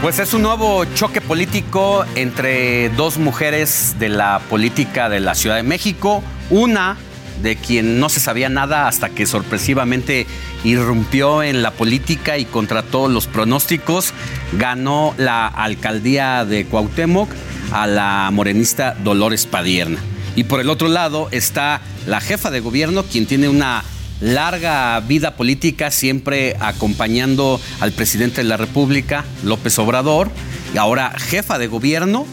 Pues 0.03 0.19
es 0.19 0.35
un 0.35 0.43
nuevo 0.43 0.85
choque 0.97 1.21
político 1.21 2.05
entre 2.17 2.89
dos 2.91 3.19
mujeres 3.19 3.95
de 4.01 4.09
la 4.09 4.41
política 4.51 5.09
de 5.09 5.21
la 5.21 5.37
Ciudad 5.37 5.55
de 5.57 5.63
México. 5.63 6.25
Una 6.51 6.97
de 7.43 7.56
quien 7.56 8.01
no 8.01 8.09
se 8.09 8.20
sabía 8.20 8.48
nada 8.48 8.89
hasta 8.89 9.11
que 9.11 9.27
sorpresivamente 9.27 10.27
irrumpió 10.65 11.43
en 11.43 11.62
la 11.62 11.73
política 11.73 12.39
y 12.39 12.44
contra 12.44 12.82
todos 12.82 13.11
los 13.11 13.27
pronósticos 13.27 14.12
ganó 14.52 15.15
la 15.19 15.47
alcaldía 15.47 16.44
de 16.44 16.65
Cuauhtémoc 16.66 17.28
a 17.73 17.86
la 17.86 18.31
morenista 18.32 18.94
Dolores 18.94 19.47
Padierna. 19.47 19.98
Y 20.36 20.44
por 20.44 20.61
el 20.61 20.70
otro 20.70 20.89
lado 20.89 21.28
está 21.31 21.81
la 22.06 22.20
jefa 22.20 22.51
de 22.51 22.61
gobierno, 22.61 23.05
quien 23.05 23.27
tiene 23.27 23.48
una 23.48 23.85
larga 24.20 25.01
vida 25.01 25.36
política, 25.36 25.90
siempre 25.90 26.56
acompañando 26.61 27.61
al 27.81 27.93
presidente 27.93 28.43
de 28.43 28.48
la 28.48 28.56
República, 28.56 29.24
López 29.44 29.78
Obrador, 29.78 30.31
y 30.74 30.78
ahora 30.78 31.12
jefa 31.19 31.59
de 31.59 31.66
gobierno 31.66 32.27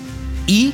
y 0.47 0.73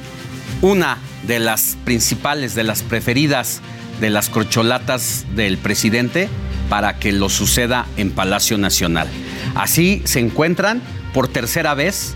una 0.62 0.98
de 1.28 1.40
las 1.40 1.78
principales, 1.84 2.56
de 2.56 2.64
las 2.64 2.84
preferidas 2.84 3.62
de 4.00 4.10
las 4.10 4.30
corcholatas 4.30 5.26
del 5.36 5.58
presidente 5.58 6.30
para 6.70 7.00
que 7.00 7.12
lo 7.12 7.30
suceda 7.30 7.86
en 7.98 8.12
Palacio 8.12 8.58
Nacional. 8.58 9.08
Así 9.56 10.02
se 10.06 10.20
encuentran 10.20 10.82
por 11.14 11.28
tercera 11.28 11.74
vez 11.74 12.16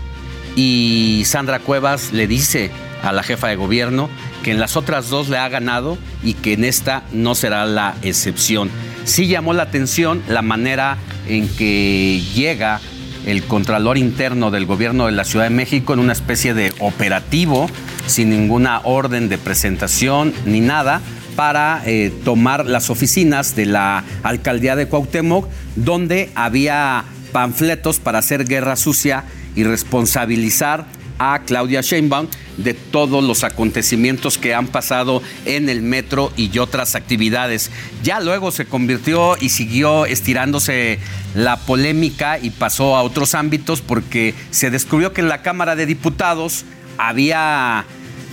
y 0.56 1.22
Sandra 1.26 1.58
Cuevas 1.58 2.12
le 2.12 2.26
dice 2.26 2.70
a 3.02 3.12
la 3.12 3.22
jefa 3.22 3.48
de 3.48 3.56
gobierno 3.56 4.08
que 4.42 4.50
en 4.50 4.60
las 4.60 4.76
otras 4.76 5.08
dos 5.08 5.28
le 5.28 5.38
ha 5.38 5.48
ganado 5.48 5.98
y 6.22 6.34
que 6.34 6.52
en 6.52 6.64
esta 6.64 7.02
no 7.12 7.34
será 7.34 7.64
la 7.66 7.94
excepción. 8.02 8.70
Sí 9.04 9.26
llamó 9.26 9.54
la 9.54 9.64
atención 9.64 10.22
la 10.28 10.42
manera 10.42 10.98
en 11.28 11.48
que 11.48 12.22
llega 12.34 12.80
el 13.26 13.44
Contralor 13.44 13.98
Interno 13.98 14.50
del 14.50 14.66
Gobierno 14.66 15.06
de 15.06 15.12
la 15.12 15.24
Ciudad 15.24 15.46
de 15.46 15.50
México 15.50 15.94
en 15.94 16.00
una 16.00 16.12
especie 16.12 16.54
de 16.54 16.72
operativo 16.80 17.68
sin 18.06 18.30
ninguna 18.30 18.80
orden 18.84 19.28
de 19.28 19.38
presentación 19.38 20.34
ni 20.44 20.60
nada 20.60 21.00
para 21.36 21.82
eh, 21.86 22.12
tomar 22.24 22.66
las 22.66 22.90
oficinas 22.90 23.56
de 23.56 23.66
la 23.66 24.04
alcaldía 24.22 24.76
de 24.76 24.86
Cuauhtémoc 24.86 25.48
donde 25.76 26.30
había 26.34 27.04
panfletos 27.32 27.98
para 27.98 28.18
hacer 28.18 28.44
guerra 28.44 28.76
sucia 28.76 29.24
y 29.54 29.64
responsabilizar 29.64 30.86
a 31.18 31.40
Claudia 31.40 31.80
Sheinbaum 31.82 32.26
de 32.56 32.74
todos 32.74 33.22
los 33.22 33.44
acontecimientos 33.44 34.38
que 34.38 34.54
han 34.54 34.66
pasado 34.66 35.22
en 35.44 35.68
el 35.68 35.82
metro 35.82 36.32
y 36.36 36.58
otras 36.58 36.94
actividades. 36.94 37.70
Ya 38.02 38.20
luego 38.20 38.50
se 38.50 38.66
convirtió 38.66 39.36
y 39.40 39.48
siguió 39.50 40.04
estirándose 40.06 40.98
la 41.34 41.56
polémica 41.56 42.38
y 42.38 42.50
pasó 42.50 42.96
a 42.96 43.02
otros 43.02 43.34
ámbitos 43.34 43.80
porque 43.80 44.34
se 44.50 44.70
descubrió 44.70 45.12
que 45.12 45.20
en 45.20 45.28
la 45.28 45.42
Cámara 45.42 45.76
de 45.76 45.86
Diputados 45.86 46.64
había 46.98 47.84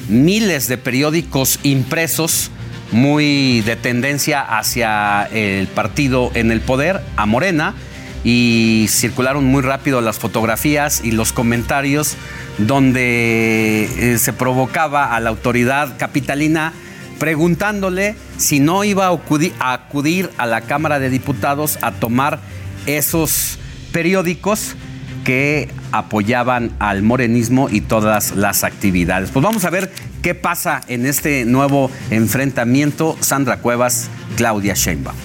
miles 0.10 0.68
de 0.68 0.78
periódicos 0.78 1.60
impresos 1.64 2.50
muy 2.92 3.62
de 3.62 3.76
tendencia 3.76 4.42
hacia 4.42 5.24
el 5.32 5.68
partido 5.68 6.32
en 6.34 6.52
el 6.52 6.62
poder, 6.62 7.02
a 7.16 7.26
Morena, 7.26 7.76
y 8.24 8.88
circularon 8.90 9.46
muy 9.46 9.62
rápido 9.62 10.02
las 10.02 10.20
fotografías 10.20 11.02
y 11.04 11.12
los 11.12 11.32
comentarios 11.32 12.16
donde 12.58 13.86
eh, 13.86 14.18
se 14.18 14.34
provocaba 14.34 15.16
a 15.16 15.20
la 15.22 15.30
autoridad 15.30 15.98
capitalina 15.98 16.74
preguntándole 17.18 18.16
si 18.38 18.60
no 18.60 18.84
iba 18.84 19.08
a 19.08 19.12
acudi- 19.12 19.54
a 19.60 19.74
acudir 19.74 20.30
a 20.38 20.46
la 20.46 20.62
Cámara 20.62 21.00
de 21.00 21.10
Diputados 21.10 21.78
a 21.82 21.92
tomar 21.92 22.40
esos 22.86 23.58
periódicos 23.92 24.76
que 25.24 25.70
apoyaban 25.92 26.72
al 26.80 27.04
morenismo 27.04 27.70
y 27.70 27.82
todas 27.82 28.36
las 28.36 28.64
actividades. 28.64 29.32
Pues 29.32 29.44
vamos 29.44 29.66
a 29.66 29.70
ver 29.70 29.92
qué 30.22 30.36
pasa 30.36 30.82
en 30.88 31.06
este 31.06 31.46
nuevo 31.46 31.90
enfrentamiento 32.10 33.18
Sandra 33.20 33.60
Cuevas, 33.60 34.10
Claudia 34.36 34.74
Sheinbaum. 34.74 35.16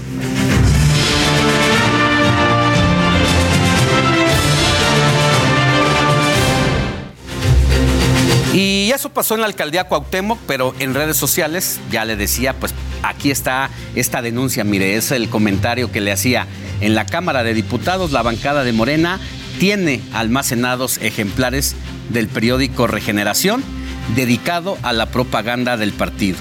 Y 8.53 8.93
eso 8.93 9.11
pasó 9.11 9.35
en 9.35 9.41
la 9.41 9.49
alcaldía 9.49 9.85
Cuauhtémoc, 9.89 10.39
pero 10.47 10.75
en 10.79 10.95
redes 10.95 11.17
sociales, 11.17 11.81
ya 11.91 12.05
le 12.05 12.15
decía, 12.15 12.53
pues 12.53 12.73
aquí 13.03 13.33
está 13.33 13.69
esta 13.97 14.23
denuncia, 14.23 14.63
mire, 14.63 14.95
es 14.95 15.11
el 15.11 15.29
comentario 15.29 15.91
que 15.91 16.01
le 16.01 16.13
hacía. 16.13 16.47
En 16.81 16.95
la 16.95 17.05
Cámara 17.05 17.43
de 17.43 17.53
Diputados, 17.53 18.13
la 18.13 18.23
bancada 18.23 18.63
de 18.63 18.73
Morena 18.73 19.19
tiene 19.59 20.01
almacenados 20.13 20.99
ejemplares 20.99 21.75
del 22.11 22.29
periódico 22.29 22.87
Regeneración 22.87 23.65
dedicado 24.15 24.79
a 24.83 24.93
la 24.93 25.07
propaganda 25.07 25.77
del 25.77 25.93
partido. 25.93 26.39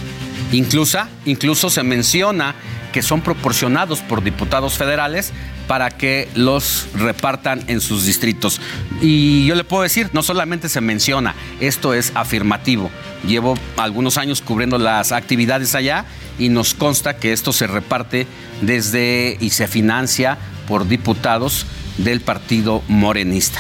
Incluso, 0.51 0.99
incluso 1.25 1.69
se 1.69 1.83
menciona 1.83 2.55
que 2.91 3.01
son 3.01 3.21
proporcionados 3.21 3.99
por 4.01 4.23
diputados 4.23 4.77
federales 4.77 5.33
para 5.67 5.89
que 5.89 6.29
los 6.35 6.87
repartan 6.93 7.63
en 7.67 7.81
sus 7.81 8.05
distritos. 8.05 8.59
Y 9.01 9.45
yo 9.45 9.55
le 9.55 9.63
puedo 9.63 9.83
decir, 9.83 10.09
no 10.13 10.21
solamente 10.21 10.69
se 10.69 10.81
menciona, 10.81 11.35
esto 11.59 11.93
es 11.93 12.11
afirmativo. 12.15 12.91
Llevo 13.25 13.57
algunos 13.77 14.17
años 14.17 14.41
cubriendo 14.41 14.77
las 14.77 15.11
actividades 15.11 15.73
allá 15.73 16.05
y 16.37 16.49
nos 16.49 16.73
consta 16.73 17.17
que 17.17 17.33
esto 17.33 17.53
se 17.53 17.67
reparte 17.67 18.27
desde 18.61 19.37
y 19.39 19.49
se 19.51 19.67
financia 19.67 20.37
por 20.67 20.87
diputados 20.87 21.65
del 21.97 22.21
partido 22.21 22.83
morenista. 22.87 23.59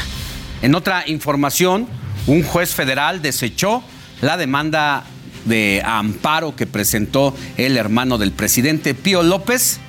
En 0.61 0.75
otra 0.75 1.03
información, 1.07 1.87
un 2.27 2.43
juez 2.43 2.73
federal 2.73 3.21
desechó 3.21 3.83
la 4.23 4.37
demanda 4.37 5.03
de 5.43 5.83
amparo 5.85 6.55
que 6.55 6.65
presentó 6.65 7.35
el 7.57 7.75
hermano 7.75 8.17
del 8.17 8.31
presidente 8.31 8.93
Pío 8.93 9.21
López, 9.21 9.79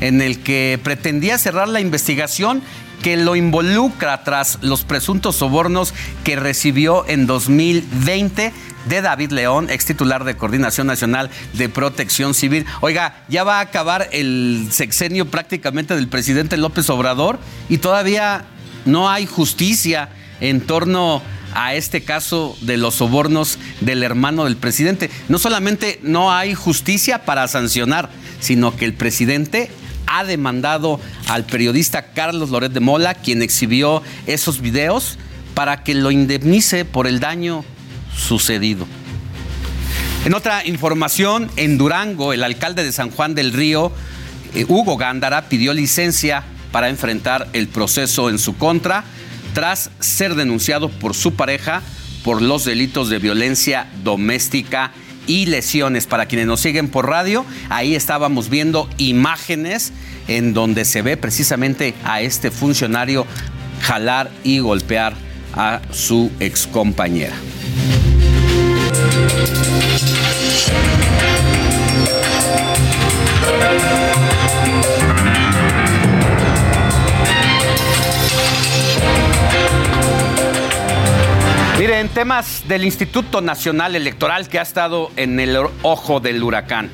en 0.00 0.22
el 0.22 0.38
que 0.38 0.78
pretendía 0.82 1.36
cerrar 1.36 1.68
la 1.68 1.80
investigación 1.80 2.62
que 3.02 3.16
lo 3.16 3.34
involucra 3.34 4.22
tras 4.22 4.60
los 4.62 4.84
presuntos 4.84 5.34
sobornos 5.34 5.92
que 6.22 6.36
recibió 6.36 7.04
en 7.08 7.26
2020 7.26 8.52
de 8.88 9.02
David 9.02 9.32
León, 9.32 9.68
ex 9.68 9.84
titular 9.84 10.22
de 10.22 10.36
Coordinación 10.36 10.86
Nacional 10.86 11.30
de 11.54 11.68
Protección 11.68 12.34
Civil. 12.34 12.64
Oiga, 12.80 13.24
ya 13.28 13.42
va 13.42 13.58
a 13.58 13.62
acabar 13.62 14.08
el 14.12 14.68
sexenio 14.70 15.26
prácticamente 15.26 15.96
del 15.96 16.06
presidente 16.06 16.56
López 16.56 16.88
Obrador 16.88 17.40
y 17.68 17.78
todavía 17.78 18.44
no 18.84 19.10
hay 19.10 19.26
justicia 19.26 20.10
en 20.40 20.60
torno 20.60 21.22
a 21.54 21.74
este 21.74 22.02
caso 22.02 22.56
de 22.60 22.76
los 22.76 22.96
sobornos 22.96 23.58
del 23.80 24.02
hermano 24.02 24.44
del 24.44 24.56
presidente. 24.56 25.10
No 25.28 25.38
solamente 25.38 25.98
no 26.02 26.32
hay 26.32 26.54
justicia 26.54 27.24
para 27.24 27.48
sancionar, 27.48 28.10
sino 28.40 28.76
que 28.76 28.84
el 28.84 28.94
presidente 28.94 29.70
ha 30.06 30.24
demandado 30.24 31.00
al 31.28 31.44
periodista 31.44 32.12
Carlos 32.12 32.50
Loret 32.50 32.72
de 32.72 32.80
Mola, 32.80 33.14
quien 33.14 33.42
exhibió 33.42 34.02
esos 34.26 34.60
videos, 34.60 35.18
para 35.54 35.84
que 35.84 35.94
lo 35.94 36.10
indemnice 36.10 36.84
por 36.84 37.06
el 37.06 37.20
daño 37.20 37.64
sucedido. 38.16 38.86
En 40.24 40.34
otra 40.34 40.64
información, 40.66 41.50
en 41.56 41.78
Durango, 41.78 42.32
el 42.32 42.44
alcalde 42.44 42.84
de 42.84 42.92
San 42.92 43.10
Juan 43.10 43.34
del 43.34 43.52
Río 43.52 43.92
eh, 44.54 44.64
Hugo 44.68 44.96
Gándara 44.96 45.48
pidió 45.48 45.72
licencia 45.72 46.44
para 46.70 46.88
enfrentar 46.88 47.48
el 47.52 47.68
proceso 47.68 48.30
en 48.30 48.38
su 48.38 48.56
contra 48.56 49.04
tras 49.54 49.90
ser 50.00 50.34
denunciado 50.34 50.88
por 50.88 51.14
su 51.14 51.34
pareja 51.34 51.82
por 52.22 52.40
los 52.40 52.64
delitos 52.64 53.08
de 53.08 53.18
violencia 53.18 53.86
doméstica 54.02 54.92
y 55.26 55.46
lesiones. 55.46 56.06
Para 56.06 56.26
quienes 56.26 56.46
nos 56.46 56.60
siguen 56.60 56.88
por 56.88 57.08
radio, 57.08 57.44
ahí 57.68 57.94
estábamos 57.94 58.48
viendo 58.48 58.88
imágenes 58.98 59.92
en 60.28 60.54
donde 60.54 60.84
se 60.84 61.02
ve 61.02 61.16
precisamente 61.16 61.94
a 62.04 62.20
este 62.20 62.50
funcionario 62.50 63.26
jalar 63.80 64.30
y 64.44 64.60
golpear 64.60 65.14
a 65.54 65.80
su 65.90 66.30
excompañera. 66.40 67.34
Miren, 81.82 82.08
temas 82.10 82.62
del 82.68 82.84
Instituto 82.84 83.40
Nacional 83.40 83.96
Electoral 83.96 84.48
que 84.48 84.60
ha 84.60 84.62
estado 84.62 85.10
en 85.16 85.40
el 85.40 85.58
ojo 85.82 86.20
del 86.20 86.40
huracán. 86.40 86.90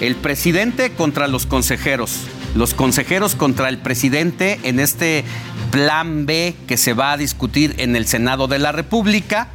El 0.00 0.16
presidente 0.16 0.92
contra 0.92 1.28
los 1.28 1.44
consejeros, 1.44 2.22
los 2.54 2.72
consejeros 2.72 3.34
contra 3.34 3.68
el 3.68 3.76
presidente 3.76 4.58
en 4.62 4.80
este 4.80 5.24
plan 5.70 6.24
B 6.24 6.54
que 6.66 6.78
se 6.78 6.94
va 6.94 7.12
a 7.12 7.16
discutir 7.18 7.74
en 7.76 7.94
el 7.96 8.06
Senado 8.06 8.48
de 8.48 8.58
la 8.58 8.72
República, 8.72 9.48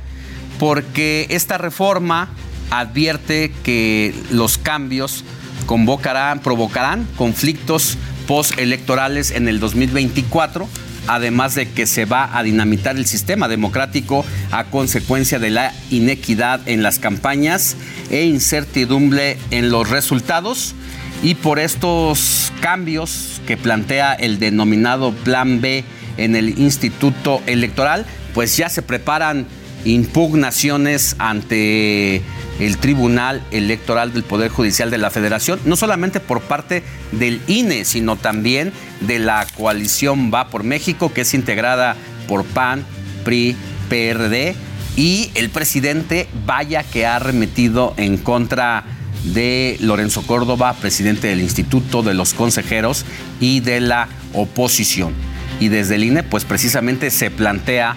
porque 0.59 1.25
esta 1.31 1.57
reforma 1.57 2.29
advierte 2.69 3.51
que 3.63 4.13
los 4.29 4.59
cambios 4.59 5.23
convocarán, 5.65 6.41
provocarán 6.41 7.07
conflictos 7.17 7.97
postelectorales 8.27 9.31
en 9.31 9.47
el 9.47 9.59
2024 9.59 10.69
además 11.07 11.55
de 11.55 11.69
que 11.69 11.85
se 11.87 12.05
va 12.05 12.37
a 12.37 12.43
dinamitar 12.43 12.95
el 12.95 13.05
sistema 13.05 13.47
democrático 13.47 14.25
a 14.51 14.65
consecuencia 14.65 15.39
de 15.39 15.49
la 15.49 15.73
inequidad 15.89 16.61
en 16.67 16.83
las 16.83 16.99
campañas 16.99 17.75
e 18.09 18.25
incertidumbre 18.25 19.37
en 19.51 19.69
los 19.69 19.89
resultados. 19.89 20.75
Y 21.23 21.35
por 21.35 21.59
estos 21.59 22.51
cambios 22.61 23.41
que 23.47 23.57
plantea 23.57 24.13
el 24.13 24.39
denominado 24.39 25.13
Plan 25.13 25.61
B 25.61 25.83
en 26.17 26.35
el 26.35 26.59
Instituto 26.59 27.41
Electoral, 27.45 28.05
pues 28.33 28.57
ya 28.57 28.69
se 28.69 28.81
preparan 28.81 29.47
impugnaciones 29.85 31.15
ante 31.19 32.21
el 32.59 32.77
Tribunal 32.77 33.43
Electoral 33.51 34.13
del 34.13 34.23
Poder 34.23 34.49
Judicial 34.49 34.89
de 34.89 34.97
la 34.97 35.09
Federación, 35.09 35.59
no 35.65 35.75
solamente 35.75 36.19
por 36.19 36.41
parte 36.41 36.83
del 37.11 37.41
INE, 37.47 37.85
sino 37.85 38.15
también 38.15 38.71
de 39.01 39.19
la 39.19 39.45
coalición 39.57 40.31
Va 40.33 40.49
por 40.49 40.63
México, 40.63 41.13
que 41.13 41.21
es 41.21 41.33
integrada 41.33 41.95
por 42.27 42.45
PAN, 42.45 42.85
PRI, 43.23 43.55
PRD, 43.89 44.55
y 44.95 45.29
el 45.35 45.49
presidente 45.49 46.27
vaya 46.45 46.83
que 46.83 47.05
ha 47.05 47.19
remetido 47.19 47.93
en 47.97 48.17
contra 48.17 48.83
de 49.23 49.77
Lorenzo 49.81 50.21
Córdoba, 50.21 50.73
presidente 50.73 51.27
del 51.27 51.41
Instituto, 51.41 52.03
de 52.03 52.13
los 52.13 52.33
consejeros 52.33 53.05
y 53.39 53.59
de 53.59 53.81
la 53.81 54.07
oposición. 54.33 55.13
Y 55.59 55.69
desde 55.69 55.95
el 55.95 56.03
INE, 56.03 56.23
pues 56.23 56.45
precisamente 56.45 57.11
se 57.11 57.31
plantea 57.31 57.95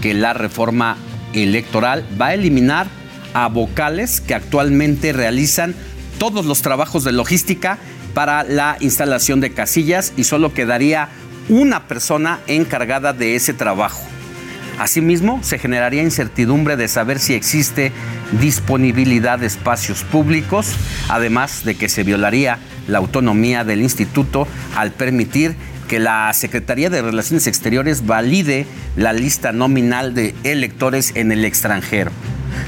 que 0.00 0.14
la 0.14 0.32
reforma 0.32 0.96
electoral 1.34 2.04
va 2.20 2.28
a 2.28 2.34
eliminar 2.34 2.88
a 3.34 3.48
vocales 3.48 4.20
que 4.20 4.34
actualmente 4.34 5.12
realizan 5.12 5.74
todos 6.18 6.46
los 6.46 6.62
trabajos 6.62 7.04
de 7.04 7.12
logística 7.12 7.78
para 8.14 8.44
la 8.44 8.76
instalación 8.80 9.40
de 9.40 9.52
casillas 9.52 10.12
y 10.16 10.24
solo 10.24 10.52
quedaría 10.52 11.08
una 11.48 11.86
persona 11.88 12.40
encargada 12.46 13.12
de 13.12 13.34
ese 13.34 13.54
trabajo. 13.54 14.02
Asimismo, 14.78 15.40
se 15.42 15.58
generaría 15.58 16.02
incertidumbre 16.02 16.76
de 16.76 16.88
saber 16.88 17.18
si 17.18 17.34
existe 17.34 17.92
disponibilidad 18.40 19.38
de 19.38 19.46
espacios 19.46 20.04
públicos, 20.04 20.74
además 21.08 21.64
de 21.64 21.74
que 21.74 21.90
se 21.90 22.02
violaría 22.02 22.58
la 22.88 22.98
autonomía 22.98 23.62
del 23.64 23.82
instituto 23.82 24.48
al 24.76 24.92
permitir 24.92 25.54
que 25.86 25.98
la 25.98 26.32
Secretaría 26.32 26.88
de 26.88 27.02
Relaciones 27.02 27.46
Exteriores 27.46 28.06
valide 28.06 28.64
la 28.96 29.12
lista 29.12 29.52
nominal 29.52 30.14
de 30.14 30.34
electores 30.44 31.12
en 31.14 31.30
el 31.30 31.44
extranjero. 31.44 32.10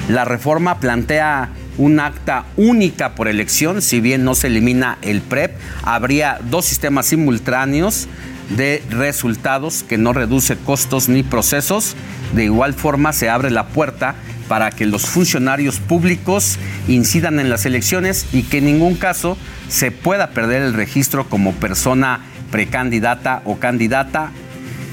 La 0.09 0.25
reforma 0.25 0.81
plantea 0.81 1.51
un 1.79 2.01
acta 2.01 2.45
única 2.57 3.15
por 3.15 3.29
elección, 3.29 3.83
si 3.83 4.01
bien 4.01 4.25
no 4.25 4.35
se 4.35 4.49
elimina 4.49 4.99
el 5.03 5.21
PREP, 5.21 5.57
habría 5.83 6.39
dos 6.51 6.67
sistemas 6.67 7.07
simultáneos 7.07 8.09
de 8.57 8.83
resultados 8.91 9.83
que 9.83 9.99
no 9.99 10.13
reduce 10.13 10.57
costos 10.57 11.09
ni 11.09 11.23
procesos. 11.23 11.97
De 12.35 12.45
igual 12.45 12.75
forma 12.75 13.13
se 13.13 13.31
abre 13.31 13.51
la 13.51 13.69
puerta 13.69 14.15
para 14.49 14.71
que 14.71 14.87
los 14.87 15.07
funcionarios 15.07 15.81
públicos 15.81 16.59
incidan 16.89 17.41
en 17.41 17.49
las 17.49 17.65
elecciones 17.65 18.27
y 18.33 18.43
que 18.43 18.59
en 18.59 18.67
ningún 18.67 18.97
caso 18.97 19.39
se 19.69 19.91
pueda 19.91 20.31
perder 20.31 20.63
el 20.63 20.75
registro 20.75 21.29
como 21.29 21.53
persona 21.53 22.21
precandidata 22.51 23.43
o 23.45 23.59
candidata. 23.59 24.31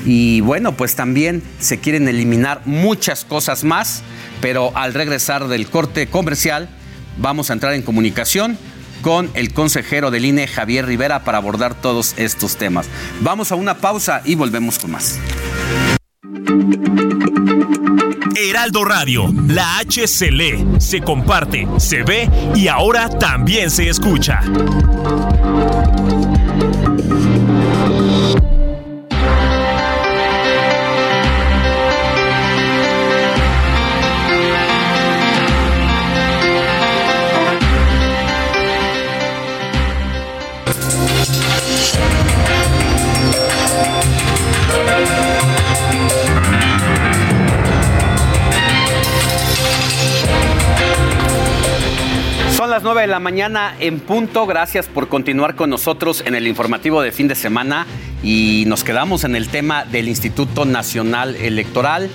Y 0.05 0.39
bueno, 0.41 0.77
pues 0.77 0.95
también 0.95 1.43
se 1.59 1.79
quieren 1.79 2.07
eliminar 2.07 2.61
muchas 2.65 3.25
cosas 3.25 3.65
más 3.65 4.01
pero 4.41 4.75
al 4.75 4.93
regresar 4.93 5.47
del 5.47 5.69
corte 5.69 6.07
comercial 6.07 6.69
vamos 7.17 7.49
a 7.49 7.53
entrar 7.53 7.73
en 7.73 7.81
comunicación 7.81 8.57
con 9.01 9.29
el 9.33 9.53
consejero 9.53 10.11
del 10.11 10.25
INE, 10.25 10.47
Javier 10.47 10.85
Rivera, 10.85 11.23
para 11.23 11.37
abordar 11.37 11.73
todos 11.75 12.13
estos 12.17 12.57
temas. 12.57 12.87
Vamos 13.21 13.51
a 13.51 13.55
una 13.55 13.77
pausa 13.77 14.21
y 14.25 14.35
volvemos 14.35 14.79
con 14.79 14.91
más. 14.91 15.19
Heraldo 18.35 18.85
Radio, 18.85 19.33
la 19.47 19.79
H 19.79 20.07
se 20.07 20.31
lee, 20.31 20.65
se 20.79 21.01
comparte, 21.01 21.67
se 21.77 22.03
ve 22.03 22.29
y 22.55 22.67
ahora 22.67 23.09
también 23.09 23.69
se 23.69 23.89
escucha. 23.89 24.41
Las 52.79 52.85
9 52.85 53.01
de 53.01 53.07
la 53.07 53.19
mañana 53.19 53.75
en 53.81 53.99
punto. 53.99 54.45
Gracias 54.45 54.87
por 54.87 55.09
continuar 55.09 55.55
con 55.55 55.69
nosotros 55.69 56.23
en 56.25 56.33
el 56.33 56.47
informativo 56.47 57.01
de 57.01 57.11
fin 57.11 57.27
de 57.27 57.35
semana. 57.35 57.85
Y 58.23 58.63
nos 58.67 58.85
quedamos 58.85 59.25
en 59.25 59.35
el 59.35 59.49
tema 59.49 59.83
del 59.83 60.07
Instituto 60.07 60.63
Nacional 60.63 61.35
Electoral, 61.35 62.09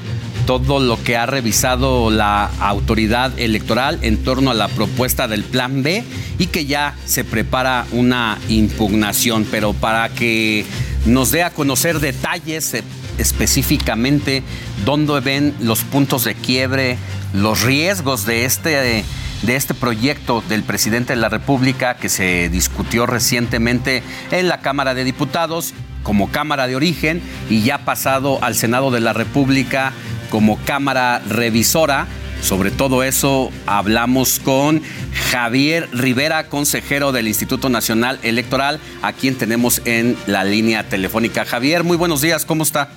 todo 0.46 0.80
lo 0.80 0.96
que 1.04 1.18
ha 1.18 1.26
revisado 1.26 2.10
la 2.10 2.46
autoridad 2.60 3.38
electoral 3.38 3.98
en 4.00 4.24
torno 4.24 4.52
a 4.52 4.54
la 4.54 4.68
propuesta 4.68 5.28
del 5.28 5.44
Plan 5.44 5.82
B 5.82 6.02
y 6.38 6.46
que 6.46 6.64
ya 6.64 6.94
se 7.04 7.24
prepara 7.24 7.84
una 7.92 8.38
impugnación, 8.48 9.46
pero 9.50 9.74
para 9.74 10.08
que 10.08 10.64
nos 11.04 11.30
dé 11.30 11.42
a 11.42 11.50
conocer 11.50 12.00
detalles 12.00 12.72
eh, 12.72 12.82
específicamente 13.18 14.42
dónde 14.86 15.20
ven 15.20 15.54
los 15.60 15.82
puntos 15.82 16.24
de 16.24 16.34
quiebre, 16.34 16.96
los 17.34 17.60
riesgos 17.60 18.24
de 18.24 18.46
este 18.46 19.04
de 19.46 19.56
este 19.56 19.74
proyecto 19.74 20.42
del 20.48 20.62
presidente 20.62 21.12
de 21.12 21.20
la 21.20 21.28
República 21.28 21.96
que 21.96 22.08
se 22.08 22.48
discutió 22.48 23.06
recientemente 23.06 24.02
en 24.30 24.48
la 24.48 24.60
Cámara 24.60 24.94
de 24.94 25.04
Diputados 25.04 25.74
como 26.02 26.30
Cámara 26.30 26.66
de 26.66 26.76
Origen 26.76 27.20
y 27.50 27.62
ya 27.62 27.78
pasado 27.84 28.38
al 28.42 28.54
Senado 28.54 28.90
de 28.90 29.00
la 29.00 29.12
República 29.12 29.92
como 30.30 30.58
Cámara 30.64 31.20
Revisora. 31.28 32.06
Sobre 32.40 32.70
todo 32.70 33.02
eso 33.02 33.50
hablamos 33.66 34.38
con 34.38 34.82
Javier 35.30 35.88
Rivera, 35.92 36.48
consejero 36.48 37.12
del 37.12 37.28
Instituto 37.28 37.68
Nacional 37.68 38.18
Electoral, 38.22 38.80
a 39.02 39.12
quien 39.12 39.36
tenemos 39.36 39.80
en 39.84 40.16
la 40.26 40.44
línea 40.44 40.88
telefónica. 40.88 41.44
Javier, 41.44 41.84
muy 41.84 41.96
buenos 41.96 42.20
días, 42.20 42.44
¿cómo 42.44 42.62
está? 42.62 42.90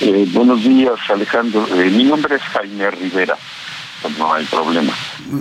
Eh, 0.00 0.26
buenos 0.32 0.62
días, 0.64 0.98
Alejandro. 1.08 1.66
Eh, 1.74 1.90
mi 1.90 2.04
nombre 2.04 2.36
es 2.36 2.42
Jaime 2.42 2.90
Rivera. 2.90 3.36
No 4.18 4.32
hay 4.32 4.44
problema. 4.46 4.94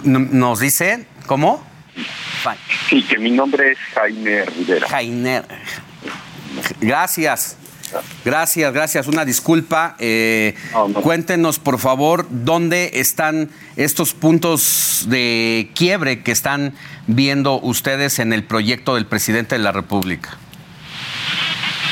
¿Nos 0.03 0.60
dice 0.60 1.06
cómo? 1.26 1.64
Sí, 2.90 3.03
que 3.03 3.18
mi 3.18 3.31
nombre 3.31 3.72
es 3.72 3.77
Jaime 3.94 4.45
Rivera. 4.45 4.88
Jaime. 4.90 5.41
Gracias. 6.81 7.57
Gracias, 8.23 8.73
gracias. 8.73 9.07
Una 9.07 9.26
disculpa. 9.26 9.95
Eh, 9.99 10.56
cuéntenos, 11.02 11.60
por 11.60 11.80
favor, 11.80 12.27
dónde 12.30 12.91
están 12.95 13.49
estos 13.76 14.14
puntos 14.14 15.06
de 15.07 15.72
quiebre 15.73 16.22
que 16.22 16.31
están 16.31 16.73
viendo 17.07 17.60
ustedes 17.60 18.19
en 18.19 18.34
el 18.34 18.44
proyecto 18.44 18.95
del 18.95 19.06
presidente 19.06 19.56
de 19.56 19.64
la 19.64 19.72
República. 19.72 20.38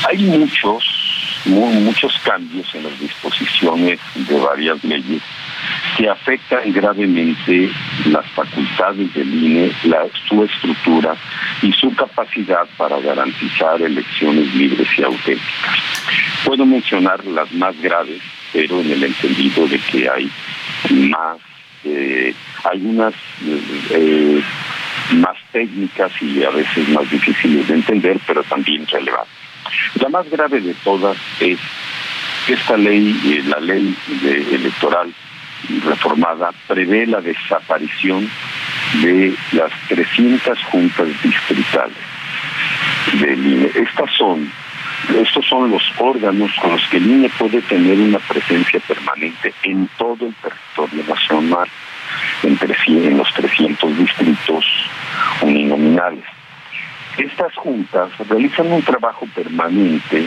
Hay 0.08 0.18
muchos, 0.18 0.84
muchos 1.46 2.18
cambios 2.24 2.66
en 2.74 2.84
las 2.84 2.98
disposiciones 3.00 4.00
de 4.14 4.38
varias 4.38 4.82
leyes 4.84 5.22
que 5.96 6.08
afectan 6.08 6.72
gravemente 6.72 7.70
las 8.06 8.24
facultades 8.30 9.12
del 9.14 9.44
INE, 9.44 9.72
su 10.28 10.44
estructura 10.44 11.16
y 11.62 11.72
su 11.72 11.94
capacidad 11.94 12.66
para 12.76 13.00
garantizar 13.00 13.80
elecciones 13.80 14.54
libres 14.54 14.88
y 14.96 15.02
auténticas. 15.02 15.78
Puedo 16.44 16.64
mencionar 16.64 17.24
las 17.26 17.50
más 17.52 17.80
graves, 17.80 18.20
pero 18.52 18.80
en 18.80 18.92
el 18.92 19.04
entendido 19.04 19.66
de 19.66 19.78
que 19.78 20.08
hay 20.08 20.30
más, 20.90 21.38
eh, 21.84 22.34
algunas 22.64 23.14
eh, 23.90 24.42
más 25.14 25.36
técnicas 25.52 26.12
y 26.20 26.44
a 26.44 26.50
veces 26.50 26.88
más 26.90 27.10
difíciles 27.10 27.66
de 27.68 27.74
entender, 27.74 28.18
pero 28.26 28.42
también 28.44 28.86
relevantes. 28.86 29.37
La 30.00 30.08
más 30.08 30.28
grave 30.30 30.60
de 30.60 30.74
todas 30.74 31.16
es 31.40 31.58
esta 32.48 32.76
ley, 32.76 33.18
eh, 33.24 33.42
la 33.46 33.60
ley 33.60 33.94
electoral 34.52 35.12
reformada 35.84 36.50
prevé 36.66 37.06
la 37.06 37.20
desaparición 37.20 38.28
de 39.02 39.34
las 39.52 39.70
300 39.88 40.58
juntas 40.64 41.08
distritales 41.22 41.96
del 43.20 43.46
INE. 43.46 43.70
Estas 43.74 44.10
son, 44.16 44.50
estos 45.20 45.46
son 45.46 45.70
los 45.70 45.82
órganos 45.98 46.50
con 46.60 46.72
los 46.72 46.86
que 46.88 46.98
el 46.98 47.10
INE 47.10 47.28
puede 47.38 47.60
tener 47.62 47.98
una 47.98 48.18
presencia 48.18 48.80
permanente 48.80 49.52
en 49.62 49.88
todo 49.98 50.26
el 50.26 50.34
territorio 50.34 51.04
nacional, 51.08 51.68
en, 52.42 53.18
los 53.18 53.32
300 53.34 53.98
distritos 53.98 54.64
uninominales. 55.42 56.24
Estas 57.18 57.52
juntas 57.56 58.10
realizan 58.28 58.70
un 58.70 58.82
trabajo 58.82 59.26
permanente 59.34 60.24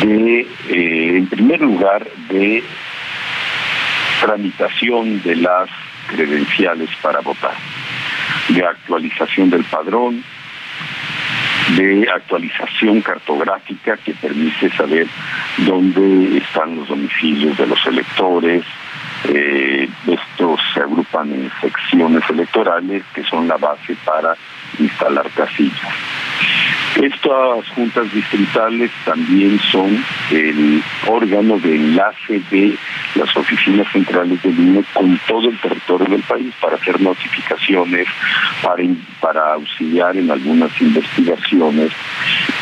de, 0.00 0.40
eh, 0.70 1.16
en 1.18 1.26
primer 1.26 1.60
lugar, 1.60 2.06
de 2.30 2.64
tramitación 4.22 5.22
de 5.22 5.36
las 5.36 5.68
credenciales 6.06 6.88
para 7.02 7.20
votar, 7.20 7.54
de 8.48 8.64
actualización 8.64 9.50
del 9.50 9.64
padrón, 9.64 10.24
de 11.76 12.08
actualización 12.08 13.02
cartográfica 13.02 13.98
que 13.98 14.14
permite 14.14 14.70
saber 14.70 15.06
dónde 15.58 16.38
están 16.38 16.76
los 16.76 16.88
domicilios 16.88 17.58
de 17.58 17.66
los 17.66 17.86
electores. 17.86 18.64
Eh, 19.24 19.88
estos 20.06 20.60
se 20.72 20.80
agrupan 20.80 21.32
en 21.32 21.50
secciones 21.60 22.22
electorales 22.30 23.02
que 23.14 23.24
son 23.24 23.46
la 23.46 23.56
base 23.56 23.94
para 24.04 24.36
instalar 24.78 25.28
casillas. 25.30 25.94
Estas 27.02 27.68
juntas 27.74 28.10
distritales 28.10 28.90
también 29.04 29.60
son 29.70 30.02
el 30.30 30.82
órgano 31.06 31.58
de 31.58 31.76
enlace 31.76 32.40
de 32.50 32.74
las 33.16 33.36
oficinas 33.36 33.86
centrales 33.92 34.42
del 34.42 34.58
INE 34.58 34.82
con 34.94 35.20
todo 35.28 35.50
el 35.50 35.58
territorio 35.58 36.06
del 36.08 36.22
país 36.22 36.54
para 36.58 36.76
hacer 36.76 36.98
notificaciones, 37.02 38.08
para, 38.62 38.82
para 39.20 39.52
auxiliar 39.54 40.16
en 40.16 40.30
algunas 40.30 40.70
investigaciones, 40.80 41.92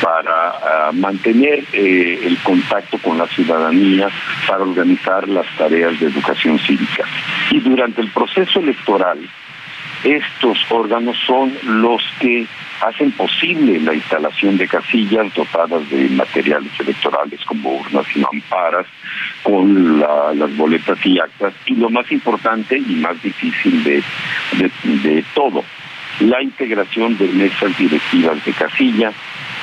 para 0.03 0.49
ah, 0.51 0.91
mantener 0.93 1.65
eh, 1.73 2.21
el 2.25 2.37
contacto 2.39 2.99
con 2.99 3.19
la 3.19 3.29
ciudadanía, 3.29 4.09
para 4.49 4.65
organizar 4.65 5.29
las 5.29 5.47
tareas 5.57 6.01
de 6.01 6.07
educación 6.07 6.59
cívica. 6.59 7.05
Y 7.53 7.61
durante 7.61 8.01
el 8.01 8.09
proceso 8.09 8.59
electoral, 8.59 9.21
estos 10.05 10.59
órganos 10.71 11.17
son 11.27 11.53
los 11.65 12.03
que 12.21 12.47
hacen 12.83 13.11
posible 13.13 13.81
la 13.81 13.95
instalación 13.95 14.59
de 14.59 14.69
casillas 14.69 15.33
dotadas 15.35 15.89
de 15.89 16.09
materiales 16.11 16.71
electorales 16.79 17.41
como 17.47 17.77
urnas 17.77 18.07
y 18.15 18.21
mamparas, 18.21 18.87
con 19.43 20.01
las 20.01 20.57
boletas 20.57 20.99
y 21.05 21.19
actas, 21.19 21.55
y 21.67 21.75
lo 21.75 21.89
más 21.91 22.11
importante 22.13 22.77
y 22.79 22.95
más 22.97 23.21
difícil 23.23 23.83
de, 23.83 24.03
de 25.03 25.25
todo, 25.35 25.65
la 26.21 26.43
integración 26.43 27.17
de 27.17 27.29
mesas 27.29 27.77
directivas 27.79 28.45
de 28.45 28.53
casilla 28.53 29.13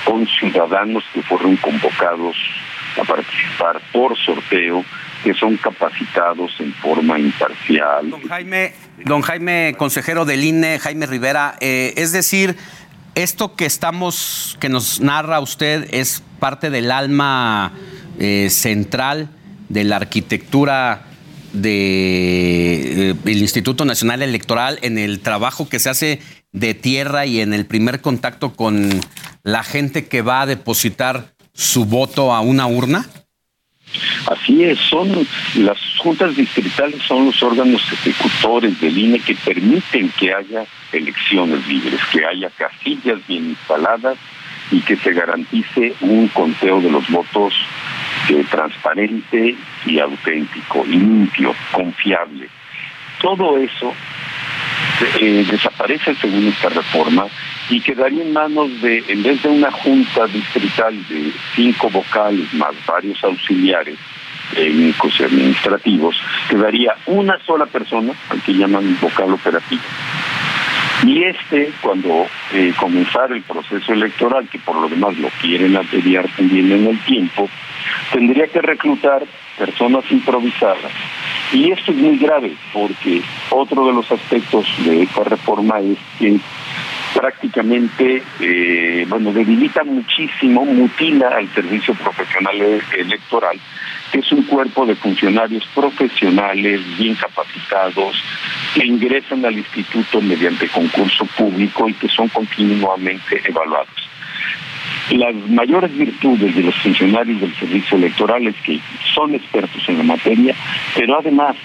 con 0.03 0.25
ciudadanos 0.27 1.03
que 1.13 1.21
fueron 1.21 1.55
convocados 1.57 2.35
a 2.99 3.03
participar 3.03 3.79
por 3.91 4.17
sorteo 4.17 4.83
que 5.23 5.33
son 5.33 5.57
capacitados 5.57 6.51
en 6.59 6.73
forma 6.73 7.19
imparcial. 7.19 8.09
Don 8.09 8.27
Jaime, 8.27 8.73
don 9.05 9.21
Jaime, 9.21 9.75
consejero 9.77 10.25
del 10.25 10.43
INE, 10.43 10.79
Jaime 10.79 11.05
Rivera, 11.05 11.55
eh, 11.59 11.93
es 11.97 12.11
decir, 12.11 12.55
esto 13.15 13.55
que 13.55 13.65
estamos, 13.65 14.57
que 14.59 14.69
nos 14.69 15.01
narra 15.01 15.39
usted 15.39 15.87
es 15.91 16.23
parte 16.39 16.69
del 16.69 16.91
alma 16.91 17.73
eh, 18.19 18.49
central 18.49 19.29
de 19.69 19.83
la 19.83 19.97
arquitectura 19.97 21.03
del 21.53 23.17
de, 23.23 23.31
Instituto 23.33 23.85
Nacional 23.85 24.21
Electoral 24.21 24.79
en 24.81 24.97
el 24.97 25.19
trabajo 25.19 25.67
que 25.67 25.79
se 25.79 25.89
hace 25.89 26.19
de 26.51 26.73
tierra 26.73 27.25
y 27.25 27.41
en 27.41 27.53
el 27.53 27.65
primer 27.65 28.01
contacto 28.01 28.53
con 28.53 28.89
la 29.43 29.63
gente 29.63 30.05
que 30.05 30.21
va 30.21 30.41
a 30.41 30.45
depositar 30.45 31.33
su 31.53 31.85
voto 31.85 32.33
a 32.33 32.41
una 32.41 32.67
urna? 32.67 33.07
Así 34.27 34.63
es, 34.63 34.79
son 34.79 35.27
las 35.55 35.77
juntas 35.97 36.35
distritales 36.35 37.01
son 37.03 37.25
los 37.25 37.43
órganos 37.43 37.81
ejecutores 37.91 38.79
del 38.79 38.97
INE 38.97 39.19
que 39.19 39.35
permiten 39.35 40.09
que 40.17 40.33
haya 40.33 40.65
elecciones 40.91 41.67
libres, 41.67 41.99
que 42.11 42.25
haya 42.25 42.49
casillas 42.51 43.19
bien 43.27 43.49
instaladas 43.49 44.17
y 44.71 44.79
que 44.81 44.95
se 44.95 45.13
garantice 45.13 45.93
un 46.01 46.27
conteo 46.29 46.79
de 46.81 46.89
los 46.89 47.07
votos 47.09 47.53
eh, 48.29 48.45
transparente 48.49 49.55
y 49.85 49.99
auténtico, 49.99 50.85
limpio, 50.85 51.53
confiable. 51.71 52.47
Todo 53.21 53.57
eso 53.57 53.93
eh, 55.19 55.45
desaparece 55.49 56.15
según 56.15 56.47
esta 56.47 56.69
reforma 56.69 57.25
y 57.69 57.79
quedaría 57.79 58.23
en 58.23 58.33
manos 58.33 58.81
de, 58.81 59.03
en 59.07 59.23
vez 59.23 59.41
de 59.41 59.49
una 59.49 59.71
junta 59.71 60.27
distrital 60.27 60.95
de 61.07 61.31
cinco 61.55 61.89
vocales 61.89 62.53
más 62.53 62.73
varios 62.85 63.23
auxiliares 63.23 63.97
técnicos 64.53 65.17
y 65.19 65.23
administrativos, 65.23 66.21
quedaría 66.49 66.95
una 67.05 67.39
sola 67.45 67.65
persona, 67.65 68.13
al 68.29 68.41
que 68.41 68.53
llaman 68.53 68.97
vocal 69.01 69.33
operativo. 69.33 69.81
Y 71.05 71.23
este, 71.23 71.71
cuando 71.81 72.27
eh, 72.53 72.73
comenzara 72.77 73.35
el 73.35 73.41
proceso 73.41 73.93
electoral, 73.93 74.47
que 74.49 74.59
por 74.59 74.75
lo 74.75 74.87
demás 74.87 75.17
lo 75.17 75.29
quieren 75.41 75.75
atediar 75.75 76.27
también 76.35 76.71
en 76.71 76.87
el 76.87 76.99
tiempo, 76.99 77.49
tendría 78.11 78.47
que 78.47 78.61
reclutar 78.61 79.23
personas 79.57 80.03
improvisadas. 80.11 80.91
Y 81.51 81.71
esto 81.71 81.91
es 81.91 81.97
muy 81.97 82.17
grave, 82.17 82.55
porque 82.73 83.21
otro 83.49 83.85
de 83.85 83.93
los 83.93 84.11
aspectos 84.11 84.65
de 84.85 85.03
esta 85.03 85.23
reforma 85.23 85.79
es 85.79 85.97
que 86.17 86.39
prácticamente, 87.13 88.23
eh, 88.39 89.05
bueno, 89.07 89.31
debilita 89.33 89.83
muchísimo, 89.83 90.65
mutila 90.65 91.29
al 91.29 91.47
servicio 91.53 91.93
profesional 91.95 92.61
e-, 92.61 92.81
electoral, 92.99 93.59
que 94.11 94.19
es 94.19 94.31
un 94.31 94.43
cuerpo 94.43 94.85
de 94.85 94.95
funcionarios 94.95 95.65
profesionales 95.75 96.81
bien 96.97 97.15
capacitados 97.15 98.23
que 98.73 98.85
ingresan 98.85 99.45
al 99.45 99.57
instituto 99.57 100.21
mediante 100.21 100.67
concurso 100.69 101.25
público 101.37 101.89
y 101.89 101.93
que 101.93 102.07
son 102.07 102.27
continuamente 102.29 103.41
evaluados. 103.45 104.10
Las 105.09 105.33
mayores 105.49 105.97
virtudes 105.97 106.55
de 106.55 106.63
los 106.63 106.75
funcionarios 106.75 107.41
del 107.41 107.53
servicio 107.55 107.97
electoral 107.97 108.47
es 108.47 108.55
que 108.63 108.79
son 109.13 109.35
expertos 109.35 109.81
en 109.89 109.97
la 109.97 110.03
materia, 110.03 110.55
pero 110.95 111.19
además 111.19 111.57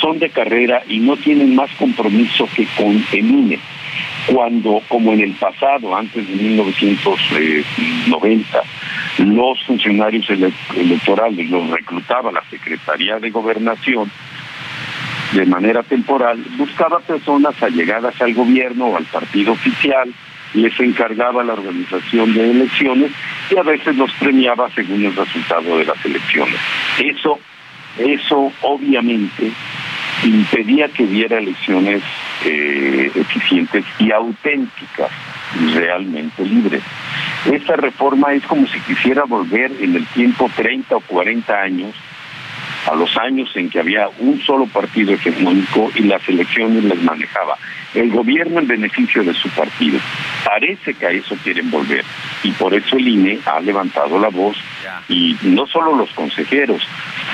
son 0.00 0.18
de 0.18 0.30
carrera 0.30 0.82
y 0.88 1.00
no 1.00 1.16
tienen 1.16 1.56
más 1.56 1.70
compromiso 1.72 2.48
que 2.54 2.66
con 2.76 3.04
el 3.12 3.30
INE. 3.30 3.58
Cuando, 4.26 4.80
como 4.88 5.12
en 5.12 5.20
el 5.20 5.32
pasado, 5.32 5.94
antes 5.96 6.26
de 6.26 6.34
1990, 6.34 8.62
los 9.18 9.62
funcionarios 9.64 10.26
electorales 10.30 11.50
los 11.50 11.68
reclutaba 11.70 12.32
la 12.32 12.42
Secretaría 12.50 13.18
de 13.18 13.28
Gobernación 13.30 14.10
de 15.34 15.46
manera 15.46 15.82
temporal, 15.82 16.38
buscaba 16.56 17.00
personas 17.00 17.60
allegadas 17.60 18.20
al 18.20 18.34
gobierno 18.34 18.86
o 18.86 18.96
al 18.96 19.04
partido 19.04 19.52
oficial, 19.52 20.12
les 20.54 20.78
encargaba 20.80 21.42
la 21.42 21.54
organización 21.54 22.32
de 22.32 22.50
elecciones 22.50 23.10
y 23.50 23.58
a 23.58 23.62
veces 23.62 23.96
los 23.96 24.12
premiaba 24.12 24.70
según 24.70 25.04
el 25.04 25.14
resultado 25.14 25.76
de 25.78 25.84
las 25.84 26.04
elecciones. 26.04 26.56
Eso, 26.98 27.38
eso 27.98 28.52
obviamente 28.62 29.50
impedía 30.24 30.88
que 30.88 31.04
hubiera 31.04 31.38
elecciones 31.38 32.02
eh, 32.44 33.10
eficientes 33.14 33.84
y 33.98 34.10
auténticas. 34.12 35.10
realmente 35.74 36.44
libres. 36.44 36.82
Esta 37.52 37.76
reforma 37.76 38.32
es 38.32 38.42
como 38.44 38.66
si 38.66 38.80
quisiera 38.80 39.24
volver 39.24 39.70
en 39.80 39.94
el 39.94 40.06
tiempo 40.06 40.50
30 40.56 40.96
o 40.96 41.00
40 41.00 41.54
años 41.54 41.94
a 42.86 42.94
los 42.94 43.16
años 43.16 43.50
en 43.54 43.70
que 43.70 43.80
había 43.80 44.08
un 44.18 44.40
solo 44.40 44.66
partido 44.66 45.14
hegemónico 45.14 45.90
y 45.94 46.02
las 46.02 46.26
elecciones 46.28 46.84
las 46.84 46.98
manejaba 47.02 47.56
el 47.94 48.10
gobierno 48.10 48.58
en 48.58 48.66
beneficio 48.66 49.22
de 49.22 49.32
su 49.34 49.48
partido. 49.50 49.98
Parece 50.44 50.94
que 50.94 51.06
a 51.06 51.10
eso 51.10 51.36
quieren 51.42 51.70
volver 51.70 52.04
y 52.42 52.50
por 52.52 52.74
eso 52.74 52.96
el 52.96 53.08
INE 53.08 53.38
ha 53.46 53.60
levantado 53.60 54.18
la 54.18 54.28
voz 54.28 54.56
y 55.08 55.36
no 55.42 55.66
solo 55.66 55.96
los 55.96 56.10
consejeros, 56.12 56.86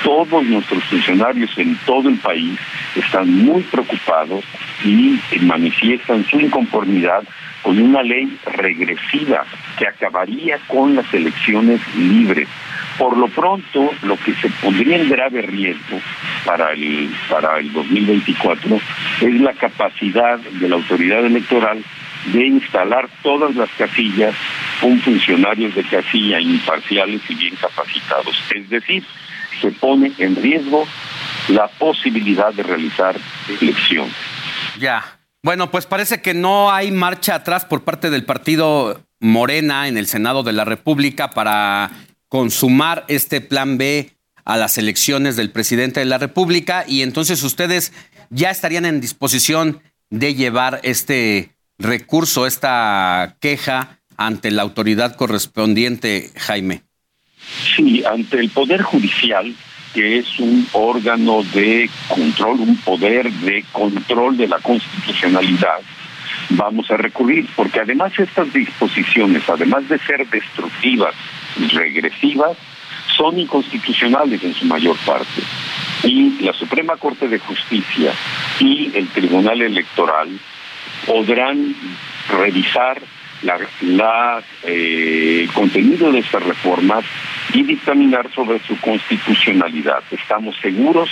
todos 0.03 0.43
nuestros 0.43 0.83
funcionarios 0.85 1.57
en 1.57 1.75
todo 1.85 2.09
el 2.09 2.17
país 2.17 2.59
están 2.95 3.33
muy 3.33 3.63
preocupados 3.63 4.43
y 4.83 5.19
manifiestan 5.41 6.25
su 6.25 6.39
inconformidad 6.39 7.23
con 7.61 7.79
una 7.79 8.01
ley 8.03 8.37
regresiva 8.45 9.45
que 9.77 9.87
acabaría 9.87 10.57
con 10.67 10.95
las 10.95 11.11
elecciones 11.13 11.79
libres. 11.95 12.47
Por 12.97 13.17
lo 13.17 13.27
pronto, 13.27 13.91
lo 14.03 14.17
que 14.17 14.33
se 14.35 14.49
pondría 14.61 14.97
en 14.97 15.09
grave 15.09 15.41
riesgo 15.41 15.99
para 16.45 16.71
el, 16.73 17.09
para 17.29 17.59
el 17.59 17.71
2024 17.71 18.79
es 19.21 19.41
la 19.41 19.53
capacidad 19.53 20.39
de 20.39 20.69
la 20.69 20.75
autoridad 20.75 21.25
electoral 21.25 21.83
de 22.25 22.45
instalar 22.45 23.09
todas 23.23 23.55
las 23.55 23.69
casillas 23.71 24.35
con 24.79 24.99
funcionarios 24.99 25.73
de 25.75 25.83
casilla 25.83 26.39
imparciales 26.39 27.21
y 27.29 27.35
bien 27.35 27.55
capacitados. 27.55 28.43
Es 28.53 28.69
decir, 28.69 29.03
se 29.59 29.71
pone 29.71 30.11
en 30.17 30.35
riesgo 30.35 30.85
la 31.49 31.67
posibilidad 31.67 32.53
de 32.53 32.63
realizar 32.63 33.15
elecciones. 33.59 34.15
Ya. 34.77 35.03
Bueno, 35.43 35.71
pues 35.71 35.87
parece 35.87 36.21
que 36.21 36.35
no 36.35 36.71
hay 36.71 36.91
marcha 36.91 37.35
atrás 37.35 37.65
por 37.65 37.83
parte 37.83 38.11
del 38.11 38.25
partido 38.25 39.03
Morena 39.19 39.87
en 39.87 39.97
el 39.97 40.05
Senado 40.05 40.43
de 40.43 40.53
la 40.53 40.65
República 40.65 41.31
para 41.31 41.91
consumar 42.27 43.05
este 43.07 43.41
plan 43.41 43.79
B 43.79 44.11
a 44.45 44.57
las 44.57 44.77
elecciones 44.77 45.35
del 45.35 45.49
presidente 45.49 45.99
de 45.99 46.05
la 46.05 46.19
República 46.19 46.85
y 46.87 47.01
entonces 47.01 47.41
ustedes 47.41 47.91
ya 48.29 48.51
estarían 48.51 48.85
en 48.85 49.01
disposición 49.01 49.81
de 50.11 50.35
llevar 50.35 50.79
este 50.83 51.51
recurso, 51.79 52.45
esta 52.45 53.37
queja 53.39 53.99
ante 54.17 54.51
la 54.51 54.61
autoridad 54.61 55.15
correspondiente, 55.15 56.29
Jaime. 56.35 56.83
Sí, 57.75 58.03
ante 58.05 58.39
el 58.39 58.49
Poder 58.49 58.83
Judicial, 58.83 59.55
que 59.93 60.19
es 60.19 60.39
un 60.39 60.67
órgano 60.73 61.43
de 61.53 61.89
control, 62.07 62.61
un 62.61 62.77
poder 62.77 63.31
de 63.31 63.63
control 63.71 64.37
de 64.37 64.47
la 64.47 64.59
constitucionalidad, 64.59 65.79
vamos 66.49 66.89
a 66.91 66.97
recurrir, 66.97 67.47
porque 67.55 67.79
además 67.81 68.17
estas 68.17 68.51
disposiciones, 68.53 69.47
además 69.49 69.87
de 69.89 69.99
ser 69.99 70.27
destructivas 70.27 71.13
regresivas 71.73 72.57
son 73.15 73.37
inconstitucionales 73.39 74.43
en 74.43 74.53
su 74.53 74.65
mayor 74.65 74.97
parte. 75.05 75.41
Y 76.03 76.41
la 76.41 76.53
Suprema 76.53 76.97
Corte 76.97 77.27
de 77.27 77.39
Justicia 77.39 78.13
y 78.59 78.91
el 78.95 79.07
Tribunal 79.09 79.61
Electoral 79.61 80.29
podrán 81.05 81.75
revisar 82.29 83.01
la, 83.43 84.41
eh, 84.63 85.41
el 85.43 85.53
contenido 85.53 86.11
de 86.11 86.19
estas 86.19 86.43
reformas 86.43 87.03
y 87.53 87.63
dictaminar 87.63 88.29
sobre 88.33 88.59
su 88.59 88.79
constitucionalidad. 88.79 90.03
Estamos 90.11 90.55
seguros 90.61 91.09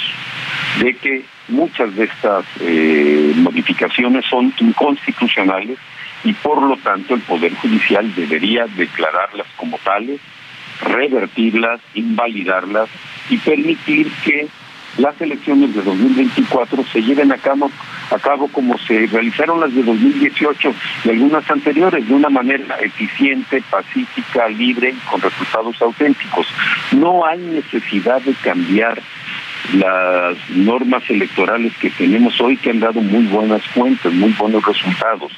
de 0.81 0.95
que 0.95 1.23
muchas 1.47 1.95
de 1.95 2.05
estas 2.05 2.45
eh, 2.61 3.33
modificaciones 3.35 4.25
son 4.25 4.53
inconstitucionales 4.59 5.77
y 6.23 6.33
por 6.33 6.61
lo 6.61 6.77
tanto 6.77 7.15
el 7.15 7.21
Poder 7.21 7.53
Judicial 7.55 8.13
debería 8.15 8.65
declararlas 8.67 9.47
como 9.55 9.77
tales, 9.79 10.19
revertirlas, 10.81 11.81
invalidarlas 11.93 12.89
y 13.29 13.37
permitir 13.37 14.11
que 14.23 14.47
las 14.99 15.19
elecciones 15.21 15.73
de 15.73 15.81
2024 15.81 16.83
se 16.91 17.01
lleven 17.01 17.31
a 17.31 17.37
cabo, 17.37 17.71
a 18.11 18.19
cabo 18.19 18.47
como 18.49 18.77
se 18.77 19.07
realizaron 19.07 19.59
las 19.59 19.73
de 19.73 19.83
2018 19.83 20.73
y 21.05 21.09
algunas 21.09 21.49
anteriores, 21.49 22.07
de 22.07 22.13
una 22.13 22.29
manera 22.29 22.77
eficiente, 22.81 23.63
pacífica, 23.69 24.47
libre 24.49 24.91
y 24.91 25.09
con 25.09 25.21
resultados 25.21 25.81
auténticos. 25.81 26.47
No 26.91 27.25
hay 27.25 27.39
necesidad 27.39 28.21
de 28.21 28.33
cambiar 28.35 29.01
las 29.73 30.37
normas 30.49 31.03
electorales 31.09 31.73
que 31.77 31.89
tenemos 31.91 32.39
hoy 32.41 32.57
que 32.57 32.71
han 32.71 32.79
dado 32.79 33.01
muy 33.01 33.25
buenas 33.25 33.61
cuentas, 33.73 34.13
muy 34.13 34.31
buenos 34.33 34.63
resultados 34.65 35.31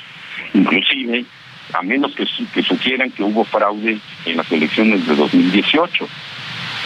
inclusive 0.53 1.25
a 1.73 1.81
menos 1.83 2.13
que, 2.15 2.25
que 2.53 2.63
sugieran 2.63 3.11
que 3.11 3.23
hubo 3.23 3.43
fraude 3.45 3.97
en 4.25 4.38
las 4.38 4.51
elecciones 4.51 5.07
de 5.07 5.15
2018. 5.15 6.07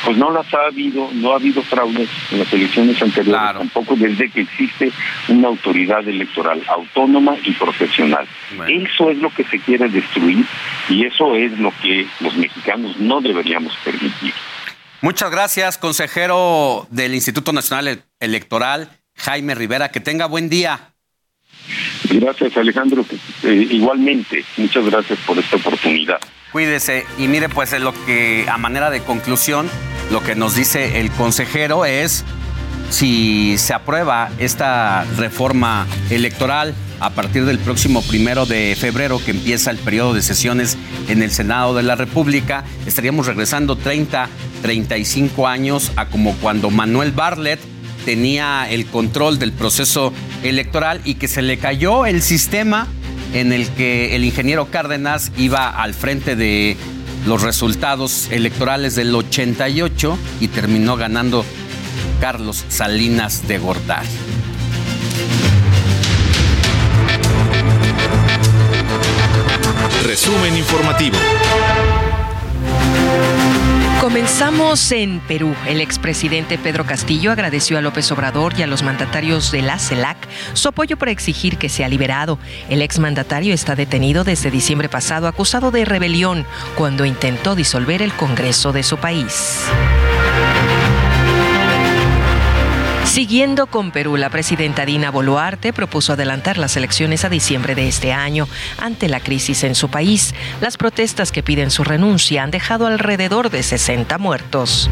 Pues 0.06 0.18
no 0.18 0.32
las 0.32 0.54
ha 0.54 0.68
habido, 0.68 1.10
no 1.14 1.34
ha 1.34 1.36
habido 1.36 1.64
fraude 1.64 2.08
en 2.32 2.40
las 2.40 2.54
elecciones 2.54 3.02
anteriores, 3.02 3.58
tampoco 3.58 3.96
desde 3.96 4.30
que 4.30 4.42
existe 4.42 4.92
una 5.30 5.48
autoridad 5.48 6.08
electoral 6.08 6.62
autónoma 6.68 7.36
y 7.44 7.52
profesional. 7.54 8.28
Eso 8.68 9.10
es 9.10 9.18
lo 9.18 9.34
que 9.34 9.44
se 9.46 9.60
quiere 9.60 9.90
destruir 9.90 10.46
y 10.90 11.06
eso 11.06 11.36
es 11.36 11.58
lo 11.60 11.74
que 11.82 12.06
los 12.20 12.36
mexicanos 12.38 12.98
no 12.98 13.20
deberíamos 13.20 13.76
permitir. 13.84 14.34
Muchas 15.02 15.30
gracias, 15.30 15.78
consejero 15.78 16.88
del 16.90 17.14
Instituto 17.14 17.54
Nacional 17.54 18.04
Electoral, 18.20 18.90
Jaime 19.16 19.54
Rivera. 19.54 19.90
Que 19.90 20.00
tenga 20.00 20.26
buen 20.26 20.50
día. 20.50 20.94
Gracias, 22.10 22.56
Alejandro. 22.58 23.06
Eh, 23.44 23.68
igualmente, 23.72 24.44
muchas 24.58 24.86
gracias 24.86 25.20
por 25.26 25.38
esta 25.38 25.58
oportunidad. 25.58 26.20
Cuídese 26.52 27.06
y 27.18 27.28
mire, 27.28 27.50
pues 27.50 27.78
lo 27.80 27.94
que 28.06 28.46
a 28.50 28.58
manera 28.58 28.90
de 28.90 29.02
conclusión, 29.02 29.70
lo 30.12 30.24
que 30.24 30.36
nos 30.36 30.56
dice 30.56 31.00
el 31.00 31.12
consejero 31.12 31.86
es 31.86 32.24
si 32.90 33.58
se 33.58 33.74
aprueba 33.74 34.30
esta 34.38 35.04
reforma 35.18 35.88
electoral 36.10 36.74
a 37.00 37.10
partir 37.10 37.46
del 37.46 37.60
próximo 37.60 38.02
primero 38.02 38.46
de 38.46 38.76
febrero 38.80 39.20
que 39.24 39.32
empieza 39.32 39.72
el 39.72 39.78
periodo 39.78 40.14
de 40.14 40.22
sesiones 40.22 40.78
en 41.10 41.22
el 41.22 41.32
Senado 41.32 41.76
de 41.76 41.84
la 41.84 41.96
República, 41.96 42.64
estaríamos 42.86 43.26
regresando 43.26 43.76
30, 43.76 44.30
35 44.62 45.48
años 45.48 45.92
a 45.96 46.08
como 46.08 46.34
cuando 46.36 46.70
Manuel 46.70 47.12
Bartlett 47.12 47.60
tenía 48.06 48.70
el 48.70 48.86
control 48.86 49.40
del 49.40 49.52
proceso 49.52 50.14
electoral 50.44 51.02
y 51.04 51.16
que 51.16 51.28
se 51.28 51.42
le 51.42 51.58
cayó 51.58 52.06
el 52.06 52.22
sistema 52.22 52.88
en 53.34 53.52
el 53.52 53.68
que 53.70 54.16
el 54.16 54.24
ingeniero 54.24 54.70
Cárdenas 54.70 55.32
iba 55.38 55.70
al 55.70 55.94
frente 55.94 56.36
de 56.36 56.78
los 57.26 57.42
resultados 57.42 58.30
electorales 58.32 58.96
del 58.96 59.14
88 59.14 60.18
y 60.40 60.48
terminó 60.48 60.96
ganando 60.96 61.44
Carlos 62.20 62.64
Salinas 62.70 63.48
de 63.48 63.58
Gortari. 63.58 64.08
Resumen 70.04 70.56
informativo. 70.56 71.18
Comenzamos 74.02 74.92
en 74.92 75.20
Perú. 75.22 75.56
El 75.66 75.82
expresidente 75.82 76.58
Pedro 76.58 76.86
Castillo 76.86 77.32
agradeció 77.32 77.78
a 77.78 77.82
López 77.82 78.12
Obrador 78.12 78.54
y 78.58 78.62
a 78.62 78.68
los 78.68 78.84
mandatarios 78.84 79.52
de 79.52 79.62
la 79.62 79.80
CELAC 79.80 80.18
su 80.54 80.68
apoyo 80.68 80.98
para 80.98 81.12
exigir 81.12 81.58
que 81.58 81.70
sea 81.70 81.88
liberado. 81.88 82.38
El 82.70 82.82
exmandatario 82.82 83.54
está 83.54 83.76
detenido 83.76 84.24
desde 84.24 84.52
diciembre 84.52 84.90
pasado 84.90 85.28
acusado 85.28 85.72
de 85.72 85.86
rebelión 85.86 86.46
cuando 86.76 87.06
intentó 87.06 87.56
disolver 87.56 88.02
el 88.02 88.14
Congreso 88.14 88.74
de 88.74 88.84
su 88.84 88.98
país. 88.98 89.66
Siguiendo 93.16 93.68
con 93.68 93.92
Perú, 93.92 94.18
la 94.18 94.30
presidenta 94.30 94.86
Dina 94.86 95.10
Boluarte 95.10 95.72
propuso 95.72 96.12
adelantar 96.12 96.58
las 96.58 96.76
elecciones 96.76 97.24
a 97.24 97.30
diciembre 97.30 97.74
de 97.74 97.88
este 97.88 98.12
año 98.12 98.46
ante 98.78 99.08
la 99.08 99.22
crisis 99.22 99.64
en 99.64 99.74
su 99.74 99.88
país. 99.88 100.36
Las 100.60 100.76
protestas 100.76 101.32
que 101.32 101.42
piden 101.42 101.72
su 101.72 101.86
renuncia 101.86 102.44
han 102.44 102.52
dejado 102.52 102.88
alrededor 102.88 103.52
de 103.52 103.64
60 103.64 104.18
muertos. 104.18 104.90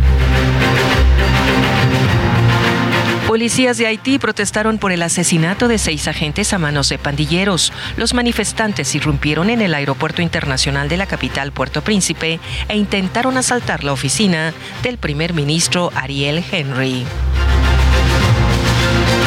Policías 3.28 3.78
de 3.78 3.88
Haití 3.88 4.20
protestaron 4.20 4.78
por 4.78 4.94
el 4.94 5.02
asesinato 5.02 5.68
de 5.68 5.78
seis 5.78 6.08
agentes 6.08 6.54
a 6.54 6.58
manos 6.58 6.88
de 6.88 7.00
pandilleros. 7.00 7.74
Los 7.98 8.14
manifestantes 8.14 8.96
irrumpieron 8.96 9.50
en 9.50 9.62
el 9.62 9.74
aeropuerto 9.74 10.22
internacional 10.22 10.88
de 10.88 10.96
la 10.96 11.08
capital 11.08 11.52
Puerto 11.52 11.82
Príncipe 11.82 12.40
e 12.70 12.78
intentaron 12.78 13.36
asaltar 13.36 13.84
la 13.84 13.92
oficina 13.92 14.54
del 14.82 14.98
primer 14.98 15.34
ministro 15.34 15.92
Ariel 15.94 16.42
Henry. 16.50 17.06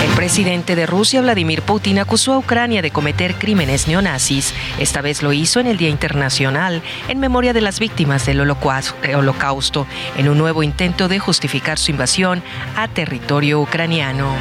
El 0.07 0.15
presidente 0.15 0.77
de 0.77 0.87
Rusia, 0.87 1.21
Vladimir 1.21 1.63
Putin, 1.63 1.99
acusó 1.99 2.33
a 2.33 2.39
Ucrania 2.39 2.81
de 2.81 2.91
cometer 2.91 3.35
crímenes 3.35 3.89
neonazis. 3.89 4.55
Esta 4.79 5.03
vez 5.03 5.23
lo 5.23 5.33
hizo 5.33 5.61
en 5.61 5.67
el 5.67 5.77
Día 5.77 5.89
Internacional 5.89 6.83
en 7.09 7.19
memoria 7.19 7.53
de 7.53 7.61
las 7.61 7.81
víctimas 7.81 8.25
del 8.25 8.41
holocausto, 8.41 9.87
en 10.17 10.29
un 10.29 10.39
nuevo 10.39 10.63
intento 10.63 11.09
de 11.09 11.19
justificar 11.19 11.79
su 11.79 11.91
invasión 11.91 12.43
a 12.77 12.89
territorio 12.89 13.61
ucraniano. 13.61 14.35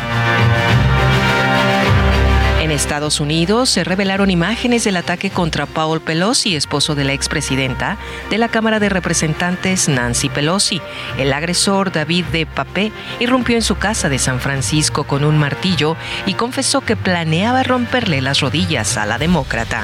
En 2.66 2.72
Estados 2.72 3.20
Unidos 3.20 3.70
se 3.70 3.84
revelaron 3.84 4.32
imágenes 4.32 4.86
del 4.86 4.98
ataque 4.98 5.30
contra 5.30 5.68
Paul 5.68 6.02
Pelosi, 6.02 6.56
esposo 6.56 6.96
de 6.96 7.04
la 7.04 7.14
expresidenta 7.14 8.00
de 8.32 8.40
la 8.40 8.50
Cámara 8.50 8.80
de 8.80 8.90
Representantes 8.90 9.88
Nancy 9.88 10.30
Pelosi. 10.30 10.82
El 11.20 11.32
agresor 11.32 11.92
David 11.92 12.26
de 12.32 12.48
Papé 12.48 12.92
irrumpió 13.20 13.56
en 13.56 13.62
su 13.62 13.76
casa 13.76 14.10
de 14.10 14.18
San 14.18 14.40
Francisco 14.40 15.04
con 15.04 15.24
un 15.24 15.38
martillo 15.38 15.96
y 16.26 16.34
confesó 16.34 16.82
que 16.82 16.96
planeaba 16.96 17.62
romperle 17.62 18.20
las 18.20 18.40
rodillas 18.40 18.98
a 18.98 19.06
la 19.06 19.20
demócrata. 19.20 19.84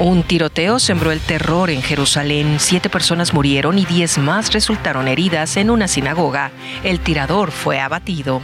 Un 0.00 0.24
tiroteo 0.24 0.80
sembró 0.80 1.12
el 1.12 1.20
terror 1.20 1.70
en 1.70 1.82
Jerusalén. 1.82 2.56
Siete 2.58 2.90
personas 2.90 3.32
murieron 3.32 3.78
y 3.78 3.84
diez 3.84 4.18
más 4.18 4.52
resultaron 4.52 5.06
heridas 5.06 5.56
en 5.56 5.70
una 5.70 5.86
sinagoga. 5.86 6.50
El 6.82 6.98
tirador 6.98 7.52
fue 7.52 7.78
abatido. 7.78 8.42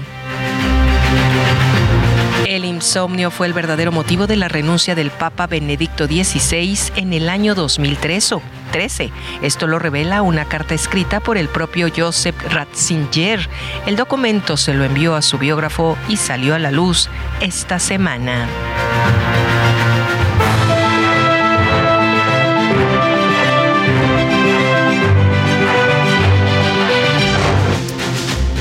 El 2.47 2.65
insomnio 2.65 3.33
fue 3.33 3.49
el 3.49 3.53
verdadero 3.53 3.91
motivo 3.91 4.29
de 4.29 4.37
la 4.37 4.47
renuncia 4.47 4.95
del 4.95 5.11
Papa 5.11 5.49
Benedicto 5.49 6.07
XVI 6.07 6.79
en 6.95 7.13
el 7.13 7.29
año 7.29 7.57
2013. 7.57 9.11
Esto 9.43 9.67
lo 9.67 9.81
revela 9.81 10.23
una 10.23 10.45
carta 10.45 10.73
escrita 10.73 11.19
por 11.19 11.39
el 11.39 11.49
propio 11.49 11.89
Joseph 11.95 12.41
Ratzinger. 12.49 13.49
El 13.87 13.97
documento 13.97 14.57
se 14.57 14.75
lo 14.75 14.85
envió 14.85 15.17
a 15.17 15.23
su 15.23 15.39
biógrafo 15.39 15.99
y 16.09 16.19
salió 16.19 16.55
a 16.55 16.61
la 16.61 16.71
luz 16.71 17.09
esta 17.41 17.81
semana. 17.81 18.47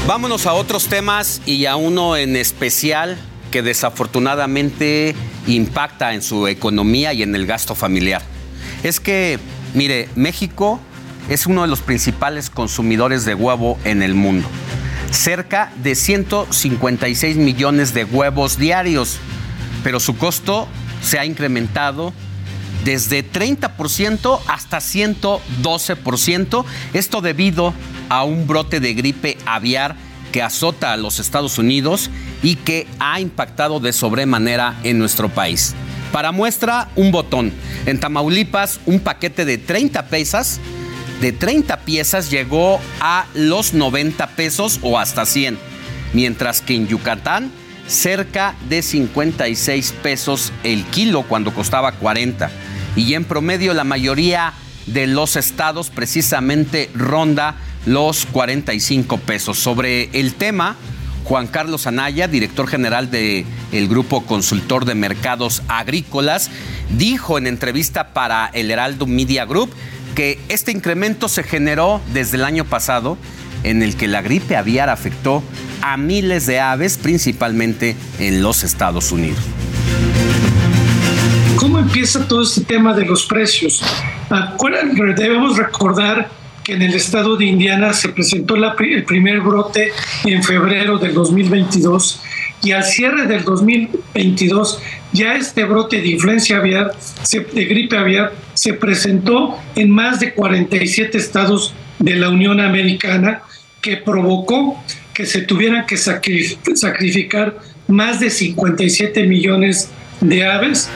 Vámonos 0.08 0.48
a 0.48 0.54
otros 0.54 0.88
temas 0.88 1.40
y 1.46 1.68
a 1.68 1.76
uno 1.76 2.18
en 2.18 2.36
especial 2.36 3.20
que 3.52 3.62
desafortunadamente 3.62 5.16
impacta 5.48 6.14
en 6.14 6.22
su 6.22 6.48
economía 6.48 7.14
y 7.14 7.24
en 7.24 7.36
el 7.36 7.46
gasto 7.46 7.76
familiar. 7.76 8.22
Es 8.84 9.00
que, 9.00 9.40
mire, 9.74 10.10
México 10.16 10.80
es 11.30 11.48
uno 11.48 11.64
de 11.64 11.68
los 11.68 11.82
principales 11.82 12.50
consumidores 12.50 13.26
de 13.26 13.34
huevo 13.34 13.80
en 13.84 14.04
el 14.04 14.14
mundo. 14.14 14.48
Cerca 15.12 15.72
de 15.82 15.96
156 15.96 17.38
millones 17.38 17.94
de 17.94 18.04
huevos 18.04 18.58
diarios, 18.58 19.18
pero 19.84 20.00
su 20.00 20.18
costo 20.18 20.68
se 21.02 21.20
ha 21.20 21.26
incrementado 21.26 22.14
desde 22.84 23.24
30% 23.30 24.40
hasta 24.48 24.78
112%, 24.78 26.66
esto 26.94 27.22
debido 27.22 27.74
a 28.10 28.24
un 28.24 28.46
brote 28.48 28.80
de 28.80 28.94
gripe 28.94 29.38
aviar 29.46 29.96
que 30.36 30.44
azota 30.44 30.92
a 30.92 30.98
los 30.98 31.20
Estados 31.20 31.58
Unidos 31.60 32.10
y 32.44 32.58
que 32.58 32.88
ha 33.00 33.22
impactado 33.22 33.80
de 33.80 33.94
sobremanera 33.94 34.78
en 34.84 35.00
nuestro 35.00 35.30
país. 35.30 35.74
Para 36.12 36.34
muestra, 36.34 36.90
un 36.98 37.10
botón. 37.10 37.54
En 37.86 38.02
Tamaulipas, 38.02 38.82
un 38.86 39.00
paquete 39.00 39.46
de 39.46 39.58
30 39.58 40.08
pesas, 40.08 40.60
de 41.22 41.32
30 41.32 41.80
piezas, 41.86 42.30
llegó 42.30 42.82
a 43.00 43.28
los 43.34 43.74
90 43.74 44.28
pesos 44.32 44.80
o 44.82 45.00
hasta 45.00 45.26
100, 45.26 45.58
mientras 46.12 46.60
que 46.60 46.76
en 46.76 46.90
Yucatán, 46.90 47.50
cerca 47.88 48.56
de 48.68 48.82
56 48.82 49.94
pesos 50.04 50.52
el 50.66 50.84
kilo 50.84 51.22
cuando 51.22 51.54
costaba 51.54 51.94
40. 51.94 52.52
Y 52.98 53.14
en 53.14 53.24
promedio, 53.24 53.74
la 53.74 53.86
mayoría 53.86 54.52
de 54.86 55.08
los 55.08 55.38
estados 55.38 55.90
precisamente 55.92 56.90
ronda 56.94 57.56
los 57.86 58.26
45 58.26 59.18
pesos. 59.20 59.60
Sobre 59.60 60.10
el 60.14 60.34
tema, 60.34 60.76
Juan 61.24 61.48
Carlos 61.48 61.88
Anaya, 61.88 62.28
director 62.28 62.68
general 62.68 63.10
del 63.10 63.46
el 63.72 63.88
Grupo 63.88 64.26
Consultor 64.26 64.86
de 64.86 64.96
Mercados 64.96 65.64
Agrícolas, 65.68 66.50
dijo 66.98 67.38
en 67.38 67.48
entrevista 67.48 68.14
para 68.14 68.48
el 68.54 68.70
Heraldo 68.70 69.08
Media 69.08 69.46
Group 69.46 69.72
que 70.14 70.40
este 70.50 70.72
incremento 70.72 71.28
se 71.28 71.44
generó 71.44 72.02
desde 72.14 72.38
el 72.38 72.46
año 72.46 72.66
pasado 72.66 73.18
en 73.64 73.82
el 73.82 73.96
que 73.96 74.08
la 74.08 74.22
gripe 74.22 74.56
aviar 74.56 74.90
afectó 74.90 75.44
a 75.82 75.98
miles 75.98 76.46
de 76.46 76.60
aves, 76.60 76.98
principalmente 76.98 77.96
en 78.20 78.42
los 78.42 78.64
Estados 78.64 79.12
Unidos. 79.12 79.40
¿Cómo 81.58 81.80
empieza 81.80 82.28
todo 82.28 82.44
este 82.44 82.62
tema 82.62 82.94
de 82.94 83.06
los 83.06 83.26
precios? 83.26 83.82
Debemos 85.16 85.58
recordar 85.58 86.30
que 86.66 86.74
en 86.74 86.82
el 86.82 86.96
estado 86.96 87.38
de 87.38 87.46
Indiana 87.46 87.94
se 87.94 88.10
presentó 88.10 88.56
el 88.56 89.04
primer 89.06 89.40
brote 89.42 89.92
en 90.26 90.44
febrero 90.44 90.98
del 90.98 91.14
2022 91.14 92.22
y 92.64 92.72
al 92.72 92.84
cierre 92.84 93.28
del 93.28 93.44
2022 93.44 94.82
ya 95.14 95.36
este 95.36 95.64
brote 95.64 96.02
de 96.02 96.08
influencia 96.08 96.58
aviar, 96.58 96.92
de 97.32 97.66
gripe 97.66 97.96
aviar, 97.96 98.34
se 98.56 98.74
presentó 98.74 99.56
en 99.76 99.92
más 99.92 100.20
de 100.20 100.34
47 100.34 101.16
estados 101.20 101.76
de 102.00 102.16
la 102.16 102.30
Unión 102.30 102.60
Americana 102.60 103.44
que 103.80 103.98
provocó 103.98 104.84
que 105.14 105.28
se 105.28 105.42
tuvieran 105.42 105.86
que 105.86 105.98
sacrificar 105.98 107.60
más 107.88 108.20
de 108.20 108.32
57 108.32 109.24
millones 109.28 109.92
de 110.20 110.48
aves 110.48 110.90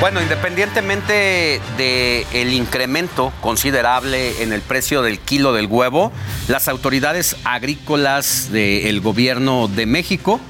bueno, 0.00 0.20
independientemente 0.20 1.60
del 1.78 2.52
incremento 2.52 3.32
considerable 3.40 4.42
en 4.42 4.52
el 4.52 4.60
precio 4.60 5.02
del 5.02 5.18
kilo 5.18 5.52
del 5.52 5.66
huevo, 5.66 6.12
las 6.48 6.68
autoridades 6.68 7.36
agrícolas 7.44 8.50
del 8.52 9.00
gobierno 9.00 9.68
de 9.68 9.86
México 9.86 10.40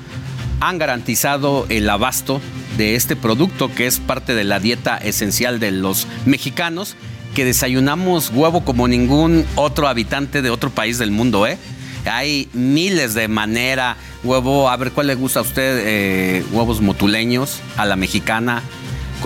han 0.60 0.78
garantizado 0.78 1.66
el 1.68 1.88
abasto 1.88 2.40
de 2.76 2.96
este 2.96 3.14
producto 3.14 3.72
que 3.72 3.86
es 3.86 4.00
parte 4.00 4.34
de 4.34 4.44
la 4.44 4.58
dieta 4.58 4.96
esencial 4.96 5.60
de 5.60 5.70
los 5.70 6.06
mexicanos, 6.24 6.96
que 7.34 7.44
desayunamos 7.44 8.30
huevo 8.30 8.64
como 8.64 8.88
ningún 8.88 9.44
otro 9.54 9.86
habitante 9.86 10.42
de 10.42 10.50
otro 10.50 10.70
país 10.70 10.98
del 10.98 11.10
mundo, 11.10 11.46
¿eh? 11.46 11.58
Hay 12.04 12.48
miles 12.52 13.14
de 13.14 13.28
manera, 13.28 13.96
huevo, 14.22 14.70
a 14.70 14.76
ver 14.76 14.92
cuál 14.92 15.08
le 15.08 15.14
gusta 15.14 15.40
a 15.40 15.42
usted, 15.42 15.82
eh, 15.84 16.44
huevos 16.52 16.80
motuleños, 16.80 17.60
a 17.76 17.84
la 17.84 17.96
mexicana, 17.96 18.62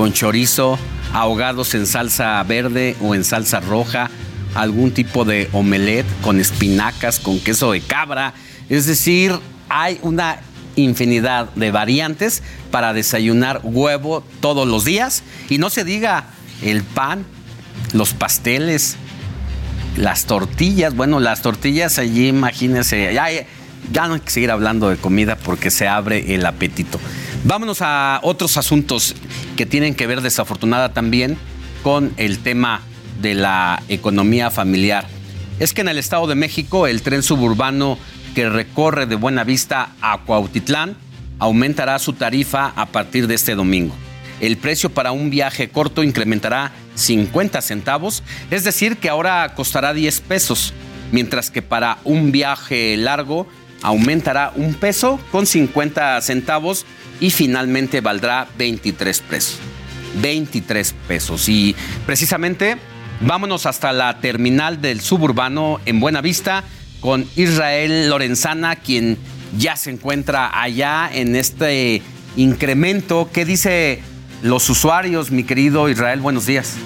con 0.01 0.15
chorizo, 0.15 0.79
ahogados 1.13 1.75
en 1.75 1.87
salsa 1.87 2.43
verde 2.45 2.97
o 3.03 3.15
en 3.15 3.23
salsa 3.23 3.61
roja, 3.61 4.09
algún 4.55 4.93
tipo 4.93 5.27
de 5.27 5.51
omelette 5.53 6.07
con 6.23 6.41
espinacas, 6.41 7.21
con 7.21 7.39
queso 7.39 7.73
de 7.73 7.83
cabra. 7.83 8.33
Es 8.71 8.87
decir, 8.87 9.39
hay 9.69 9.99
una 10.01 10.41
infinidad 10.75 11.51
de 11.55 11.71
variantes 11.71 12.43
para 12.71 12.95
desayunar 12.95 13.61
huevo 13.63 14.25
todos 14.41 14.67
los 14.67 14.87
días. 14.87 15.23
Y 15.51 15.59
no 15.59 15.69
se 15.69 15.85
diga 15.85 16.29
el 16.63 16.83
pan, 16.83 17.27
los 17.93 18.15
pasteles, 18.15 18.97
las 19.99 20.25
tortillas. 20.25 20.97
Bueno, 20.97 21.21
las 21.21 21.43
tortillas 21.43 21.99
allí, 21.99 22.29
imagínense, 22.29 23.13
ya, 23.13 23.27
ya 23.93 24.09
no 24.09 24.15
hay 24.15 24.21
que 24.21 24.31
seguir 24.31 24.51
hablando 24.51 24.89
de 24.89 24.97
comida 24.97 25.37
porque 25.37 25.71
se 25.71 25.89
abre 25.89 26.35
el 26.35 26.47
apetito. 26.47 26.99
Vámonos 27.45 27.81
a 27.81 28.21
otros 28.23 28.59
asuntos 28.59 29.15
que 29.57 29.65
tienen 29.65 29.95
que 29.95 30.07
ver 30.07 30.21
desafortunada 30.21 30.93
también 30.93 31.39
con 31.83 32.13
el 32.19 32.41
tema 32.41 32.83
de 33.23 33.35
la 33.35 33.83
economía 33.89 34.51
familiar. 34.51 35.07
Es 35.59 35.73
que 35.73 35.81
en 35.81 35.89
el 35.89 35.97
Estado 35.97 36.27
de 36.27 36.35
México 36.35 36.87
el 36.87 37.01
tren 37.01 37.23
suburbano 37.23 37.99
que 38.35 38.51
recorre 38.51 39.07
de 39.07 39.17
Buenavista 39.17 39.91
a 40.03 40.19
Cuautitlán 40.19 40.97
aumentará 41.39 41.99
su 41.99 42.13
tarifa 42.13 42.75
a 42.77 42.87
partir 42.87 43.27
de 43.27 43.37
este 43.37 43.55
domingo. 43.55 43.95
El 44.41 44.59
precio 44.59 44.91
para 44.91 45.13
un 45.13 45.31
viaje 45.31 45.71
corto 45.71 46.03
incrementará 46.03 46.73
50 46.95 47.63
centavos, 47.63 48.23
es 48.51 48.65
decir, 48.65 48.99
que 48.99 49.09
ahora 49.09 49.55
costará 49.55 49.95
10 49.95 50.21
pesos, 50.21 50.75
mientras 51.11 51.51
que 51.51 51.63
para 51.63 51.99
un 52.05 52.33
viaje 52.33 52.97
largo 52.99 53.47
aumentará 53.83 54.53
un 54.57 54.75
peso 54.75 55.19
con 55.33 55.47
50 55.47 56.21
centavos 56.21 56.85
y 57.21 57.31
finalmente 57.31 58.01
valdrá 58.01 58.49
23 58.59 59.21
pesos. 59.21 59.59
23 60.21 60.95
pesos. 61.07 61.49
Y 61.49 61.77
precisamente 62.07 62.77
vámonos 63.21 63.67
hasta 63.67 63.93
la 63.93 64.21
terminal 64.21 64.81
del 64.81 65.01
suburbano 65.01 65.79
en 65.87 66.01
Buenavista 66.01 66.65
con 67.01 67.27
Israel 67.37 68.09
Lorenzana, 68.09 68.77
quien 68.77 69.19
ya 69.59 69.77
se 69.77 69.91
encuentra 69.91 70.61
allá 70.61 71.11
en 71.13 71.37
este 71.37 72.03
incremento. 72.37 73.31
¿Qué 73.33 73.45
dice 73.45 74.03
los 74.43 74.69
usuarios, 74.71 75.31
mi 75.31 75.45
querido 75.45 75.89
Israel? 75.89 76.21
Buenos 76.21 76.47
días. 76.47 76.77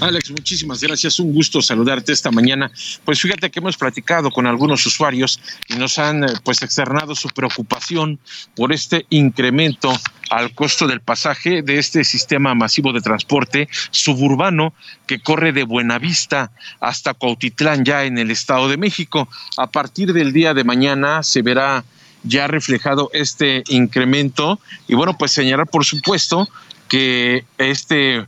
Alex, 0.00 0.30
muchísimas 0.30 0.82
gracias. 0.82 1.18
Un 1.18 1.32
gusto 1.32 1.62
saludarte 1.62 2.12
esta 2.12 2.30
mañana. 2.30 2.70
Pues 3.04 3.20
fíjate 3.20 3.50
que 3.50 3.60
hemos 3.60 3.78
platicado 3.78 4.30
con 4.30 4.46
algunos 4.46 4.84
usuarios 4.84 5.40
y 5.68 5.76
nos 5.76 5.98
han 5.98 6.24
eh, 6.24 6.28
pues 6.44 6.62
externado 6.62 7.14
su 7.14 7.28
preocupación 7.30 8.18
por 8.54 8.72
este 8.72 9.06
incremento 9.08 9.90
al 10.28 10.52
costo 10.52 10.86
del 10.86 11.00
pasaje 11.00 11.62
de 11.62 11.78
este 11.78 12.04
sistema 12.04 12.54
masivo 12.54 12.92
de 12.92 13.00
transporte 13.00 13.68
suburbano 13.90 14.74
que 15.06 15.20
corre 15.20 15.52
de 15.52 15.64
Buenavista 15.64 16.52
hasta 16.80 17.14
Cuautitlán 17.14 17.84
ya 17.84 18.04
en 18.04 18.18
el 18.18 18.30
Estado 18.30 18.68
de 18.68 18.76
México. 18.76 19.28
A 19.56 19.68
partir 19.68 20.12
del 20.12 20.32
día 20.32 20.52
de 20.52 20.64
mañana 20.64 21.22
se 21.22 21.40
verá 21.40 21.84
ya 22.22 22.48
reflejado 22.48 23.08
este 23.14 23.64
incremento. 23.68 24.60
Y 24.88 24.94
bueno, 24.94 25.16
pues 25.16 25.32
señalar, 25.32 25.68
por 25.68 25.86
supuesto, 25.86 26.48
que 26.88 27.44
este 27.58 28.26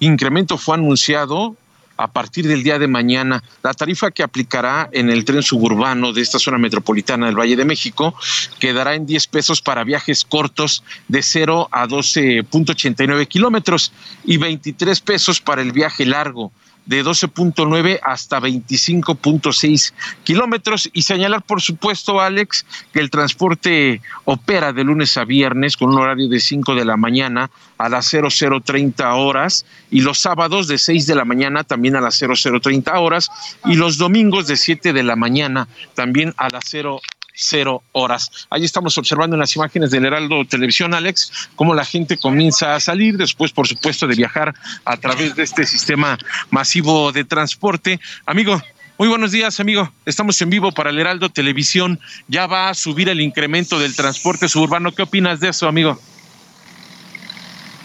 incremento 0.00 0.58
fue 0.58 0.74
anunciado 0.76 1.56
a 1.98 2.06
partir 2.06 2.46
del 2.46 2.62
día 2.62 2.78
de 2.78 2.86
mañana. 2.86 3.42
La 3.62 3.74
tarifa 3.74 4.10
que 4.10 4.22
aplicará 4.22 4.88
en 4.92 5.10
el 5.10 5.24
tren 5.24 5.42
suburbano 5.42 6.12
de 6.12 6.22
esta 6.22 6.38
zona 6.38 6.56
metropolitana 6.56 7.26
del 7.26 7.38
Valle 7.38 7.56
de 7.56 7.64
México 7.64 8.14
quedará 8.60 8.94
en 8.94 9.04
10 9.04 9.26
pesos 9.26 9.60
para 9.60 9.84
viajes 9.84 10.24
cortos 10.24 10.84
de 11.08 11.22
0 11.22 11.68
a 11.72 11.86
12.89 11.86 13.26
kilómetros 13.26 13.92
y 14.24 14.36
23 14.36 15.00
pesos 15.00 15.40
para 15.40 15.60
el 15.60 15.72
viaje 15.72 16.06
largo 16.06 16.52
de 16.88 17.04
12.9 17.04 18.00
hasta 18.02 18.40
25.6 18.40 19.92
kilómetros. 20.24 20.90
Y 20.92 21.02
señalar, 21.02 21.42
por 21.42 21.60
supuesto, 21.60 22.20
Alex, 22.20 22.66
que 22.92 23.00
el 23.00 23.10
transporte 23.10 24.00
opera 24.24 24.72
de 24.72 24.84
lunes 24.84 25.16
a 25.18 25.24
viernes 25.24 25.76
con 25.76 25.90
un 25.90 25.98
horario 25.98 26.28
de 26.28 26.40
5 26.40 26.74
de 26.74 26.84
la 26.86 26.96
mañana 26.96 27.50
a 27.76 27.88
las 27.88 28.10
0030 28.10 29.14
horas 29.14 29.66
y 29.90 30.00
los 30.00 30.18
sábados 30.18 30.66
de 30.66 30.78
6 30.78 31.06
de 31.06 31.14
la 31.14 31.26
mañana 31.26 31.62
también 31.62 31.94
a 31.94 32.00
las 32.00 32.18
0030 32.18 32.98
horas 32.98 33.30
y 33.66 33.74
los 33.74 33.98
domingos 33.98 34.46
de 34.46 34.56
7 34.56 34.92
de 34.92 35.02
la 35.02 35.14
mañana 35.14 35.68
también 35.94 36.34
a 36.38 36.48
las 36.48 36.64
0 36.68 37.00
cero 37.38 37.82
horas. 37.92 38.30
Ahí 38.50 38.64
estamos 38.64 38.98
observando 38.98 39.36
en 39.36 39.40
las 39.40 39.54
imágenes 39.54 39.90
del 39.90 40.04
Heraldo 40.04 40.44
Televisión, 40.44 40.92
Alex, 40.92 41.50
cómo 41.54 41.72
la 41.72 41.84
gente 41.84 42.18
comienza 42.18 42.74
a 42.74 42.80
salir 42.80 43.16
después, 43.16 43.52
por 43.52 43.68
supuesto, 43.68 44.06
de 44.08 44.16
viajar 44.16 44.54
a 44.84 44.96
través 44.96 45.36
de 45.36 45.44
este 45.44 45.64
sistema 45.64 46.18
masivo 46.50 47.12
de 47.12 47.24
transporte. 47.24 48.00
Amigo, 48.26 48.60
muy 48.98 49.06
buenos 49.06 49.30
días, 49.30 49.60
amigo. 49.60 49.92
Estamos 50.04 50.42
en 50.42 50.50
vivo 50.50 50.72
para 50.72 50.90
el 50.90 50.98
Heraldo 50.98 51.28
Televisión. 51.28 52.00
Ya 52.26 52.48
va 52.48 52.68
a 52.68 52.74
subir 52.74 53.08
el 53.08 53.20
incremento 53.20 53.78
del 53.78 53.94
transporte 53.94 54.48
suburbano. 54.48 54.92
¿Qué 54.92 55.02
opinas 55.02 55.38
de 55.38 55.50
eso, 55.50 55.68
amigo? 55.68 56.00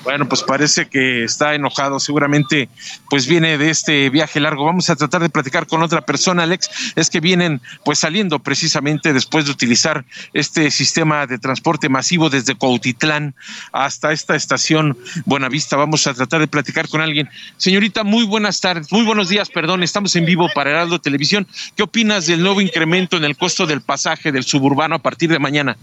Bueno, 0.03 0.27
pues 0.27 0.43
parece 0.43 0.87
que 0.87 1.23
está 1.23 1.55
enojado, 1.55 1.99
seguramente 1.99 2.67
pues 3.09 3.25
viene 3.25 3.57
de 3.57 3.69
este 3.69 4.09
viaje 4.09 4.41
largo. 4.41 4.65
Vamos 4.65 4.89
a 4.89 4.97
tratar 4.97 5.21
de 5.21 5.29
platicar 5.29 5.65
con 5.65 5.81
otra 5.81 6.01
persona, 6.01 6.43
Alex. 6.43 6.69
Es 6.95 7.09
que 7.09 7.21
vienen 7.21 7.61
pues 7.85 7.99
saliendo 7.99 8.39
precisamente 8.39 9.13
después 9.13 9.45
de 9.45 9.51
utilizar 9.51 10.03
este 10.33 10.71
sistema 10.71 11.25
de 11.25 11.39
transporte 11.39 11.87
masivo 11.87 12.29
desde 12.29 12.55
Cuautitlán 12.55 13.33
hasta 13.71 14.11
esta 14.11 14.35
estación 14.35 14.97
Buenavista. 15.25 15.77
Vamos 15.77 16.05
a 16.05 16.13
tratar 16.13 16.41
de 16.41 16.47
platicar 16.47 16.89
con 16.89 16.99
alguien. 16.99 17.29
Señorita, 17.55 18.03
muy 18.03 18.25
buenas 18.25 18.59
tardes, 18.59 18.91
muy 18.91 19.05
buenos 19.05 19.29
días, 19.29 19.49
perdón, 19.49 19.83
estamos 19.83 20.15
en 20.17 20.25
vivo 20.25 20.49
para 20.53 20.71
Heraldo 20.71 20.99
Televisión. 20.99 21.47
¿Qué 21.77 21.83
opinas 21.83 22.25
del 22.25 22.41
nuevo 22.41 22.59
incremento 22.59 23.15
en 23.15 23.23
el 23.23 23.37
costo 23.37 23.65
del 23.65 23.81
pasaje 23.81 24.33
del 24.33 24.43
suburbano 24.43 24.95
a 24.95 24.99
partir 24.99 25.29
de 25.29 25.39
mañana? 25.39 25.77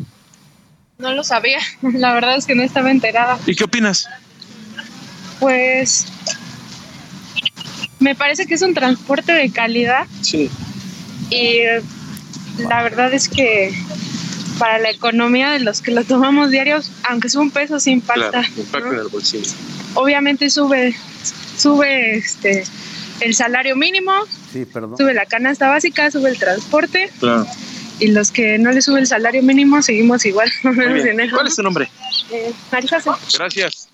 No 1.01 1.13
lo 1.15 1.25
sabía, 1.25 1.59
la 1.83 2.13
verdad 2.13 2.37
es 2.37 2.47
que 2.47 2.55
no 2.55 2.63
estaba 2.63 2.91
enterada. 2.91 3.39
¿Y 3.47 3.55
qué 3.55 3.65
opinas? 3.65 4.07
Pues 5.39 6.07
me 7.99 8.15
parece 8.15 8.47
que 8.47 8.55
es 8.55 8.63
un 8.63 8.75
transporte 8.75 9.33
de 9.33 9.51
calidad 9.51 10.07
Sí. 10.23 10.51
y 11.31 11.61
la 12.69 12.83
verdad 12.83 13.13
es 13.15 13.29
que 13.29 13.75
para 14.59 14.79
la 14.79 14.91
economía 14.91 15.51
de 15.51 15.61
los 15.61 15.81
que 15.81 15.91
lo 15.91 16.05
tomamos 16.05 16.51
diarios, 16.51 16.91
aunque 17.09 17.31
sube 17.31 17.43
un 17.45 17.51
peso, 17.51 17.81
sí 17.81 17.93
impacta. 17.93 18.31
Claro, 18.31 18.49
impacta 18.59 18.89
en 18.91 18.95
el 19.01 19.09
bolsillo. 19.09 19.51
Obviamente 19.95 20.51
sube, 20.51 20.95
sube 21.57 22.17
este 22.17 22.65
el 23.21 23.35
salario 23.35 23.77
mínimo, 23.77 24.13
Sí, 24.53 24.65
perdón. 24.67 24.97
sube 24.99 25.15
la 25.15 25.25
canasta 25.27 25.69
básica, 25.69 26.11
sube 26.11 26.29
el 26.31 26.39
transporte 26.39 27.11
Claro. 27.21 27.47
Y 28.01 28.09
los 28.09 28.31
que 28.31 28.59
no 28.59 28.73
le 28.73 28.83
sube 28.83 29.01
el 29.01 29.07
salario 29.07 29.43
mínimo 29.43 29.81
seguimos 29.83 30.25
igual. 30.25 30.51
¿Cuál 30.63 31.47
es 31.47 31.55
su 31.55 31.63
nombre? 31.63 31.89
Eh, 32.31 32.53
Marisa. 32.73 32.99
Gracias. 33.35 33.89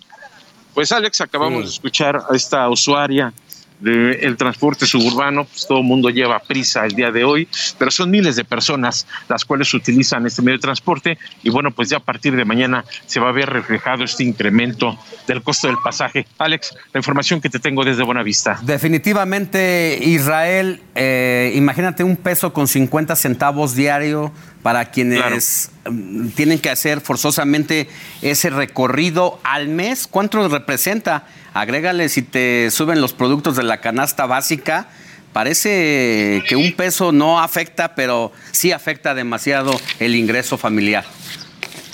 Pues 0.75 0.93
Alex, 0.93 1.21
acabamos 1.23 1.65
de 1.65 1.71
escuchar 1.71 2.17
a 2.17 2.37
esta 2.37 2.69
usuaria 2.69 3.33
del 3.81 4.37
transporte 4.37 4.87
suburbano, 4.87 5.45
pues 5.45 5.67
todo 5.67 5.79
el 5.79 5.85
mundo 5.85 6.11
lleva 6.11 6.39
prisa 6.39 6.85
el 6.87 6.93
día 6.93 7.11
de 7.11 7.25
hoy, 7.25 7.49
pero 7.79 7.91
son 7.91 8.11
miles 8.11 8.37
de 8.37 8.45
personas 8.45 9.07
las 9.29 9.45
cuales 9.45 9.73
utilizan 9.75 10.27
este 10.27 10.43
medio 10.43 10.59
de 10.59 10.63
transporte 10.63 11.19
y 11.43 11.51
bueno, 11.51 11.71
pues 11.71 11.91
ya 11.91 11.99
a 11.99 12.01
partir 12.01 12.35
de 12.37 12.45
mañana 12.45 12.85
se 13.07 13.21
va 13.21 13.29
a 13.29 13.33
ver 13.33 13.51
reflejado 13.51 14.05
este 14.05 14.25
incremento 14.25 14.99
del 15.27 15.43
costo 15.43 15.67
del 15.69 15.77
pasaje. 15.83 16.27
Alex, 16.39 16.75
la 16.93 16.99
información 16.99 17.41
que 17.41 17.51
te 17.51 17.59
tengo 17.59 17.85
desde 17.85 18.03
Buenavista. 18.03 18.59
Definitivamente, 18.63 19.99
Israel, 20.03 20.81
eh, 20.95 21.53
imagínate 21.55 22.05
un 22.05 22.17
peso 22.17 22.53
con 22.53 22.69
50 22.69 23.17
centavos 23.17 23.75
diario 23.75 24.33
para 24.67 24.91
quienes 24.91 25.71
mm, 25.89 26.31
tienen 26.31 26.59
que 26.59 26.71
hacer 26.71 27.01
forzosamente 27.01 27.89
ese 28.21 28.51
recorrido 28.51 29.39
al 29.45 29.69
mes. 29.69 30.09
¿Cuánto 30.09 30.49
representa? 30.49 31.25
Agrégale 31.55 32.09
si 32.09 32.23
te 32.23 32.73
suben 32.73 33.01
los 33.01 33.13
productos 33.13 33.55
de 33.55 33.63
la 33.63 33.81
canasta 33.81 34.27
básica. 34.27 34.89
Parece 35.33 36.43
que 36.49 36.57
un 36.57 36.73
peso 36.73 37.13
no 37.13 37.39
afecta, 37.39 37.95
pero 37.95 38.33
sí 38.51 38.73
afecta 38.73 39.15
demasiado 39.15 39.71
el 40.01 40.17
ingreso 40.17 40.59
familiar. 40.59 41.05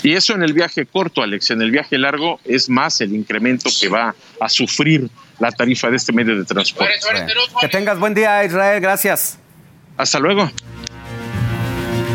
Y 0.01 0.13
eso 0.13 0.33
en 0.33 0.41
el 0.41 0.53
viaje 0.53 0.87
corto, 0.87 1.21
Alex. 1.21 1.51
En 1.51 1.61
el 1.61 1.69
viaje 1.69 1.99
largo 1.99 2.39
es 2.43 2.69
más 2.69 3.01
el 3.01 3.13
incremento 3.13 3.69
que 3.79 3.87
va 3.87 4.15
a 4.41 4.49
sufrir 4.49 5.11
la 5.37 5.51
tarifa 5.51 5.91
de 5.91 5.97
este 5.97 6.11
medio 6.11 6.35
de 6.35 6.43
transporte. 6.43 6.91
Que 7.61 7.67
tengas 7.67 7.99
buen 7.99 8.15
día, 8.15 8.43
Israel. 8.43 8.81
Gracias. 8.81 9.37
Hasta 9.95 10.17
luego. 10.17 10.49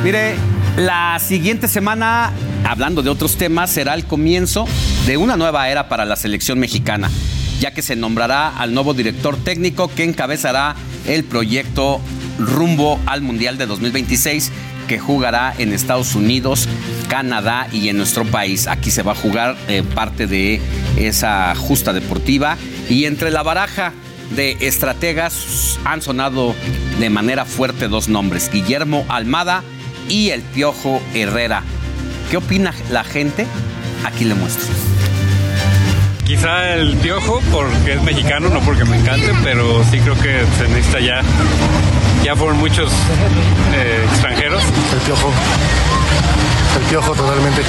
Mire, 0.04 0.36
la 0.76 1.18
siguiente 1.18 1.66
semana, 1.66 2.32
hablando 2.64 3.02
de 3.02 3.10
otros 3.10 3.36
temas, 3.36 3.70
será 3.70 3.94
el 3.94 4.04
comienzo 4.04 4.66
de 5.06 5.16
una 5.16 5.36
nueva 5.36 5.68
era 5.68 5.88
para 5.88 6.04
la 6.04 6.14
selección 6.14 6.60
mexicana, 6.60 7.10
ya 7.58 7.72
que 7.72 7.82
se 7.82 7.96
nombrará 7.96 8.48
al 8.48 8.74
nuevo 8.74 8.94
director 8.94 9.36
técnico 9.36 9.88
que 9.88 10.04
encabezará 10.04 10.76
el 11.06 11.24
proyecto 11.24 12.00
rumbo 12.38 13.00
al 13.06 13.22
Mundial 13.22 13.58
de 13.58 13.66
2026 13.66 14.52
que 14.86 15.00
jugará 15.00 15.52
en 15.58 15.72
Estados 15.72 16.14
Unidos, 16.14 16.68
Canadá 17.08 17.66
y 17.72 17.88
en 17.88 17.96
nuestro 17.96 18.24
país. 18.24 18.68
Aquí 18.68 18.92
se 18.92 19.02
va 19.02 19.12
a 19.12 19.16
jugar 19.16 19.56
eh, 19.66 19.82
parte 19.94 20.28
de 20.28 20.62
esa 20.96 21.54
justa 21.56 21.92
deportiva 21.92 22.56
y 22.88 23.04
entre 23.04 23.32
la 23.32 23.42
baraja 23.42 23.92
de 24.34 24.56
estrategas 24.60 25.78
han 25.84 26.02
sonado 26.02 26.54
de 27.00 27.10
manera 27.10 27.44
fuerte 27.44 27.88
dos 27.88 28.08
nombres, 28.08 28.48
Guillermo 28.50 29.04
Almada 29.08 29.64
y 30.08 30.30
el 30.30 30.42
Piojo 30.42 31.00
Herrera. 31.14 31.62
¿Qué 32.30 32.36
opina 32.36 32.74
la 32.90 33.04
gente? 33.04 33.46
Aquí 34.04 34.24
le 34.24 34.34
muestro. 34.34 34.68
Quizá 36.24 36.74
el 36.74 36.94
piojo 36.98 37.40
porque 37.50 37.94
es 37.94 38.02
mexicano, 38.02 38.50
no 38.50 38.60
porque 38.60 38.84
me 38.84 38.98
encante, 38.98 39.32
pero 39.42 39.82
sí 39.90 39.98
creo 39.98 40.14
que 40.14 40.44
se 40.58 40.68
necesita 40.68 41.00
ya. 41.00 41.22
Ya 42.22 42.36
fueron 42.36 42.58
muchos 42.58 42.92
eh, 43.74 44.04
extranjeros. 44.10 44.62
El 44.92 45.00
piojo. 45.06 45.32
El 46.78 46.84
piojo 46.90 47.12
totalmente. 47.14 47.62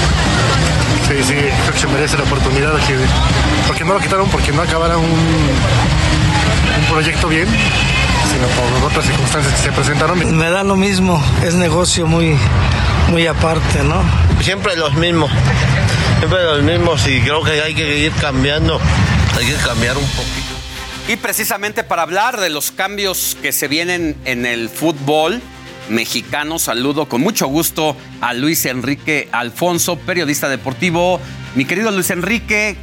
Sí, 1.07 1.23
sí, 1.23 1.35
creo 1.35 1.73
que 1.73 1.79
se 1.79 1.87
merece 1.87 2.17
la 2.17 2.23
oportunidad 2.23 2.73
que, 2.85 2.97
porque 3.65 3.85
no 3.85 3.93
lo 3.93 3.99
quitaron 4.01 4.27
porque 4.29 4.51
no 4.51 4.61
acabara 4.61 4.97
un, 4.97 5.05
un 5.05 6.85
proyecto 6.89 7.29
bien, 7.29 7.47
sino 8.31 8.47
por 8.47 8.89
otras 8.89 9.05
circunstancias 9.05 9.53
que 9.53 9.61
se 9.61 9.71
presentaron. 9.71 10.37
Me 10.37 10.49
da 10.49 10.63
lo 10.63 10.75
mismo, 10.75 11.23
es 11.43 11.55
negocio 11.55 12.05
muy, 12.07 12.37
muy 13.09 13.27
aparte, 13.27 13.83
¿no? 13.83 14.01
Siempre 14.41 14.75
los 14.75 14.93
mismos, 14.95 15.31
siempre 16.19 16.43
los 16.43 16.63
mismos 16.63 17.07
y 17.07 17.21
creo 17.21 17.43
que 17.43 17.61
hay 17.61 17.73
que 17.73 17.99
ir 17.99 18.11
cambiando, 18.13 18.79
hay 19.37 19.45
que 19.45 19.55
cambiar 19.55 19.97
un 19.97 20.05
poquito. 20.05 20.49
Y 21.07 21.15
precisamente 21.17 21.83
para 21.83 22.03
hablar 22.03 22.39
de 22.39 22.49
los 22.49 22.71
cambios 22.71 23.35
que 23.41 23.51
se 23.51 23.67
vienen 23.67 24.15
en 24.25 24.45
el 24.45 24.69
fútbol 24.69 25.41
mexicano, 25.89 26.59
saludo 26.59 27.09
con 27.09 27.21
mucho 27.21 27.47
gusto 27.47 27.97
a 28.21 28.33
Luis 28.33 28.65
Enrique 28.65 29.27
Alfonso, 29.31 29.97
periodista 29.97 30.49
deportivo. 30.49 31.19
Mi 31.55 31.65
querido 31.65 31.89
Luis 31.89 32.11
Enrique, 32.11 32.77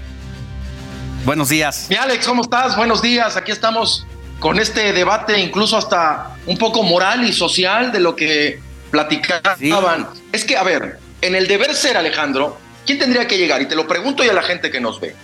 buenos 1.25 1.49
días. 1.49 1.87
Mi 1.89 1.95
Alex, 1.95 2.27
¿cómo 2.27 2.43
estás? 2.43 2.77
Buenos 2.77 3.01
días. 3.01 3.37
Aquí 3.37 3.53
estamos 3.53 4.05
con 4.39 4.59
este 4.59 4.93
debate, 4.93 5.39
incluso 5.41 5.77
hasta 5.77 6.37
un 6.47 6.59
poco 6.59 6.83
moral 6.83 7.25
y 7.25 7.33
social 7.33 7.93
de 7.93 8.01
lo 8.01 8.15
que 8.15 8.61
platicaban. 8.91 10.09
Es 10.33 10.45
que, 10.45 10.57
a 10.57 10.63
ver, 10.63 10.99
en 11.21 11.35
el 11.35 11.47
deber 11.47 11.75
ser, 11.75 11.97
Alejandro, 11.97 12.59
¿quién 12.85 12.99
tendría 12.99 13.27
que 13.27 13.39
llegar? 13.39 13.63
Y 13.63 13.67
te 13.67 13.75
lo 13.75 13.87
pregunto 13.87 14.25
y 14.25 14.29
a 14.29 14.33
la 14.33 14.43
gente 14.43 14.71
que 14.71 14.81
nos 14.81 15.01
ve. 15.01 15.15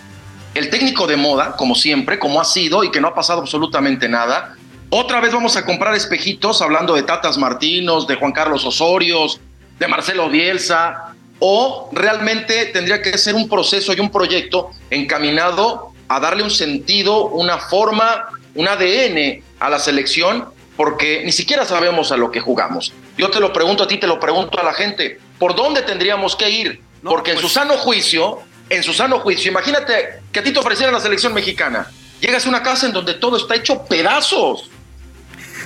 El 0.54 0.70
técnico 0.70 1.06
de 1.06 1.16
moda, 1.16 1.56
como 1.56 1.74
siempre, 1.74 2.18
como 2.18 2.40
ha 2.40 2.44
sido 2.44 2.84
y 2.84 2.90
que 2.90 3.00
no 3.00 3.08
ha 3.08 3.14
pasado 3.14 3.40
absolutamente 3.40 4.08
nada. 4.08 4.56
Otra 4.90 5.20
vez 5.20 5.32
vamos 5.32 5.56
a 5.56 5.64
comprar 5.64 5.94
espejitos 5.94 6.60
hablando 6.60 6.94
de 6.94 7.02
Tatas 7.02 7.38
Martinos, 7.38 8.06
de 8.06 8.16
Juan 8.16 8.32
Carlos 8.32 8.64
Osorios, 8.64 9.40
de 9.78 9.88
Marcelo 9.88 10.28
Bielsa, 10.28 11.14
o 11.38 11.88
realmente 11.92 12.66
tendría 12.66 13.00
que 13.00 13.16
ser 13.16 13.34
un 13.34 13.48
proceso 13.48 13.92
y 13.94 14.00
un 14.00 14.10
proyecto 14.10 14.70
encaminado 14.90 15.92
a 16.08 16.20
darle 16.20 16.42
un 16.42 16.50
sentido, 16.50 17.26
una 17.28 17.58
forma, 17.58 18.28
un 18.54 18.68
ADN 18.68 19.42
a 19.60 19.70
la 19.70 19.78
selección, 19.78 20.46
porque 20.76 21.22
ni 21.24 21.32
siquiera 21.32 21.64
sabemos 21.64 22.12
a 22.12 22.16
lo 22.16 22.30
que 22.30 22.40
jugamos. 22.40 22.92
Yo 23.16 23.30
te 23.30 23.40
lo 23.40 23.52
pregunto 23.52 23.84
a 23.84 23.88
ti, 23.88 23.98
te 23.98 24.06
lo 24.06 24.18
pregunto 24.18 24.58
a 24.58 24.64
la 24.64 24.74
gente. 24.74 25.18
por 25.38 25.56
dónde 25.56 25.82
tendríamos 25.82 26.36
que 26.36 26.48
ir. 26.48 26.80
Porque 27.02 27.32
en 27.32 27.36
su 27.38 27.42
pues 27.42 27.54
sano 27.54 27.76
juicio, 27.76 28.38
en 28.70 28.82
su 28.82 28.92
sano 28.92 29.18
juicio, 29.18 29.50
imagínate 29.50 30.20
que 30.30 30.38
a 30.38 30.42
ti 30.42 30.52
te 30.52 30.58
ofrecieran 30.60 30.94
la 30.94 31.00
selección 31.00 31.34
mexicana. 31.34 31.90
Llegas 32.20 32.46
a 32.46 32.48
una 32.48 32.62
casa 32.62 32.86
en 32.86 32.92
donde 32.92 33.14
todo 33.14 33.36
está 33.36 33.56
hecho 33.56 33.84
pedazos. 33.84 34.70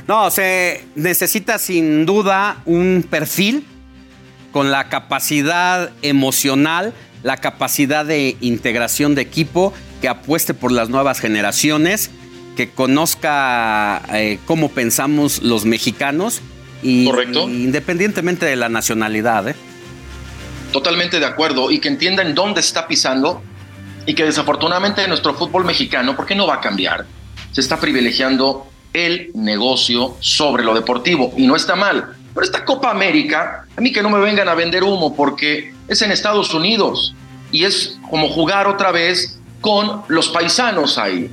No, 0.08 0.30
se 0.30 0.84
necesita 0.94 1.58
sin 1.58 2.06
duda 2.06 2.62
un 2.64 3.06
perfil 3.08 3.66
con 4.50 4.70
la 4.70 4.88
capacidad 4.88 5.90
emocional, 6.00 6.94
la 7.22 7.36
capacidad 7.36 8.06
de 8.06 8.36
integración 8.40 9.14
de 9.14 9.22
equipo, 9.22 9.74
que 10.00 10.08
apueste 10.08 10.54
por 10.54 10.72
las 10.72 10.88
nuevas 10.88 11.20
generaciones, 11.20 12.10
que 12.57 12.70
conozca 12.70 14.03
eh, 14.12 14.41
cómo 14.47 14.70
pensamos 14.70 15.43
los 15.43 15.65
mexicanos 15.65 16.41
y, 16.83 17.05
Correcto. 17.05 17.49
independientemente 17.49 18.47
de 18.47 18.57
la 18.57 18.69
nacionalidad. 18.69 19.49
¿eh? 19.49 19.55
Totalmente 20.73 21.20
de 21.20 21.27
acuerdo 21.27 21.70
y 21.70 21.78
que 21.78 21.89
entiendan 21.89 22.35
dónde 22.35 22.61
está 22.61 22.89
pisando 22.89 23.43
y 24.07 24.15
que 24.15 24.24
desafortunadamente 24.24 25.07
nuestro 25.07 25.35
fútbol 25.35 25.65
mexicano, 25.65 26.16
¿por 26.16 26.27
qué 26.27 26.35
no 26.35 26.47
va 26.47 26.55
a 26.55 26.61
cambiar? 26.61 27.07
Se 27.53 27.61
está 27.61 27.78
privilegiando 27.78 28.66
el 28.93 29.31
negocio 29.35 30.16
sobre 30.20 30.65
lo 30.65 30.74
deportivo 30.74 31.33
y 31.37 31.47
no 31.47 31.55
está 31.55 31.77
mal. 31.77 32.16
Pero 32.35 32.45
esta 32.45 32.65
Copa 32.65 32.91
América, 32.91 33.66
a 33.77 33.81
mí 33.81 33.93
que 33.93 34.03
no 34.03 34.11
me 34.11 34.19
vengan 34.19 34.49
a 34.49 34.55
vender 34.55 34.83
humo 34.83 35.15
porque 35.15 35.73
es 35.89 36.03
en 36.03 36.11
Estados 36.11 36.53
Unidos 36.55 37.15
y 37.53 37.65
es 37.65 37.99
como 38.11 38.28
jugar 38.28 38.66
otra 38.66 38.93
vez 38.93 39.39
con 39.61 40.03
los 40.09 40.28
paisanos 40.28 40.99
ahí. 40.99 41.31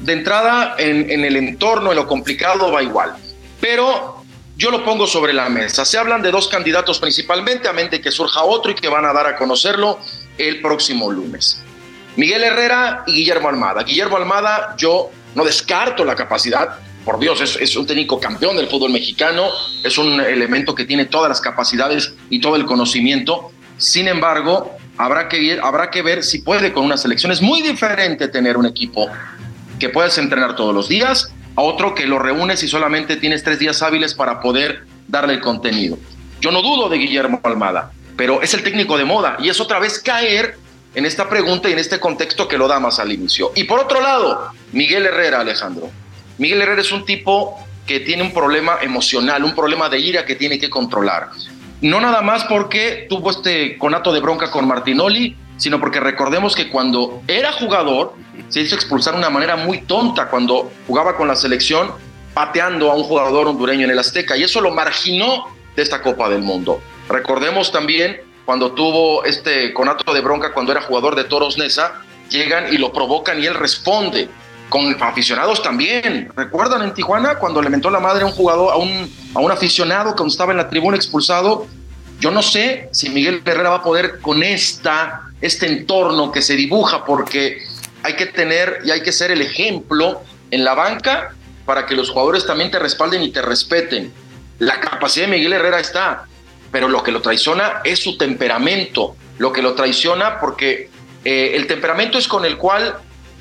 De 0.00 0.12
entrada, 0.12 0.74
en, 0.78 1.24
el 1.24 1.36
entorno, 1.36 1.90
en 1.90 1.96
lo 1.96 2.06
complicado, 2.06 2.70
va 2.70 2.82
igual. 2.82 3.14
Pero 3.60 4.22
yo 4.56 4.70
lo 4.70 4.84
pongo 4.84 5.06
sobre 5.06 5.32
la 5.32 5.48
mesa. 5.48 5.84
Se 5.84 5.98
hablan 5.98 6.22
de 6.22 6.30
dos 6.30 6.48
candidatos 6.48 6.98
principalmente, 6.98 7.68
a 7.68 7.72
mente 7.72 8.00
que 8.00 8.10
surja 8.10 8.42
otro 8.42 8.70
y 8.70 8.74
que 8.74 8.88
van 8.88 9.04
a 9.04 9.12
dar 9.12 9.26
a 9.26 9.36
conocerlo 9.36 9.98
el 10.38 10.60
próximo 10.60 11.10
lunes. 11.10 11.62
Miguel 12.16 12.44
Herrera 12.44 13.04
y 13.06 13.12
Guillermo 13.12 13.48
Almada. 13.48 13.82
Guillermo 13.82 14.16
Almada, 14.16 14.74
yo 14.78 15.10
no 15.34 15.44
descarto 15.44 16.04
la 16.04 16.14
capacidad, 16.14 16.78
por 17.06 17.20
Dios, 17.20 17.40
es, 17.40 17.76
un 17.76 17.86
técnico 17.86 18.18
campeón 18.18 18.56
del 18.56 18.66
fútbol 18.66 18.90
mexicano, 18.90 19.48
es 19.84 19.96
un 19.96 20.20
elemento 20.20 20.74
que 20.74 20.84
tiene 20.84 21.04
todas 21.04 21.28
las 21.28 21.40
capacidades 21.40 22.14
y 22.30 22.40
todo 22.40 22.56
el 22.56 22.64
conocimiento. 22.64 23.52
Sin 23.76 24.08
embargo, 24.08 24.72
habrá 24.98 25.28
que, 25.28 25.60
habrá 25.62 25.88
que 25.88 26.02
ver 26.02 26.24
si 26.24 26.40
puede 26.40 26.72
con 26.72 26.84
una 26.84 26.96
selección. 26.96 27.30
Es 27.30 27.40
muy 27.40 27.62
diferente 27.62 28.26
tener 28.26 28.56
un 28.56 28.66
equipo 28.66 29.08
que 29.78 29.88
puedes 29.88 30.18
entrenar 30.18 30.56
todos 30.56 30.74
los 30.74 30.88
días 30.88 31.32
a 31.56 31.62
otro 31.62 31.94
que 31.94 32.06
lo 32.06 32.18
reúnes 32.18 32.62
y 32.62 32.68
solamente 32.68 33.16
tienes 33.16 33.42
tres 33.42 33.58
días 33.58 33.82
hábiles 33.82 34.14
para 34.14 34.40
poder 34.40 34.84
darle 35.08 35.34
el 35.34 35.40
contenido. 35.40 35.98
Yo 36.40 36.50
no 36.50 36.62
dudo 36.62 36.88
de 36.88 36.98
Guillermo 36.98 37.40
Almada, 37.42 37.92
pero 38.16 38.42
es 38.42 38.52
el 38.54 38.62
técnico 38.62 38.98
de 38.98 39.04
moda 39.04 39.36
y 39.40 39.48
es 39.48 39.60
otra 39.60 39.78
vez 39.78 39.98
caer 40.00 40.58
en 40.94 41.06
esta 41.06 41.28
pregunta 41.28 41.68
y 41.68 41.72
en 41.72 41.78
este 41.78 41.98
contexto 42.00 42.48
que 42.48 42.58
lo 42.58 42.68
da 42.68 42.80
más 42.80 42.98
al 42.98 43.12
inicio. 43.12 43.52
Y 43.54 43.64
por 43.64 43.80
otro 43.80 44.00
lado, 44.00 44.50
Miguel 44.72 45.06
Herrera, 45.06 45.40
Alejandro. 45.40 45.90
Miguel 46.38 46.62
Herrera 46.62 46.80
es 46.80 46.92
un 46.92 47.04
tipo 47.04 47.58
que 47.86 48.00
tiene 48.00 48.22
un 48.22 48.32
problema 48.32 48.78
emocional, 48.82 49.44
un 49.44 49.54
problema 49.54 49.88
de 49.88 49.98
ira 49.98 50.24
que 50.24 50.34
tiene 50.34 50.58
que 50.58 50.68
controlar. 50.68 51.30
No 51.80 52.00
nada 52.00 52.22
más 52.22 52.44
porque 52.44 53.06
tuvo 53.08 53.30
este 53.30 53.78
conato 53.78 54.12
de 54.12 54.20
bronca 54.20 54.50
con 54.50 54.66
Martinoli, 54.66 55.36
sino 55.56 55.80
porque 55.80 56.00
recordemos 56.00 56.54
que 56.54 56.68
cuando 56.68 57.22
era 57.26 57.52
jugador 57.52 58.14
se 58.48 58.60
hizo 58.60 58.74
expulsar 58.74 59.14
de 59.14 59.20
una 59.20 59.30
manera 59.30 59.56
muy 59.56 59.82
tonta 59.82 60.28
cuando 60.28 60.70
jugaba 60.86 61.16
con 61.16 61.28
la 61.28 61.36
selección 61.36 61.92
pateando 62.34 62.90
a 62.90 62.94
un 62.94 63.04
jugador 63.04 63.48
hondureño 63.48 63.84
en 63.84 63.90
el 63.90 63.98
Azteca 63.98 64.36
y 64.36 64.42
eso 64.42 64.60
lo 64.60 64.70
marginó 64.70 65.46
de 65.74 65.82
esta 65.82 66.02
Copa 66.02 66.28
del 66.28 66.42
Mundo. 66.42 66.80
Recordemos 67.08 67.72
también 67.72 68.20
cuando 68.44 68.72
tuvo 68.72 69.24
este 69.24 69.72
conato 69.72 70.12
de 70.12 70.20
bronca 70.20 70.52
cuando 70.52 70.72
era 70.72 70.82
jugador 70.82 71.16
de 71.16 71.24
Toros 71.24 71.58
Nesa, 71.58 72.02
llegan 72.28 72.72
y 72.72 72.78
lo 72.78 72.92
provocan 72.92 73.42
y 73.42 73.46
él 73.46 73.54
responde 73.54 74.28
con 74.68 74.96
aficionados 75.02 75.62
también. 75.62 76.30
¿Recuerdan 76.36 76.82
en 76.82 76.94
Tijuana 76.94 77.36
cuando 77.38 77.62
le 77.62 77.70
mentó 77.70 77.90
la 77.90 78.00
madre 78.00 78.22
a 78.22 78.26
un 78.26 78.32
jugador, 78.32 78.72
a 78.72 78.76
un, 78.76 79.10
a 79.34 79.40
un 79.40 79.50
aficionado 79.50 80.14
cuando 80.14 80.32
estaba 80.32 80.52
en 80.52 80.58
la 80.58 80.68
tribuna 80.68 80.96
expulsado? 80.96 81.66
Yo 82.18 82.30
no 82.30 82.42
sé 82.42 82.88
si 82.92 83.10
Miguel 83.10 83.42
Herrera 83.44 83.70
va 83.70 83.76
a 83.76 83.82
poder 83.82 84.20
con 84.20 84.42
esta, 84.42 85.22
este 85.40 85.66
entorno 85.66 86.32
que 86.32 86.42
se 86.42 86.56
dibuja, 86.56 87.04
porque 87.04 87.62
hay 88.02 88.14
que 88.14 88.26
tener 88.26 88.80
y 88.84 88.90
hay 88.90 89.02
que 89.02 89.12
ser 89.12 89.30
el 89.30 89.42
ejemplo 89.42 90.22
en 90.50 90.64
la 90.64 90.74
banca 90.74 91.34
para 91.64 91.84
que 91.86 91.94
los 91.94 92.10
jugadores 92.10 92.46
también 92.46 92.70
te 92.70 92.78
respalden 92.78 93.22
y 93.22 93.30
te 93.30 93.42
respeten. 93.42 94.12
La 94.58 94.80
capacidad 94.80 95.26
de 95.26 95.32
Miguel 95.32 95.52
Herrera 95.52 95.80
está, 95.80 96.24
pero 96.70 96.88
lo 96.88 97.02
que 97.02 97.12
lo 97.12 97.20
traiciona 97.20 97.80
es 97.84 97.98
su 97.98 98.16
temperamento, 98.16 99.16
lo 99.38 99.52
que 99.52 99.60
lo 99.60 99.74
traiciona 99.74 100.40
porque 100.40 100.88
eh, 101.24 101.52
el 101.54 101.66
temperamento 101.66 102.16
es 102.16 102.28
con 102.28 102.44
el 102.44 102.56
cual 102.56 102.96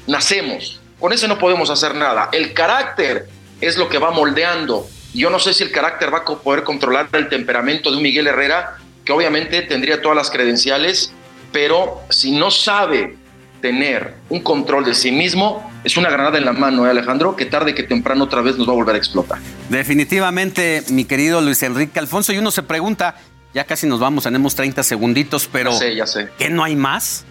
nacemos, 0.07 0.81
con 0.99 1.14
ese 1.14 1.27
no 1.27 1.38
podemos 1.38 1.69
hacer 1.69 1.95
nada. 1.95 2.30
El 2.31 2.53
carácter 2.53 3.27
es 3.61 3.77
lo 3.77 3.88
que 3.88 3.99
va 3.99 4.11
moldeando. 4.11 4.88
Yo 5.15 5.29
no 5.29 5.39
sé 5.39 5.53
si 5.53 5.63
el 5.63 5.71
carácter 5.71 6.13
va 6.13 6.19
a 6.19 6.25
poder 6.25 6.63
controlar 6.63 7.07
el 7.13 7.29
temperamento 7.29 7.89
de 7.89 7.97
un 7.97 8.03
Miguel 8.03 8.27
Herrera, 8.27 8.75
que 9.05 9.13
obviamente 9.13 9.61
tendría 9.61 10.01
todas 10.01 10.17
las 10.17 10.29
credenciales, 10.29 11.13
pero 11.53 12.01
si 12.09 12.33
no 12.33 12.51
sabe 12.51 13.15
tener 13.61 14.13
un 14.27 14.41
control 14.41 14.83
de 14.83 14.93
sí 14.93 15.13
mismo, 15.13 15.71
es 15.85 15.95
una 15.95 16.09
granada 16.09 16.37
en 16.37 16.43
la 16.43 16.51
mano, 16.51 16.85
¿eh, 16.85 16.89
Alejandro, 16.89 17.37
que 17.37 17.45
tarde 17.45 17.73
que 17.73 17.83
temprano 17.83 18.25
otra 18.25 18.41
vez 18.41 18.57
nos 18.57 18.67
va 18.67 18.73
a 18.73 18.75
volver 18.75 18.95
a 18.95 18.97
explotar. 18.97 19.39
Definitivamente, 19.69 20.83
mi 20.89 21.05
querido 21.05 21.39
Luis 21.39 21.63
Enrique 21.63 21.97
Alfonso, 21.97 22.33
y 22.33 22.37
uno 22.37 22.51
se 22.51 22.63
pregunta, 22.63 23.15
ya 23.53 23.63
casi 23.63 23.87
nos 23.87 24.01
vamos, 24.01 24.25
tenemos 24.25 24.53
30 24.53 24.83
segunditos, 24.83 25.47
pero 25.49 25.71
ya 25.71 25.77
sé, 25.77 25.95
ya 25.95 26.07
sé. 26.07 26.29
¿qué 26.37 26.49
no 26.49 26.61
hay 26.61 26.75
más? 26.75 27.23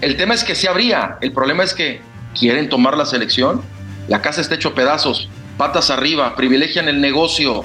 El 0.00 0.16
tema 0.16 0.34
es 0.34 0.42
que 0.42 0.56
sí 0.56 0.66
habría. 0.66 1.16
El 1.20 1.32
problema 1.32 1.62
es 1.62 1.74
que 1.74 2.00
quieren 2.36 2.68
tomar 2.68 2.96
la 2.96 3.06
selección. 3.06 3.62
La 4.08 4.20
casa 4.20 4.40
está 4.40 4.56
hecho 4.56 4.74
pedazos, 4.74 5.28
patas 5.62 5.90
arriba, 5.90 6.34
privilegian 6.34 6.88
el 6.88 7.00
negocio. 7.00 7.62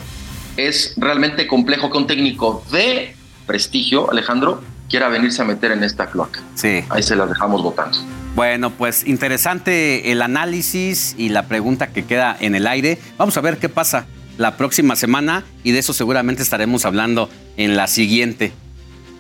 Es 0.56 0.94
realmente 0.98 1.48
complejo 1.48 1.90
que 1.90 1.98
un 1.98 2.06
técnico 2.06 2.64
de 2.72 3.15
prestigio, 3.48 4.11
Alejandro, 4.11 4.61
quiera 4.88 5.10
venirse 5.10 5.41
a 5.41 5.45
meter 5.45 5.72
en 5.72 5.84
esta 5.84 6.06
cloaca. 6.06 6.40
Sí. 6.53 6.84
Ahí 6.90 7.02
se 7.02 7.15
las 7.15 7.28
dejamos 7.28 7.64
votando. 7.64 7.98
Bueno, 8.36 8.69
pues 8.69 9.07
interesante 9.07 10.11
el 10.11 10.22
análisis 10.22 11.15
y 11.18 11.30
la 11.30 11.48
pregunta 11.48 11.88
que 11.88 12.06
queda 12.06 12.38
en 12.40 12.53
el 12.53 12.68
aire. 12.68 12.99
Vamos 13.18 13.36
a 13.36 13.41
ver 13.41 13.57
qué 13.57 13.68
pasa 13.68 14.06
la 14.38 14.57
próxima 14.57 14.95
semana 14.95 15.44
y 15.64 15.72
de 15.72 15.80
eso 15.80 15.91
seguramente 15.91 16.44
estaremos 16.44 16.86
hablando 16.86 17.32
en 17.57 17.76
la 17.76 17.88
siguiente. 17.88 18.53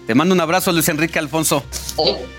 Te 0.05 0.13
mando 0.13 0.35
un 0.35 0.41
abrazo, 0.41 0.71
Luis 0.71 0.87
Enrique 0.87 1.17
Alfonso. 1.17 1.63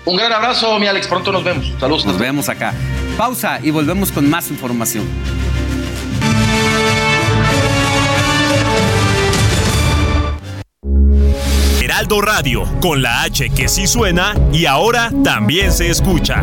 Un, 0.05 0.15
gran 0.15 0.31
abrazo, 0.31 0.79
mi 0.79 0.87
Alex. 0.87 1.05
Pronto 1.05 1.33
nos 1.33 1.43
vemos. 1.43 1.69
Saludos. 1.81 2.05
Nos 2.05 2.17
vemos 2.17 2.47
acá. 2.47 2.73
Pausa 3.17 3.59
y 3.61 3.71
volvemos 3.71 4.13
con 4.13 4.29
más 4.29 4.49
información. 4.49 5.03
Heraldo 11.99 12.21
Radio, 12.21 12.63
con 12.79 13.01
la 13.01 13.23
H 13.23 13.49
que 13.49 13.67
sí 13.67 13.85
suena 13.85 14.33
y 14.53 14.67
ahora 14.67 15.11
también 15.21 15.73
se 15.73 15.89
escucha. 15.89 16.41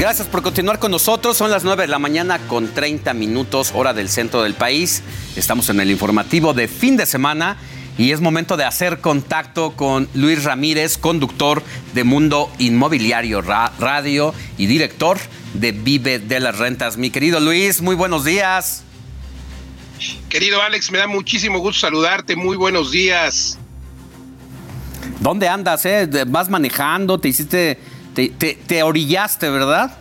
Gracias 0.00 0.28
por 0.28 0.40
continuar 0.40 0.78
con 0.78 0.90
nosotros. 0.90 1.36
Son 1.36 1.50
las 1.50 1.64
9 1.64 1.82
de 1.82 1.88
la 1.88 1.98
mañana 1.98 2.38
con 2.48 2.72
30 2.72 3.12
minutos 3.12 3.72
hora 3.74 3.92
del 3.92 4.08
centro 4.08 4.42
del 4.42 4.54
país. 4.54 5.02
Estamos 5.36 5.68
en 5.68 5.80
el 5.80 5.90
informativo 5.90 6.54
de 6.54 6.66
fin 6.66 6.96
de 6.96 7.04
semana 7.04 7.58
y 7.98 8.12
es 8.12 8.20
momento 8.20 8.56
de 8.56 8.64
hacer 8.64 9.00
contacto 9.00 9.72
con 9.72 10.08
Luis 10.14 10.44
Ramírez, 10.44 10.98
conductor 10.98 11.62
de 11.94 12.04
Mundo 12.04 12.50
Inmobiliario 12.58 13.40
Radio 13.42 14.34
y 14.58 14.66
director 14.66 15.18
de 15.54 15.72
Vive 15.72 16.18
de 16.18 16.40
las 16.40 16.58
Rentas. 16.58 16.96
Mi 16.96 17.10
querido 17.10 17.40
Luis, 17.40 17.80
muy 17.80 17.94
buenos 17.94 18.24
días. 18.24 18.82
Querido 20.28 20.60
Alex, 20.62 20.90
me 20.90 20.98
da 20.98 21.06
muchísimo 21.06 21.58
gusto 21.58 21.80
saludarte. 21.80 22.36
Muy 22.36 22.56
buenos 22.56 22.90
días. 22.90 23.58
¿Dónde 25.20 25.48
andas? 25.48 25.86
Eh? 25.86 26.08
¿Vas 26.26 26.50
manejando? 26.50 27.18
¿Te 27.18 27.28
hiciste 27.28 27.78
te, 28.16 28.82
orillaste, 28.82 29.50
¿verdad? 29.50 29.96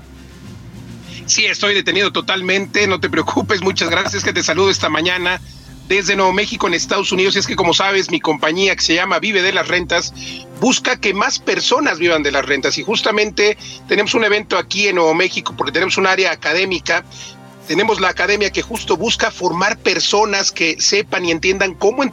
Sí, 1.25 1.45
estoy 1.45 1.73
detenido 1.73 2.11
totalmente, 2.11 2.87
no 2.87 2.99
te 2.99 3.09
preocupes, 3.09 3.61
muchas 3.61 3.89
gracias 3.89 4.23
que 4.23 4.31
te 4.31 4.43
saludo 4.43 4.69
esta 4.69 4.89
mañana 4.89 5.41
desde 5.87 6.15
Nuevo 6.15 6.33
México 6.33 6.67
en 6.67 6.73
Estados 6.73 7.11
Unidos. 7.11 7.35
Y 7.35 7.39
es 7.39 7.47
que 7.47 7.55
como 7.55 7.73
sabes, 7.73 8.09
mi 8.09 8.19
compañía 8.19 8.75
que 8.75 8.81
se 8.81 8.95
llama 8.95 9.19
Vive 9.19 9.41
de 9.41 9.53
las 9.53 9.67
Rentas 9.67 10.13
busca 10.59 10.99
que 10.99 11.13
más 11.13 11.39
personas 11.39 11.99
vivan 11.99 12.23
de 12.23 12.31
las 12.31 12.45
rentas 12.45 12.77
y 12.77 12.83
justamente 12.83 13.57
tenemos 13.87 14.13
un 14.13 14.23
evento 14.23 14.57
aquí 14.57 14.87
en 14.87 14.95
Nuevo 14.95 15.13
México 15.13 15.53
porque 15.55 15.71
tenemos 15.71 15.97
un 15.97 16.07
área 16.07 16.31
académica 16.31 17.03
tenemos 17.67 17.99
la 17.99 18.09
academia 18.09 18.51
que 18.51 18.61
justo 18.61 18.97
busca 18.97 19.31
formar 19.31 19.77
personas 19.77 20.51
que 20.51 20.79
sepan 20.79 21.25
y 21.25 21.31
entiendan 21.31 21.73
cómo, 21.73 22.03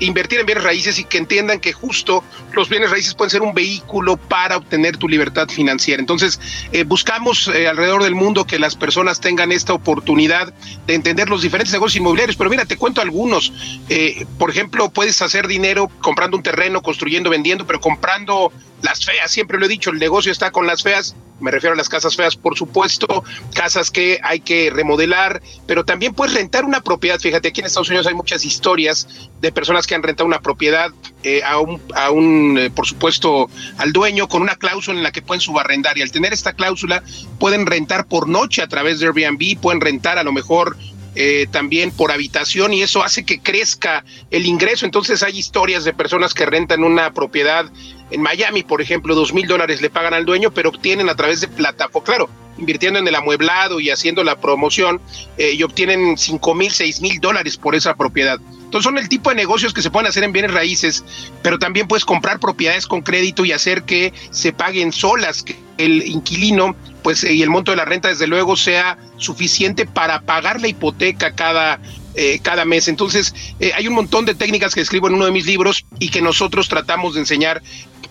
invertir 0.00 0.40
en 0.40 0.46
bienes 0.46 0.64
raíces 0.64 0.98
y 0.98 1.04
que 1.04 1.18
entiendan 1.18 1.60
que 1.60 1.72
justo 1.72 2.22
los 2.52 2.68
bienes 2.68 2.90
raíces 2.90 3.14
pueden 3.14 3.30
ser 3.30 3.42
un 3.42 3.54
vehículo 3.54 4.16
para 4.16 4.56
obtener 4.56 4.96
tu 4.96 5.08
libertad 5.08 5.48
financiera. 5.48 6.00
Entonces, 6.00 6.40
eh, 6.72 6.84
buscamos 6.84 7.48
eh, 7.48 7.68
alrededor 7.68 8.02
del 8.02 8.14
mundo 8.14 8.44
que 8.44 8.58
las 8.58 8.76
personas 8.76 9.20
tengan 9.20 9.50
esta 9.52 9.72
oportunidad 9.72 10.52
de 10.86 10.94
entender 10.94 11.28
los 11.28 11.42
diferentes 11.42 11.72
negocios 11.72 12.00
inmobiliarios. 12.00 12.36
Pero 12.36 12.50
mira, 12.50 12.64
te 12.64 12.76
cuento 12.76 13.00
algunos. 13.00 13.52
Eh, 13.88 14.26
por 14.38 14.50
ejemplo, 14.50 14.90
puedes 14.90 15.20
hacer 15.22 15.46
dinero 15.46 15.90
comprando 16.00 16.36
un 16.36 16.42
terreno, 16.42 16.82
construyendo, 16.82 17.30
vendiendo, 17.30 17.66
pero 17.66 17.80
comprando 17.80 18.52
las 18.82 19.04
feas. 19.04 19.30
Siempre 19.30 19.58
lo 19.58 19.66
he 19.66 19.68
dicho, 19.68 19.90
el 19.90 19.98
negocio 19.98 20.30
está 20.30 20.50
con 20.50 20.66
las 20.66 20.82
feas 20.82 21.16
me 21.44 21.50
refiero 21.50 21.74
a 21.74 21.76
las 21.76 21.90
casas 21.90 22.16
feas, 22.16 22.36
por 22.36 22.56
supuesto, 22.56 23.22
casas 23.52 23.90
que 23.90 24.18
hay 24.22 24.40
que 24.40 24.70
remodelar, 24.70 25.42
pero 25.66 25.84
también 25.84 26.14
puedes 26.14 26.34
rentar 26.34 26.64
una 26.64 26.80
propiedad. 26.80 27.20
Fíjate, 27.20 27.48
aquí 27.48 27.60
en 27.60 27.66
Estados 27.66 27.90
Unidos 27.90 28.06
hay 28.06 28.14
muchas 28.14 28.46
historias 28.46 29.06
de 29.42 29.52
personas 29.52 29.86
que 29.86 29.94
han 29.94 30.02
rentado 30.02 30.26
una 30.26 30.40
propiedad 30.40 30.90
eh, 31.22 31.42
a 31.44 31.58
un, 31.58 31.82
a 31.94 32.10
un 32.10 32.56
eh, 32.58 32.70
por 32.70 32.86
supuesto, 32.86 33.50
al 33.76 33.92
dueño 33.92 34.26
con 34.26 34.40
una 34.40 34.56
cláusula 34.56 34.96
en 34.96 35.02
la 35.02 35.12
que 35.12 35.20
pueden 35.20 35.42
subarrendar. 35.42 35.98
Y 35.98 36.02
al 36.02 36.10
tener 36.10 36.32
esta 36.32 36.54
cláusula, 36.54 37.02
pueden 37.38 37.66
rentar 37.66 38.06
por 38.06 38.26
noche 38.26 38.62
a 38.62 38.66
través 38.66 39.00
de 39.00 39.06
Airbnb, 39.06 39.60
pueden 39.60 39.82
rentar 39.82 40.18
a 40.18 40.24
lo 40.24 40.32
mejor 40.32 40.78
eh, 41.16 41.46
también 41.52 41.92
por 41.92 42.10
habitación 42.10 42.72
y 42.72 42.82
eso 42.82 43.04
hace 43.04 43.24
que 43.24 43.38
crezca 43.38 44.04
el 44.30 44.46
ingreso. 44.46 44.84
Entonces 44.84 45.22
hay 45.22 45.38
historias 45.38 45.84
de 45.84 45.92
personas 45.92 46.34
que 46.34 46.44
rentan 46.44 46.82
una 46.82 47.12
propiedad 47.12 47.66
en 48.10 48.20
Miami, 48.20 48.62
por 48.62 48.80
ejemplo, 48.80 49.14
dos 49.14 49.32
mil 49.32 49.46
dólares 49.46 49.80
le 49.80 49.90
pagan 49.90 50.14
al 50.14 50.24
dueño, 50.24 50.52
pero 50.52 50.68
obtienen 50.70 51.08
a 51.08 51.14
través 51.14 51.40
de 51.40 51.48
plataforma, 51.48 52.04
claro, 52.04 52.30
invirtiendo 52.58 52.98
en 52.98 53.08
el 53.08 53.14
amueblado 53.14 53.80
y 53.80 53.90
haciendo 53.90 54.22
la 54.22 54.40
promoción 54.40 55.00
eh, 55.38 55.52
y 55.52 55.62
obtienen 55.62 56.16
cinco 56.16 56.54
mil, 56.54 56.70
seis 56.70 57.00
mil 57.00 57.20
dólares 57.20 57.56
por 57.56 57.74
esa 57.74 57.94
propiedad. 57.94 58.38
Entonces 58.64 58.84
son 58.84 58.98
el 58.98 59.08
tipo 59.08 59.30
de 59.30 59.36
negocios 59.36 59.72
que 59.72 59.82
se 59.82 59.90
pueden 59.90 60.08
hacer 60.08 60.24
en 60.24 60.32
bienes 60.32 60.52
raíces, 60.52 61.04
pero 61.42 61.58
también 61.58 61.86
puedes 61.86 62.04
comprar 62.04 62.40
propiedades 62.40 62.86
con 62.86 63.02
crédito 63.02 63.44
y 63.44 63.52
hacer 63.52 63.84
que 63.84 64.12
se 64.30 64.52
paguen 64.52 64.92
solas, 64.92 65.42
que 65.42 65.56
el 65.78 66.06
inquilino 66.06 66.74
pues 67.02 67.22
y 67.24 67.42
el 67.42 67.50
monto 67.50 67.70
de 67.70 67.76
la 67.76 67.84
renta 67.84 68.08
desde 68.08 68.26
luego 68.26 68.56
sea 68.56 68.98
suficiente 69.16 69.86
para 69.86 70.22
pagar 70.22 70.60
la 70.60 70.68
hipoteca 70.68 71.34
cada 71.34 71.80
eh, 72.16 72.38
cada 72.42 72.64
mes. 72.64 72.86
Entonces, 72.86 73.34
eh, 73.58 73.72
hay 73.74 73.88
un 73.88 73.94
montón 73.94 74.24
de 74.24 74.36
técnicas 74.36 74.72
que 74.72 74.80
escribo 74.80 75.08
en 75.08 75.14
uno 75.14 75.24
de 75.24 75.32
mis 75.32 75.46
libros 75.46 75.84
y 75.98 76.10
que 76.10 76.22
nosotros 76.22 76.68
tratamos 76.68 77.14
de 77.14 77.20
enseñar 77.20 77.60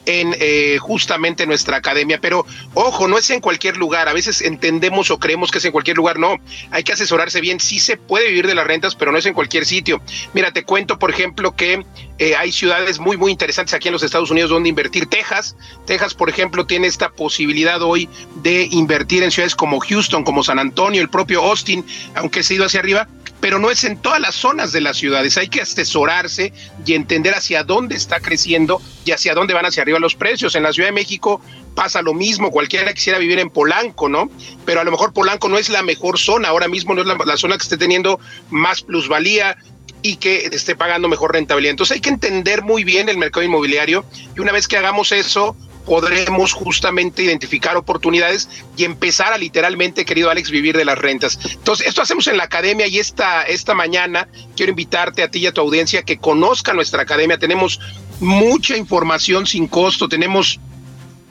en 0.05 0.35
eh, 0.39 0.77
justamente 0.79 1.45
nuestra 1.45 1.77
academia. 1.77 2.19
Pero 2.19 2.45
ojo, 2.73 3.07
no 3.07 3.17
es 3.17 3.29
en 3.29 3.41
cualquier 3.41 3.77
lugar. 3.77 4.07
A 4.09 4.13
veces 4.13 4.41
entendemos 4.41 5.11
o 5.11 5.19
creemos 5.19 5.51
que 5.51 5.57
es 5.57 5.65
en 5.65 5.71
cualquier 5.71 5.97
lugar. 5.97 6.19
No, 6.19 6.37
hay 6.71 6.83
que 6.83 6.93
asesorarse 6.93 7.41
bien. 7.41 7.59
Sí 7.59 7.79
se 7.79 7.97
puede 7.97 8.27
vivir 8.27 8.47
de 8.47 8.55
las 8.55 8.67
rentas, 8.67 8.95
pero 8.95 9.11
no 9.11 9.17
es 9.17 9.25
en 9.25 9.33
cualquier 9.33 9.65
sitio. 9.65 10.01
Mira, 10.33 10.51
te 10.51 10.63
cuento, 10.63 10.99
por 10.99 11.09
ejemplo, 11.09 11.55
que 11.55 11.85
eh, 12.19 12.35
hay 12.35 12.51
ciudades 12.51 12.99
muy, 12.99 13.17
muy 13.17 13.31
interesantes 13.31 13.73
aquí 13.73 13.87
en 13.87 13.93
los 13.93 14.03
Estados 14.03 14.29
Unidos 14.29 14.51
donde 14.51 14.69
invertir. 14.69 15.07
Texas, 15.07 15.55
Texas, 15.85 16.13
por 16.13 16.29
ejemplo, 16.29 16.65
tiene 16.65 16.87
esta 16.87 17.09
posibilidad 17.09 17.81
hoy 17.81 18.07
de 18.43 18.67
invertir 18.71 19.23
en 19.23 19.31
ciudades 19.31 19.55
como 19.55 19.79
Houston, 19.79 20.23
como 20.23 20.43
San 20.43 20.59
Antonio, 20.59 21.01
el 21.01 21.09
propio 21.09 21.41
Austin, 21.43 21.83
aunque 22.15 22.43
se 22.43 22.53
ha 22.53 22.55
ido 22.57 22.65
hacia 22.65 22.79
arriba, 22.81 23.07
pero 23.43 23.59
no 23.59 23.69
es 23.71 23.83
en 23.83 23.97
todas 23.97 24.21
las 24.21 24.35
zonas 24.35 24.71
de 24.71 24.79
las 24.79 24.95
ciudades. 24.95 25.37
Hay 25.37 25.49
que 25.49 25.61
asesorarse 25.61 26.53
y 26.85 26.93
entender 26.93 27.33
hacia 27.33 27.63
dónde 27.63 27.95
está 27.95 28.19
creciendo 28.19 28.81
y 29.03 29.11
hacia 29.11 29.33
dónde 29.33 29.53
van 29.53 29.65
hacia 29.65 29.81
arriba 29.83 29.99
los 29.99 30.15
precios. 30.15 30.55
En 30.55 30.63
la 30.63 30.71
Ciudad 30.71 30.87
de 30.87 30.93
México 30.93 31.41
pasa 31.75 32.01
lo 32.01 32.13
mismo, 32.13 32.51
cualquiera 32.51 32.93
quisiera 32.93 33.19
vivir 33.19 33.39
en 33.39 33.49
Polanco, 33.49 34.07
¿no? 34.07 34.29
Pero 34.65 34.79
a 34.79 34.83
lo 34.83 34.91
mejor 34.91 35.11
Polanco 35.11 35.49
no 35.49 35.57
es 35.57 35.69
la 35.69 35.81
mejor 35.81 36.19
zona, 36.19 36.47
ahora 36.49 36.67
mismo 36.67 36.93
no 36.93 37.01
es 37.01 37.07
la, 37.07 37.37
zona 37.37 37.57
que 37.57 37.63
esté 37.63 37.77
teniendo 37.77 38.19
más 38.49 38.81
plusvalía 38.81 39.57
y 40.03 40.17
que 40.17 40.49
esté 40.51 40.75
pagando 40.75 41.07
mejor 41.07 41.33
rentabilidad. 41.33 41.71
Entonces 41.71 41.95
hay 41.95 42.01
que 42.01 42.09
entender 42.09 42.61
muy 42.61 42.83
bien 42.83 43.09
el 43.09 43.17
mercado 43.17 43.43
inmobiliario 43.43 44.05
y 44.35 44.41
una 44.41 44.51
vez 44.51 44.67
que 44.67 44.77
hagamos 44.77 45.11
eso, 45.11 45.55
podremos 45.85 46.53
justamente 46.53 47.23
identificar 47.23 47.75
oportunidades 47.77 48.49
y 48.77 48.83
empezar 48.83 49.33
a 49.33 49.37
literalmente, 49.37 50.05
querido 50.05 50.29
Alex, 50.29 50.49
vivir 50.49 50.77
de 50.77 50.85
las 50.85 50.97
rentas. 50.97 51.39
Entonces, 51.43 51.87
esto 51.87 52.01
hacemos 52.01 52.27
en 52.27 52.37
la 52.37 52.43
academia 52.43 52.87
y 52.87 52.99
esta, 52.99 53.43
esta 53.43 53.73
mañana 53.73 54.27
quiero 54.55 54.71
invitarte 54.71 55.23
a 55.23 55.31
ti 55.31 55.39
y 55.39 55.47
a 55.47 55.51
tu 55.51 55.61
audiencia 55.61 56.03
que 56.03 56.17
conozca 56.17 56.73
nuestra 56.73 57.01
academia. 57.01 57.37
Tenemos 57.37 57.79
mucha 58.19 58.77
información 58.77 59.47
sin 59.47 59.67
costo, 59.67 60.07
tenemos 60.07 60.59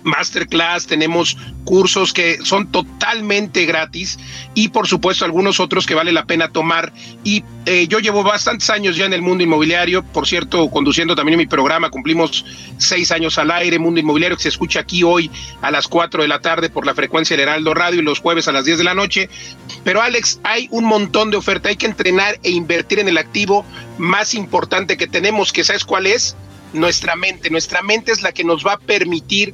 masterclass, 0.04 0.86
tenemos 0.86 1.36
cursos 1.64 2.12
que 2.12 2.38
son 2.44 2.70
totalmente 2.70 3.64
gratis 3.64 4.18
y 4.54 4.68
por 4.68 4.88
supuesto 4.88 5.24
algunos 5.24 5.60
otros 5.60 5.86
que 5.86 5.94
vale 5.94 6.12
la 6.12 6.24
pena 6.24 6.50
tomar. 6.50 6.92
Y 7.24 7.44
eh, 7.66 7.86
yo 7.88 8.00
llevo 8.00 8.22
bastantes 8.22 8.68
años 8.70 8.96
ya 8.96 9.06
en 9.06 9.12
el 9.12 9.22
mundo 9.22 9.44
inmobiliario, 9.44 10.02
por 10.02 10.26
cierto, 10.26 10.68
conduciendo 10.70 11.14
también 11.14 11.38
mi 11.38 11.46
programa, 11.46 11.90
cumplimos 11.90 12.44
seis 12.78 13.10
años 13.12 13.38
al 13.38 13.50
aire, 13.50 13.78
Mundo 13.78 14.00
Inmobiliario, 14.00 14.36
que 14.36 14.42
se 14.42 14.48
escucha 14.48 14.80
aquí 14.80 15.02
hoy 15.02 15.30
a 15.60 15.70
las 15.70 15.88
cuatro 15.88 16.22
de 16.22 16.28
la 16.28 16.40
tarde 16.40 16.70
por 16.70 16.86
la 16.86 16.94
frecuencia 16.94 17.36
del 17.36 17.48
Heraldo 17.48 17.74
Radio 17.74 18.00
y 18.00 18.02
los 18.02 18.20
jueves 18.20 18.48
a 18.48 18.52
las 18.52 18.64
diez 18.64 18.78
de 18.78 18.84
la 18.84 18.94
noche. 18.94 19.28
Pero 19.84 20.02
Alex, 20.02 20.40
hay 20.42 20.68
un 20.70 20.84
montón 20.84 21.30
de 21.30 21.36
oferta, 21.36 21.68
hay 21.68 21.76
que 21.76 21.86
entrenar 21.86 22.38
e 22.42 22.50
invertir 22.50 22.98
en 22.98 23.08
el 23.08 23.18
activo 23.18 23.64
más 23.98 24.34
importante 24.34 24.96
que 24.96 25.06
tenemos, 25.06 25.52
que 25.52 25.64
sabes 25.64 25.84
cuál 25.84 26.06
es 26.06 26.36
nuestra 26.72 27.16
mente. 27.16 27.50
Nuestra 27.50 27.82
mente 27.82 28.12
es 28.12 28.22
la 28.22 28.32
que 28.32 28.44
nos 28.44 28.64
va 28.66 28.72
a 28.74 28.78
permitir 28.78 29.52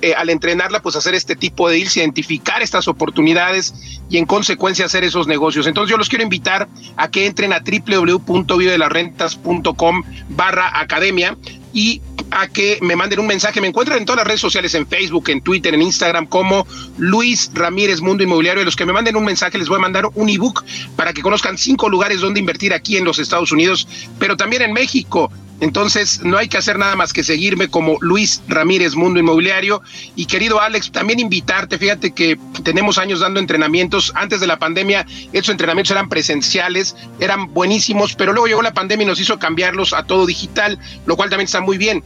eh, 0.00 0.14
al 0.14 0.30
entrenarla, 0.30 0.80
pues 0.80 0.94
hacer 0.94 1.14
este 1.14 1.34
tipo 1.34 1.68
de 1.68 1.74
deals, 1.76 1.96
identificar 1.96 2.62
estas 2.62 2.86
oportunidades 2.86 3.74
y 4.08 4.18
en 4.18 4.26
consecuencia 4.26 4.86
hacer 4.86 5.02
esos 5.02 5.26
negocios. 5.26 5.66
Entonces 5.66 5.90
yo 5.90 5.96
los 5.96 6.08
quiero 6.08 6.22
invitar 6.22 6.68
a 6.96 7.10
que 7.10 7.26
entren 7.26 7.52
a 7.52 7.60
www.videodelarrentas.com 7.60 10.04
barra 10.28 10.78
academia 10.78 11.36
y 11.72 12.00
a 12.30 12.48
que 12.48 12.78
me 12.80 12.96
manden 12.96 13.20
un 13.20 13.26
mensaje. 13.26 13.60
Me 13.60 13.68
encuentran 13.68 13.98
en 13.98 14.04
todas 14.04 14.18
las 14.18 14.26
redes 14.26 14.40
sociales, 14.40 14.74
en 14.74 14.86
Facebook, 14.86 15.30
en 15.30 15.40
Twitter, 15.40 15.74
en 15.74 15.82
Instagram, 15.82 16.26
como 16.26 16.66
Luis 16.96 17.50
Ramírez 17.54 18.00
Mundo 18.00 18.22
Inmobiliario. 18.22 18.62
Y 18.62 18.64
los 18.64 18.76
que 18.76 18.86
me 18.86 18.92
manden 18.92 19.16
un 19.16 19.24
mensaje 19.24 19.58
les 19.58 19.68
voy 19.68 19.78
a 19.78 19.80
mandar 19.80 20.06
un 20.14 20.28
ebook 20.28 20.64
para 20.96 21.12
que 21.12 21.22
conozcan 21.22 21.58
cinco 21.58 21.88
lugares 21.88 22.20
donde 22.20 22.40
invertir 22.40 22.72
aquí 22.72 22.96
en 22.96 23.04
los 23.04 23.18
Estados 23.18 23.52
Unidos, 23.52 23.88
pero 24.18 24.36
también 24.36 24.62
en 24.62 24.72
México. 24.72 25.30
Entonces, 25.60 26.20
no 26.22 26.38
hay 26.38 26.48
que 26.48 26.56
hacer 26.56 26.78
nada 26.78 26.94
más 26.94 27.12
que 27.12 27.24
seguirme 27.24 27.68
como 27.68 27.98
Luis 28.00 28.42
Ramírez 28.46 28.94
Mundo 28.94 29.18
Inmobiliario. 29.18 29.82
Y 30.14 30.26
querido 30.26 30.60
Alex, 30.60 30.92
también 30.92 31.18
invitarte, 31.18 31.78
fíjate 31.78 32.12
que 32.12 32.38
tenemos 32.62 32.98
años 32.98 33.20
dando 33.20 33.40
entrenamientos. 33.40 34.12
Antes 34.14 34.40
de 34.40 34.46
la 34.46 34.58
pandemia, 34.58 35.04
esos 35.32 35.50
entrenamientos 35.50 35.90
eran 35.90 36.08
presenciales, 36.08 36.94
eran 37.18 37.52
buenísimos, 37.52 38.14
pero 38.14 38.32
luego 38.32 38.46
llegó 38.46 38.62
la 38.62 38.74
pandemia 38.74 39.04
y 39.04 39.06
nos 39.08 39.20
hizo 39.20 39.38
cambiarlos 39.38 39.92
a 39.92 40.04
todo 40.04 40.26
digital, 40.26 40.78
lo 41.06 41.16
cual 41.16 41.30
también 41.30 41.46
está 41.46 41.60
muy 41.60 41.76
bien. 41.76 42.04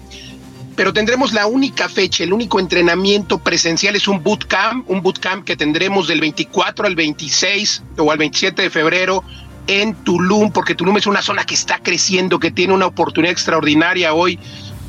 Pero 0.74 0.94
tendremos 0.94 1.34
la 1.34 1.46
única 1.46 1.90
fecha, 1.90 2.24
el 2.24 2.32
único 2.32 2.58
entrenamiento 2.58 3.38
presencial 3.38 3.94
es 3.94 4.08
un 4.08 4.22
bootcamp, 4.22 4.88
un 4.88 5.02
bootcamp 5.02 5.44
que 5.44 5.54
tendremos 5.54 6.08
del 6.08 6.20
24 6.20 6.86
al 6.86 6.96
26 6.96 7.82
o 7.98 8.10
al 8.10 8.16
27 8.16 8.62
de 8.62 8.70
febrero 8.70 9.22
en 9.66 9.94
Tulum, 10.04 10.50
porque 10.52 10.74
Tulum 10.74 10.96
es 10.96 11.06
una 11.06 11.22
zona 11.22 11.44
que 11.44 11.54
está 11.54 11.78
creciendo, 11.78 12.38
que 12.38 12.50
tiene 12.50 12.72
una 12.72 12.86
oportunidad 12.86 13.32
extraordinaria 13.32 14.14
hoy 14.14 14.38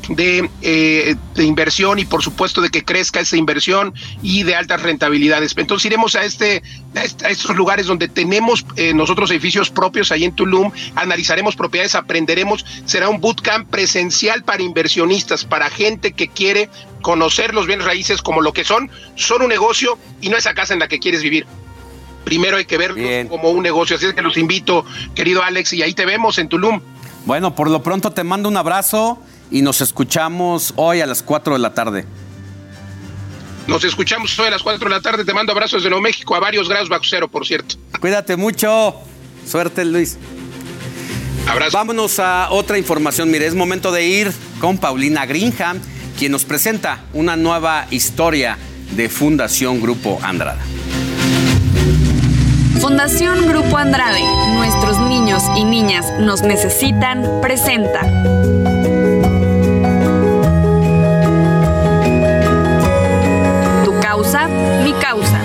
de, 0.08 0.50
eh, 0.62 1.16
de, 1.34 1.44
inversión 1.44 1.98
y 1.98 2.04
por 2.04 2.22
supuesto 2.22 2.60
de 2.60 2.70
que 2.70 2.84
crezca 2.84 3.20
esa 3.20 3.36
inversión 3.36 3.94
y 4.22 4.42
de 4.42 4.54
altas 4.54 4.82
rentabilidades. 4.82 5.54
Entonces 5.56 5.86
iremos 5.86 6.14
a, 6.14 6.24
este, 6.24 6.62
a 6.94 7.28
estos 7.30 7.56
lugares 7.56 7.86
donde 7.86 8.08
tenemos 8.08 8.66
eh, 8.76 8.92
nosotros 8.94 9.30
edificios 9.30 9.70
propios 9.70 10.12
ahí 10.12 10.24
en 10.24 10.34
Tulum, 10.34 10.70
analizaremos 10.94 11.56
propiedades, 11.56 11.94
aprenderemos, 11.94 12.64
será 12.84 13.08
un 13.08 13.20
bootcamp 13.20 13.70
presencial 13.70 14.44
para 14.44 14.62
inversionistas, 14.62 15.44
para 15.44 15.70
gente 15.70 16.12
que 16.12 16.28
quiere 16.28 16.68
conocer 17.02 17.54
los 17.54 17.66
bienes 17.66 17.86
raíces 17.86 18.22
como 18.22 18.40
lo 18.40 18.52
que 18.52 18.64
son, 18.64 18.90
son 19.14 19.42
un 19.42 19.48
negocio 19.48 19.98
y 20.20 20.28
no 20.28 20.36
esa 20.36 20.54
casa 20.54 20.74
en 20.74 20.80
la 20.80 20.88
que 20.88 20.98
quieres 20.98 21.22
vivir 21.22 21.46
primero 22.24 22.56
hay 22.56 22.64
que 22.64 22.78
verlo 22.78 23.28
como 23.28 23.50
un 23.50 23.62
negocio. 23.62 23.96
Así 23.96 24.06
es 24.06 24.14
que 24.14 24.22
los 24.22 24.36
invito, 24.36 24.84
querido 25.14 25.42
Alex, 25.42 25.72
y 25.72 25.82
ahí 25.82 25.94
te 25.94 26.04
vemos 26.06 26.38
en 26.38 26.48
Tulum. 26.48 26.80
Bueno, 27.26 27.54
por 27.54 27.70
lo 27.70 27.82
pronto 27.82 28.10
te 28.10 28.24
mando 28.24 28.48
un 28.48 28.56
abrazo 28.56 29.18
y 29.50 29.62
nos 29.62 29.80
escuchamos 29.80 30.72
hoy 30.76 31.00
a 31.00 31.06
las 31.06 31.22
4 31.22 31.54
de 31.54 31.58
la 31.58 31.74
tarde. 31.74 32.04
Nos 33.66 33.82
escuchamos 33.84 34.38
hoy 34.38 34.48
a 34.48 34.50
las 34.50 34.62
4 34.62 34.88
de 34.88 34.94
la 34.94 35.00
tarde. 35.00 35.24
Te 35.24 35.32
mando 35.32 35.52
abrazos 35.52 35.82
desde 35.82 35.90
Nuevo 35.90 36.02
México 36.02 36.34
a 36.34 36.40
varios 36.40 36.68
grados 36.68 36.88
bajo 36.88 37.04
cero, 37.04 37.28
por 37.28 37.46
cierto. 37.46 37.76
Cuídate 38.00 38.36
mucho. 38.36 38.96
Suerte, 39.46 39.84
Luis. 39.84 40.18
Abrazo. 41.46 41.76
Vámonos 41.76 42.18
a 42.18 42.48
otra 42.50 42.78
información. 42.78 43.30
Mire, 43.30 43.46
es 43.46 43.54
momento 43.54 43.90
de 43.90 44.04
ir 44.04 44.32
con 44.60 44.76
Paulina 44.78 45.24
Greenham, 45.24 45.80
quien 46.18 46.32
nos 46.32 46.44
presenta 46.44 47.04
una 47.14 47.36
nueva 47.36 47.86
historia 47.90 48.58
de 48.92 49.08
Fundación 49.08 49.80
Grupo 49.80 50.18
Andrada. 50.22 50.60
Fundación 52.80 53.46
Grupo 53.46 53.78
Andrade, 53.78 54.22
nuestros 54.54 54.98
niños 54.98 55.42
y 55.56 55.64
niñas 55.64 56.06
nos 56.18 56.42
necesitan, 56.42 57.40
presenta. 57.40 58.00
Tu 63.84 64.00
causa, 64.00 64.46
mi 64.84 64.92
causa. 64.94 65.40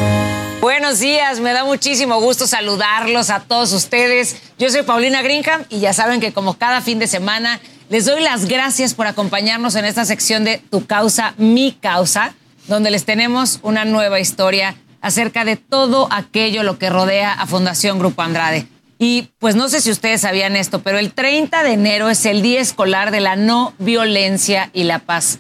Buenos 0.60 1.00
días, 1.00 1.40
me 1.40 1.54
da 1.54 1.64
muchísimo 1.64 2.20
gusto 2.20 2.48
saludarlos 2.48 3.30
a 3.30 3.40
todos 3.42 3.72
ustedes. 3.74 4.36
Yo 4.58 4.70
soy 4.70 4.84
Paulina 4.84 5.22
Greenham 5.22 5.64
y 5.70 5.80
ya 5.80 5.94
saben 5.94 6.20
que 6.20 6.34
como 6.34 6.56
cada 6.56 6.82
fin 6.82 7.00
de 7.00 7.08
semana 7.08 7.60
les 7.90 8.06
doy 8.06 8.22
las 8.22 8.46
gracias 8.46 8.94
por 8.94 9.08
acompañarnos 9.08 9.76
en 9.76 9.86
esta 9.86 10.06
sección 10.06 10.44
de 10.44 10.58
Tu 10.70 10.86
causa, 10.86 11.34
mi 11.38 11.72
causa, 11.72 12.34
donde 12.68 12.92
les 12.92 13.06
tenemos 13.06 13.60
una 13.64 13.86
nueva 13.86 14.20
historia 14.20 14.76
acerca 15.02 15.46
de 15.46 15.56
todo 15.56 16.08
aquello 16.12 16.64
lo 16.64 16.78
que 16.78 16.90
rodea 16.90 17.34
a 17.34 17.46
Fundación 17.46 18.00
Grupo 18.00 18.22
Andrade. 18.22 18.68
Y 18.98 19.30
pues 19.40 19.56
no 19.56 19.70
sé 19.70 19.80
si 19.80 19.92
ustedes 19.92 20.22
sabían 20.22 20.58
esto, 20.58 20.82
pero 20.82 21.00
el 21.00 21.14
30 21.14 21.64
de 21.64 21.72
enero 21.72 22.10
es 22.10 22.26
el 22.26 22.42
Día 22.42 22.60
Escolar 22.60 23.12
de 23.12 23.22
la 23.22 23.38
No 23.38 23.74
Violencia 23.80 24.70
y 24.74 24.84
la 24.84 25.00
Paz. 25.00 25.40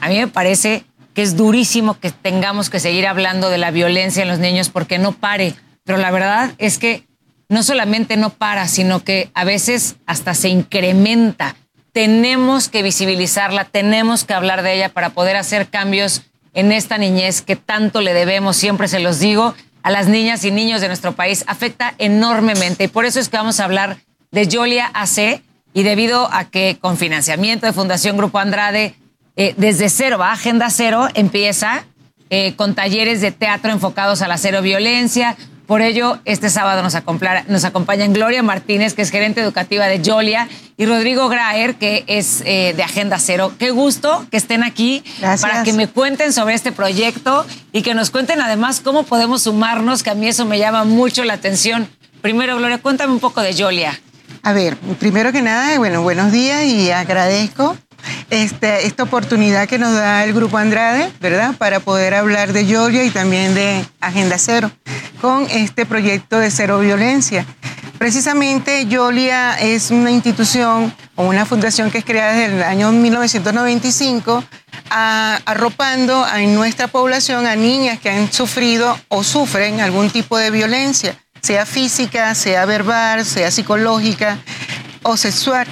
A 0.00 0.08
mí 0.08 0.16
me 0.16 0.28
parece 0.28 0.84
que 1.12 1.22
es 1.22 1.36
durísimo 1.36 1.98
que 1.98 2.12
tengamos 2.12 2.70
que 2.70 2.78
seguir 2.78 3.06
hablando 3.06 3.50
de 3.50 3.58
la 3.58 3.72
violencia 3.72 4.22
en 4.22 4.28
los 4.28 4.38
niños 4.38 4.68
porque 4.68 4.98
no 4.98 5.12
pare. 5.12 5.54
Pero 5.84 5.98
la 5.98 6.12
verdad 6.12 6.52
es 6.58 6.78
que 6.78 7.04
no 7.48 7.64
solamente 7.64 8.16
no 8.16 8.30
para, 8.30 8.68
sino 8.68 9.02
que 9.02 9.30
a 9.34 9.42
veces 9.42 9.96
hasta 10.06 10.34
se 10.34 10.48
incrementa. 10.48 11.56
Tenemos 11.92 12.68
que 12.68 12.84
visibilizarla, 12.84 13.64
tenemos 13.64 14.22
que 14.24 14.34
hablar 14.34 14.62
de 14.62 14.74
ella 14.74 14.88
para 14.88 15.10
poder 15.10 15.36
hacer 15.36 15.68
cambios 15.68 16.22
en 16.54 16.72
esta 16.72 16.98
niñez 16.98 17.42
que 17.42 17.56
tanto 17.56 18.00
le 18.00 18.14
debemos, 18.14 18.56
siempre 18.56 18.88
se 18.88 19.00
los 19.00 19.18
digo, 19.18 19.54
a 19.82 19.90
las 19.90 20.08
niñas 20.08 20.44
y 20.44 20.50
niños 20.50 20.80
de 20.80 20.88
nuestro 20.88 21.12
país. 21.12 21.44
Afecta 21.46 21.94
enormemente 21.98 22.84
y 22.84 22.88
por 22.88 23.04
eso 23.04 23.20
es 23.20 23.28
que 23.28 23.36
vamos 23.36 23.60
a 23.60 23.64
hablar 23.64 23.98
de 24.30 24.46
Yolia 24.46 24.90
AC 24.92 25.42
y 25.72 25.82
debido 25.82 26.28
a 26.32 26.44
que 26.44 26.78
con 26.80 26.96
financiamiento 26.96 27.66
de 27.66 27.72
Fundación 27.72 28.16
Grupo 28.16 28.38
Andrade 28.38 28.94
eh, 29.36 29.54
desde 29.56 29.88
cero, 29.88 30.18
¿va? 30.18 30.32
Agenda 30.32 30.70
Cero 30.70 31.08
empieza 31.14 31.84
eh, 32.28 32.54
con 32.56 32.74
talleres 32.74 33.20
de 33.20 33.32
teatro 33.32 33.70
enfocados 33.70 34.22
a 34.22 34.28
la 34.28 34.38
cero 34.38 34.62
violencia. 34.62 35.36
Por 35.70 35.82
ello, 35.82 36.18
este 36.24 36.50
sábado 36.50 36.82
nos, 36.82 36.96
nos 37.46 37.64
acompañan 37.64 38.12
Gloria 38.12 38.42
Martínez, 38.42 38.94
que 38.94 39.02
es 39.02 39.10
gerente 39.10 39.40
educativa 39.40 39.86
de 39.86 40.02
Jolia, 40.04 40.48
y 40.76 40.84
Rodrigo 40.84 41.28
Graer, 41.28 41.76
que 41.76 42.02
es 42.08 42.42
eh, 42.44 42.74
de 42.76 42.82
Agenda 42.82 43.20
Cero. 43.20 43.52
Qué 43.56 43.70
gusto 43.70 44.26
que 44.32 44.36
estén 44.36 44.64
aquí 44.64 45.04
para 45.40 45.62
que 45.62 45.72
me 45.72 45.86
cuenten 45.86 46.32
sobre 46.32 46.56
este 46.56 46.72
proyecto 46.72 47.46
y 47.70 47.82
que 47.82 47.94
nos 47.94 48.10
cuenten 48.10 48.40
además 48.40 48.80
cómo 48.80 49.04
podemos 49.04 49.42
sumarnos, 49.42 50.02
que 50.02 50.10
a 50.10 50.16
mí 50.16 50.26
eso 50.26 50.44
me 50.44 50.58
llama 50.58 50.82
mucho 50.82 51.22
la 51.22 51.34
atención. 51.34 51.88
Primero, 52.20 52.56
Gloria, 52.56 52.78
cuéntame 52.78 53.12
un 53.12 53.20
poco 53.20 53.40
de 53.40 53.54
Jolia. 53.56 53.96
A 54.42 54.52
ver, 54.52 54.76
primero 54.98 55.30
que 55.30 55.40
nada, 55.40 55.78
bueno, 55.78 56.02
buenos 56.02 56.32
días 56.32 56.64
y 56.64 56.90
agradezco 56.90 57.76
este, 58.30 58.86
esta 58.86 59.02
oportunidad 59.02 59.68
que 59.68 59.78
nos 59.78 59.92
da 59.94 60.24
el 60.24 60.32
Grupo 60.32 60.58
Andrade, 60.58 61.10
¿verdad? 61.20 61.54
Para 61.56 61.80
poder 61.80 62.14
hablar 62.14 62.52
de 62.52 62.64
Georgia 62.64 63.04
y 63.04 63.10
también 63.10 63.54
de 63.54 63.84
Agenda 64.00 64.36
Cero, 64.38 64.70
con 65.20 65.46
este 65.50 65.86
proyecto 65.86 66.38
de 66.38 66.50
cero 66.50 66.80
violencia. 66.80 67.46
Precisamente 67.98 68.86
Yolia 68.86 69.58
es 69.60 69.90
una 69.90 70.10
institución 70.10 70.94
o 71.16 71.24
una 71.24 71.44
fundación 71.44 71.90
que 71.90 71.98
es 71.98 72.04
creada 72.04 72.32
desde 72.32 72.56
el 72.56 72.62
año 72.62 72.92
1995, 72.92 74.42
arropando 74.88 76.26
en 76.34 76.54
nuestra 76.54 76.88
población 76.88 77.46
a 77.46 77.56
niñas 77.56 78.00
que 78.00 78.10
han 78.10 78.32
sufrido 78.32 78.98
o 79.08 79.22
sufren 79.22 79.80
algún 79.80 80.10
tipo 80.10 80.38
de 80.38 80.50
violencia, 80.50 81.16
sea 81.42 81.66
física, 81.66 82.34
sea 82.34 82.64
verbal, 82.64 83.24
sea 83.24 83.50
psicológica 83.50 84.38
o 85.02 85.16
sexual 85.16 85.66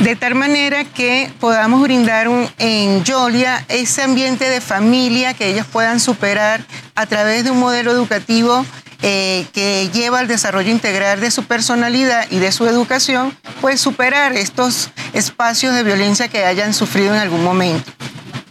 de 0.00 0.16
tal 0.16 0.34
manera 0.34 0.84
que 0.84 1.30
podamos 1.40 1.82
brindar 1.82 2.26
en 2.58 3.04
Yolia 3.04 3.64
ese 3.68 4.02
ambiente 4.02 4.48
de 4.48 4.62
familia 4.62 5.34
que 5.34 5.48
ellos 5.48 5.66
puedan 5.66 6.00
superar 6.00 6.64
a 6.94 7.04
través 7.04 7.44
de 7.44 7.50
un 7.50 7.60
modelo 7.60 7.90
educativo 7.90 8.64
eh, 9.02 9.46
que 9.52 9.88
lleva 9.92 10.18
al 10.18 10.28
desarrollo 10.28 10.70
integral 10.70 11.20
de 11.20 11.30
su 11.30 11.44
personalidad 11.44 12.26
y 12.30 12.38
de 12.38 12.52
su 12.52 12.66
educación, 12.66 13.36
pues 13.60 13.80
superar 13.80 14.32
estos 14.32 14.90
espacios 15.12 15.74
de 15.74 15.82
violencia 15.82 16.28
que 16.28 16.44
hayan 16.44 16.74
sufrido 16.74 17.14
en 17.14 17.20
algún 17.20 17.42
momento. 17.42 17.90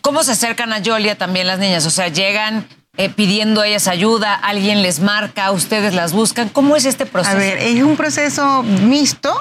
¿Cómo 0.01 0.23
se 0.23 0.31
acercan 0.31 0.73
a 0.73 0.80
Yolia 0.80 1.17
también 1.17 1.45
las 1.45 1.59
niñas? 1.59 1.85
O 1.85 1.91
sea, 1.91 2.07
llegan 2.07 2.65
eh, 2.99 3.07
pidiendo 3.07 3.63
ellas 3.63 3.88
ayuda, 3.88 4.35
alguien 4.35 4.81
les 4.81 4.99
marca, 4.99 5.51
ustedes 5.51 5.93
las 5.93 6.11
buscan. 6.11 6.49
¿Cómo 6.49 6.76
es 6.76 6.84
este 6.84 7.05
proceso? 7.05 7.34
A 7.34 7.39
ver, 7.39 7.57
es 7.57 7.81
un 7.81 7.95
proceso 7.95 8.61
mixto 8.61 9.34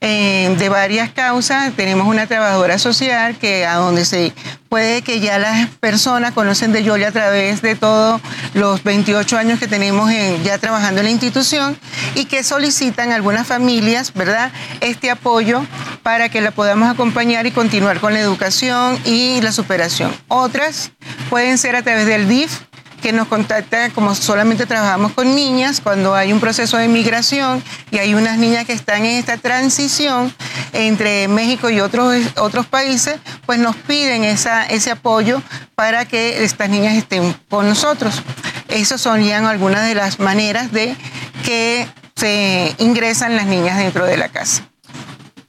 eh, 0.00 0.54
de 0.58 0.68
varias 0.70 1.10
causas. 1.10 1.74
Tenemos 1.74 2.06
una 2.06 2.26
trabajadora 2.26 2.78
social 2.78 3.36
que 3.36 3.66
a 3.66 3.74
donde 3.74 4.06
se 4.06 4.32
puede 4.70 5.02
que 5.02 5.20
ya 5.20 5.38
las 5.38 5.68
personas 5.80 6.32
conocen 6.32 6.72
de 6.72 6.82
Yoli 6.82 7.04
a 7.04 7.12
través 7.12 7.60
de 7.60 7.76
todos 7.76 8.22
los 8.54 8.82
28 8.82 9.36
años 9.36 9.58
que 9.58 9.68
tenemos 9.68 10.10
ya 10.42 10.56
trabajando 10.56 11.00
en 11.00 11.04
la 11.04 11.10
institución 11.10 11.76
y 12.14 12.24
que 12.24 12.42
solicitan 12.42 13.12
algunas 13.12 13.46
familias, 13.46 14.14
¿verdad?, 14.14 14.50
este 14.80 15.10
apoyo 15.10 15.62
para 16.02 16.30
que 16.30 16.40
la 16.40 16.52
podamos 16.52 16.90
acompañar 16.90 17.46
y 17.46 17.50
continuar 17.50 18.00
con 18.00 18.14
la 18.14 18.20
educación 18.20 18.98
y 19.04 19.42
la 19.42 19.52
superación. 19.52 20.10
Otras 20.28 20.90
pueden 21.28 21.58
ser 21.58 21.76
a 21.76 21.82
través 21.82 22.06
del 22.06 22.28
DIF, 22.28 22.62
que 23.04 23.12
nos 23.12 23.28
contacta, 23.28 23.90
como 23.90 24.14
solamente 24.14 24.64
trabajamos 24.64 25.12
con 25.12 25.34
niñas, 25.34 25.82
cuando 25.82 26.14
hay 26.14 26.32
un 26.32 26.40
proceso 26.40 26.78
de 26.78 26.88
migración 26.88 27.62
y 27.90 27.98
hay 27.98 28.14
unas 28.14 28.38
niñas 28.38 28.64
que 28.64 28.72
están 28.72 29.04
en 29.04 29.18
esta 29.18 29.36
transición 29.36 30.34
entre 30.72 31.28
México 31.28 31.68
y 31.68 31.80
otros, 31.80 32.14
otros 32.38 32.64
países, 32.64 33.16
pues 33.44 33.58
nos 33.58 33.76
piden 33.76 34.24
esa, 34.24 34.64
ese 34.64 34.90
apoyo 34.90 35.42
para 35.74 36.06
que 36.06 36.44
estas 36.44 36.70
niñas 36.70 36.96
estén 36.96 37.36
con 37.50 37.68
nosotros. 37.68 38.22
Esas 38.68 39.04
ya 39.04 39.50
algunas 39.50 39.86
de 39.86 39.94
las 39.94 40.18
maneras 40.18 40.72
de 40.72 40.96
que 41.44 41.86
se 42.16 42.74
ingresan 42.78 43.36
las 43.36 43.44
niñas 43.44 43.76
dentro 43.76 44.06
de 44.06 44.16
la 44.16 44.30
casa. 44.30 44.62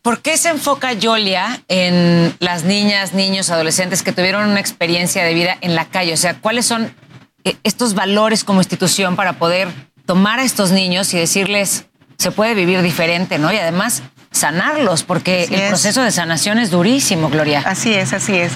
¿Por 0.01 0.19
qué 0.19 0.38
se 0.38 0.50
enfoca 0.50 0.92
Yolia 0.92 1.64
en 1.69 2.35
las 2.40 2.66
niñas, 2.66 3.14
niños, 3.14 3.50
adolescentes 3.50 4.03
que 4.03 4.11
tuvieron 4.11 4.50
una 4.50 4.59
experiencia 4.59 5.24
de 5.24 5.34
vida 5.34 5.58
en 5.61 5.74
la 5.74 5.85
calle? 5.85 6.14
O 6.14 6.17
sea, 6.17 6.35
¿cuáles 6.35 6.66
son 6.66 6.93
estos 7.64 7.93
valores 7.93 8.43
como 8.43 8.61
institución 8.61 9.15
para 9.15 9.33
poder 9.33 9.69
tomar 10.06 10.40
a 10.40 10.43
estos 10.43 10.72
niños 10.72 11.14
y 11.14 11.17
decirles, 11.17 11.85
se 12.17 12.32
puede 12.32 12.53
vivir 12.53 12.82
diferente, 12.82 13.38
¿no? 13.38 13.51
Y 13.51 13.57
además 13.57 14.03
sanarlos, 14.36 15.04
porque 15.04 15.46
el 15.50 15.70
proceso 15.70 16.02
de 16.02 16.12
sanación 16.12 16.60
es 16.60 16.70
durísimo, 16.70 17.30
Gloria. 17.30 17.64
Así 17.66 17.94
es, 17.94 18.14
así 18.14 18.36
es. 18.36 18.54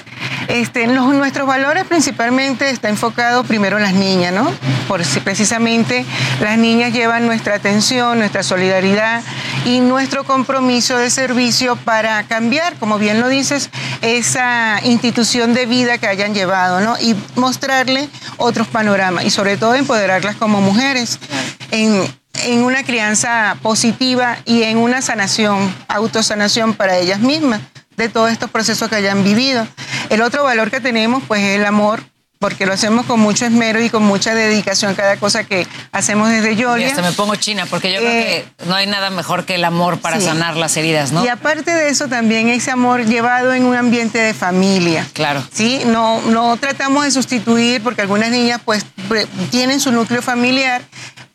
Este, 0.48 0.86
nuestros 0.86 1.46
valores 1.46 1.84
principalmente 1.84 2.70
está 2.70 2.88
enfocado 2.88 3.44
primero 3.44 3.78
en 3.78 3.84
las 3.84 3.94
niñas, 3.94 4.32
¿no? 4.32 4.52
Por 4.88 5.02
precisamente 5.24 6.04
las 6.40 6.58
niñas 6.58 6.92
llevan 6.92 7.26
nuestra 7.26 7.54
atención, 7.54 8.18
nuestra 8.18 8.42
solidaridad 8.42 9.22
y 9.64 9.80
nuestro 9.80 10.24
compromiso 10.24 10.98
de 10.98 11.08
servicio 11.10 11.76
para 11.76 12.22
cambiar, 12.24 12.74
como 12.76 12.98
bien 12.98 13.20
lo 13.20 13.28
dices, 13.28 13.70
esa 14.02 14.80
institución 14.84 15.54
de 15.54 15.66
vida 15.66 15.98
que 15.98 16.08
hayan 16.08 16.34
llevado, 16.34 16.80
¿no? 16.80 16.96
Y 17.00 17.16
mostrarle 17.36 18.08
otros 18.36 18.68
panoramas 18.68 19.24
y 19.24 19.30
sobre 19.30 19.56
todo 19.56 19.74
empoderarlas 19.74 20.36
como 20.36 20.60
mujeres. 20.60 21.18
En, 21.70 22.19
en 22.46 22.62
una 22.62 22.82
crianza 22.84 23.56
positiva 23.62 24.38
y 24.44 24.62
en 24.62 24.78
una 24.78 25.02
sanación, 25.02 25.74
autosanación 25.88 26.74
para 26.74 26.96
ellas 26.98 27.20
mismas 27.20 27.60
de 27.96 28.08
todos 28.08 28.30
estos 28.30 28.50
procesos 28.50 28.88
que 28.88 28.96
hayan 28.96 29.22
vivido. 29.24 29.66
El 30.08 30.22
otro 30.22 30.44
valor 30.44 30.70
que 30.70 30.80
tenemos 30.80 31.22
pues 31.26 31.42
es 31.42 31.58
el 31.58 31.66
amor, 31.66 32.02
porque 32.38 32.64
lo 32.64 32.72
hacemos 32.72 33.04
con 33.04 33.20
mucho 33.20 33.44
esmero 33.44 33.82
y 33.82 33.90
con 33.90 34.02
mucha 34.02 34.34
dedicación 34.34 34.94
cada 34.94 35.18
cosa 35.18 35.44
que 35.44 35.66
hacemos 35.92 36.30
desde 36.30 36.56
Yolia. 36.56 36.86
Y 36.86 36.90
hasta 36.90 37.02
me 37.02 37.12
pongo 37.12 37.36
china, 37.36 37.66
porque 37.68 37.92
yo 37.92 37.98
creo 38.00 38.10
que 38.10 38.36
eh, 38.38 38.44
no 38.64 38.74
hay 38.74 38.86
nada 38.86 39.10
mejor 39.10 39.44
que 39.44 39.56
el 39.56 39.64
amor 39.64 39.98
para 39.98 40.18
sanar 40.18 40.56
las 40.56 40.74
heridas, 40.78 41.12
¿no? 41.12 41.22
Y 41.22 41.28
aparte 41.28 41.70
de 41.70 41.90
eso 41.90 42.08
también 42.08 42.48
ese 42.48 42.70
amor 42.70 43.04
llevado 43.04 43.52
en 43.52 43.64
un 43.64 43.76
ambiente 43.76 44.18
de 44.18 44.32
familia. 44.32 45.06
Claro. 45.12 45.46
Sí, 45.52 45.82
no, 45.84 46.22
no 46.22 46.56
tratamos 46.56 47.04
de 47.04 47.10
sustituir, 47.10 47.82
porque 47.82 48.00
algunas 48.00 48.30
niñas 48.30 48.62
pues 48.64 48.86
tienen 49.50 49.78
su 49.78 49.92
núcleo 49.92 50.22
familiar 50.22 50.80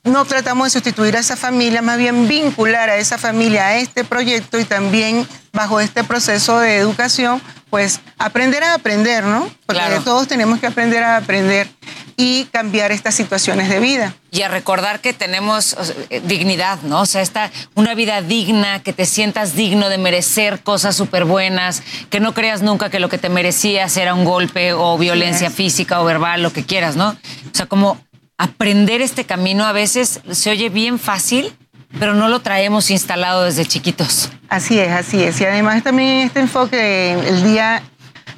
no 0.06 0.24
tratamos 0.26 0.68
de 0.68 0.70
sustituir 0.70 1.18
a 1.18 1.20
esa 1.20 1.36
familia, 1.36 1.82
más 1.82 1.98
bien 1.98 2.28
vincular 2.28 2.90
a 2.90 2.98
esa 2.98 3.18
familia 3.18 3.68
a 3.68 3.78
este 3.78 4.04
proyecto 4.04 4.60
y 4.60 4.64
también 4.64 5.28
bajo 5.52 5.80
este 5.80 6.04
proceso 6.04 6.60
de 6.60 6.78
educación, 6.78 7.42
pues 7.70 8.00
aprender 8.18 8.64
a 8.64 8.76
aprender, 8.76 9.24
¿no? 9.24 9.50
Porque 9.66 9.82
todos 10.04 10.28
tenemos 10.28 10.60
que 10.60 10.68
aprender 10.68 11.04
a 11.04 11.18
aprender 11.18 11.68
y 12.18 12.46
cambiar 12.46 12.92
estas 12.92 13.16
situaciones 13.16 13.68
de 13.70 13.80
vida. 13.80 14.14
Y 14.32 14.42
a 14.42 14.48
recordar 14.48 15.00
que 15.00 15.14
tenemos 15.14 15.76
eh, 16.10 16.22
dignidad, 16.26 16.82
¿no? 16.84 17.02
O 17.02 17.06
sea, 17.06 17.22
esta, 17.22 17.52
una 17.74 17.94
vida 17.94 18.22
digna, 18.22 18.82
que 18.82 18.94
te 18.94 19.06
sientas 19.06 19.56
digno 19.56 19.90
de 19.90 19.98
merecer 19.98 20.62
cosas 20.62 20.96
súper 20.96 21.26
buenas, 21.26 21.84
que 22.10 22.20
no 22.20 22.34
creas 22.34 22.62
nunca 22.62 22.90
que 22.90 23.00
lo 23.00 23.10
que 23.10 23.18
te 23.18 23.30
merecías 23.30 23.98
era 23.98 24.14
un 24.14 24.24
golpe 24.24 24.74
o 24.74 24.98
violencia 24.98 25.50
física 25.50 26.02
o 26.02 26.06
verbal, 26.06 26.44
lo 26.44 26.54
que 26.54 26.66
quieras, 26.66 26.96
¿no? 26.96 27.10
O 27.10 27.56
sea, 27.56 27.66
como 27.66 27.98
aprender 28.38 29.02
este 29.02 29.26
camino 29.26 29.66
a 29.66 29.72
veces 29.72 30.22
se 30.32 30.50
oye 30.50 30.70
bien 30.70 31.00
fácil, 31.00 31.54
pero 32.00 32.14
no 32.14 32.28
lo 32.28 32.42
traemos 32.42 32.92
instalado 32.92 33.44
desde 33.44 33.66
chiquitos. 33.66 34.30
Así 34.50 34.80
es, 34.80 34.92
así 34.92 35.24
es. 35.24 35.40
Y 35.42 35.46
además 35.46 35.84
también 35.84 36.28
este 36.28 36.40
enfoque, 36.40 37.14
el 37.14 37.44
Día 37.44 37.82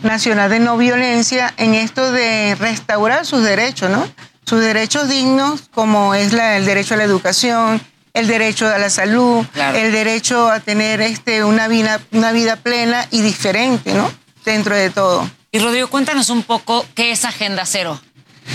Nacional 0.04 0.50
de 0.50 0.60
No 0.60 0.78
Violencia, 0.78 1.54
en 1.58 1.74
esto 1.74 2.12
de 2.12 2.56
restaurar 2.56 3.26
sus 3.26 3.44
derechos, 3.44 3.90
¿no? 3.90 4.08
sus 4.48 4.62
derechos 4.62 5.10
dignos, 5.10 5.64
como 5.74 6.16
es 6.16 6.32
la, 6.32 6.56
el 6.56 6.66
derecho 6.66 6.94
a 6.94 6.98
la 6.98 7.04
educación, 7.04 7.82
el 8.14 8.28
derecho 8.28 8.66
a 8.68 8.78
la 8.78 8.90
salud, 8.90 9.46
el 9.76 9.92
derecho 9.92 10.50
a 10.50 10.62
tener 10.62 11.02
este, 11.02 11.44
una, 11.44 11.68
vida, 11.68 12.00
una 12.14 12.32
vida 12.32 12.56
plena 12.56 13.06
y 13.12 13.22
diferente, 13.22 13.94
¿no? 13.94 14.10
Dentro 14.46 14.74
de 14.74 14.90
todo. 14.90 15.30
Y 15.52 15.60
Rodrigo, 15.60 15.90
cuéntanos 15.90 16.30
un 16.30 16.44
poco 16.44 16.86
qué 16.96 17.12
es 17.12 17.26
Agenda 17.26 17.66
Cero. 17.66 18.00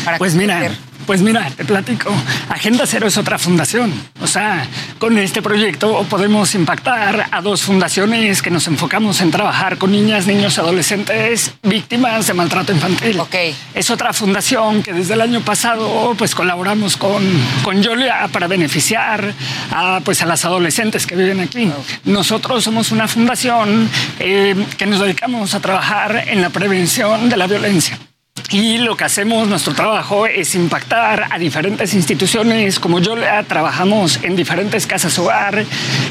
Para 0.05 0.19
pues 0.19 0.35
mira, 0.35 0.73
pues 1.07 1.21
mira, 1.21 1.51
te 1.51 1.65
platico. 1.65 2.13
Agenda 2.49 2.87
Cero 2.87 3.09
es 3.09 3.17
otra 3.17 3.39
fundación. 3.39 3.93
O 4.21 4.27
sea, 4.27 4.67
con 4.99 5.19
este 5.19 5.43
proyecto 5.43 6.05
podemos 6.09 6.55
impactar 6.55 7.29
a 7.31 7.41
dos 7.41 7.63
fundaciones 7.63 8.41
que 8.41 8.51
nos 8.51 8.69
enfocamos 8.69 9.21
en 9.21 9.31
trabajar 9.31 9.79
con 9.79 9.91
niñas, 9.91 10.27
niños, 10.27 10.59
adolescentes 10.59 11.55
víctimas 11.63 12.27
de 12.29 12.35
maltrato 12.35 12.73
infantil. 12.73 13.19
Ok. 13.19 13.35
Es 13.75 13.91
otra 13.91 14.13
fundación 14.13 14.83
que 14.83 14.93
desde 14.93 15.15
el 15.15 15.21
año 15.21 15.41
pasado 15.41 16.15
pues 16.17 16.35
colaboramos 16.35 16.97
con, 16.97 17.23
con 17.65 17.83
Yolia 17.83 18.29
para 18.33 18.47
beneficiar 18.47 19.35
a, 19.73 20.01
pues, 20.05 20.23
a 20.23 20.27
las 20.27 20.45
adolescentes 20.45 21.07
que 21.07 21.17
viven 21.17 21.41
aquí. 21.41 21.71
Nosotros 22.05 22.63
somos 22.63 22.93
una 22.93 23.09
fundación 23.09 23.89
eh, 24.21 24.55
que 24.79 24.87
nos 24.87 25.01
dedicamos 25.01 25.55
a 25.55 25.61
trabajar 25.61 26.25
en 26.29 26.43
la 26.43 26.51
prevención 26.51 27.29
de 27.29 27.37
la 27.37 27.47
violencia. 27.47 27.99
Y 28.51 28.79
lo 28.79 28.97
que 28.97 29.05
hacemos, 29.05 29.47
nuestro 29.47 29.75
trabajo 29.75 30.27
es 30.27 30.55
impactar 30.55 31.29
a 31.31 31.39
diferentes 31.39 31.93
instituciones, 31.93 32.79
como 32.79 32.99
yo 32.99 33.15
trabajamos 33.47 34.21
en 34.23 34.37
diferentes 34.37 34.87
casas 34.87 35.19
hogar 35.19 35.65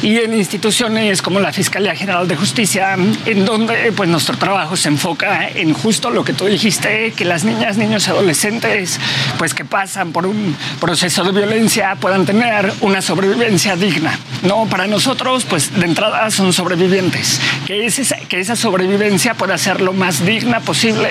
y 0.04 0.18
en 0.18 0.36
instituciones 0.36 1.22
como 1.22 1.40
la 1.40 1.52
Fiscalía 1.52 1.96
General 1.96 2.28
de 2.28 2.36
Justicia, 2.36 2.96
en 3.26 3.46
donde 3.46 3.92
pues 3.96 4.08
nuestro 4.08 4.38
trabajo 4.38 4.76
se 4.76 4.90
enfoca 4.90 5.50
en 5.50 5.74
justo 5.74 6.12
lo 6.12 6.24
que 6.24 6.34
tú 6.34 6.46
dijiste, 6.46 7.12
que 7.16 7.26
las 7.26 7.44
niñas, 7.44 7.78
niños 7.78 8.08
adolescentes 8.08 9.00
pues 9.40 9.56
que 9.56 9.66
pasan 9.66 10.12
por 10.12 10.28
un 10.28 10.56
proceso 10.80 11.24
de 11.24 11.32
violencia 11.32 11.96
puedan 12.00 12.26
tener 12.26 12.72
una 12.82 13.02
sobrevivencia 13.02 13.76
digna. 13.76 14.18
No, 14.44 14.68
para 14.68 14.86
nosotros 14.86 15.46
pues 15.46 15.74
de 15.80 15.86
entrada 15.86 16.30
son 16.30 16.54
sobrevivientes, 16.54 17.42
que, 17.66 17.86
esa, 17.86 18.16
que 18.18 18.40
esa 18.40 18.56
sobrevivencia 18.56 19.34
pueda 19.34 19.58
ser 19.58 19.82
lo 19.82 19.94
más 19.94 20.24
digna 20.24 20.60
posible 20.60 21.10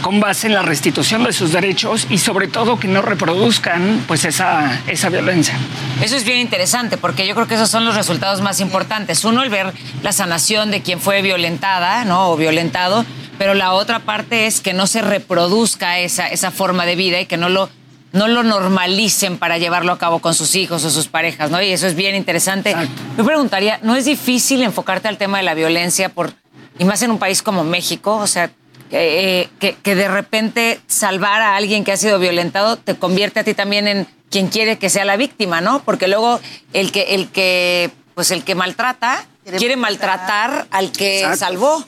con 0.00 0.18
base 0.18 0.29
en 0.44 0.54
la 0.54 0.62
restitución 0.62 1.24
de 1.24 1.32
sus 1.32 1.52
derechos 1.52 2.06
y 2.08 2.18
sobre 2.18 2.46
todo 2.46 2.78
que 2.78 2.86
no 2.86 3.02
reproduzcan 3.02 4.04
pues 4.06 4.24
esa, 4.24 4.80
esa 4.86 5.08
violencia. 5.08 5.54
Eso 6.00 6.16
es 6.16 6.24
bien 6.24 6.38
interesante 6.38 6.96
porque 6.96 7.26
yo 7.26 7.34
creo 7.34 7.46
que 7.46 7.56
esos 7.56 7.68
son 7.68 7.84
los 7.84 7.96
resultados 7.96 8.40
más 8.40 8.60
importantes. 8.60 9.24
Uno, 9.24 9.42
el 9.42 9.50
ver 9.50 9.72
la 10.02 10.12
sanación 10.12 10.70
de 10.70 10.82
quien 10.82 11.00
fue 11.00 11.20
violentada 11.20 12.04
¿no? 12.04 12.30
o 12.30 12.36
violentado, 12.36 13.04
pero 13.38 13.54
la 13.54 13.72
otra 13.72 13.98
parte 13.98 14.46
es 14.46 14.60
que 14.60 14.72
no 14.72 14.86
se 14.86 15.02
reproduzca 15.02 15.98
esa, 15.98 16.28
esa 16.28 16.50
forma 16.50 16.86
de 16.86 16.94
vida 16.94 17.20
y 17.20 17.26
que 17.26 17.36
no 17.36 17.48
lo, 17.48 17.68
no 18.12 18.28
lo 18.28 18.42
normalicen 18.44 19.36
para 19.36 19.58
llevarlo 19.58 19.92
a 19.92 19.98
cabo 19.98 20.20
con 20.20 20.34
sus 20.34 20.54
hijos 20.54 20.84
o 20.84 20.90
sus 20.90 21.08
parejas, 21.08 21.50
¿no? 21.50 21.60
Y 21.60 21.70
eso 21.72 21.86
es 21.86 21.94
bien 21.94 22.14
interesante. 22.14 22.76
Me 23.16 23.24
preguntaría, 23.24 23.80
¿no 23.82 23.96
es 23.96 24.04
difícil 24.04 24.62
enfocarte 24.62 25.08
al 25.08 25.18
tema 25.18 25.38
de 25.38 25.44
la 25.44 25.54
violencia 25.54 26.08
por, 26.08 26.32
y 26.78 26.84
más 26.84 27.02
en 27.02 27.10
un 27.10 27.18
país 27.18 27.42
como 27.42 27.64
México? 27.64 28.16
O 28.16 28.26
sea, 28.26 28.50
eh, 28.92 29.48
que, 29.58 29.74
que, 29.74 29.94
de 29.94 30.08
repente 30.08 30.80
salvar 30.86 31.40
a 31.42 31.56
alguien 31.56 31.84
que 31.84 31.92
ha 31.92 31.96
sido 31.96 32.18
violentado 32.18 32.76
te 32.76 32.96
convierte 32.96 33.40
a 33.40 33.44
ti 33.44 33.54
también 33.54 33.86
en 33.86 34.06
quien 34.30 34.48
quiere 34.48 34.78
que 34.78 34.90
sea 34.90 35.04
la 35.04 35.16
víctima, 35.16 35.60
¿no? 35.60 35.82
Porque 35.82 36.08
luego 36.08 36.40
el 36.72 36.92
que, 36.92 37.14
el 37.14 37.28
que, 37.28 37.90
pues 38.14 38.30
el 38.30 38.44
que 38.44 38.54
maltrata 38.54 39.26
quiere, 39.58 39.76
maltratar 39.76 40.66
al 40.70 40.92
que 40.92 41.26
salvó. 41.36 41.84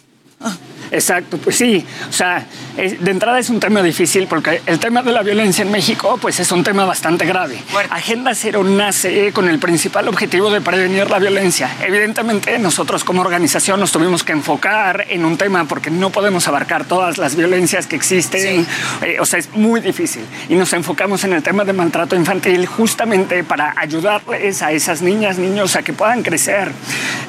Exacto, 0.92 1.38
pues 1.38 1.56
sí. 1.56 1.84
O 2.08 2.12
sea, 2.12 2.46
de 2.76 3.10
entrada 3.10 3.38
es 3.38 3.48
un 3.48 3.58
tema 3.58 3.82
difícil 3.82 4.26
porque 4.26 4.60
el 4.66 4.78
tema 4.78 5.02
de 5.02 5.10
la 5.10 5.22
violencia 5.22 5.62
en 5.62 5.70
México 5.70 6.18
pues 6.20 6.38
es 6.38 6.52
un 6.52 6.62
tema 6.62 6.84
bastante 6.84 7.24
grave. 7.24 7.58
Agenda 7.88 8.34
Cero 8.34 8.62
nace 8.62 9.32
con 9.32 9.48
el 9.48 9.58
principal 9.58 10.06
objetivo 10.08 10.50
de 10.50 10.60
prevenir 10.60 11.10
la 11.10 11.18
violencia. 11.18 11.70
Evidentemente 11.82 12.58
nosotros 12.58 13.04
como 13.04 13.22
organización 13.22 13.80
nos 13.80 13.90
tuvimos 13.90 14.22
que 14.22 14.32
enfocar 14.32 15.06
en 15.08 15.24
un 15.24 15.38
tema 15.38 15.64
porque 15.64 15.90
no 15.90 16.10
podemos 16.10 16.46
abarcar 16.46 16.84
todas 16.84 17.16
las 17.16 17.36
violencias 17.36 17.86
que 17.86 17.96
existen. 17.96 18.66
Eh, 19.00 19.16
o 19.18 19.24
sea, 19.24 19.38
es 19.38 19.48
muy 19.54 19.80
difícil. 19.80 20.24
Y 20.50 20.56
nos 20.56 20.74
enfocamos 20.74 21.24
en 21.24 21.32
el 21.32 21.42
tema 21.42 21.64
de 21.64 21.72
maltrato 21.72 22.16
infantil 22.16 22.66
justamente 22.66 23.44
para 23.44 23.72
ayudarles 23.78 24.60
a 24.60 24.72
esas 24.72 25.00
niñas, 25.00 25.38
niños 25.38 25.74
a 25.74 25.82
que 25.82 25.94
puedan 25.94 26.22
crecer 26.22 26.70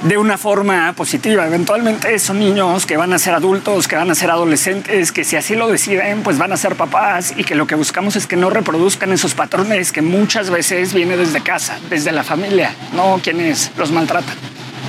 de 0.04 0.18
una 0.18 0.38
forma 0.38 0.92
positiva. 0.98 1.48
Eventualmente 1.48 2.20
son 2.20 2.40
niños 2.40 2.86
que 2.86 2.98
van 2.98 3.14
a 3.14 3.20
ser 3.20 3.34
adultos 3.34 3.53
que 3.62 3.96
van 3.96 4.10
a 4.10 4.16
ser 4.16 4.32
adolescentes, 4.32 5.12
que 5.12 5.24
si 5.24 5.36
así 5.36 5.56
lo 5.56 5.68
deciden, 5.68 6.24
pues 6.24 6.38
van 6.38 6.52
a 6.52 6.58
ser 6.58 6.76
papás 6.76 7.34
y 7.38 7.44
que 7.44 7.54
lo 7.54 7.68
que 7.68 7.76
buscamos 7.76 8.16
es 8.16 8.26
que 8.26 8.36
no 8.36 8.50
reproduzcan 8.50 9.12
esos 9.12 9.36
patrones 9.36 9.92
que 9.92 10.02
muchas 10.02 10.50
veces 10.50 10.94
vienen 10.94 11.20
desde 11.20 11.42
casa, 11.42 11.78
desde 11.90 12.12
la 12.12 12.24
familia, 12.24 12.76
no 12.94 13.20
quienes 13.24 13.72
los 13.78 13.92
maltratan. 13.92 14.36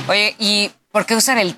Oye, 0.09 0.35
y 0.39 0.71
¿Por 0.95 1.07
qué 1.07 1.17
usar 1.17 1.39
el, 1.39 1.57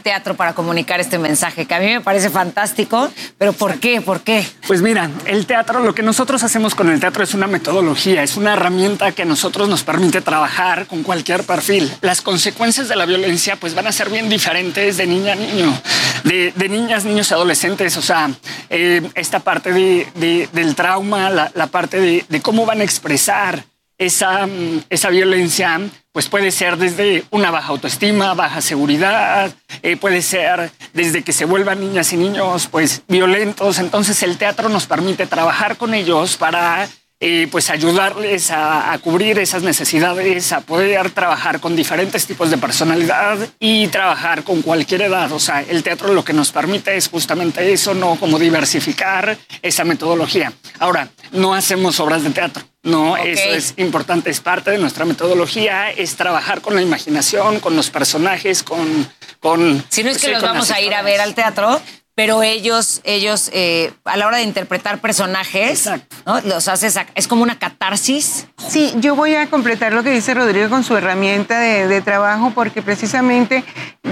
teatro 0.00 0.34
para 0.34 0.54
comunicar 0.54 0.98
este 0.98 1.18
mensaje? 1.18 1.66
Que 1.66 1.74
a 1.74 1.78
mí 1.78 1.88
me 1.88 2.00
parece 2.00 2.30
fantástico, 2.30 3.10
pero 3.36 3.52
¿por 3.52 3.80
qué? 3.80 4.00
¿Por 4.00 4.22
qué? 4.22 4.42
Pues 4.66 4.80
mira, 4.80 5.10
el 5.26 5.44
teatro, 5.44 5.80
lo 5.80 5.94
que 5.94 6.02
nosotros 6.02 6.42
hacemos 6.42 6.74
con 6.74 6.88
el 6.88 6.98
teatro 6.98 7.22
es 7.22 7.34
una 7.34 7.46
metodología, 7.46 8.22
es 8.22 8.38
una 8.38 8.54
herramienta 8.54 9.12
que 9.12 9.20
a 9.20 9.24
nosotros 9.26 9.68
nos 9.68 9.82
permite 9.82 10.22
trabajar 10.22 10.86
con 10.86 11.02
cualquier 11.02 11.44
perfil. 11.44 11.92
Las 12.00 12.22
consecuencias 12.22 12.88
de 12.88 12.96
la 12.96 13.04
violencia 13.04 13.56
pues 13.56 13.74
van 13.74 13.86
a 13.86 13.92
ser 13.92 14.08
bien 14.08 14.30
diferentes 14.30 14.96
de 14.96 15.06
niña 15.06 15.34
a 15.34 15.36
niño, 15.36 15.82
de, 16.24 16.68
niñas, 16.70 17.04
niños 17.04 17.30
adolescentes. 17.30 17.94
O 17.98 18.02
sea, 18.02 18.30
eh, 18.70 19.06
esta 19.14 19.40
parte 19.40 19.70
de, 19.70 20.48
del 20.50 20.74
trauma, 20.74 21.28
la 21.28 21.66
parte 21.66 22.00
de, 22.00 22.40
cómo 22.40 22.64
van 22.64 22.80
a 22.80 22.84
expresar 22.84 23.66
esa, 23.98 24.48
esa 24.88 25.10
violencia 25.10 25.80
pues 26.12 26.28
puede 26.28 26.50
ser 26.50 26.78
desde 26.78 27.24
una 27.30 27.50
baja 27.50 27.68
autoestima, 27.68 28.34
baja 28.34 28.60
seguridad, 28.60 29.52
eh, 29.82 29.96
puede 29.96 30.22
ser 30.22 30.70
desde 30.92 31.22
que 31.22 31.32
se 31.32 31.44
vuelvan 31.44 31.80
niñas 31.80 32.12
y 32.12 32.16
niños 32.16 32.68
pues 32.68 33.02
violentos. 33.06 33.78
Entonces 33.78 34.22
el 34.22 34.38
teatro 34.38 34.68
nos 34.68 34.86
permite 34.86 35.26
trabajar 35.26 35.76
con 35.76 35.94
ellos 35.94 36.36
para 36.36 36.88
eh, 37.20 37.48
pues 37.50 37.68
ayudarles 37.70 38.50
a, 38.52 38.96
cubrir 39.02 39.38
esas 39.38 39.62
necesidades, 39.62 40.52
a 40.52 40.60
poder 40.60 41.10
trabajar 41.10 41.58
con 41.60 41.74
diferentes 41.74 42.26
tipos 42.26 42.50
de 42.50 42.58
personalidad 42.58 43.38
y 43.58 43.88
trabajar 43.88 44.44
con 44.44 44.62
cualquier 44.62 45.02
edad. 45.02 45.32
O 45.32 45.40
sea, 45.40 45.62
el 45.62 45.82
teatro 45.82 46.12
lo 46.12 46.24
que 46.24 46.32
nos 46.32 46.52
permite 46.52 46.96
es 46.96 47.08
justamente 47.08 47.72
eso, 47.72 47.94
no 47.94 48.16
como 48.16 48.38
diversificar 48.38 49.36
esa 49.62 49.84
metodología. 49.84 50.52
Ahora, 50.78 51.08
no 51.32 51.54
hacemos 51.54 51.98
obras 52.00 52.22
de 52.22 52.30
teatro. 52.30 52.62
No, 52.84 53.16
eso 53.16 53.50
es 53.50 53.74
importante, 53.76 54.30
es 54.30 54.40
parte 54.40 54.70
de 54.70 54.78
nuestra 54.78 55.04
metodología, 55.04 55.90
es 55.90 56.14
trabajar 56.14 56.60
con 56.60 56.76
la 56.76 56.82
imaginación, 56.82 57.58
con 57.58 57.74
los 57.74 57.90
personajes, 57.90 58.62
con... 58.62 59.10
con 59.40 59.84
si 59.88 60.04
no 60.04 60.10
es 60.10 60.18
que 60.18 60.30
los 60.30 60.42
vamos 60.42 60.70
a 60.70 60.80
ir 60.80 60.94
a 60.94 61.02
ver 61.02 61.20
al 61.20 61.34
teatro, 61.34 61.80
pero 62.18 62.42
ellos, 62.42 63.00
ellos 63.04 63.48
eh, 63.52 63.92
a 64.04 64.16
la 64.16 64.26
hora 64.26 64.38
de 64.38 64.42
interpretar 64.42 64.98
personajes, 64.98 65.88
¿no? 66.26 66.40
los 66.40 66.66
haces, 66.66 66.98
es 67.14 67.28
como 67.28 67.44
una 67.44 67.60
catarsis. 67.60 68.48
Sí, 68.68 68.92
yo 68.96 69.14
voy 69.14 69.36
a 69.36 69.48
completar 69.48 69.92
lo 69.92 70.02
que 70.02 70.10
dice 70.10 70.34
Rodrigo 70.34 70.68
con 70.68 70.82
su 70.82 70.96
herramienta 70.96 71.60
de, 71.60 72.00
trabajo, 72.00 72.50
porque 72.56 72.82
precisamente 72.82 73.62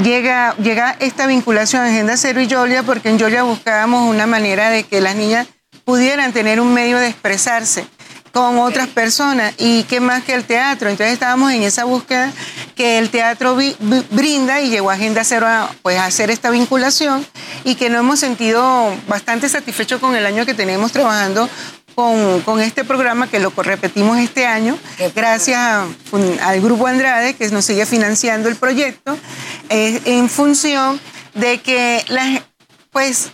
llega, 0.05 0.55
llega 0.59 0.95
esta 1.01 1.27
vinculación 1.27 1.83
Agenda 1.83 2.17
Cero 2.17 2.41
y 2.41 2.47
Yolia, 2.47 2.85
porque 2.85 3.09
en 3.09 3.19
Yolia 3.19 3.43
buscábamos 3.43 4.09
una 4.09 4.29
manera 4.29 4.71
de 4.71 4.85
que 4.85 5.01
las 5.01 5.17
niñas 5.17 5.49
pudieran 5.85 6.33
tener 6.33 6.61
un 6.61 6.73
medio 6.73 6.99
de 6.99 7.09
expresarse 7.09 7.89
con 8.37 8.59
otras 8.59 8.87
personas. 8.89 9.55
Y 9.57 9.85
qué 9.85 9.99
más 9.99 10.23
que 10.23 10.35
el 10.35 10.45
teatro. 10.45 10.91
Entonces 10.91 11.15
estábamos 11.15 11.53
en 11.53 11.63
esa 11.63 11.85
búsqueda 11.85 12.31
que 12.75 12.99
el 12.99 13.09
teatro 13.09 13.57
brinda 14.11 14.61
y 14.61 14.69
llegó 14.69 14.91
a 14.91 14.93
Agenda 14.93 15.25
Cero 15.25 15.47
a, 15.49 15.71
pues, 15.81 15.99
hacer 15.99 16.31
esta 16.31 16.51
vinculación 16.51 17.27
y 17.65 17.77
que 17.77 17.89
nos 17.89 18.01
hemos 18.01 18.21
sentido 18.21 18.95
bastante 19.09 19.49
satisfechos 19.49 20.03
con 20.03 20.15
el 20.15 20.27
año 20.27 20.45
que 20.45 20.53
tenemos 20.53 20.93
trabajando 20.93 21.49
con, 21.95 22.61
este 22.61 22.85
programa 22.85 23.27
que 23.27 23.41
lo 23.41 23.49
repetimos 23.57 24.19
este 24.19 24.45
año, 24.45 24.79
gracias 25.15 25.87
al 26.43 26.61
Grupo 26.61 26.89
Andrade 26.89 27.33
que 27.33 27.49
nos 27.49 27.65
sigue 27.65 27.87
financiando 27.87 28.51
el 28.51 28.57
proyecto, 28.57 29.17
en 29.71 30.29
función 30.29 31.01
de 31.33 31.63
que 31.63 32.05
las, 32.09 32.43
pues 32.91 33.31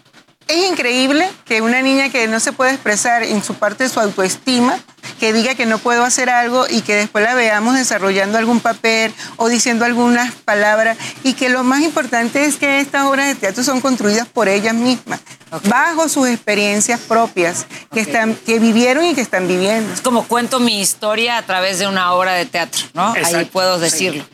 es 0.48 0.70
increíble 0.70 1.28
que 1.44 1.62
una 1.62 1.82
niña 1.82 2.10
que 2.10 2.28
no 2.28 2.40
se 2.40 2.52
puede 2.52 2.72
expresar 2.72 3.22
en 3.22 3.42
su 3.42 3.54
parte 3.54 3.84
de 3.84 3.90
su 3.90 4.00
autoestima, 4.00 4.78
que 5.18 5.32
diga 5.32 5.54
que 5.54 5.66
no 5.66 5.78
puedo 5.78 6.04
hacer 6.04 6.30
algo 6.30 6.66
y 6.68 6.82
que 6.82 6.94
después 6.94 7.24
la 7.24 7.34
veamos 7.34 7.74
desarrollando 7.74 8.38
algún 8.38 8.60
papel 8.60 9.12
o 9.36 9.48
diciendo 9.48 9.84
algunas 9.84 10.32
palabras 10.32 10.96
y 11.22 11.34
que 11.34 11.48
lo 11.48 11.64
más 11.64 11.82
importante 11.82 12.44
es 12.44 12.56
que 12.56 12.80
estas 12.80 13.06
obras 13.06 13.28
de 13.28 13.34
teatro 13.34 13.64
son 13.64 13.80
construidas 13.80 14.28
por 14.28 14.48
ellas 14.48 14.74
mismas, 14.74 15.20
bajo 15.68 16.08
sus 16.08 16.28
experiencias 16.28 17.00
propias 17.00 17.66
que, 17.92 18.00
están, 18.00 18.34
que 18.34 18.58
vivieron 18.58 19.04
y 19.04 19.14
que 19.14 19.20
están 19.20 19.48
viviendo. 19.48 19.92
Es 19.92 20.00
como 20.00 20.26
cuento 20.26 20.60
mi 20.60 20.80
historia 20.80 21.38
a 21.38 21.42
través 21.42 21.78
de 21.78 21.86
una 21.86 22.12
obra 22.12 22.32
de 22.34 22.46
teatro, 22.46 22.82
¿no? 22.94 23.14
Ahí 23.24 23.44
puedo 23.46 23.78
decirlo. 23.78 24.24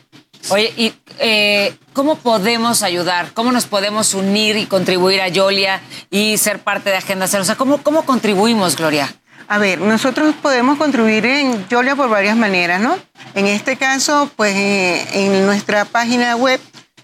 Oye, 0.47 0.73
¿y 0.77 0.93
eh, 1.19 1.75
cómo 1.93 2.15
podemos 2.15 2.81
ayudar? 2.81 3.33
¿Cómo 3.33 3.51
nos 3.51 3.65
podemos 3.65 4.13
unir 4.13 4.57
y 4.57 4.65
contribuir 4.65 5.21
a 5.21 5.27
Yolia 5.27 5.81
y 6.09 6.37
ser 6.37 6.59
parte 6.59 6.89
de 6.89 6.97
Agenda 6.97 7.27
Cero? 7.27 7.43
O 7.43 7.45
sea, 7.45 7.55
¿cómo, 7.55 8.05
contribuimos, 8.05 8.77
Gloria? 8.77 9.13
A 9.47 9.57
ver, 9.57 9.79
nosotros 9.79 10.33
podemos 10.41 10.77
contribuir 10.77 11.25
en 11.25 11.67
Yolia 11.67 11.95
por 11.95 12.09
varias 12.09 12.37
maneras, 12.37 12.79
¿no? 12.81 12.97
En 13.35 13.47
este 13.47 13.75
caso, 13.77 14.29
pues 14.35 14.55
eh, 14.55 15.05
en 15.25 15.45
nuestra 15.45 15.85
página 15.85 16.35
web 16.35 16.59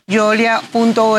yolia.org.wb 0.08 1.16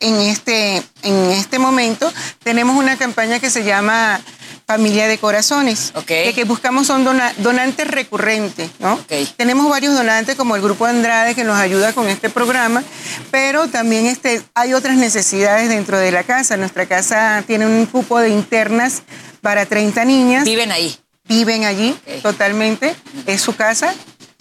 en 0.00 0.20
este, 0.20 0.82
en 1.02 1.30
este 1.30 1.58
momento 1.58 2.10
tenemos 2.42 2.76
una 2.76 2.96
campaña 2.96 3.38
que 3.40 3.50
se 3.50 3.62
llama 3.64 4.20
Familia 4.66 5.06
de 5.08 5.18
Corazones. 5.18 5.92
Que, 6.06 6.32
que 6.34 6.44
buscamos 6.44 6.86
son 6.86 7.04
donantes 7.38 7.86
recurrentes, 7.88 8.70
¿no? 8.78 8.98
Tenemos 9.36 9.68
varios 9.68 9.94
donantes 9.94 10.36
como 10.36 10.56
el 10.56 10.62
Grupo 10.62 10.86
Andrade 10.86 11.34
que 11.34 11.44
nos 11.44 11.58
ayuda 11.58 11.92
con 11.92 12.08
este 12.08 12.30
programa, 12.30 12.82
pero 13.30 13.68
también 13.68 14.06
este, 14.06 14.42
hay 14.54 14.74
otras 14.74 14.96
necesidades 14.96 15.68
dentro 15.68 15.98
de 15.98 16.12
la 16.12 16.24
casa. 16.24 16.56
Nuestra 16.56 16.86
casa 16.86 17.42
tiene 17.46 17.66
un 17.66 17.86
cupo 17.86 18.18
de 18.18 18.30
internas 18.30 19.02
para 19.40 19.66
30 19.66 20.04
niñas. 20.04 20.44
¿Viven 20.44 20.72
ahí? 20.72 20.96
Viven 21.28 21.64
allí 21.64 21.96
totalmente. 22.22 22.94
Es 23.26 23.40
su 23.40 23.54
casa, 23.54 23.94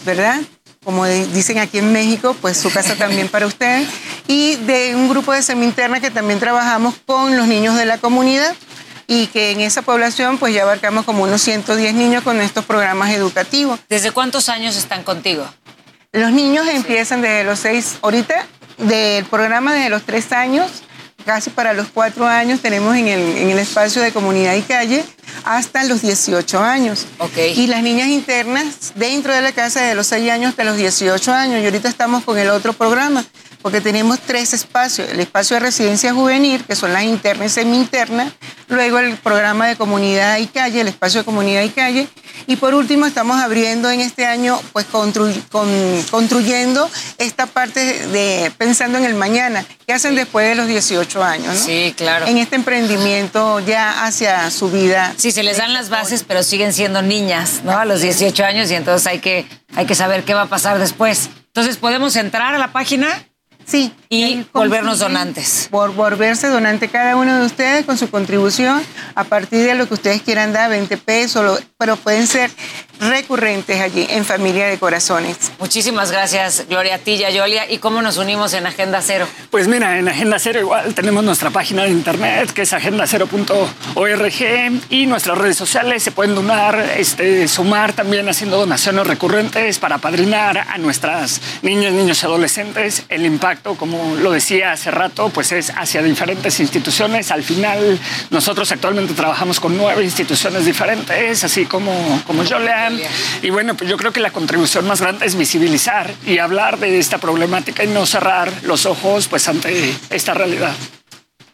¿verdad? 0.05 0.39
como 0.83 1.05
dicen 1.05 1.59
aquí 1.59 1.77
en 1.77 1.93
México, 1.93 2.35
pues 2.41 2.57
su 2.57 2.71
casa 2.71 2.95
también 2.95 3.27
para 3.27 3.45
ustedes. 3.45 3.87
Y 4.27 4.55
de 4.55 4.95
un 4.95 5.09
grupo 5.09 5.31
de 5.31 5.43
semi-interna 5.43 5.99
que 5.99 6.09
también 6.09 6.39
trabajamos 6.39 6.95
con 7.05 7.37
los 7.37 7.47
niños 7.47 7.75
de 7.75 7.85
la 7.85 7.99
comunidad 7.99 8.55
y 9.11 9.27
que 9.27 9.51
en 9.51 9.59
esa 9.59 9.81
población 9.81 10.37
pues 10.37 10.53
ya 10.53 10.63
abarcamos 10.63 11.03
como 11.03 11.23
unos 11.23 11.41
110 11.41 11.93
niños 11.95 12.23
con 12.23 12.39
estos 12.39 12.63
programas 12.63 13.11
educativos. 13.11 13.77
¿Desde 13.89 14.11
cuántos 14.11 14.47
años 14.47 14.77
están 14.77 15.03
contigo? 15.03 15.45
Los 16.13 16.31
niños 16.31 16.65
empiezan 16.69 17.21
desde 17.21 17.43
los 17.43 17.59
seis, 17.59 17.97
ahorita 18.01 18.45
del 18.77 19.25
programa 19.25 19.73
desde 19.73 19.89
los 19.89 20.03
tres 20.03 20.31
años, 20.31 20.71
casi 21.25 21.49
para 21.49 21.73
los 21.73 21.89
cuatro 21.89 22.25
años 22.25 22.61
tenemos 22.61 22.95
en 22.95 23.09
el, 23.09 23.19
en 23.37 23.49
el 23.49 23.59
espacio 23.59 24.01
de 24.01 24.13
comunidad 24.13 24.55
y 24.55 24.61
calle 24.61 25.03
hasta 25.43 25.83
los 25.83 26.01
18 26.01 26.59
años. 26.63 27.05
Okay. 27.17 27.59
Y 27.59 27.67
las 27.67 27.83
niñas 27.83 28.07
internas 28.07 28.93
dentro 28.95 29.33
de 29.33 29.41
la 29.41 29.51
casa 29.51 29.81
de 29.81 29.93
los 29.93 30.07
6 30.07 30.31
años 30.31 30.51
hasta 30.51 30.63
los 30.63 30.77
18 30.77 31.33
años. 31.33 31.61
Y 31.61 31.65
ahorita 31.65 31.89
estamos 31.89 32.23
con 32.23 32.37
el 32.37 32.49
otro 32.49 32.71
programa 32.71 33.25
porque 33.61 33.81
tenemos 33.81 34.19
tres 34.19 34.53
espacios, 34.53 35.09
el 35.09 35.19
espacio 35.19 35.55
de 35.55 35.61
residencia 35.61 36.13
juvenil, 36.13 36.63
que 36.65 36.75
son 36.75 36.93
las 36.93 37.03
internas 37.03 37.51
y 37.51 37.55
semi-internas, 37.55 38.33
luego 38.67 38.99
el 38.99 39.15
programa 39.17 39.67
de 39.67 39.75
comunidad 39.75 40.37
y 40.37 40.47
calle, 40.47 40.81
el 40.81 40.87
espacio 40.87 41.21
de 41.21 41.25
comunidad 41.25 41.63
y 41.63 41.69
calle, 41.69 42.07
y 42.47 42.55
por 42.55 42.73
último 42.73 43.05
estamos 43.05 43.39
abriendo 43.39 43.89
en 43.89 44.01
este 44.01 44.25
año, 44.25 44.59
pues 44.73 44.85
construyendo 44.85 46.89
esta 47.17 47.45
parte 47.45 48.07
de 48.07 48.51
pensando 48.57 48.97
en 48.97 49.05
el 49.05 49.13
mañana, 49.13 49.65
que 49.85 49.93
hacen 49.93 50.15
después 50.15 50.47
de 50.47 50.55
los 50.55 50.67
18 50.67 51.23
años, 51.23 51.55
¿no? 51.55 51.65
Sí, 51.65 51.93
claro. 51.95 52.27
En 52.27 52.37
este 52.37 52.55
emprendimiento 52.55 53.59
ya 53.59 54.05
hacia 54.05 54.49
su 54.51 54.69
vida. 54.69 55.13
Sí, 55.17 55.31
se 55.31 55.43
les 55.43 55.57
dan 55.57 55.73
las 55.73 55.89
bases, 55.89 56.23
pero 56.27 56.43
siguen 56.43 56.73
siendo 56.73 57.01
niñas, 57.01 57.61
¿no? 57.63 57.77
A 57.77 57.85
los 57.85 58.01
18 58.01 58.43
años 58.43 58.71
y 58.71 58.75
entonces 58.75 59.07
hay 59.07 59.19
que, 59.19 59.45
hay 59.75 59.85
que 59.85 59.95
saber 59.95 60.23
qué 60.23 60.33
va 60.33 60.43
a 60.43 60.49
pasar 60.49 60.79
después. 60.79 61.29
Entonces, 61.47 61.77
¿podemos 61.77 62.15
entrar 62.15 62.55
a 62.55 62.57
la 62.57 62.71
página? 62.71 63.25
Sí. 63.65 63.93
Y 64.09 64.45
volvernos 64.53 64.99
donantes. 64.99 65.67
Por 65.71 65.93
volverse 65.93 66.47
donante 66.47 66.89
cada 66.89 67.15
uno 67.15 67.39
de 67.39 67.45
ustedes 67.45 67.85
con 67.85 67.97
su 67.97 68.09
contribución 68.09 68.81
a 69.15 69.23
partir 69.23 69.65
de 69.65 69.75
lo 69.75 69.87
que 69.87 69.93
ustedes 69.93 70.21
quieran 70.21 70.51
dar, 70.51 70.69
20 70.69 70.97
pesos, 70.97 71.63
pero 71.77 71.95
pueden 71.95 72.27
ser 72.27 72.51
recurrentes 73.01 73.81
allí 73.81 74.05
en 74.09 74.25
Familia 74.25 74.67
de 74.67 74.77
Corazones. 74.77 75.51
Muchísimas 75.59 76.11
gracias, 76.11 76.65
Gloria 76.69 76.99
Tilla, 76.99 77.29
Yolia. 77.31 77.69
¿Y 77.69 77.79
cómo 77.79 78.01
nos 78.01 78.17
unimos 78.17 78.53
en 78.53 78.67
Agenda 78.67 79.01
Cero? 79.01 79.27
Pues 79.49 79.67
mira, 79.67 79.97
en 79.97 80.07
Agenda 80.07 80.37
Cero 80.39 80.59
igual 80.59 80.93
tenemos 80.93 81.23
nuestra 81.23 81.49
página 81.49 81.83
de 81.83 81.89
internet 81.89 82.51
que 82.51 82.61
es 82.61 82.73
agendacero.org 82.73 84.31
y 84.89 85.05
nuestras 85.07 85.37
redes 85.37 85.57
sociales 85.57 86.03
se 86.03 86.11
pueden 86.11 86.35
donar, 86.35 86.93
este, 86.97 87.47
sumar 87.47 87.93
también 87.93 88.29
haciendo 88.29 88.57
donaciones 88.57 89.07
recurrentes 89.07 89.79
para 89.79 89.97
padrinar 89.97 90.59
a 90.69 90.77
nuestras 90.77 91.41
niñas, 91.63 91.93
niños 91.93 92.21
y 92.21 92.25
adolescentes. 92.25 93.03
El 93.09 93.25
impacto, 93.25 93.50
como 93.77 94.15
lo 94.15 94.31
decía 94.31 94.71
hace 94.71 94.91
rato, 94.91 95.29
pues 95.29 95.51
es 95.51 95.71
hacia 95.71 96.01
diferentes 96.01 96.59
instituciones. 96.59 97.31
Al 97.31 97.43
final, 97.43 97.99
nosotros 98.29 98.71
actualmente 98.71 99.13
trabajamos 99.13 99.59
con 99.59 99.77
nueve 99.77 100.03
instituciones 100.03 100.65
diferentes, 100.65 101.43
así 101.43 101.65
como, 101.65 102.21
como 102.25 102.43
Yolia 102.43 102.71
y 103.41 103.49
bueno, 103.49 103.75
pues 103.75 103.89
yo 103.89 103.97
creo 103.97 104.11
que 104.11 104.19
la 104.19 104.31
contribución 104.31 104.87
más 104.87 105.01
grande 105.01 105.25
es 105.25 105.35
visibilizar 105.35 106.13
y 106.25 106.37
hablar 106.37 106.79
de 106.79 106.99
esta 106.99 107.17
problemática 107.17 107.83
y 107.83 107.87
no 107.87 108.05
cerrar 108.05 108.51
los 108.63 108.85
ojos 108.85 109.27
pues 109.27 109.47
ante 109.47 109.93
esta 110.09 110.33
realidad. 110.33 110.73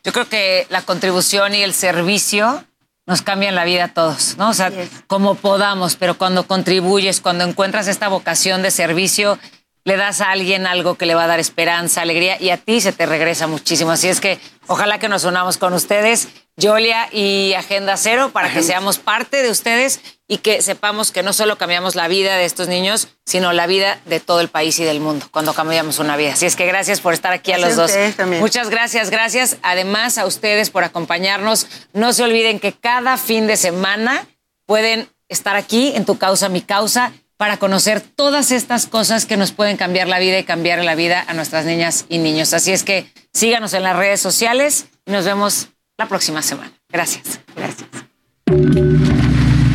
Yo 0.03 0.13
creo 0.13 0.29
que 0.29 0.67
la 0.69 0.81
contribución 0.83 1.53
y 1.53 1.63
el 1.63 1.73
servicio 1.73 2.63
nos 3.05 3.21
cambian 3.21 3.55
la 3.55 3.63
vida 3.63 3.85
a 3.85 3.87
todos, 3.93 4.35
¿no? 4.37 4.49
O 4.49 4.53
sea, 4.53 4.71
como 5.07 5.35
podamos, 5.35 5.95
pero 5.95 6.17
cuando 6.17 6.45
contribuyes, 6.45 7.21
cuando 7.21 7.45
encuentras 7.45 7.87
esta 7.87 8.09
vocación 8.09 8.61
de 8.61 8.71
servicio, 8.71 9.39
le 9.87 9.95
das 9.95 10.19
a 10.19 10.31
alguien 10.31 10.67
algo 10.67 10.95
que 10.95 11.05
le 11.05 11.15
va 11.15 11.23
a 11.23 11.27
dar 11.27 11.39
esperanza, 11.39 12.01
alegría 12.01 12.35
y 12.41 12.49
a 12.49 12.57
ti 12.57 12.81
se 12.81 12.91
te 12.91 13.05
regresa 13.05 13.47
muchísimo. 13.47 13.91
Así 13.91 14.09
es 14.09 14.19
que 14.19 14.37
ojalá 14.67 14.99
que 14.99 15.07
nos 15.07 15.23
unamos 15.23 15.55
con 15.55 15.71
ustedes, 15.71 16.27
Yolia 16.57 17.07
y 17.13 17.53
Agenda 17.53 17.95
Cero, 17.95 18.31
para 18.33 18.51
que 18.51 18.63
seamos 18.63 18.99
parte 18.99 19.41
de 19.41 19.49
ustedes 19.49 20.01
y 20.27 20.39
que 20.39 20.61
sepamos 20.61 21.13
que 21.13 21.23
no 21.23 21.31
solo 21.31 21.57
cambiamos 21.57 21.95
la 21.95 22.09
vida 22.09 22.35
de 22.35 22.43
estos 22.43 22.67
niños, 22.67 23.07
sino 23.25 23.53
la 23.53 23.65
vida 23.65 23.97
de 24.03 24.19
todo 24.19 24.41
el 24.41 24.49
país 24.49 24.77
y 24.79 24.83
del 24.83 24.99
mundo 24.99 25.25
cuando 25.31 25.53
cambiamos 25.53 25.99
una 25.99 26.17
vida. 26.17 26.33
Así 26.33 26.45
es 26.45 26.57
que 26.57 26.65
gracias 26.65 26.99
por 26.99 27.13
estar 27.13 27.31
aquí 27.31 27.53
a 27.53 27.57
los 27.57 27.77
dos. 27.77 27.93
Muchas 28.41 28.69
gracias, 28.69 29.09
gracias 29.09 29.55
además 29.61 30.17
a 30.17 30.25
ustedes 30.25 30.69
por 30.69 30.83
acompañarnos. 30.83 31.65
No 31.93 32.11
se 32.11 32.23
olviden 32.23 32.59
que 32.59 32.73
cada 32.73 33.15
fin 33.15 33.47
de 33.47 33.55
semana 33.55 34.27
pueden 34.65 35.07
estar 35.29 35.55
aquí 35.55 35.93
en 35.95 36.03
Tu 36.03 36.17
Causa, 36.17 36.49
Mi 36.49 36.59
Causa 36.59 37.13
para 37.37 37.57
conocer 37.57 38.01
todas 38.01 38.51
estas 38.51 38.87
cosas 38.87 39.25
que 39.25 39.37
nos 39.37 39.51
pueden 39.51 39.77
cambiar 39.77 40.07
la 40.07 40.19
vida 40.19 40.39
y 40.39 40.43
cambiar 40.43 40.83
la 40.83 40.95
vida 40.95 41.23
a 41.27 41.33
nuestras 41.33 41.65
niñas 41.65 42.05
y 42.09 42.17
niños. 42.17 42.53
Así 42.53 42.71
es 42.71 42.83
que 42.83 43.11
síganos 43.31 43.73
en 43.73 43.83
las 43.83 43.95
redes 43.95 44.19
sociales 44.19 44.87
y 45.05 45.11
nos 45.11 45.23
vemos 45.23 45.69
la 45.97 46.07
próxima 46.07 46.41
semana. 46.41 46.71
Gracias. 46.89 47.39
Gracias. 47.55 47.89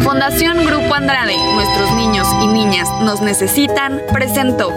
Fundación 0.02 0.66
Grupo 0.66 0.94
Andrade, 0.94 1.36
nuestros 1.55 1.92
niños 1.94 2.26
y 2.42 2.49
niñas 2.49 2.89
nos 3.00 3.20
necesitan, 3.20 4.02
presentó. 4.12 4.68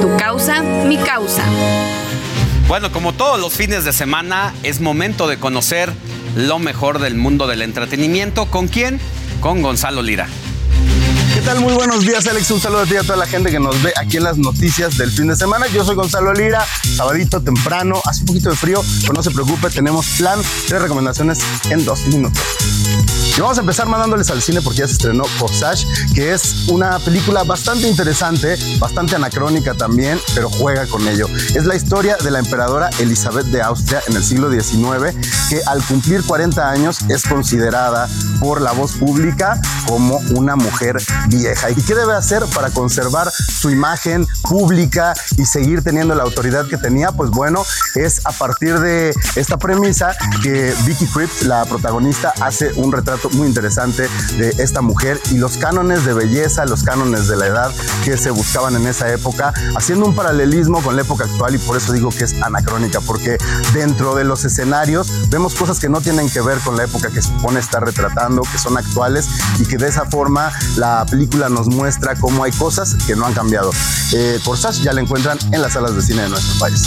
Tu 0.00 0.16
causa, 0.18 0.62
mi 0.62 0.98
causa. 0.98 1.42
Bueno, 2.68 2.92
como 2.92 3.12
todos 3.12 3.40
los 3.40 3.54
fines 3.54 3.84
de 3.84 3.92
semana, 3.92 4.54
es 4.62 4.80
momento 4.80 5.26
de 5.26 5.38
conocer 5.38 5.92
lo 6.36 6.58
mejor 6.58 6.98
del 6.98 7.14
mundo 7.14 7.46
del 7.46 7.62
entretenimiento. 7.62 8.46
¿Con 8.46 8.68
quién? 8.68 9.00
Con 9.40 9.62
Gonzalo 9.62 10.02
Lira. 10.02 10.28
¿Qué 11.34 11.40
tal? 11.40 11.60
Muy 11.60 11.72
buenos 11.72 12.04
días, 12.04 12.26
Alex. 12.26 12.50
Un 12.50 12.60
saludo 12.60 12.80
a 12.80 12.84
ti 12.84 12.94
y 12.94 12.96
a 12.98 13.02
toda 13.02 13.16
la 13.16 13.26
gente 13.26 13.50
que 13.50 13.58
nos 13.58 13.82
ve 13.82 13.92
aquí 13.96 14.18
en 14.18 14.24
las 14.24 14.36
noticias 14.36 14.98
del 14.98 15.10
fin 15.10 15.28
de 15.28 15.36
semana. 15.36 15.66
Yo 15.68 15.84
soy 15.84 15.94
Gonzalo 15.94 16.34
Lira, 16.34 16.64
sabadito 16.96 17.40
temprano, 17.40 18.00
hace 18.04 18.20
un 18.20 18.26
poquito 18.26 18.50
de 18.50 18.56
frío, 18.56 18.82
pero 19.00 19.14
no 19.14 19.22
se 19.22 19.30
preocupe, 19.30 19.70
tenemos 19.70 20.06
plan 20.18 20.38
de 20.68 20.78
recomendaciones 20.78 21.38
en 21.70 21.84
dos 21.84 22.06
minutos. 22.08 22.42
Y 23.34 23.40
vamos 23.40 23.56
a 23.56 23.62
empezar 23.62 23.88
mandándoles 23.88 24.28
al 24.30 24.42
cine 24.42 24.60
porque 24.60 24.80
ya 24.80 24.86
se 24.86 24.92
estrenó 24.92 25.24
Corsage, 25.38 25.86
que 26.14 26.34
es 26.34 26.68
una 26.68 26.98
película 26.98 27.44
bastante 27.44 27.88
interesante, 27.88 28.58
bastante 28.78 29.16
anacrónica 29.16 29.72
también, 29.72 30.20
pero 30.34 30.50
juega 30.50 30.86
con 30.86 31.08
ello. 31.08 31.26
Es 31.54 31.64
la 31.64 31.74
historia 31.74 32.18
de 32.22 32.30
la 32.30 32.40
emperadora 32.40 32.90
Elizabeth 32.98 33.46
de 33.46 33.62
Austria 33.62 34.02
en 34.06 34.16
el 34.16 34.22
siglo 34.22 34.50
XIX, 34.50 35.16
que 35.48 35.62
al 35.66 35.82
cumplir 35.82 36.22
40 36.24 36.70
años 36.70 36.98
es 37.08 37.24
considerada 37.24 38.06
por 38.38 38.60
la 38.60 38.72
voz 38.72 38.92
pública 38.92 39.58
como 39.86 40.18
una 40.34 40.54
mujer 40.56 40.98
vieja. 41.28 41.70
¿Y 41.70 41.76
qué 41.76 41.94
debe 41.94 42.12
hacer 42.14 42.44
para 42.54 42.68
conservar 42.68 43.30
su 43.32 43.70
imagen 43.70 44.26
pública 44.42 45.14
y 45.38 45.46
seguir 45.46 45.82
teniendo 45.82 46.14
la 46.14 46.22
autoridad 46.22 46.66
que 46.66 46.76
tenía? 46.76 47.12
Pues 47.12 47.30
bueno, 47.30 47.64
es 47.94 48.20
a 48.26 48.32
partir 48.32 48.78
de 48.78 49.14
esta 49.36 49.56
premisa 49.56 50.14
que 50.42 50.74
Vicky 50.84 51.06
Krieps, 51.06 51.44
la 51.44 51.64
protagonista, 51.64 52.34
hace 52.40 52.72
un 52.74 52.92
retrato 52.92 53.21
muy 53.30 53.48
interesante 53.48 54.08
de 54.38 54.50
esta 54.58 54.80
mujer 54.80 55.20
y 55.30 55.38
los 55.38 55.56
cánones 55.56 56.04
de 56.04 56.12
belleza, 56.12 56.64
los 56.66 56.82
cánones 56.82 57.28
de 57.28 57.36
la 57.36 57.46
edad 57.46 57.72
que 58.04 58.16
se 58.16 58.30
buscaban 58.30 58.74
en 58.76 58.86
esa 58.86 59.12
época, 59.12 59.52
haciendo 59.76 60.06
un 60.06 60.14
paralelismo 60.14 60.82
con 60.82 60.96
la 60.96 61.02
época 61.02 61.24
actual 61.24 61.54
y 61.54 61.58
por 61.58 61.76
eso 61.76 61.92
digo 61.92 62.10
que 62.10 62.24
es 62.24 62.34
anacrónica, 62.42 63.00
porque 63.00 63.38
dentro 63.72 64.14
de 64.14 64.24
los 64.24 64.44
escenarios 64.44 65.08
vemos 65.30 65.54
cosas 65.54 65.78
que 65.78 65.88
no 65.88 66.00
tienen 66.00 66.28
que 66.30 66.40
ver 66.40 66.58
con 66.58 66.76
la 66.76 66.84
época 66.84 67.10
que 67.10 67.22
supone 67.22 67.60
estar 67.60 67.84
retratando 67.84 68.42
que 68.42 68.58
son 68.58 68.76
actuales 68.76 69.28
y 69.58 69.64
que 69.64 69.76
de 69.76 69.88
esa 69.88 70.06
forma 70.06 70.52
la 70.76 71.04
película 71.06 71.48
nos 71.48 71.68
muestra 71.68 72.14
cómo 72.16 72.44
hay 72.44 72.52
cosas 72.52 72.94
que 73.06 73.16
no 73.16 73.26
han 73.26 73.34
cambiado. 73.34 73.70
Eh, 74.12 74.38
Corsage 74.44 74.82
ya 74.82 74.92
la 74.92 75.00
encuentran 75.00 75.38
en 75.52 75.62
las 75.62 75.74
salas 75.74 75.94
de 75.94 76.02
cine 76.02 76.22
de 76.22 76.28
nuestro 76.28 76.58
país. 76.58 76.82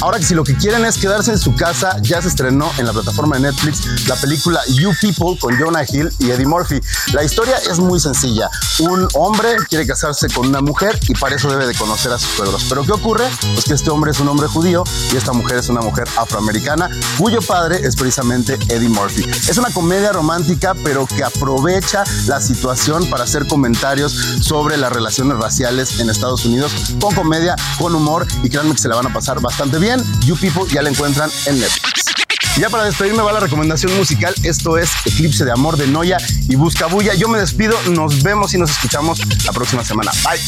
Ahora 0.00 0.18
que 0.18 0.24
si 0.24 0.34
lo 0.34 0.44
que 0.44 0.56
quieren 0.56 0.84
es 0.84 0.96
quedarse 0.96 1.32
en 1.32 1.38
su 1.38 1.54
casa, 1.54 1.98
ya 2.02 2.22
se 2.22 2.28
estrenó 2.28 2.70
en 2.78 2.86
la 2.86 2.92
plataforma 2.92 3.36
de 3.36 3.42
Netflix 3.42 4.06
la 4.06 4.14
película 4.16 4.60
You 4.68 4.92
People 5.00 5.38
con 5.40 5.58
Jonah 5.58 5.77
Hill 5.84 6.10
y 6.18 6.30
Eddie 6.30 6.46
Murphy. 6.46 6.80
La 7.12 7.22
historia 7.22 7.56
es 7.56 7.78
muy 7.78 8.00
sencilla. 8.00 8.50
Un 8.80 9.08
hombre 9.14 9.56
quiere 9.68 9.86
casarse 9.86 10.28
con 10.28 10.46
una 10.46 10.60
mujer 10.60 10.98
y 11.08 11.14
para 11.14 11.36
eso 11.36 11.50
debe 11.50 11.66
de 11.66 11.74
conocer 11.74 12.12
a 12.12 12.18
sus 12.18 12.30
suegros. 12.30 12.64
Pero 12.68 12.84
¿qué 12.84 12.92
ocurre? 12.92 13.28
Pues 13.54 13.64
que 13.64 13.74
este 13.74 13.90
hombre 13.90 14.10
es 14.10 14.20
un 14.20 14.28
hombre 14.28 14.48
judío 14.48 14.84
y 15.12 15.16
esta 15.16 15.32
mujer 15.32 15.58
es 15.58 15.68
una 15.68 15.80
mujer 15.80 16.08
afroamericana 16.16 16.90
cuyo 17.18 17.40
padre 17.40 17.80
es 17.86 17.96
precisamente 17.96 18.54
Eddie 18.68 18.88
Murphy. 18.88 19.24
Es 19.48 19.58
una 19.58 19.70
comedia 19.70 20.12
romántica 20.12 20.74
pero 20.84 21.06
que 21.06 21.24
aprovecha 21.24 22.04
la 22.26 22.40
situación 22.40 23.08
para 23.10 23.24
hacer 23.24 23.46
comentarios 23.46 24.12
sobre 24.40 24.76
las 24.76 24.92
relaciones 24.92 25.38
raciales 25.38 26.00
en 26.00 26.10
Estados 26.10 26.44
Unidos 26.44 26.72
con 27.00 27.14
comedia, 27.14 27.56
con 27.78 27.94
humor 27.94 28.26
y 28.42 28.48
créanme 28.48 28.72
que 28.72 28.78
se 28.78 28.88
la 28.88 28.96
van 28.96 29.06
a 29.06 29.12
pasar 29.12 29.40
bastante 29.40 29.78
bien. 29.78 30.02
You 30.24 30.36
People 30.36 30.72
ya 30.72 30.82
la 30.82 30.90
encuentran 30.90 31.30
en 31.46 31.60
Netflix. 31.60 32.27
Ya 32.58 32.68
para 32.68 32.82
despedirme 32.82 33.22
va 33.22 33.32
la 33.32 33.38
recomendación 33.38 33.96
musical. 33.96 34.34
Esto 34.42 34.78
es 34.78 34.90
Eclipse 35.06 35.44
de 35.44 35.52
Amor 35.52 35.76
de 35.76 35.86
Noia 35.86 36.16
y 36.48 36.56
Busca 36.56 36.86
Bulla. 36.86 37.14
Yo 37.14 37.28
me 37.28 37.38
despido. 37.38 37.80
Nos 37.90 38.24
vemos 38.24 38.52
y 38.52 38.58
nos 38.58 38.72
escuchamos 38.72 39.20
la 39.44 39.52
próxima 39.52 39.84
semana. 39.84 40.10
Bye. 40.24 40.40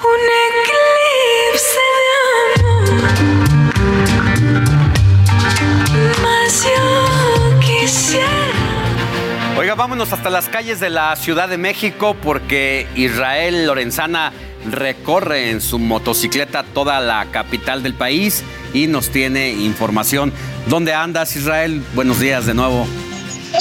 Un 0.00 0.20
eclipse 0.48 1.78
de 2.00 2.12
amor. 2.64 3.04
Más 6.22 6.64
yo 6.64 7.60
quisiera. 7.60 8.28
Oiga, 9.58 9.74
vámonos 9.74 10.10
hasta 10.14 10.30
las 10.30 10.48
calles 10.48 10.80
de 10.80 10.88
la 10.88 11.14
Ciudad 11.16 11.50
de 11.50 11.58
México 11.58 12.16
porque 12.22 12.88
Israel 12.94 13.66
Lorenzana 13.66 14.32
recorre 14.70 15.50
en 15.50 15.60
su 15.60 15.78
motocicleta 15.78 16.62
toda 16.62 16.98
la 17.00 17.26
capital 17.30 17.82
del 17.82 17.92
país 17.92 18.42
y 18.74 18.88
nos 18.88 19.08
tiene 19.08 19.50
información. 19.52 20.32
¿Dónde 20.68 20.92
andas, 20.92 21.34
Israel? 21.36 21.82
Buenos 21.94 22.20
días 22.20 22.44
de 22.44 22.52
nuevo. 22.52 22.86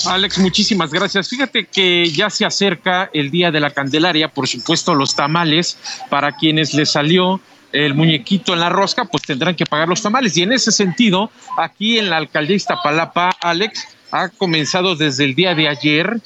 Alex, 0.06 0.40
muchísimas 0.40 0.92
gracias. 0.92 1.30
Fíjate 1.30 1.66
que 1.66 2.09
ya 2.09 2.30
se 2.30 2.45
acerca 2.45 3.09
el 3.14 3.30
Día 3.30 3.51
de 3.51 3.59
la 3.59 3.69
Candelaria, 3.69 4.27
por 4.27 4.48
supuesto 4.48 4.95
los 4.95 5.16
tamales, 5.16 5.77
para 6.09 6.32
quienes 6.33 6.74
les 6.74 6.92
salió 6.92 7.40
el 7.72 7.93
muñequito 7.93 8.53
en 8.53 8.59
la 8.59 8.69
rosca, 8.69 9.06
pues 9.06 9.24
tendrán 9.24 9.56
que 9.56 9.66
pagar 9.66 9.88
los 9.88 10.01
tamales. 10.01 10.35
Y 10.35 10.43
en 10.43 10.51
ese 10.51 10.72
sentido, 10.72 11.32
aquí 11.58 12.00
en 12.00 12.09
la 12.09 12.17
alcaldía 12.17 12.56
Iztapalapa, 12.56 13.35
Alex, 13.42 13.88
ha 14.11 14.30
comenzado 14.30 14.95
desde 14.95 15.25
el 15.25 15.35
día 15.35 15.56
de 15.56 15.67
ayer, 15.67 16.19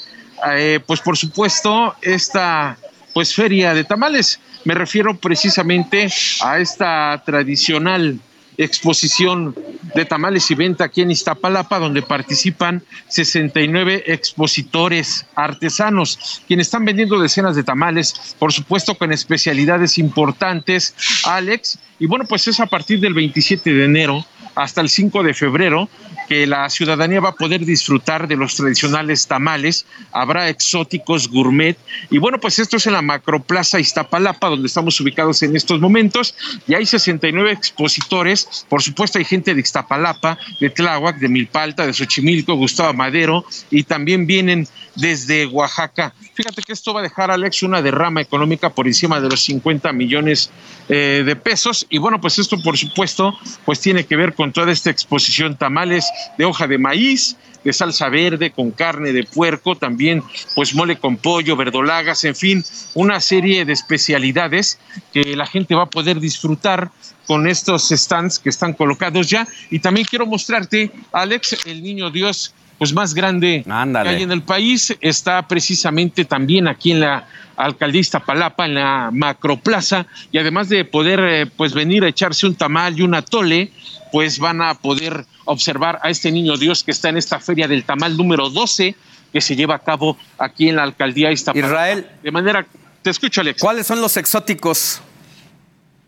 eh, 0.49 0.79
pues 0.85 1.01
por 1.01 1.17
supuesto, 1.17 1.95
esta 2.01 2.77
pues 3.13 3.33
feria 3.33 3.73
de 3.73 3.83
tamales. 3.83 4.39
Me 4.63 4.73
refiero 4.73 5.15
precisamente 5.17 6.09
a 6.41 6.59
esta 6.59 7.21
tradicional 7.25 8.19
exposición 8.57 9.55
de 9.93 10.05
tamales 10.05 10.49
y 10.51 10.55
venta 10.55 10.85
aquí 10.85 11.01
en 11.01 11.11
Iztapalapa, 11.11 11.79
donde 11.79 12.01
participan 12.01 12.83
69 13.07 14.03
expositores 14.07 15.25
artesanos, 15.35 16.41
quienes 16.47 16.67
están 16.67 16.85
vendiendo 16.85 17.19
decenas 17.19 17.55
de 17.55 17.63
tamales, 17.63 18.35
por 18.39 18.51
supuesto 18.51 18.95
con 18.95 19.11
especialidades 19.13 19.97
importantes, 19.97 20.95
Alex. 21.25 21.79
Y 21.99 22.05
bueno, 22.07 22.25
pues 22.25 22.47
es 22.47 22.59
a 22.59 22.65
partir 22.65 22.99
del 22.99 23.13
27 23.13 23.73
de 23.73 23.85
enero 23.85 24.25
hasta 24.57 24.81
el 24.81 24.89
5 24.89 25.23
de 25.23 25.33
febrero 25.33 25.87
que 26.27 26.45
la 26.45 26.69
ciudadanía 26.69 27.21
va 27.21 27.29
a 27.29 27.35
poder 27.35 27.63
disfrutar 27.63 28.27
de 28.27 28.35
los 28.35 28.55
tradicionales 28.55 29.27
tamales, 29.27 29.85
habrá 30.11 30.49
exóticos 30.49 31.29
gourmet. 31.29 31.77
Y 32.09 32.17
bueno, 32.17 32.39
pues 32.39 32.59
esto 32.59 32.77
es 32.77 32.87
en 32.87 32.93
la 32.93 33.01
Macroplaza 33.01 33.79
Iztapalapa 33.79 34.49
donde 34.49 34.67
estamos 34.67 34.99
ubicados 34.99 35.41
en 35.43 35.55
estos 35.55 35.79
momentos. 35.79 36.35
Y 36.67 36.73
hay 36.73 36.85
69 36.85 37.51
expositores, 37.51 38.65
por 38.67 38.81
supuesto 38.81 39.19
hay 39.19 39.25
gente 39.25 39.53
de 39.53 39.61
Iztapalapa, 39.61 40.37
de 40.59 40.69
Tláhuac, 40.69 41.17
de 41.17 41.29
Milpalta, 41.29 41.85
de 41.85 41.93
Xochimilco, 41.93 42.55
Gustavo 42.55 42.93
Madero. 42.93 43.45
Y 43.69 43.83
también 43.83 44.27
vienen 44.27 44.67
desde 44.97 45.45
Oaxaca. 45.45 46.13
Fíjate 46.33 46.61
que 46.61 46.73
esto 46.73 46.93
va 46.93 46.99
a 46.99 47.03
dejar, 47.03 47.31
Alex, 47.31 47.63
una 47.63 47.81
derrama 47.81 48.21
económica 48.21 48.69
por 48.71 48.87
encima 48.87 49.21
de 49.21 49.29
los 49.29 49.41
50 49.43 49.93
millones 49.93 50.49
eh, 50.89 51.23
de 51.25 51.35
pesos. 51.35 51.85
Y 51.89 51.99
bueno, 51.99 52.19
pues 52.19 52.39
esto, 52.39 52.61
por 52.61 52.77
supuesto, 52.77 53.37
pues 53.65 53.79
tiene 53.79 54.05
que 54.05 54.15
ver 54.15 54.33
con 54.33 54.51
toda 54.51 54.71
esta 54.71 54.89
exposición 54.89 55.55
tamales 55.55 56.05
de 56.37 56.45
hoja 56.45 56.67
de 56.67 56.77
maíz, 56.77 57.37
de 57.63 57.73
salsa 57.73 58.09
verde, 58.09 58.51
con 58.51 58.71
carne 58.71 59.11
de 59.13 59.23
puerco, 59.23 59.75
también 59.75 60.23
pues 60.55 60.73
mole 60.73 60.97
con 60.97 61.17
pollo, 61.17 61.55
verdolagas, 61.55 62.23
en 62.23 62.35
fin, 62.35 62.63
una 62.93 63.19
serie 63.19 63.65
de 63.65 63.73
especialidades 63.73 64.79
que 65.13 65.35
la 65.35 65.45
gente 65.45 65.75
va 65.75 65.83
a 65.83 65.89
poder 65.89 66.19
disfrutar 66.19 66.91
con 67.27 67.47
estos 67.47 67.89
stands 67.89 68.39
que 68.39 68.49
están 68.49 68.73
colocados 68.73 69.29
ya. 69.29 69.47
Y 69.69 69.79
también 69.79 70.07
quiero 70.09 70.25
mostrarte, 70.25 70.91
Alex, 71.11 71.65
el 71.65 71.83
niño 71.83 72.09
Dios 72.09 72.53
pues 72.77 72.93
más 72.93 73.13
grande 73.13 73.63
que 73.65 74.09
hay 74.09 74.23
en 74.23 74.31
el 74.31 74.43
país 74.43 74.95
está 75.01 75.47
precisamente 75.47 76.25
también 76.25 76.67
aquí 76.67 76.91
en 76.91 76.99
la 76.99 77.27
alcaldía 77.55 78.01
Iztapalapa, 78.01 78.65
en 78.65 78.75
la 78.75 79.09
macroplaza, 79.11 80.05
y 80.31 80.37
además 80.37 80.69
de 80.69 80.85
poder 80.85 81.19
eh, 81.19 81.45
pues 81.47 81.73
venir 81.73 82.03
a 82.03 82.07
echarse 82.07 82.45
un 82.45 82.55
tamal 82.55 82.97
y 82.97 83.01
un 83.01 83.15
atole, 83.15 83.71
pues 84.11 84.37
van 84.37 84.61
a 84.61 84.75
poder 84.75 85.25
observar 85.45 85.99
a 86.03 86.09
este 86.09 86.31
niño 86.31 86.55
Dios 86.55 86.83
que 86.83 86.91
está 86.91 87.09
en 87.09 87.17
esta 87.17 87.39
feria 87.39 87.67
del 87.67 87.83
tamal 87.83 88.15
número 88.15 88.49
12 88.49 88.95
que 89.33 89.41
se 89.41 89.55
lleva 89.55 89.75
a 89.75 89.79
cabo 89.79 90.17
aquí 90.37 90.69
en 90.69 90.75
la 90.75 90.83
alcaldía 90.83 91.31
Iztapalapa. 91.31 91.67
Israel. 91.67 92.07
De 92.23 92.31
manera, 92.31 92.65
te 93.01 93.09
escucho 93.09 93.41
Alex. 93.41 93.61
¿Cuáles 93.61 93.87
son 93.87 94.01
los 94.01 94.15
exóticos? 94.17 95.01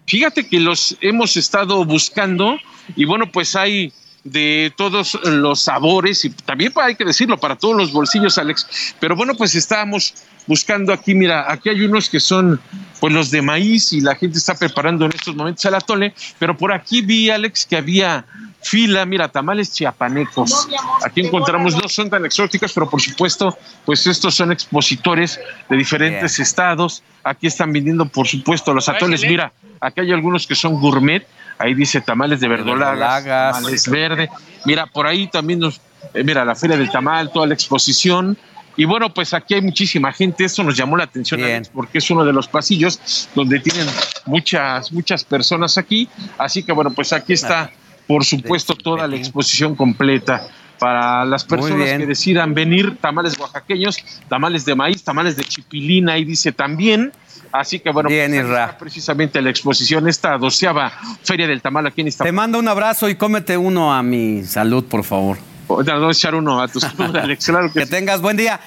Fíjate 0.05 0.47
que 0.47 0.59
los 0.59 0.97
hemos 1.01 1.35
estado 1.37 1.83
buscando 1.85 2.57
y 2.95 3.05
bueno, 3.05 3.31
pues 3.31 3.55
hay 3.55 3.93
de 4.23 4.73
todos 4.75 5.19
los 5.23 5.61
sabores 5.61 6.25
y 6.25 6.29
también 6.29 6.73
hay 6.75 6.95
que 6.95 7.05
decirlo 7.05 7.37
para 7.37 7.55
todos 7.55 7.75
los 7.75 7.91
bolsillos, 7.91 8.37
Alex. 8.37 8.95
Pero 8.99 9.15
bueno, 9.15 9.35
pues 9.35 9.55
estábamos 9.55 10.13
buscando 10.47 10.91
aquí, 10.91 11.13
mira, 11.13 11.51
aquí 11.51 11.69
hay 11.69 11.81
unos 11.81 12.09
que 12.09 12.19
son 12.19 12.59
pues 12.99 13.13
los 13.13 13.31
de 13.31 13.41
maíz 13.41 13.93
y 13.93 14.01
la 14.01 14.15
gente 14.15 14.37
está 14.37 14.55
preparando 14.55 15.05
en 15.05 15.11
estos 15.11 15.35
momentos 15.35 15.63
el 15.65 15.75
atole, 15.75 16.13
pero 16.37 16.57
por 16.57 16.73
aquí 16.73 17.01
vi, 17.01 17.29
Alex, 17.29 17.65
que 17.65 17.77
había 17.77 18.25
fila, 18.61 19.05
mira, 19.05 19.29
tamales 19.29 19.71
chiapanecos. 19.71 20.67
Aquí 21.05 21.21
encontramos, 21.21 21.75
no 21.75 21.87
son 21.87 22.09
tan 22.09 22.25
exóticos, 22.25 22.73
pero 22.73 22.89
por 22.89 23.01
supuesto, 23.01 23.57
pues 23.85 24.05
estos 24.07 24.35
son 24.35 24.51
expositores 24.51 25.39
de 25.69 25.77
diferentes 25.77 26.39
estados. 26.39 27.03
Aquí 27.23 27.47
están 27.47 27.71
vendiendo, 27.71 28.05
por 28.05 28.27
supuesto, 28.27 28.73
los 28.73 28.89
atoles. 28.89 29.21
Mira, 29.21 29.53
aquí 29.79 30.01
hay 30.01 30.11
algunos 30.11 30.45
que 30.45 30.55
son 30.55 30.79
gourmet. 30.79 31.25
Ahí 31.59 31.73
dice 31.73 31.99
tamales 32.01 32.39
de 32.39 32.47
verdolagas, 32.47 33.55
tamales 33.55 33.89
verde. 33.89 34.29
Mira, 34.65 34.85
por 34.87 35.05
ahí 35.05 35.27
también 35.27 35.59
nos, 35.59 35.81
eh, 36.13 36.23
mira, 36.23 36.45
la 36.45 36.55
feria 36.55 36.77
del 36.77 36.89
tamal, 36.89 37.31
toda 37.31 37.45
la 37.45 37.53
exposición. 37.53 38.37
Y 38.77 38.85
bueno, 38.85 39.13
pues 39.13 39.33
aquí 39.33 39.55
hay 39.55 39.61
muchísima 39.61 40.13
gente. 40.13 40.45
Eso 40.45 40.63
nos 40.63 40.77
llamó 40.77 40.95
la 40.95 41.03
atención 41.03 41.41
porque 41.73 41.97
es 41.97 42.09
uno 42.09 42.23
de 42.23 42.31
los 42.31 42.47
pasillos 42.47 43.27
donde 43.35 43.59
tienen 43.59 43.85
muchas, 44.25 44.91
muchas 44.93 45.25
personas 45.25 45.77
aquí. 45.77 46.07
Así 46.37 46.63
que 46.63 46.71
bueno, 46.71 46.91
pues 46.91 47.11
aquí 47.11 47.33
está, 47.33 47.69
por 48.07 48.23
supuesto, 48.23 48.73
toda 48.75 49.05
la 49.05 49.17
exposición 49.17 49.75
completa 49.75 50.47
para 50.79 51.25
las 51.25 51.43
personas 51.43 51.89
que 51.97 52.05
decidan 52.05 52.53
venir, 52.53 52.97
tamales 52.99 53.37
oaxaqueños, 53.37 53.97
tamales 54.27 54.65
de 54.65 54.75
maíz, 54.75 55.03
tamales 55.03 55.35
de 55.35 55.43
chipilina, 55.43 56.17
y 56.17 56.25
dice 56.25 56.51
también. 56.51 57.11
Así 57.51 57.79
que 57.79 57.91
bueno, 57.91 58.09
Bien, 58.09 58.31
pues, 58.31 58.45
está 58.45 58.77
precisamente 58.77 59.41
la 59.41 59.49
exposición, 59.49 60.07
esta 60.07 60.37
doceava 60.37 60.91
Feria 61.23 61.47
del 61.47 61.61
Tamal 61.61 61.87
aquí 61.87 62.01
en 62.01 62.05
Te 62.05 62.09
Iztapalapa. 62.09 62.35
mando 62.35 62.59
un 62.59 62.67
abrazo 62.67 63.09
y 63.09 63.15
cómete 63.15 63.57
uno 63.57 63.93
a 63.93 64.03
mi 64.03 64.43
salud, 64.43 64.83
por 64.85 65.03
favor. 65.03 65.37
A 65.69 66.11
echar 66.11 66.35
uno 66.35 66.61
a 66.61 66.67
tus 66.67 66.83
Alex, 66.99 67.45
claro 67.45 67.71
que 67.71 67.81
Que 67.81 67.85
tengas 67.85 68.21
buen 68.21 68.37
día. 68.37 68.59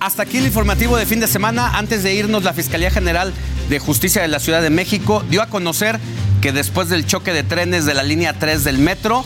Hasta 0.00 0.24
aquí 0.24 0.38
el 0.38 0.46
informativo 0.46 0.96
de 0.96 1.06
fin 1.06 1.20
de 1.20 1.26
semana. 1.26 1.78
Antes 1.78 2.02
de 2.02 2.14
irnos, 2.14 2.44
la 2.44 2.52
Fiscalía 2.52 2.90
General 2.90 3.32
de 3.68 3.78
Justicia 3.78 4.20
de 4.22 4.28
la 4.28 4.38
Ciudad 4.40 4.60
de 4.60 4.70
México 4.70 5.24
dio 5.30 5.40
a 5.40 5.46
conocer 5.46 5.98
que 6.42 6.52
después 6.52 6.90
del 6.90 7.06
choque 7.06 7.32
de 7.32 7.42
trenes 7.42 7.86
de 7.86 7.94
la 7.94 8.02
línea 8.02 8.34
3 8.38 8.64
del 8.64 8.78
metro, 8.78 9.24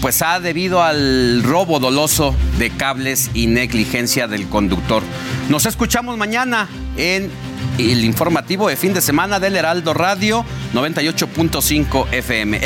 pues 0.00 0.22
ha 0.22 0.40
debido 0.40 0.82
al 0.82 1.42
robo 1.42 1.78
doloso 1.78 2.34
de 2.58 2.70
cables 2.70 3.30
y 3.34 3.46
negligencia 3.46 4.26
del 4.28 4.48
conductor. 4.48 5.02
Nos 5.48 5.66
escuchamos 5.66 6.16
mañana 6.16 6.68
en 6.96 7.30
el 7.78 8.04
informativo 8.04 8.68
de 8.68 8.76
fin 8.76 8.94
de 8.94 9.00
semana 9.00 9.40
del 9.40 9.56
Heraldo 9.56 9.94
Radio 9.94 10.44
98.5 10.74 12.12
FM. 12.12 12.60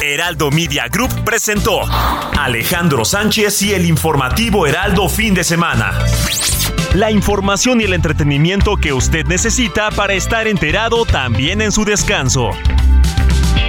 Heraldo 0.00 0.50
Media 0.50 0.86
Group 0.88 1.24
presentó 1.24 1.80
Alejandro 2.38 3.04
Sánchez 3.04 3.62
y 3.62 3.72
el 3.72 3.86
informativo 3.86 4.66
Heraldo 4.66 5.08
fin 5.08 5.34
de 5.34 5.42
semana. 5.42 5.98
La 6.94 7.10
información 7.10 7.80
y 7.80 7.84
el 7.84 7.94
entretenimiento 7.94 8.76
que 8.76 8.92
usted 8.92 9.26
necesita 9.26 9.90
para 9.90 10.12
estar 10.12 10.46
enterado 10.46 11.04
también 11.04 11.60
en 11.60 11.72
su 11.72 11.84
descanso. 11.84 12.50